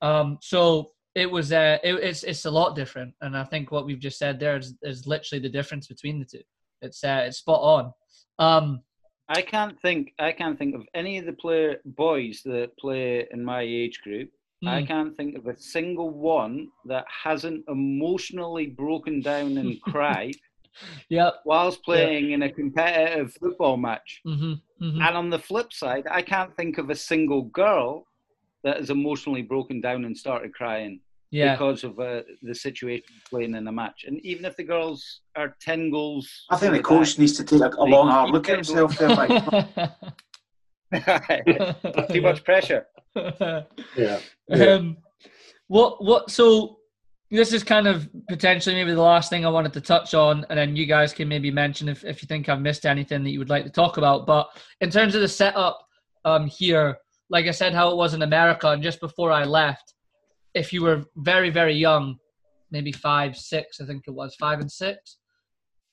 um, 0.00 0.38
so 0.40 0.92
it 1.14 1.30
was 1.30 1.52
uh, 1.52 1.78
it, 1.84 1.94
it's 1.94 2.24
it's 2.24 2.46
a 2.46 2.50
lot 2.50 2.74
different. 2.74 3.14
And 3.20 3.36
I 3.36 3.44
think 3.44 3.70
what 3.70 3.84
we've 3.84 4.00
just 4.00 4.18
said 4.18 4.40
there 4.40 4.56
is, 4.56 4.74
is 4.82 5.06
literally 5.06 5.42
the 5.42 5.48
difference 5.50 5.86
between 5.86 6.18
the 6.18 6.24
two. 6.24 6.42
It's 6.80 7.04
uh, 7.04 7.24
it's 7.26 7.38
spot 7.38 7.60
on. 7.60 7.92
Um, 8.38 8.82
I 9.28 9.42
can't 9.42 9.80
think. 9.80 10.12
I 10.18 10.32
can't 10.32 10.58
think 10.58 10.74
of 10.74 10.82
any 10.94 11.18
of 11.18 11.26
the 11.26 11.32
player 11.32 11.76
boys 11.84 12.42
that 12.44 12.76
play 12.78 13.26
in 13.30 13.44
my 13.44 13.62
age 13.62 14.00
group. 14.02 14.30
Mm. 14.64 14.68
I 14.68 14.80
hmm. 14.80 14.86
can't 14.86 15.16
think 15.16 15.36
of 15.36 15.46
a 15.46 15.56
single 15.56 16.10
one 16.10 16.68
that 16.84 17.04
hasn't 17.08 17.64
emotionally 17.68 18.66
broken 18.66 19.20
down 19.20 19.56
and 19.56 19.80
cried. 19.82 20.36
Yep. 21.08 21.42
Whilst 21.44 21.82
playing 21.84 22.30
yep. 22.30 22.34
in 22.34 22.42
a 22.42 22.52
competitive 22.52 23.32
football 23.34 23.76
match. 23.76 24.20
Mm-hmm. 24.26 24.84
Mm-hmm. 24.84 25.02
And 25.02 25.16
on 25.16 25.30
the 25.30 25.38
flip 25.38 25.72
side, 25.72 26.06
I 26.10 26.22
can't 26.22 26.54
think 26.56 26.78
of 26.78 26.90
a 26.90 26.94
single 26.94 27.42
girl 27.42 28.06
that 28.62 28.78
has 28.78 28.90
emotionally 28.90 29.42
broken 29.42 29.80
down 29.80 30.04
and 30.04 30.16
started 30.16 30.54
crying 30.54 31.00
yeah. 31.30 31.52
because 31.52 31.84
of 31.84 31.98
uh, 31.98 32.22
the 32.42 32.54
situation 32.54 33.04
playing 33.28 33.54
in 33.54 33.64
the 33.64 33.72
match. 33.72 34.04
And 34.06 34.20
even 34.24 34.44
if 34.44 34.56
the 34.56 34.64
girls 34.64 35.20
are 35.36 35.56
10 35.60 35.90
goals. 35.90 36.44
I 36.50 36.56
think 36.56 36.72
the 36.74 36.82
coach 36.82 37.12
back, 37.12 37.18
needs 37.18 37.36
to 37.36 37.44
take 37.44 37.60
a 37.60 37.82
long, 37.82 38.08
hard 38.08 38.30
look 38.30 38.48
at 38.48 38.56
himself 38.56 38.96
there, 38.98 39.94
Too 42.10 42.22
much 42.22 42.42
pressure. 42.44 42.86
yeah. 43.96 44.20
Um, 44.50 44.96
what, 45.68 46.04
what, 46.04 46.30
so 46.30 46.78
this 47.30 47.52
is 47.52 47.62
kind 47.62 47.86
of 47.86 48.08
potentially 48.28 48.74
maybe 48.74 48.92
the 48.92 49.00
last 49.00 49.30
thing 49.30 49.46
I 49.46 49.50
wanted 49.50 49.72
to 49.74 49.80
touch 49.80 50.14
on, 50.14 50.44
and 50.50 50.58
then 50.58 50.74
you 50.74 50.86
guys 50.86 51.12
can 51.12 51.28
maybe 51.28 51.50
mention 51.50 51.88
if, 51.88 52.04
if 52.04 52.22
you 52.22 52.26
think 52.26 52.48
I've 52.48 52.60
missed 52.60 52.84
anything 52.84 53.22
that 53.22 53.30
you 53.30 53.38
would 53.38 53.50
like 53.50 53.64
to 53.64 53.70
talk 53.70 53.98
about. 53.98 54.26
But 54.26 54.48
in 54.80 54.90
terms 54.90 55.14
of 55.14 55.20
the 55.20 55.28
setup 55.28 55.86
um, 56.24 56.46
here, 56.46 56.98
like 57.28 57.46
I 57.46 57.52
said, 57.52 57.72
how 57.72 57.90
it 57.90 57.96
was 57.96 58.14
in 58.14 58.22
America, 58.22 58.68
and 58.70 58.82
just 58.82 58.98
before 58.98 59.30
I 59.30 59.44
left, 59.44 59.94
if 60.54 60.72
you 60.72 60.82
were 60.82 61.04
very 61.16 61.50
very 61.50 61.74
young, 61.74 62.16
maybe 62.70 62.92
five, 62.92 63.36
six, 63.36 63.80
I 63.80 63.86
think 63.86 64.04
it 64.06 64.12
was 64.12 64.34
five 64.36 64.60
and 64.60 64.70
six, 64.70 65.18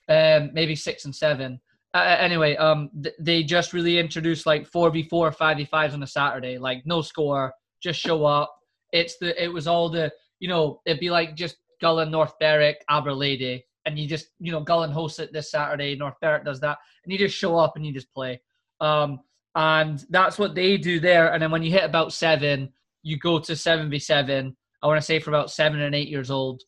um, 0.09 0.51
maybe 0.53 0.75
six 0.75 1.05
and 1.05 1.15
seven. 1.15 1.59
Uh, 1.93 2.15
anyway, 2.19 2.55
um, 2.57 2.89
th- 3.01 3.15
they 3.19 3.43
just 3.43 3.73
really 3.73 3.97
introduced 3.97 4.45
like 4.45 4.67
four 4.67 4.89
v 4.89 5.03
four, 5.03 5.31
five 5.31 5.57
v 5.57 5.65
fives 5.65 5.93
on 5.93 6.03
a 6.03 6.07
Saturday, 6.07 6.57
like 6.57 6.83
no 6.85 7.01
score, 7.01 7.53
just 7.81 7.99
show 7.99 8.25
up. 8.25 8.53
It's 8.91 9.17
the 9.17 9.41
it 9.41 9.51
was 9.51 9.67
all 9.67 9.89
the 9.89 10.11
you 10.39 10.47
know 10.47 10.81
it'd 10.85 10.99
be 10.99 11.09
like 11.09 11.35
just 11.35 11.57
Gullane, 11.81 12.11
North 12.11 12.33
Berwick, 12.39 12.83
Aberlady, 12.89 13.61
and 13.85 13.97
you 13.97 14.07
just 14.07 14.27
you 14.39 14.51
know 14.51 14.61
Gullane 14.61 14.91
hosts 14.91 15.19
it 15.19 15.33
this 15.33 15.51
Saturday, 15.51 15.95
North 15.95 16.15
Berwick 16.21 16.45
does 16.45 16.59
that, 16.59 16.77
and 17.03 17.11
you 17.11 17.17
just 17.17 17.35
show 17.35 17.57
up 17.57 17.75
and 17.75 17.85
you 17.85 17.93
just 17.93 18.13
play. 18.13 18.41
Um, 18.79 19.19
and 19.55 20.05
that's 20.11 20.37
what 20.37 20.53
they 20.53 20.77
do 20.77 20.99
there. 20.99 21.33
And 21.33 21.41
then 21.41 21.49
when 21.49 21.63
you 21.63 21.71
hit 21.71 21.83
about 21.83 22.13
seven, 22.13 22.71
you 23.07 23.17
go 23.17 23.39
to 23.39 23.53
7v7, 23.53 24.53
I 24.83 24.87
want 24.87 24.99
to 24.99 25.05
say 25.05 25.19
for 25.19 25.31
about 25.31 25.49
seven 25.49 25.79
and 25.81 25.95
eight 25.95 26.09
years 26.09 26.29
old. 26.29 26.61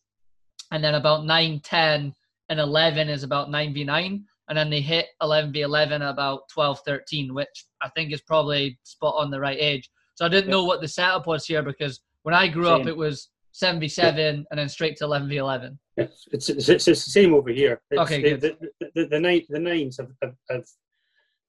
And 0.72 0.82
then 0.82 0.94
about 0.94 1.26
9, 1.26 1.60
10, 1.62 2.14
and 2.48 2.60
11 2.60 3.08
is 3.10 3.24
about 3.24 3.48
9v9. 3.48 4.22
And 4.48 4.58
then 4.58 4.70
they 4.70 4.80
hit 4.80 5.06
11v11 5.22 6.08
about 6.08 6.48
12, 6.52 6.80
13, 6.86 7.34
which 7.34 7.66
I 7.82 7.90
think 7.90 8.12
is 8.12 8.22
probably 8.22 8.78
spot 8.84 9.16
on 9.18 9.30
the 9.30 9.38
right 9.38 9.58
age. 9.60 9.90
So 10.14 10.24
I 10.24 10.28
didn't 10.28 10.50
know 10.50 10.64
what 10.64 10.80
the 10.80 10.88
setup 10.88 11.26
was 11.26 11.44
here 11.44 11.62
because 11.62 12.00
when 12.22 12.34
I 12.34 12.48
grew 12.48 12.64
same. 12.64 12.80
up, 12.80 12.86
it 12.86 12.96
was 12.96 13.28
7v7 13.62 14.16
yeah. 14.16 14.28
and 14.50 14.58
then 14.58 14.68
straight 14.68 14.96
to 14.96 15.04
11v11. 15.04 15.76
It's, 15.98 16.26
it's, 16.32 16.48
it's, 16.48 16.68
it's 16.70 16.84
the 16.86 16.94
same 16.94 17.34
over 17.34 17.50
here. 17.50 17.82
It's, 17.90 18.00
okay, 18.00 18.22
good. 18.22 18.40
The, 18.40 18.56
the, 18.80 18.90
the, 18.94 19.06
the, 19.08 19.20
nine, 19.20 19.42
the 19.50 19.60
nines 19.60 19.98
have, 19.98 20.08
have, 20.22 20.34
have 20.48 20.64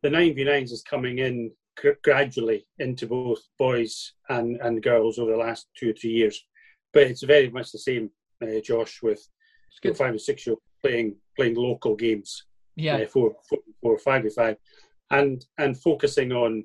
the 0.04 0.10
9v9s 0.10 0.72
is 0.72 0.84
coming 0.84 1.20
in 1.20 1.52
gradually 2.04 2.66
into 2.80 3.08
both 3.08 3.42
boys 3.58 4.14
and, 4.30 4.60
and 4.62 4.84
girls 4.84 5.18
over 5.20 5.32
the 5.32 5.38
last 5.38 5.68
two 5.78 5.92
or 5.92 5.94
three 5.94 6.12
years. 6.12 6.46
But 6.94 7.04
it's 7.04 7.24
very 7.24 7.50
much 7.50 7.72
the 7.72 7.80
same, 7.80 8.10
uh, 8.44 8.60
Josh, 8.64 9.02
with 9.02 9.26
five 9.96 10.12
and 10.12 10.22
six 10.22 10.46
year 10.46 10.58
playing 10.82 11.16
playing 11.38 11.56
local 11.56 11.96
games. 11.96 12.46
Yeah, 12.76 12.98
uh, 12.98 13.08
four, 13.08 13.36
four, 13.50 13.60
four, 13.82 13.98
five 14.00 14.24
and 14.24 14.34
five, 14.34 14.58
and 15.10 15.44
and 15.58 15.80
focusing 15.80 16.32
on 16.32 16.64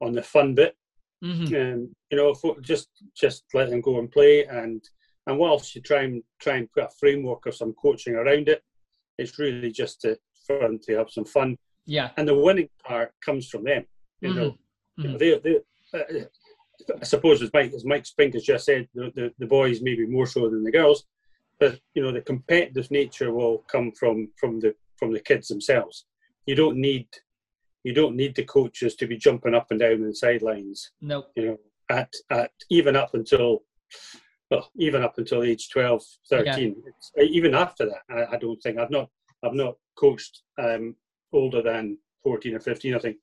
on 0.00 0.12
the 0.12 0.22
fun 0.22 0.54
bit. 0.54 0.76
Mm-hmm. 1.24 1.54
Um, 1.54 1.94
you 2.10 2.16
know, 2.16 2.34
just 2.60 2.88
just 3.16 3.44
let 3.54 3.70
them 3.70 3.80
go 3.80 3.98
and 3.98 4.10
play, 4.10 4.44
and 4.46 4.82
and 5.26 5.38
whilst 5.38 5.74
you 5.74 5.82
try 5.82 6.02
and 6.02 6.22
try 6.40 6.56
and 6.56 6.72
put 6.72 6.84
a 6.84 6.90
framework 6.98 7.46
of 7.46 7.54
some 7.54 7.74
coaching 7.74 8.14
around 8.14 8.48
it, 8.48 8.62
it's 9.18 9.38
really 9.38 9.70
just 9.70 10.00
to, 10.00 10.18
for 10.46 10.58
them 10.60 10.78
to 10.86 10.96
have 10.96 11.10
some 11.10 11.24
fun. 11.24 11.56
Yeah, 11.86 12.10
and 12.16 12.26
the 12.26 12.38
winning 12.38 12.68
part 12.84 13.12
comes 13.24 13.48
from 13.48 13.64
them. 13.64 13.84
You 14.20 14.34
know, 14.34 14.58
mm-hmm. 14.98 15.16
they, 15.16 15.38
they, 15.38 15.56
uh, 15.98 16.24
I 17.00 17.04
suppose 17.04 17.42
as 17.42 17.50
Mike 17.52 17.72
as 17.72 17.84
Mike 17.84 18.06
Spink 18.06 18.34
has 18.34 18.42
just 18.42 18.66
said, 18.66 18.88
the, 18.94 19.12
the, 19.14 19.32
the 19.38 19.46
boys 19.46 19.80
maybe 19.82 20.06
more 20.06 20.26
so 20.26 20.48
than 20.48 20.64
the 20.64 20.72
girls, 20.72 21.04
but 21.58 21.78
you 21.94 22.02
know 22.02 22.12
the 22.12 22.20
competitive 22.20 22.90
nature 22.90 23.32
will 23.32 23.58
come 23.70 23.92
from 23.92 24.30
from 24.36 24.60
the 24.60 24.74
from 24.96 25.12
the 25.12 25.20
kids 25.20 25.48
themselves. 25.48 26.06
You 26.46 26.54
don't 26.54 26.76
need 26.76 27.06
you 27.84 27.94
don't 27.94 28.16
need 28.16 28.34
the 28.34 28.44
coaches 28.44 28.94
to 28.96 29.06
be 29.06 29.16
jumping 29.16 29.54
up 29.54 29.68
and 29.70 29.80
down 29.80 30.02
the 30.02 30.14
sidelines. 30.14 30.90
No, 31.00 31.26
you 31.34 31.46
know 31.46 31.58
at 31.90 32.14
at 32.30 32.52
even 32.70 32.96
up 32.96 33.14
until 33.14 33.62
well 34.50 34.70
even 34.76 35.02
up 35.02 35.18
until 35.18 35.42
age 35.42 35.68
12 35.70 36.02
13 36.30 36.76
yeah. 37.16 37.22
even 37.24 37.54
after 37.54 37.86
that 37.86 38.02
I, 38.08 38.36
I, 38.36 38.38
don't 38.38 38.60
think 38.62 38.78
i've 38.78 38.90
not 38.90 39.10
i've 39.44 39.54
not 39.54 39.74
coached 39.96 40.42
um, 40.58 40.94
older 41.32 41.62
than 41.62 41.98
14 42.22 42.54
or 42.54 42.60
15, 42.60 42.94
I 42.94 42.98
think. 42.98 43.16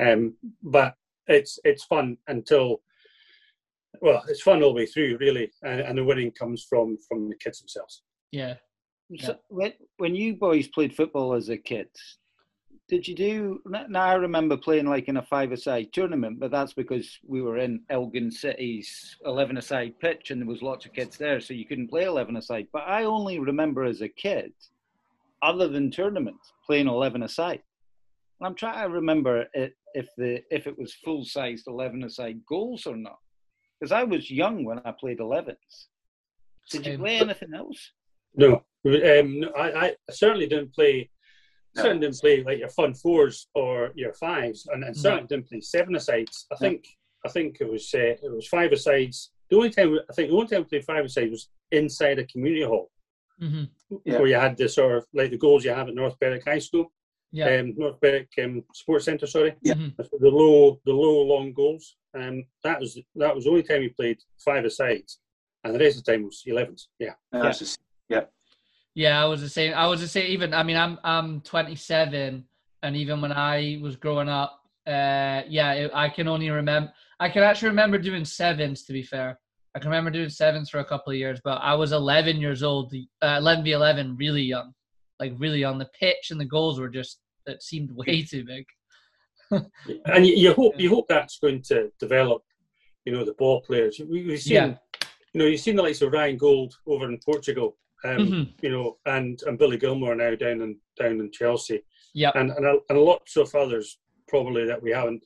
Um, 0.00 0.34
but 0.62 0.94
it's 1.26 1.58
it's 1.64 1.84
fun 1.84 2.16
until 2.28 2.80
well, 4.00 4.22
it's 4.28 4.42
fun 4.42 4.62
all 4.62 4.70
the 4.70 4.76
way 4.76 4.86
through, 4.86 5.16
really, 5.18 5.50
and, 5.62 5.80
and 5.80 5.98
the 5.98 6.04
winning 6.04 6.30
comes 6.32 6.64
from 6.68 6.96
from 7.08 7.28
the 7.28 7.36
kids 7.36 7.60
themselves. 7.60 8.02
Yeah. 8.30 8.54
So 9.20 9.36
when 9.48 9.72
when 9.96 10.14
you 10.14 10.36
boys 10.36 10.68
played 10.68 10.94
football 10.94 11.34
as 11.34 11.48
a 11.48 11.56
kid, 11.56 11.88
did 12.88 13.08
you 13.08 13.14
do? 13.14 13.60
Now 13.66 14.04
I 14.04 14.14
remember 14.14 14.56
playing 14.56 14.86
like 14.86 15.08
in 15.08 15.16
a 15.16 15.22
five-a-side 15.22 15.92
tournament, 15.92 16.38
but 16.38 16.50
that's 16.50 16.74
because 16.74 17.18
we 17.26 17.40
were 17.40 17.58
in 17.58 17.80
Elgin 17.90 18.30
City's 18.30 19.16
eleven-a-side 19.24 19.98
pitch, 20.00 20.30
and 20.30 20.40
there 20.40 20.48
was 20.48 20.62
lots 20.62 20.84
of 20.84 20.92
kids 20.92 21.16
there, 21.16 21.40
so 21.40 21.54
you 21.54 21.66
couldn't 21.66 21.88
play 21.88 22.04
eleven-a-side. 22.04 22.68
But 22.72 22.82
I 22.86 23.04
only 23.04 23.38
remember 23.38 23.84
as 23.84 24.02
a 24.02 24.08
kid, 24.08 24.52
other 25.42 25.68
than 25.68 25.90
tournaments, 25.90 26.52
playing 26.66 26.88
eleven-a-side. 26.88 27.62
I'm 28.40 28.54
trying 28.54 28.86
to 28.86 28.94
remember 28.94 29.46
it, 29.52 29.74
if 29.94 30.08
the 30.16 30.42
if 30.50 30.66
it 30.66 30.78
was 30.78 30.94
full 30.94 31.24
sized 31.24 31.66
eleven 31.66 32.04
aside 32.04 32.40
goals 32.48 32.86
or 32.86 32.96
not, 32.96 33.18
because 33.78 33.92
I 33.92 34.04
was 34.04 34.30
young 34.30 34.64
when 34.64 34.80
I 34.84 34.92
played 34.92 35.18
11s. 35.18 35.54
Did 36.70 36.86
you 36.86 36.98
play 36.98 37.18
anything 37.18 37.54
else? 37.54 37.92
No, 38.34 38.64
um, 38.84 39.40
no 39.40 39.50
I, 39.56 39.86
I, 39.86 39.96
certainly 40.10 40.46
didn't 40.46 40.74
play. 40.74 41.10
No. 41.74 41.82
Certainly 41.82 42.06
didn't 42.06 42.20
play 42.20 42.42
like 42.42 42.58
your 42.58 42.68
fun 42.70 42.94
fours 42.94 43.48
or 43.54 43.92
your 43.94 44.12
fives, 44.14 44.66
and, 44.72 44.84
and 44.84 44.96
certainly 44.96 45.22
no. 45.22 45.28
didn't 45.28 45.48
play 45.48 45.60
seven 45.60 45.96
asides. 45.96 46.46
I 46.52 46.56
think 46.56 46.86
I 47.24 47.28
think 47.28 47.58
it 47.60 47.70
was 47.70 47.90
uh, 47.94 48.16
it 48.22 48.32
was 48.32 48.48
five 48.48 48.72
asides. 48.72 49.30
The 49.50 49.56
only 49.56 49.70
time 49.70 49.98
I 50.10 50.12
think 50.12 50.30
the 50.30 50.36
only 50.36 50.48
time 50.48 50.62
I 50.62 50.64
played 50.64 50.84
five 50.84 51.04
asides 51.04 51.30
was 51.30 51.48
inside 51.70 52.18
a 52.18 52.26
community 52.26 52.64
hall, 52.64 52.90
mm-hmm. 53.40 53.64
yeah. 54.04 54.18
where 54.18 54.26
you 54.26 54.34
had 54.34 54.56
the 54.56 54.68
sort 54.68 54.98
of 54.98 55.06
like 55.14 55.30
the 55.30 55.38
goals 55.38 55.64
you 55.64 55.70
have 55.70 55.88
at 55.88 55.94
North 55.94 56.18
Berwick 56.18 56.44
High 56.44 56.58
School 56.58 56.92
yeah. 57.32 57.60
um, 57.60 57.74
North 57.76 58.00
Berwick 58.00 58.30
um, 58.42 58.64
Sports 58.72 59.04
Centre. 59.04 59.26
Sorry, 59.26 59.54
yeah. 59.62 59.74
Mm-hmm. 59.74 60.02
the 60.20 60.28
low, 60.28 60.80
the 60.84 60.92
low 60.92 61.22
long 61.22 61.52
goals. 61.52 61.96
Um, 62.14 62.44
that 62.64 62.80
was 62.80 62.98
that 63.16 63.34
was 63.34 63.44
the 63.44 63.50
only 63.50 63.62
time 63.62 63.82
he 63.82 63.88
played 63.88 64.18
five 64.44 64.64
asides, 64.64 65.20
and 65.64 65.74
the 65.74 65.78
rest 65.78 65.98
of 65.98 66.04
the 66.04 66.12
time 66.12 66.24
was 66.24 66.42
11s. 66.46 66.86
Yeah, 66.98 67.14
yeah, 67.32 67.50
just, 67.50 67.78
yeah. 68.08 68.24
Yeah, 68.94 69.22
I 69.22 69.26
was 69.26 69.40
the 69.40 69.48
same. 69.48 69.74
I 69.74 69.86
was 69.86 70.00
the 70.00 70.08
same. 70.08 70.30
Even 70.30 70.54
I 70.54 70.62
mean, 70.62 70.76
I'm 70.76 70.98
I'm 71.04 71.40
27, 71.42 72.44
and 72.82 72.96
even 72.96 73.20
when 73.20 73.32
I 73.32 73.78
was 73.82 73.96
growing 73.96 74.28
up, 74.28 74.60
uh, 74.86 75.42
yeah, 75.48 75.72
it, 75.72 75.90
I 75.94 76.08
can 76.08 76.28
only 76.28 76.50
remember. 76.50 76.92
I 77.20 77.28
can 77.28 77.42
actually 77.42 77.68
remember 77.68 77.98
doing 77.98 78.24
sevens. 78.24 78.84
To 78.84 78.92
be 78.92 79.02
fair, 79.02 79.38
I 79.74 79.78
can 79.78 79.90
remember 79.90 80.10
doing 80.10 80.28
sevens 80.28 80.70
for 80.70 80.80
a 80.80 80.84
couple 80.84 81.12
of 81.12 81.18
years, 81.18 81.40
but 81.44 81.58
I 81.62 81.74
was 81.74 81.92
11 81.92 82.38
years 82.38 82.62
old, 82.62 82.92
uh, 83.22 83.36
11 83.38 83.64
v 83.64 83.72
11, 83.72 84.16
really 84.16 84.42
young, 84.42 84.72
like 85.20 85.34
really 85.38 85.64
on 85.64 85.78
The 85.78 85.88
pitch 85.98 86.30
and 86.30 86.40
the 86.40 86.44
goals 86.44 86.78
were 86.78 86.88
just 86.88 87.20
it 87.46 87.62
seemed 87.62 87.90
way 87.92 88.22
too 88.22 88.44
big. 88.44 88.66
and 90.06 90.26
you, 90.26 90.34
you, 90.34 90.52
hope 90.52 90.78
you 90.78 90.90
hope 90.90 91.06
that's 91.08 91.38
going 91.38 91.62
to 91.62 91.90
develop, 91.98 92.42
you 93.06 93.12
know, 93.12 93.24
the 93.24 93.32
ball 93.34 93.62
players. 93.62 94.00
We, 94.06 94.30
have 94.30 94.40
seen, 94.40 94.54
yeah. 94.54 94.74
you 95.32 95.38
know, 95.38 95.46
you've 95.46 95.60
seen 95.60 95.76
the 95.76 95.82
likes 95.82 96.02
of 96.02 96.12
Ryan 96.12 96.36
Gauld 96.36 96.72
over 96.86 97.06
in 97.06 97.18
Portugal, 97.24 97.76
um, 98.04 98.18
mm-hmm. 98.18 98.42
you 98.60 98.70
know, 98.70 98.98
and 99.06 99.40
and 99.46 99.58
Billy 99.58 99.78
Gilmour 99.78 100.14
now 100.14 100.34
down 100.34 100.60
in 100.60 100.76
down 100.98 101.20
in 101.20 101.30
Chelsea. 101.32 101.82
Yeah, 102.14 102.32
and 102.34 102.50
and, 102.50 102.66
a, 102.66 102.78
and 102.90 102.98
lots 102.98 103.36
of 103.36 103.54
others 103.54 103.98
probably 104.28 104.66
that 104.66 104.82
we 104.82 104.90
haven't 104.90 105.24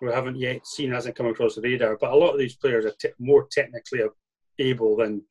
we 0.00 0.12
haven't 0.12 0.36
yet 0.36 0.66
seen 0.66 0.90
hasn't 0.90 1.16
come 1.16 1.26
across 1.26 1.54
the 1.54 1.62
radar. 1.62 1.96
But 2.00 2.12
a 2.12 2.16
lot 2.16 2.32
of 2.32 2.38
these 2.38 2.56
players 2.56 2.84
are 2.84 2.94
te- 3.00 3.14
more 3.18 3.46
technically 3.50 4.00
able 4.58 4.96
than 4.96 5.22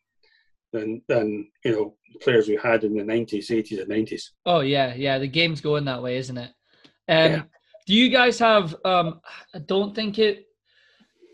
than 0.76 1.02
than 1.08 1.48
you 1.64 1.72
know 1.72 1.96
players 2.22 2.48
we 2.48 2.60
had 2.62 2.84
in 2.84 2.96
the 2.96 3.04
nineties, 3.04 3.52
eighties, 3.52 3.80
and 3.80 3.90
nineties. 3.90 4.34
Oh 4.46 4.60
yeah, 4.60 4.94
yeah. 4.96 5.18
The 5.18 5.28
game's 5.28 5.62
going 5.62 5.86
that 5.86 6.04
way, 6.04 6.18
isn't 6.18 6.38
it? 6.38 6.52
Um, 7.08 7.32
yeah. 7.32 7.42
Do 7.88 7.94
you 7.94 8.10
guys 8.10 8.40
have? 8.40 8.76
Um, 8.84 9.22
I 9.54 9.60
don't 9.60 9.96
think 9.96 10.20
it. 10.20 10.48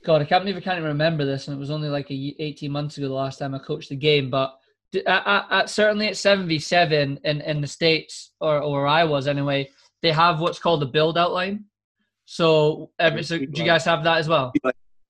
God, 0.03 0.21
I 0.21 0.25
can't 0.25 0.43
believe 0.43 0.57
I 0.57 0.61
can't 0.61 0.77
even 0.77 0.89
remember 0.89 1.25
this, 1.25 1.47
and 1.47 1.55
it 1.55 1.59
was 1.59 1.71
only 1.71 1.89
like 1.89 2.09
a, 2.11 2.35
eighteen 2.39 2.71
months 2.71 2.97
ago 2.97 3.07
the 3.07 3.13
last 3.13 3.39
time 3.39 3.53
I 3.53 3.59
coached 3.59 3.89
the 3.89 3.95
game. 3.95 4.29
But 4.29 4.57
at, 5.05 5.45
at, 5.51 5.69
certainly 5.69 6.07
at 6.07 6.17
seven 6.17 6.47
v 6.47 6.59
seven 6.59 7.19
in 7.23 7.41
in 7.41 7.61
the 7.61 7.67
states 7.67 8.31
or, 8.39 8.61
or 8.61 8.71
where 8.71 8.87
I 8.87 9.03
was 9.03 9.27
anyway, 9.27 9.69
they 10.01 10.11
have 10.11 10.39
what's 10.39 10.59
called 10.59 10.83
a 10.83 10.87
build 10.87 11.17
outline. 11.17 11.65
So, 12.25 12.91
every, 12.97 13.23
so 13.23 13.37
do 13.37 13.45
you 13.53 13.65
guys 13.65 13.83
have 13.85 14.03
that 14.05 14.19
as 14.19 14.29
well? 14.29 14.53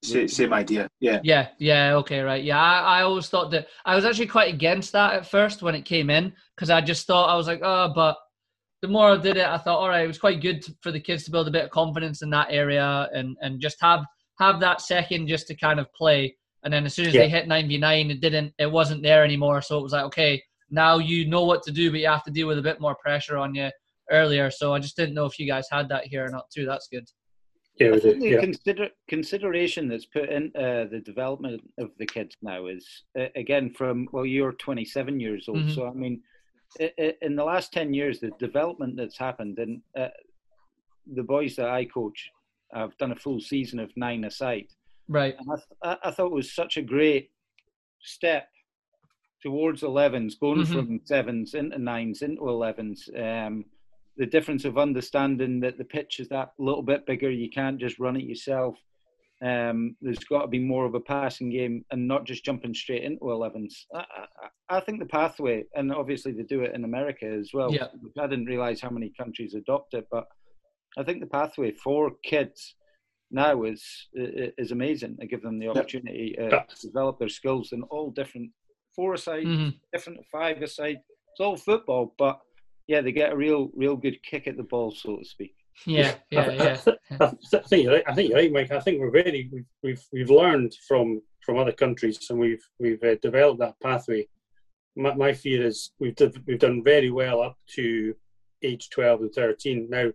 Same 0.04 0.54
idea, 0.54 0.90
yeah. 1.00 1.20
Yeah, 1.24 1.50
yeah, 1.60 1.96
okay, 1.98 2.22
right. 2.22 2.44
Yeah, 2.44 2.60
I, 2.60 3.00
I 3.00 3.02
always 3.04 3.30
thought 3.30 3.52
that 3.52 3.68
I 3.86 3.96
was 3.96 4.04
actually 4.04 4.28
quite 4.28 4.54
against 4.54 4.94
that 4.94 5.14
at 5.14 5.28
first 5.28 5.62
when 5.62 5.76
it 5.76 5.86
came 5.86 6.10
in 6.10 6.34
because 6.56 6.70
I 6.70 6.82
just 6.82 7.06
thought 7.06 7.30
I 7.30 7.36
was 7.36 7.48
like, 7.48 7.62
oh, 7.64 7.92
but 7.94 8.18
the 8.82 8.88
more 8.88 9.12
I 9.12 9.18
did 9.18 9.38
it, 9.38 9.46
I 9.46 9.58
thought, 9.58 9.78
all 9.78 9.90
right, 9.90 10.04
it 10.04 10.08
was 10.08 10.18
quite 10.18 10.42
good 10.42 10.64
to, 10.64 10.76
for 10.82 10.92
the 10.92 11.00
kids 11.00 11.24
to 11.26 11.32
build 11.32 11.48
a 11.48 11.52
bit 11.52 11.66
of 11.66 11.70
confidence 11.70 12.24
in 12.24 12.32
that 12.32 12.48
area 12.50 13.08
and 13.14 13.38
and 13.42 13.62
just 13.62 13.78
have 13.80 14.04
have 14.40 14.60
that 14.60 14.82
second 14.82 15.28
just 15.28 15.48
to 15.48 15.56
kind 15.56 15.80
of 15.80 15.92
play. 15.94 16.36
And 16.64 16.74
then 16.74 16.86
as 16.86 16.94
soon 16.94 17.08
as 17.08 17.14
yeah. 17.14 17.22
they 17.22 17.30
hit 17.30 17.48
99, 17.48 18.12
it 18.12 18.22
didn't, 18.22 18.54
it 18.58 18.72
wasn't 18.72 19.04
there 19.04 19.24
anymore. 19.24 19.62
So 19.62 19.78
it 19.78 19.84
was 19.84 19.94
like, 19.94 20.06
okay, 20.06 20.42
now 20.70 20.98
you 20.98 21.28
know 21.28 21.46
what 21.46 21.64
to 21.64 21.72
do, 21.72 21.92
but 21.92 22.00
you 22.00 22.08
have 22.08 22.24
to 22.24 22.32
deal 22.32 22.48
with 22.48 22.60
a 22.60 22.64
bit 22.64 22.82
more 22.82 22.96
pressure 22.96 23.38
on 23.38 23.56
you 23.56 23.70
earlier. 24.10 24.50
So 24.52 24.74
I 24.74 24.80
just 24.80 24.96
didn't 24.96 25.16
know 25.16 25.26
if 25.26 25.40
you 25.40 25.48
guys 25.48 25.68
had 25.72 25.90
that 25.90 26.06
here 26.06 26.26
or 26.26 26.30
not 26.30 26.50
too. 26.54 26.66
That's 26.66 26.88
good. 26.88 27.08
Yeah, 27.80 27.94
I 27.94 28.00
think 28.00 28.20
the 28.20 28.30
yeah. 28.30 28.42
consider, 28.42 28.90
consideration 29.08 29.88
that's 29.88 30.06
put 30.06 30.30
in 30.30 30.52
uh, 30.56 30.86
the 30.92 31.02
development 31.04 31.62
of 31.80 31.92
the 31.98 32.06
kids 32.06 32.36
now 32.42 32.68
is 32.68 33.04
uh, 33.20 33.28
again 33.36 33.74
from 33.74 34.08
well, 34.12 34.26
you're 34.26 34.52
27 34.54 35.20
years 35.20 35.46
old, 35.48 35.60
mm-hmm. 35.60 35.74
so 35.74 35.88
I 35.88 35.94
mean, 35.94 36.22
in 36.80 37.36
the 37.36 37.44
last 37.44 37.74
10 37.74 37.94
years, 37.94 38.20
the 38.20 38.32
development 38.40 38.96
that's 38.98 39.18
happened, 39.18 39.58
and 39.60 39.82
uh, 39.98 40.10
the 41.14 41.24
boys 41.24 41.56
that 41.56 41.70
I 41.70 41.86
coach 41.86 42.30
have 42.74 42.98
done 42.98 43.12
a 43.12 43.16
full 43.16 43.40
season 43.40 43.80
of 43.80 43.92
nine 43.96 44.24
aside. 44.24 44.68
Right. 45.08 45.36
And 45.38 45.48
I, 45.52 45.56
th- 45.56 46.00
I 46.04 46.12
thought 46.12 46.28
it 46.28 46.34
was 46.34 46.54
such 46.54 46.78
a 46.78 46.82
great 46.82 47.32
step 48.02 48.48
towards 49.42 49.82
11s, 49.82 50.40
going 50.40 50.62
mm-hmm. 50.62 50.74
from 50.74 51.02
sevens 51.04 51.54
into 51.54 51.78
nines 51.78 52.22
into 52.22 52.42
11s. 52.42 53.10
Um, 53.20 53.66
the 54.18 54.26
difference 54.26 54.66
of 54.66 54.78
understanding 54.78 55.60
that 55.62 55.78
the 55.78 55.84
pitch 55.84 56.20
is 56.20 56.30
that 56.30 56.54
little 56.60 56.84
bit 56.84 57.06
bigger, 57.06 57.32
you 57.32 57.50
can't 57.50 57.80
just 57.80 58.00
run 58.00 58.16
it 58.16 58.26
yourself. 58.26 58.78
Um, 59.44 59.96
there's 60.02 60.20
got 60.20 60.42
to 60.42 60.48
be 60.48 60.60
more 60.60 60.86
of 60.86 60.94
a 60.94 61.00
passing 61.00 61.50
game 61.50 61.84
and 61.90 62.08
not 62.08 62.26
just 62.26 62.46
jumping 62.46 62.76
straight 62.76 63.04
into 63.04 63.22
11s. 63.22 63.74
I, 63.94 64.00
I, 64.00 64.78
I, 64.78 64.80
think 64.82 65.00
the 65.00 65.08
pathway, 65.08 65.64
and 65.74 65.92
obviously 65.92 66.32
they 66.32 66.44
do 66.44 66.62
it 66.62 66.76
in 66.76 66.84
America 66.84 67.26
as 67.26 67.50
well. 67.52 67.74
Yeah. 67.74 67.88
I 68.20 68.28
didn't 68.28 68.46
realize 68.46 68.82
how 68.82 68.92
many 68.92 69.12
countries 69.18 69.56
adopt 69.56 69.96
it, 69.96 70.06
but 70.12 70.28
I 70.96 71.04
think 71.04 71.22
the 71.22 71.28
pathway 71.28 71.72
for 71.72 72.12
kids 72.24 72.76
now 73.32 73.64
is 73.64 73.84
is 74.14 74.72
amazing. 74.72 75.16
They 75.18 75.26
give 75.26 75.42
them 75.42 75.58
the 75.58 75.70
opportunity 75.70 76.38
uh, 76.38 76.50
to 76.50 76.88
develop 76.88 77.18
their 77.18 77.30
skills 77.30 77.72
in 77.72 77.82
all 77.84 78.12
different 78.12 78.52
four 78.96 79.14
aside, 79.14 79.46
mm-hmm. 79.46 79.70
different 79.94 80.20
five 80.32 80.62
aside. 80.62 81.00
It's 81.32 81.40
all 81.40 81.58
football, 81.58 82.14
but 82.18 82.40
yeah, 82.88 83.02
they 83.02 83.12
get 83.12 83.34
a 83.34 83.36
real 83.36 83.70
real 83.76 83.96
good 83.96 84.22
kick 84.24 84.48
at 84.48 84.58
the 84.58 84.64
ball, 84.64 84.92
so 84.92 85.18
to 85.18 85.26
speak. 85.26 85.56
Yeah, 85.86 86.16
yeah, 86.32 86.52
yeah. 86.52 86.78
I, 87.20 87.32
think 87.68 87.84
you're 87.84 87.94
right. 87.94 88.04
I 88.08 88.14
think 88.14 88.30
you're 88.30 88.38
right, 88.38 88.52
Mike. 88.52 88.72
I 88.72 88.80
think 88.80 89.00
we're 89.00 89.12
very 89.12 89.50
we've 89.52 89.66
we've, 89.84 90.04
we've 90.12 90.30
learned 90.30 90.74
from 90.88 91.22
from 91.46 91.58
other 91.58 91.72
countries, 91.72 92.28
and 92.30 92.40
we've 92.40 92.64
we've 92.80 93.04
uh, 93.04 93.16
developed 93.22 93.60
that 93.60 93.80
pathway. 93.82 94.28
My, 94.96 95.14
my 95.16 95.34
fear 95.34 95.66
is 95.66 95.92
we've 96.00 96.16
did, 96.16 96.44
we've 96.46 96.60
done 96.60 96.84
very 96.84 97.12
well 97.12 97.42
up 97.42 97.58
to 97.76 98.14
age 98.64 98.90
twelve 98.90 99.22
and 99.22 99.34
thirteen. 99.34 99.88
Now, 99.90 100.12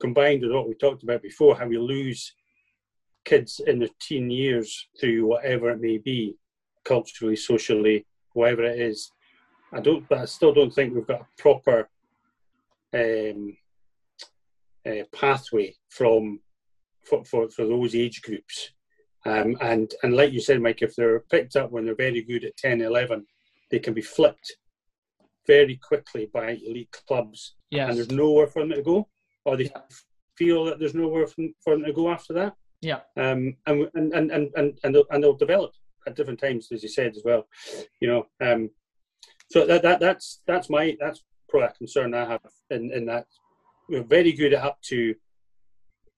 combined 0.00 0.42
with 0.42 0.52
what 0.52 0.68
we 0.68 0.74
talked 0.74 1.02
about 1.02 1.22
before, 1.22 1.56
how 1.56 1.66
we 1.66 1.78
lose 1.78 2.34
kids 3.24 3.60
in 3.66 3.78
their 3.78 3.88
teen 4.00 4.30
years 4.30 4.88
through 5.00 5.26
whatever 5.26 5.70
it 5.70 5.80
may 5.80 5.98
be, 5.98 6.36
culturally, 6.84 7.36
socially, 7.36 8.06
whatever 8.32 8.62
it 8.62 8.80
is. 8.80 9.10
I 9.72 9.80
don't. 9.80 10.08
But 10.08 10.18
I 10.18 10.24
still 10.26 10.52
don't 10.52 10.72
think 10.72 10.94
we've 10.94 11.06
got 11.06 11.22
a 11.22 11.26
proper 11.38 11.88
um, 12.94 13.56
uh, 14.86 15.04
pathway 15.12 15.74
from 15.90 16.40
for, 17.04 17.24
for, 17.24 17.48
for 17.48 17.66
those 17.66 17.94
age 17.94 18.22
groups. 18.22 18.72
Um, 19.26 19.56
and 19.60 19.92
and 20.02 20.14
like 20.14 20.32
you 20.32 20.40
said, 20.40 20.60
Mike, 20.60 20.82
if 20.82 20.94
they're 20.94 21.20
picked 21.20 21.56
up 21.56 21.70
when 21.70 21.84
they're 21.84 21.94
very 21.94 22.22
good 22.22 22.44
at 22.44 22.56
10, 22.56 22.80
11, 22.80 23.26
they 23.70 23.78
can 23.78 23.94
be 23.94 24.02
flipped 24.02 24.56
very 25.46 25.76
quickly 25.76 26.30
by 26.32 26.50
elite 26.50 26.94
clubs, 27.06 27.56
yes. 27.70 27.88
and 27.88 27.98
there's 27.98 28.10
nowhere 28.10 28.46
for 28.46 28.62
them 28.62 28.70
to 28.70 28.82
go, 28.82 29.08
or 29.44 29.56
they 29.56 29.64
yeah. 29.64 29.80
feel 30.36 30.64
that 30.66 30.78
there's 30.78 30.94
nowhere 30.94 31.26
for 31.26 31.74
them 31.74 31.84
to 31.84 31.92
go 31.92 32.10
after 32.10 32.32
that. 32.34 32.54
Yeah. 32.80 33.00
Um. 33.16 33.56
And 33.66 33.88
and 33.94 34.12
and 34.12 34.30
and 34.30 34.50
and, 34.54 34.78
and, 34.84 34.94
they'll, 34.94 35.04
and 35.10 35.24
they'll 35.24 35.34
develop 35.34 35.72
at 36.06 36.14
different 36.14 36.38
times, 36.38 36.68
as 36.70 36.82
you 36.82 36.88
said 36.88 37.16
as 37.16 37.22
well. 37.24 37.48
You 38.00 38.08
know. 38.08 38.26
Um. 38.40 38.70
So 39.50 39.66
that, 39.66 39.82
that 39.82 39.98
that's 39.98 40.42
that's 40.46 40.70
my 40.70 40.96
that's 41.00 41.24
probably 41.48 41.68
a 41.68 41.72
concern 41.72 42.14
I 42.14 42.24
have 42.24 42.40
in 42.70 42.92
in 42.92 43.06
that 43.06 43.26
we're 43.88 44.02
very 44.02 44.32
good 44.32 44.54
at 44.54 44.64
up 44.64 44.80
to 44.82 45.14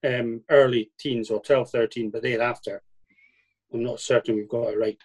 um, 0.04 0.42
early 0.50 0.90
teens 0.98 1.30
or 1.30 1.40
12, 1.40 1.70
13, 1.70 2.10
but 2.10 2.22
thereafter, 2.22 2.82
I'm 3.72 3.82
not 3.82 4.00
certain 4.00 4.34
we've 4.34 4.48
got 4.48 4.72
it 4.72 4.78
right. 4.78 4.98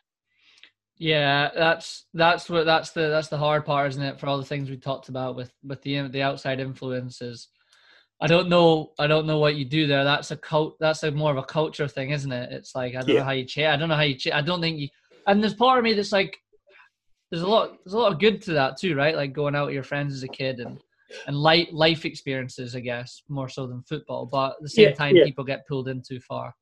Yeah, 0.98 1.50
that's 1.54 2.06
that's 2.14 2.50
what 2.50 2.66
that's 2.66 2.92
the 2.92 3.10
that's 3.10 3.28
the 3.28 3.38
hard 3.38 3.66
part, 3.66 3.89
isn't 3.89 4.02
it? 4.02 4.18
For 4.18 4.28
all 4.28 4.38
the 4.38 4.46
things 4.46 4.70
we 4.70 4.78
talked 4.78 5.10
about 5.10 5.36
with 5.36 5.52
with 5.62 5.82
the 5.82 6.08
the 6.08 6.22
outside 6.22 6.62
influences. 6.62 7.50
I 8.22 8.28
don't 8.28 8.47
know. 8.47 8.93
I 8.97 9.08
don't 9.08 9.28
know 9.28 9.39
what 9.39 9.56
you 9.56 9.66
do 9.66 9.88
there. 9.88 10.06
That's 10.06 10.32
a 10.32 10.38
cult. 10.38 10.78
That's 10.80 11.04
a 11.04 11.12
more 11.12 11.32
of 11.32 11.38
a 11.38 11.43
culture 11.43 11.89
thing, 11.89 12.12
isn't 12.12 12.32
it? 12.32 12.54
It's 12.54 12.76
like 12.76 12.96
I 12.96 13.00
don't 13.00 13.10
yeah. 13.10 13.20
know 13.20 13.26
how 13.26 13.32
you 13.32 13.43
change. 13.43 13.68
I 13.68 13.76
don't 13.76 13.89
know 13.89 13.96
how 13.96 14.04
you 14.04 14.16
change. 14.16 14.36
I 14.36 14.42
don't 14.42 14.62
think 14.62 14.80
you. 14.80 14.88
And 15.28 15.43
there's 15.43 15.54
part 15.54 15.80
of 15.80 15.84
me 15.84 15.92
that's 15.93 16.14
like, 16.14 16.38
there's 17.36 17.43
a 17.43 17.49
lot. 17.49 17.78
There's 17.83 17.93
a 17.93 17.97
lot 17.97 18.13
of 18.13 18.20
good 18.20 18.41
to 18.43 18.53
that 18.53 18.78
too, 18.78 18.95
right? 18.95 19.16
Like 19.16 19.33
going 19.33 19.55
out 19.55 19.66
with 19.66 19.74
your 19.74 19.83
friends 19.83 20.13
as 20.13 20.24
a 20.24 20.28
kid 20.28 20.59
and 20.62 20.79
and 21.28 21.36
life 21.36 21.67
life 21.71 22.05
experiences, 22.05 22.75
I 22.75 22.79
guess, 22.79 23.24
more 23.28 23.49
so 23.49 23.67
than 23.67 23.83
football. 23.83 24.25
But 24.25 24.51
at 24.51 24.62
the 24.62 24.70
same 24.70 24.89
yeah, 24.89 24.95
time, 24.95 25.16
yeah. 25.17 25.25
people 25.25 25.43
get 25.43 25.67
pulled 25.67 25.89
in 25.89 26.01
too 26.01 26.21
far. 26.21 26.55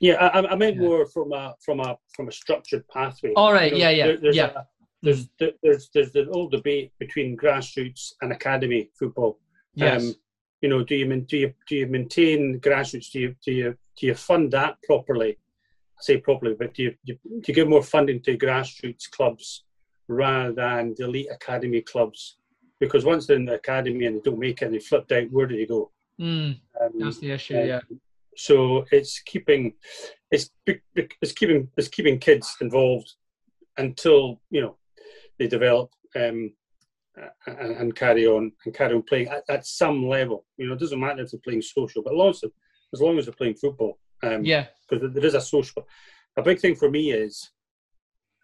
Yeah, 0.00 0.14
I, 0.14 0.44
I 0.44 0.56
meant 0.56 0.76
yeah. 0.76 0.82
more 0.82 1.06
from 1.06 1.32
a 1.32 1.54
from 1.64 1.78
a 1.78 1.96
from 2.14 2.26
a 2.26 2.32
structured 2.32 2.86
pathway. 2.88 3.34
All 3.34 3.52
right, 3.52 3.72
you 3.72 3.78
know, 3.78 3.88
yeah, 3.88 3.90
yeah, 3.90 4.06
there, 4.06 4.16
there's 4.16 4.36
yeah. 4.36 4.50
A, 4.56 4.62
there's 5.02 5.28
mm. 5.40 5.52
there's 5.62 5.90
there's 5.94 6.10
the 6.10 6.28
old 6.30 6.50
debate 6.50 6.92
between 6.98 7.36
grassroots 7.36 8.12
and 8.20 8.32
academy 8.32 8.90
football. 8.98 9.38
Yes. 9.74 10.02
Um, 10.02 10.14
you 10.60 10.68
know, 10.68 10.82
do 10.82 10.96
you 10.96 11.20
do 11.20 11.36
you 11.36 11.54
do 11.68 11.76
you 11.76 11.86
maintain 11.86 12.58
grassroots? 12.58 13.12
Do 13.12 13.20
you 13.20 13.36
do 13.44 13.52
you 13.52 13.76
do 13.96 14.06
you 14.06 14.14
fund 14.14 14.50
that 14.52 14.76
properly? 14.82 15.38
I 15.98 16.02
say 16.02 16.16
properly, 16.18 16.54
but 16.58 16.74
do 16.74 16.82
you, 16.82 16.94
do 17.06 17.16
you 17.46 17.54
give 17.54 17.68
more 17.68 17.82
funding 17.82 18.20
to 18.22 18.36
grassroots 18.36 19.10
clubs 19.10 19.62
rather 20.08 20.52
than 20.52 20.94
the 20.96 21.04
elite 21.04 21.28
academy 21.30 21.80
clubs? 21.82 22.36
because 22.80 23.04
once 23.04 23.26
they're 23.26 23.36
in 23.36 23.44
the 23.44 23.54
academy 23.54 24.06
and 24.06 24.16
they 24.16 24.20
don't 24.20 24.38
make 24.38 24.62
it 24.62 24.66
and 24.66 24.74
they 24.74 24.78
flipped 24.78 25.12
out, 25.12 25.30
where 25.30 25.46
do 25.46 25.56
they 25.56 25.66
go? 25.66 25.90
Mm, 26.20 26.58
um, 26.80 26.90
that's 26.98 27.18
the 27.18 27.30
issue, 27.30 27.54
yeah. 27.54 27.80
So 28.36 28.84
it's 28.90 29.20
keeping 29.20 29.74
it's 30.30 30.50
it's 30.66 31.32
keeping 31.32 31.68
it's 31.76 31.88
keeping 31.88 32.18
kids 32.18 32.54
involved 32.60 33.14
until 33.78 34.40
you 34.50 34.60
know 34.60 34.76
they 35.38 35.46
develop 35.46 35.90
um, 36.14 36.52
and, 37.46 37.76
and, 37.76 37.96
carry 37.96 38.26
on 38.26 38.52
and 38.64 38.74
carry 38.74 38.94
on 38.94 39.02
playing 39.02 39.28
at, 39.28 39.42
at, 39.48 39.66
some 39.66 40.06
level. 40.06 40.44
You 40.56 40.68
know, 40.68 40.74
it 40.74 40.80
doesn't 40.80 41.00
matter 41.00 41.22
if 41.22 41.30
they're 41.30 41.40
playing 41.40 41.62
social, 41.62 42.02
but 42.02 42.12
as 42.12 42.16
long 42.16 42.30
as 42.30 42.40
they're, 42.40 42.50
as 42.94 43.00
long 43.00 43.18
as 43.18 43.26
they're 43.26 43.34
playing 43.34 43.56
football, 43.56 43.98
um, 44.22 44.44
yeah, 44.44 44.66
because 44.88 45.12
there 45.12 45.24
is 45.24 45.34
a 45.34 45.40
social. 45.40 45.86
A 46.38 46.42
big 46.42 46.60
thing 46.60 46.74
for 46.74 46.90
me 46.90 47.12
is, 47.12 47.50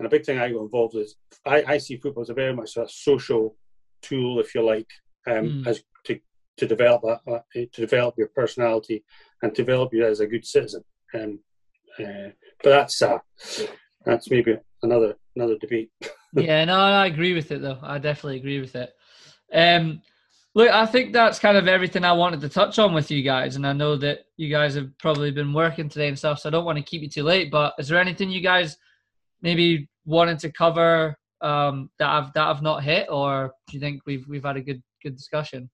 and 0.02 0.08
a 0.08 0.10
big 0.10 0.26
thing 0.26 0.40
I 0.40 0.50
got 0.50 0.62
involved 0.62 0.96
is 0.96 1.14
I, 1.46 1.62
I 1.64 1.78
see 1.78 1.96
football 1.96 2.22
as 2.22 2.30
a 2.30 2.34
very 2.34 2.52
much 2.52 2.76
a 2.76 2.88
social 2.88 3.56
tool, 4.02 4.40
if 4.40 4.52
you 4.52 4.64
like, 4.64 4.88
um, 5.28 5.62
mm. 5.62 5.66
as 5.68 5.84
to 6.06 6.18
to 6.56 6.66
develop 6.66 7.02
that, 7.02 7.20
uh, 7.32 7.38
to 7.54 7.80
develop 7.80 8.16
your 8.18 8.26
personality 8.26 9.04
and 9.42 9.54
develop 9.54 9.94
you 9.94 10.04
as 10.04 10.18
a 10.18 10.26
good 10.26 10.44
citizen. 10.44 10.82
Um, 11.14 11.38
uh, 12.00 12.30
but 12.64 12.70
that's 12.70 13.00
uh, 13.00 13.18
that's 14.04 14.28
maybe 14.28 14.58
another 14.82 15.14
another 15.36 15.56
debate. 15.56 15.92
yeah, 16.34 16.64
no, 16.64 16.74
I 16.74 17.06
agree 17.06 17.34
with 17.34 17.52
it 17.52 17.62
though. 17.62 17.78
I 17.80 17.98
definitely 17.98 18.38
agree 18.38 18.60
with 18.60 18.74
it. 18.74 18.92
Um, 19.52 20.02
look, 20.56 20.68
I 20.68 20.84
think 20.84 21.12
that's 21.12 21.38
kind 21.38 21.56
of 21.56 21.68
everything 21.68 22.04
I 22.04 22.12
wanted 22.12 22.40
to 22.40 22.48
touch 22.48 22.80
on 22.80 22.92
with 22.92 23.08
you 23.08 23.22
guys, 23.22 23.54
and 23.54 23.64
I 23.64 23.72
know 23.72 23.96
that 23.98 24.24
you 24.36 24.50
guys 24.50 24.74
have 24.74 24.98
probably 24.98 25.30
been 25.30 25.52
working 25.52 25.88
today 25.88 26.08
and 26.08 26.18
stuff, 26.18 26.40
so 26.40 26.48
I 26.48 26.50
don't 26.50 26.64
want 26.64 26.78
to 26.78 26.82
keep 26.82 27.02
you 27.02 27.08
too 27.08 27.22
late. 27.22 27.52
But 27.52 27.74
is 27.78 27.86
there 27.86 28.00
anything 28.00 28.32
you 28.32 28.40
guys 28.40 28.76
maybe 29.42 29.88
wanted 30.04 30.38
to 30.40 30.52
cover 30.52 31.16
um, 31.40 31.90
that 31.98 32.08
I've 32.08 32.32
that 32.34 32.48
I've 32.48 32.62
not 32.62 32.82
hit, 32.82 33.08
or 33.10 33.52
do 33.68 33.76
you 33.76 33.80
think 33.80 34.02
we've 34.06 34.26
we've 34.28 34.44
had 34.44 34.56
a 34.56 34.60
good 34.60 34.82
good 35.02 35.16
discussion? 35.16 35.68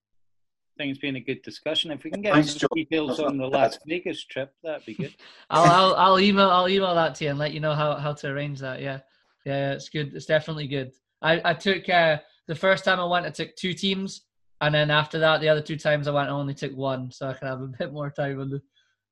I 0.75 0.83
think 0.83 0.91
it's 0.91 0.99
been 0.99 1.17
a 1.17 1.21
good 1.21 1.41
discussion. 1.41 1.91
If 1.91 2.03
we 2.03 2.11
can 2.11 2.21
get 2.21 2.33
Thanks, 2.33 2.55
some 2.55 2.69
details 2.73 3.19
on 3.19 3.37
the 3.37 3.45
Las 3.45 3.77
Vegas 3.85 4.23
trip, 4.23 4.53
that'd 4.63 4.85
be 4.85 4.93
good. 4.93 5.13
I'll, 5.49 5.65
I'll, 5.65 5.95
I'll 5.95 6.19
email 6.19 6.49
I'll 6.49 6.69
email 6.69 6.95
that 6.95 7.15
to 7.15 7.25
you 7.25 7.29
and 7.31 7.39
let 7.39 7.53
you 7.53 7.59
know 7.59 7.73
how, 7.73 7.95
how 7.95 8.13
to 8.13 8.27
arrange 8.29 8.59
that. 8.59 8.81
Yeah, 8.81 8.99
yeah, 9.45 9.73
it's 9.73 9.89
good. 9.89 10.13
It's 10.13 10.25
definitely 10.25 10.67
good. 10.67 10.91
I 11.21 11.41
I 11.43 11.53
took 11.53 11.87
uh, 11.89 12.17
the 12.47 12.55
first 12.55 12.85
time 12.85 12.99
I 12.99 13.05
went, 13.05 13.25
I 13.25 13.29
took 13.29 13.55
two 13.55 13.73
teams, 13.73 14.21
and 14.61 14.73
then 14.73 14.89
after 14.89 15.19
that, 15.19 15.41
the 15.41 15.49
other 15.49 15.61
two 15.61 15.77
times 15.77 16.07
I 16.07 16.11
went, 16.11 16.29
I 16.29 16.31
only 16.31 16.53
took 16.53 16.75
one, 16.75 17.11
so 17.11 17.27
I 17.27 17.33
can 17.33 17.47
have 17.47 17.61
a 17.61 17.67
bit 17.79 17.93
more 17.93 18.09
time 18.09 18.39
on 18.39 18.49
the 18.49 18.61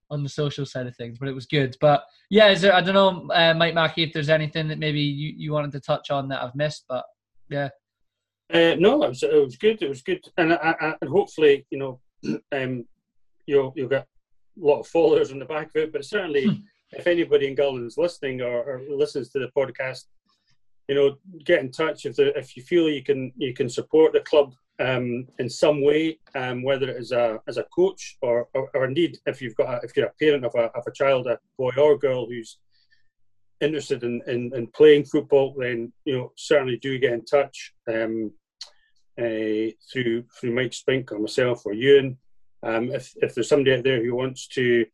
on 0.10 0.24
the 0.24 0.30
social 0.30 0.66
side 0.66 0.88
of 0.88 0.96
things. 0.96 1.18
But 1.20 1.30
it 1.30 1.36
was 1.36 1.46
good. 1.46 1.76
But 1.82 2.04
yeah, 2.30 2.50
is 2.50 2.62
there? 2.62 2.74
I 2.74 2.82
don't 2.82 2.94
know, 2.94 3.34
uh, 3.34 3.54
Mike 3.54 3.74
Mackey, 3.74 4.04
if 4.04 4.14
there's 4.14 4.30
anything 4.30 4.68
that 4.68 4.80
maybe 4.80 5.02
you, 5.02 5.34
you 5.36 5.52
wanted 5.52 5.72
to 5.74 5.80
touch 5.80 6.12
on 6.12 6.28
that 6.30 6.44
I've 6.44 6.56
missed, 6.56 6.86
but 6.88 7.06
yeah. 7.50 7.70
Uh, 8.54 8.76
no, 8.80 9.04
it 9.04 9.10
was, 9.10 9.24
it 9.24 9.44
was 9.44 9.58
good. 9.58 9.82
It 9.82 9.90
was 9.90 10.02
good, 10.02 10.24
and 10.38 10.54
I, 10.54 10.76
I, 10.80 10.94
and 11.02 11.10
hopefully, 11.10 11.66
you 11.70 11.78
know, 11.78 12.00
um, 12.54 12.86
you'll 13.46 13.74
you'll 13.76 13.90
get 13.90 14.08
a 14.62 14.66
lot 14.66 14.80
of 14.80 14.88
followers 14.88 15.32
on 15.32 15.40
the 15.40 15.46
back 15.46 15.68
of 15.68 15.76
it. 15.76 15.92
But 15.92 16.06
certainly, 16.06 16.46
hmm. 16.46 16.54
if 16.92 17.08
anybody 17.08 17.48
in 17.48 17.56
Gullane's 17.56 17.98
listening 17.98 18.42
or, 18.42 18.64
or, 18.64 18.82
listens 18.90 19.30
to 19.32 19.40
the 19.40 19.52
podcast, 19.56 20.06
you 20.88 20.96
know, 20.96 21.16
get 21.44 21.60
in 21.60 21.72
touch 21.72 22.06
if 22.06 22.16
the, 22.16 22.38
if 22.38 22.56
you 22.56 22.64
feel 22.64 22.90
you 22.90 23.04
can 23.04 23.34
you 23.36 23.54
can 23.54 23.68
support 23.68 24.14
the 24.14 24.22
club 24.22 24.54
um, 24.80 25.28
in 25.40 25.50
some 25.50 25.82
way, 25.82 26.20
um, 26.36 26.62
whether 26.64 26.90
it 26.90 26.98
is 26.98 27.12
a 27.12 27.42
as 27.48 27.58
a 27.58 27.64
coach 27.64 28.18
or, 28.22 28.48
or, 28.54 28.70
or 28.74 28.86
indeed 28.86 29.18
if 29.26 29.42
you've 29.42 29.56
got 29.56 29.84
a, 29.84 29.86
if 29.86 29.96
you're 29.96 30.08
a 30.08 30.14
parent 30.24 30.46
of 30.46 30.54
a 30.56 30.66
of 30.78 30.84
a 30.86 30.92
child, 30.92 31.28
a 31.28 31.40
boy 31.58 31.72
or 31.78 31.98
girl 31.98 32.28
who's 32.28 32.60
interested 33.60 34.04
in, 34.04 34.22
in, 34.28 34.52
in 34.54 34.68
playing 34.68 35.06
football, 35.06 35.56
then 35.58 35.92
you 36.06 36.18
know 36.18 36.32
certainly 36.36 36.78
do 36.78 37.00
get 37.00 37.14
in 37.14 37.26
touch 37.26 37.74
um, 37.88 38.32
uh, 39.20 39.74
through 39.92 40.24
through 40.40 40.54
Mike 40.54 40.74
Spink 40.74 41.12
or 41.12 41.20
myself 41.20 41.66
or 41.66 41.74
Ewan. 41.74 42.18
Um, 42.64 42.92
if 42.92 43.14
if 43.18 43.34
there's 43.34 43.50
somebody 43.50 43.76
out 43.76 43.84
there 43.84 44.04
who 44.04 44.16
wants 44.16 44.48
to, 44.50 44.86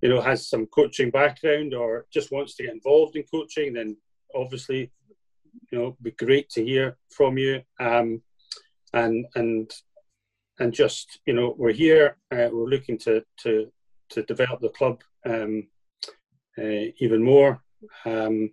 you 0.00 0.08
know, 0.08 0.20
has 0.20 0.48
some 0.48 0.66
coaching 0.66 1.10
background 1.10 1.74
or 1.74 2.06
just 2.12 2.32
wants 2.32 2.54
to 2.56 2.62
get 2.64 2.72
involved 2.72 3.16
in 3.16 3.24
coaching, 3.24 3.74
then 3.74 3.96
obviously, 4.34 4.90
you 5.70 5.78
know, 5.78 5.96
be 6.00 6.12
great 6.12 6.48
to 6.50 6.64
hear 6.64 6.96
from 7.10 7.36
you. 7.36 7.62
Um, 7.78 8.22
and 8.92 9.26
and 9.34 9.70
and 10.58 10.72
just 10.72 11.20
you 11.26 11.32
know 11.34 11.54
we're 11.58 11.72
here 11.72 12.16
uh, 12.32 12.48
we're 12.52 12.68
looking 12.68 12.98
to 12.98 13.22
to 13.38 13.70
to 14.10 14.22
develop 14.24 14.60
the 14.60 14.68
club 14.70 15.02
um, 15.26 15.66
uh, 16.58 16.90
even 16.98 17.22
more 17.22 17.62
um, 18.04 18.50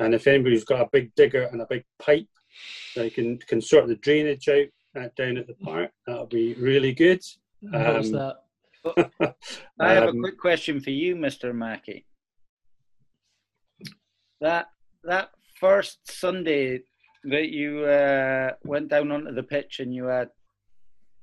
and 0.00 0.14
if 0.14 0.26
anybody's 0.26 0.64
got 0.64 0.80
a 0.80 0.88
big 0.92 1.14
digger 1.14 1.44
and 1.52 1.60
a 1.60 1.66
big 1.68 1.84
pipe 1.98 2.28
they 2.96 3.10
can 3.10 3.38
can 3.38 3.60
sort 3.60 3.86
the 3.86 3.96
drainage 3.96 4.48
out 4.48 4.66
uh, 4.98 5.08
down 5.16 5.36
at 5.36 5.46
the 5.46 5.54
park 5.54 5.90
that'll 6.06 6.26
be 6.26 6.54
really 6.54 6.92
good 6.92 7.22
um, 7.72 8.12
that? 8.12 8.36
I 9.80 9.92
have 9.92 10.04
a 10.04 10.08
um, 10.10 10.20
quick 10.20 10.38
question 10.38 10.80
for 10.80 10.90
you, 10.90 11.16
Mr. 11.16 11.54
Mackey. 11.54 12.06
That 14.40 14.66
that 15.04 15.30
first 15.58 15.98
Sunday 16.04 16.82
that 17.24 17.48
you 17.50 17.84
uh, 17.84 18.52
went 18.64 18.88
down 18.88 19.10
onto 19.10 19.32
the 19.32 19.42
pitch 19.42 19.80
and 19.80 19.94
you 19.94 20.04
had 20.04 20.30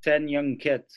10 0.04 0.28
young 0.28 0.58
kids 0.58 0.94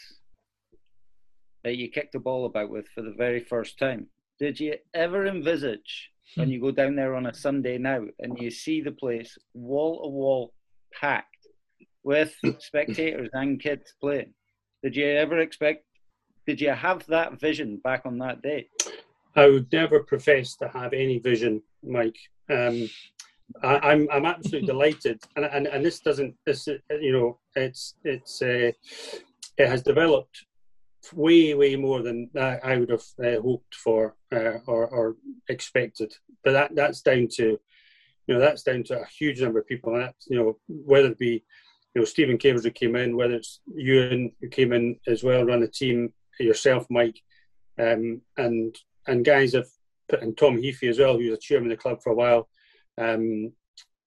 that 1.64 1.76
you 1.76 1.88
kicked 1.88 2.12
the 2.12 2.18
ball 2.18 2.46
about 2.46 2.70
with 2.70 2.86
for 2.94 3.02
the 3.02 3.14
very 3.16 3.40
first 3.40 3.78
time. 3.78 4.06
Did 4.38 4.60
you 4.60 4.74
ever 4.94 5.26
envisage 5.26 6.10
when 6.36 6.50
you 6.50 6.60
go 6.60 6.70
down 6.70 6.94
there 6.94 7.14
on 7.14 7.26
a 7.26 7.34
Sunday 7.34 7.78
now 7.78 8.04
and 8.18 8.38
you 8.38 8.50
see 8.50 8.80
the 8.80 8.92
place 8.92 9.36
wall 9.54 10.02
to 10.02 10.08
wall 10.08 10.52
packed 10.92 11.46
with 12.04 12.34
spectators 12.58 13.30
and 13.32 13.60
kids 13.60 13.94
playing? 14.00 14.34
Did 14.82 14.94
you 14.94 15.06
ever 15.06 15.38
expect, 15.40 15.84
did 16.46 16.60
you 16.60 16.70
have 16.70 17.04
that 17.06 17.40
vision 17.40 17.80
back 17.82 18.02
on 18.04 18.18
that 18.18 18.42
day? 18.42 18.68
I 19.34 19.48
would 19.48 19.72
never 19.72 20.02
profess 20.02 20.56
to 20.56 20.68
have 20.68 20.92
any 20.92 21.18
vision, 21.18 21.62
Mike. 21.82 22.18
Um, 22.50 22.88
I, 23.62 23.76
am 23.76 23.82
I'm, 23.82 24.08
I'm 24.12 24.26
absolutely 24.26 24.66
delighted, 24.66 25.20
and, 25.36 25.44
and 25.44 25.66
and 25.66 25.84
this 25.84 26.00
doesn't 26.00 26.36
this 26.44 26.66
you 26.66 27.12
know 27.12 27.38
it's 27.56 27.94
it's 28.04 28.42
uh, 28.42 28.72
it 29.56 29.68
has 29.68 29.82
developed 29.82 30.44
way 31.14 31.54
way 31.54 31.76
more 31.76 32.02
than 32.02 32.30
I 32.36 32.76
would 32.76 32.90
have 32.90 33.04
uh, 33.24 33.40
hoped 33.40 33.74
for 33.74 34.14
uh, 34.32 34.58
or, 34.66 34.86
or 34.88 35.16
expected. 35.48 36.14
But 36.44 36.52
that 36.52 36.74
that's 36.74 37.02
down 37.02 37.28
to 37.36 37.58
you 38.26 38.34
know 38.34 38.38
that's 38.38 38.62
down 38.62 38.84
to 38.84 39.00
a 39.00 39.06
huge 39.06 39.40
number 39.40 39.58
of 39.58 39.66
people, 39.66 39.94
and 39.94 40.02
that's 40.02 40.26
you 40.28 40.38
know 40.38 40.58
whether 40.68 41.08
it 41.08 41.18
be 41.18 41.42
you 41.94 42.02
know 42.02 42.04
Stephen 42.04 42.38
Cavers 42.38 42.64
who 42.64 42.70
came 42.70 42.96
in, 42.96 43.16
whether 43.16 43.34
it's 43.34 43.60
Ewan 43.74 44.32
who 44.40 44.48
came 44.48 44.72
in 44.72 44.98
as 45.06 45.24
well, 45.24 45.44
run 45.44 45.60
the 45.60 45.68
team, 45.68 46.12
yourself, 46.38 46.86
Mike, 46.90 47.20
um, 47.78 48.20
and 48.36 48.76
and 49.06 49.24
guys 49.24 49.54
have 49.54 49.68
put 50.08 50.22
and 50.22 50.36
Tom 50.36 50.58
Heafy 50.58 50.88
as 50.88 50.98
well, 50.98 51.16
who 51.16 51.30
was 51.30 51.38
a 51.38 51.40
chairman 51.40 51.72
of 51.72 51.78
the 51.78 51.82
club 51.82 52.02
for 52.02 52.10
a 52.10 52.14
while 52.14 52.48
um, 52.98 53.52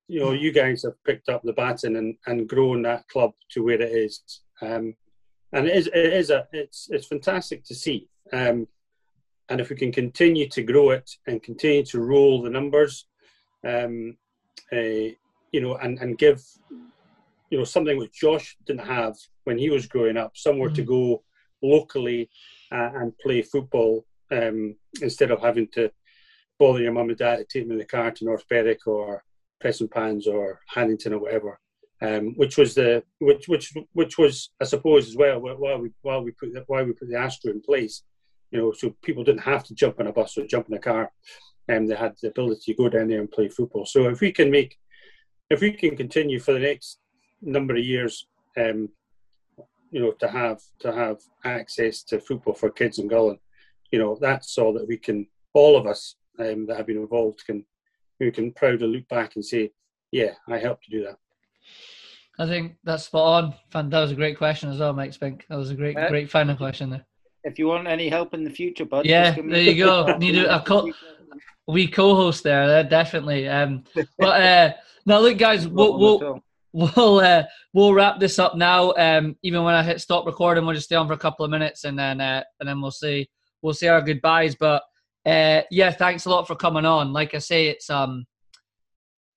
you 0.08 0.20
know, 0.20 0.32
you 0.32 0.52
guys 0.52 0.84
have 0.84 1.02
picked 1.06 1.30
up 1.30 1.42
the 1.44 1.54
baton 1.54 1.96
and, 1.96 2.16
and 2.28 2.50
grown 2.50 2.82
that 2.82 3.08
club 3.08 3.32
to 3.52 3.64
where 3.64 3.82
it 3.82 3.92
is. 3.92 4.42
Um, 4.62 4.94
and 5.54 5.68
it 5.68 5.76
is, 5.76 5.88
it 5.88 6.14
is 6.14 6.30
a, 6.30 6.48
it's, 6.52 6.88
it's 6.92 7.08
fantastic 7.08 7.64
to 7.66 7.76
see. 7.76 8.10
Um, 8.34 8.68
and 9.50 9.60
if 9.62 9.70
we 9.70 9.76
can 9.76 9.92
continue 9.92 10.48
to 10.50 10.64
grow 10.64 10.92
it 10.92 11.10
and 11.28 11.42
continue 11.44 11.86
to 11.86 12.00
roll 12.00 12.42
the 12.42 12.50
numbers, 12.50 13.06
um, 13.66 14.18
uh, 14.72 15.12
you 15.52 15.62
know, 15.62 15.76
and, 15.76 15.98
and 16.00 16.18
give, 16.18 16.42
you 17.50 17.58
know, 17.58 17.64
something 17.64 17.98
which 17.98 18.14
Josh 18.14 18.58
didn't 18.66 18.86
have 18.86 19.16
when 19.44 19.58
he 19.58 19.70
was 19.70 19.88
growing 19.88 20.18
up, 20.18 20.36
somewhere 20.36 20.70
mm-hmm. 20.70 20.76
to 20.76 20.84
go 20.84 21.24
locally 21.62 22.30
uh, 22.72 22.92
and 22.96 23.18
play 23.18 23.42
football 23.42 24.06
um, 24.32 24.76
instead 25.02 25.32
of 25.32 25.42
having 25.42 25.68
to 25.70 25.92
bother 26.62 26.80
your 26.80 26.92
mum 26.92 27.10
and 27.10 27.18
dad 27.18 27.38
to 27.38 27.44
take 27.46 27.64
them 27.64 27.72
in 27.72 27.80
the 27.80 27.86
car 27.86 28.12
to 28.12 28.24
North 28.24 28.48
Berwick 28.48 28.86
or 28.86 29.24
Preston 29.60 29.88
Prestonpans 29.88 30.28
or 30.28 30.60
Haddington 30.68 31.14
or 31.14 31.20
whatever. 31.20 31.60
Um, 32.04 32.34
which 32.36 32.56
was 32.58 32.74
the 32.74 33.04
which 33.20 33.48
which 33.48 33.74
which 33.94 34.18
was 34.18 34.50
I 34.60 34.66
suppose 34.66 35.08
as 35.08 35.16
well 35.16 35.40
while 35.40 35.80
we 35.80 35.92
while 36.02 36.24
we 36.24 36.32
put 36.32 36.54
the, 36.54 36.64
why 36.68 36.82
we 36.84 36.94
put 36.94 37.10
the 37.10 37.18
Astro 37.18 37.52
in 37.52 37.62
place, 37.62 38.04
you 38.52 38.60
know, 38.60 38.72
so 38.72 38.96
people 39.04 39.24
didn't 39.24 39.42
have 39.54 39.64
to 39.66 39.76
jump 39.76 40.00
on 40.00 40.08
a 40.08 40.12
bus 40.12 40.38
or 40.38 40.48
jump 40.48 40.68
in 40.68 40.74
a 40.74 40.80
car, 40.80 41.12
and 41.68 41.90
they 41.90 41.96
had 41.96 42.16
the 42.22 42.30
ability 42.30 42.74
to 42.74 42.78
go 42.82 42.90
down 42.90 43.08
there 43.08 43.20
and 43.20 43.32
play 43.32 43.50
football. 43.50 43.86
So 43.86 44.10
if 44.10 44.20
we 44.20 44.32
can 44.32 44.50
make, 44.50 44.78
if 45.52 45.62
we 45.62 45.72
can 45.74 45.96
continue 45.96 46.40
for 46.40 46.54
the 46.54 46.60
next 46.60 47.00
number 47.42 47.76
of 47.76 47.84
years, 47.84 48.28
um, 48.58 48.90
you 49.92 50.02
know, 50.02 50.12
to 50.14 50.28
have 50.28 50.60
to 50.80 50.92
have 50.92 51.18
access 51.44 52.02
to 52.06 52.20
football 52.20 52.56
for 52.56 52.72
kids 52.72 52.98
in 52.98 53.08
Gullane, 53.08 53.40
you 53.92 54.00
know, 54.00 54.18
that's 54.20 54.58
all 54.58 54.74
that 54.74 54.88
we 54.88 54.98
can, 54.98 55.28
all 55.54 55.78
of 55.78 55.86
us 55.86 56.16
um, 56.42 56.66
that 56.66 56.78
have 56.78 56.88
been 56.88 56.98
involved 56.98 57.46
can 57.46 57.66
who 58.20 58.32
can 58.32 58.52
proudly 58.54 58.88
look 58.88 59.08
back 59.08 59.36
and 59.36 59.46
say, 59.46 59.72
"Yeah, 60.12 60.34
I 60.48 60.58
helped 60.58 60.84
to 60.86 60.92
do 60.92 61.04
that." 61.04 61.18
I 62.40 62.48
think 62.48 62.76
that's 62.84 63.04
spot 63.04 63.54
on. 63.74 63.90
That 63.90 64.00
was 64.00 64.12
a 64.12 64.16
great 64.16 64.38
question 64.38 64.70
as 64.70 64.80
well, 64.80 64.94
Mike 64.94 65.14
Spink. 65.14 65.46
That 65.50 65.58
was 65.58 65.70
a 65.70 65.76
great, 65.76 65.98
uh, 65.98 66.10
great 66.10 66.30
final 66.30 66.56
question 66.56 66.90
there. 66.90 67.06
If 67.44 67.60
you 67.60 67.68
want 67.68 67.88
any 67.88 68.10
help 68.10 68.34
in 68.34 68.44
the 68.44 68.50
future, 68.50 68.86
bud, 68.86 69.06
yeah, 69.06 69.36
there 69.36 69.62
you 69.62 69.84
go. 69.84 70.06
Need 70.20 70.38
a, 70.38 70.56
a 70.56 70.62
co- 70.62 70.92
we 71.68 71.88
co-host 71.88 72.44
there, 72.44 72.84
definitely. 72.84 73.48
Um, 73.48 73.84
but 74.18 74.42
uh, 74.42 74.74
now, 75.06 75.20
look, 75.20 75.38
guys, 75.38 75.68
we'll 75.68 75.98
we'll 75.98 76.44
we'll, 76.74 77.20
uh, 77.20 77.44
we'll 77.74 77.94
wrap 77.94 78.20
this 78.20 78.40
up 78.40 78.56
now. 78.56 78.94
Um, 78.94 79.36
even 79.44 79.64
when 79.64 79.76
I 79.76 79.84
hit 79.84 80.02
stop 80.02 80.26
recording, 80.26 80.66
we'll 80.66 80.76
just 80.76 80.86
stay 80.86 80.96
on 80.96 81.08
for 81.08 81.14
a 81.14 81.18
couple 81.18 81.46
of 81.46 81.52
minutes, 81.52 81.84
and 81.84 81.98
then 81.98 82.22
uh, 82.22 82.44
and 82.60 82.68
then 82.70 82.82
we'll 82.82 82.92
see 82.92 83.30
we'll 83.62 83.74
see 83.74 83.88
our 83.88 84.02
goodbyes. 84.02 84.56
But 84.56 84.84
uh, 85.26 85.62
yeah, 85.70 85.92
thanks 85.92 86.26
a 86.26 86.30
lot 86.30 86.48
for 86.48 86.56
coming 86.56 86.86
on. 86.86 87.14
Like 87.14 87.36
I 87.36 87.40
say, 87.40 87.68
it's 87.68 87.90
um, 87.90 88.26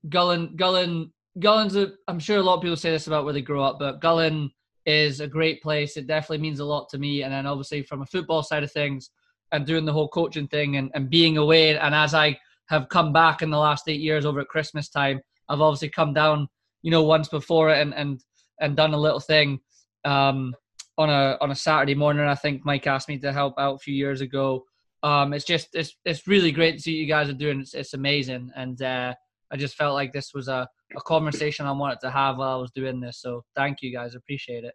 Gullane, 0.09 0.56
Gullane, 0.56 1.12
Gullane's. 1.39 1.77
A, 1.77 1.93
I'm 2.09 2.19
sure 2.19 2.39
a 2.39 2.43
lot 2.43 2.56
of 2.56 2.62
people 2.62 2.77
say 2.77 2.90
this 2.90 3.06
about 3.06 3.24
where 3.24 3.35
they 3.35 3.43
grow 3.43 3.62
up, 3.62 3.78
but 3.78 4.01
Gullane 4.01 4.51
is 4.86 5.20
a 5.20 5.27
great 5.27 5.62
place. 5.62 5.97
It 5.97 6.06
definitely 6.06 6.39
means 6.39 6.61
a 6.61 6.65
lot 6.65 6.89
to 6.90 6.98
me. 6.98 7.23
And 7.23 7.32
then 7.32 7.47
obviously 7.47 7.82
from 7.82 8.02
a 8.02 8.06
football 8.06 8.43
side 8.43 8.62
of 8.62 8.73
things, 8.73 9.11
and 9.52 9.65
doing 9.65 9.85
the 9.85 9.93
whole 9.93 10.09
coaching 10.09 10.48
thing 10.48 10.77
and, 10.77 10.90
and 10.94 11.09
being 11.09 11.36
away, 11.36 11.78
and 11.78 11.94
as 11.94 12.12
I 12.12 12.36
have 12.69 12.89
come 12.89 13.12
back 13.12 13.40
in 13.40 13.51
the 13.51 13.59
last 13.59 13.89
eight 13.89 14.01
years 14.01 14.27
over 14.27 14.40
at 14.40 14.48
Christmas 14.48 14.89
time, 14.89 15.20
I've 15.48 15.61
obviously 15.61 15.90
come 15.90 16.12
down, 16.12 16.48
you 16.82 16.90
know, 16.90 17.05
once 17.05 17.28
before 17.28 17.70
it 17.70 17.81
and 17.81 17.94
and 17.94 18.20
and 18.61 18.77
done 18.77 18.94
a 18.94 18.98
little 18.98 19.20
thing 19.20 19.61
um, 20.05 20.55
on 20.98 21.09
a 21.09 21.36
on 21.40 21.51
a 21.51 21.55
Saturday 21.55 21.94
morning. 21.94 22.27
I 22.27 22.35
think 22.35 22.65
Mike 22.65 22.86
asked 22.86 23.09
me 23.09 23.19
to 23.19 23.32
help 23.32 23.55
out 23.59 23.77
a 23.77 23.78
few 23.78 23.94
years 23.94 24.20
ago 24.20 24.65
Um, 25.05 25.35
it's 25.35 25.44
just 25.44 25.68
it's 25.74 25.94
it's 26.06 26.26
really 26.26 26.51
great 26.51 26.76
to 26.76 26.82
see 26.82 26.93
what 26.93 27.01
you 27.01 27.06
guys 27.06 27.28
are 27.28 27.35
doing. 27.35 27.60
It's, 27.60 27.74
it's 27.74 27.93
amazing, 27.93 28.51
and 28.56 28.81
uh, 28.81 29.14
I 29.52 29.56
just 29.56 29.76
felt 29.76 29.93
like 29.94 30.12
this 30.12 30.32
was 30.35 30.48
a, 30.48 30.66
a 30.97 31.01
conversation 31.02 31.66
I 31.66 31.72
wanted 31.72 32.01
to 32.01 32.10
have 32.10 32.39
while 32.39 32.56
I 32.56 32.60
was 32.60 32.70
doing 32.70 33.01
this. 33.01 33.20
So 33.20 33.44
thank 33.55 33.82
you 33.82 33.93
guys, 33.93 34.14
appreciate 34.14 34.64
it. 34.64 34.74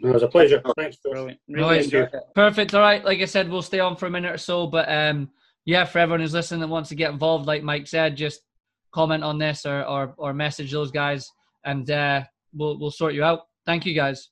No, 0.00 0.10
it 0.10 0.14
was 0.14 0.22
a 0.22 0.28
pleasure. 0.28 0.62
Thanks, 0.76 0.98
Brilliant. 0.98 1.40
No, 1.48 1.62
Really 1.62 1.78
it's 1.78 1.86
enjoyed. 1.86 2.10
Perfect. 2.34 2.74
All 2.74 2.80
right. 2.80 3.04
Like 3.04 3.20
I 3.20 3.24
said, 3.24 3.48
we'll 3.48 3.62
stay 3.62 3.80
on 3.80 3.96
for 3.96 4.06
a 4.06 4.10
minute 4.10 4.32
or 4.32 4.38
so. 4.38 4.66
But 4.68 4.88
um, 4.88 5.30
yeah, 5.64 5.84
for 5.84 5.98
everyone 5.98 6.20
who's 6.20 6.34
listening 6.34 6.60
that 6.60 6.68
wants 6.68 6.90
to 6.90 6.94
get 6.94 7.10
involved, 7.10 7.46
like 7.46 7.62
Mike 7.64 7.88
said, 7.88 8.16
just 8.16 8.42
comment 8.92 9.24
on 9.24 9.38
this 9.38 9.66
or 9.66 9.82
or, 9.84 10.14
or 10.18 10.32
message 10.32 10.70
those 10.70 10.90
guys, 10.90 11.28
and 11.64 11.90
uh, 11.90 12.22
we'll 12.52 12.78
we'll 12.78 12.90
sort 12.90 13.14
you 13.14 13.24
out. 13.24 13.40
Thank 13.66 13.86
you 13.86 13.94
guys. 13.94 14.28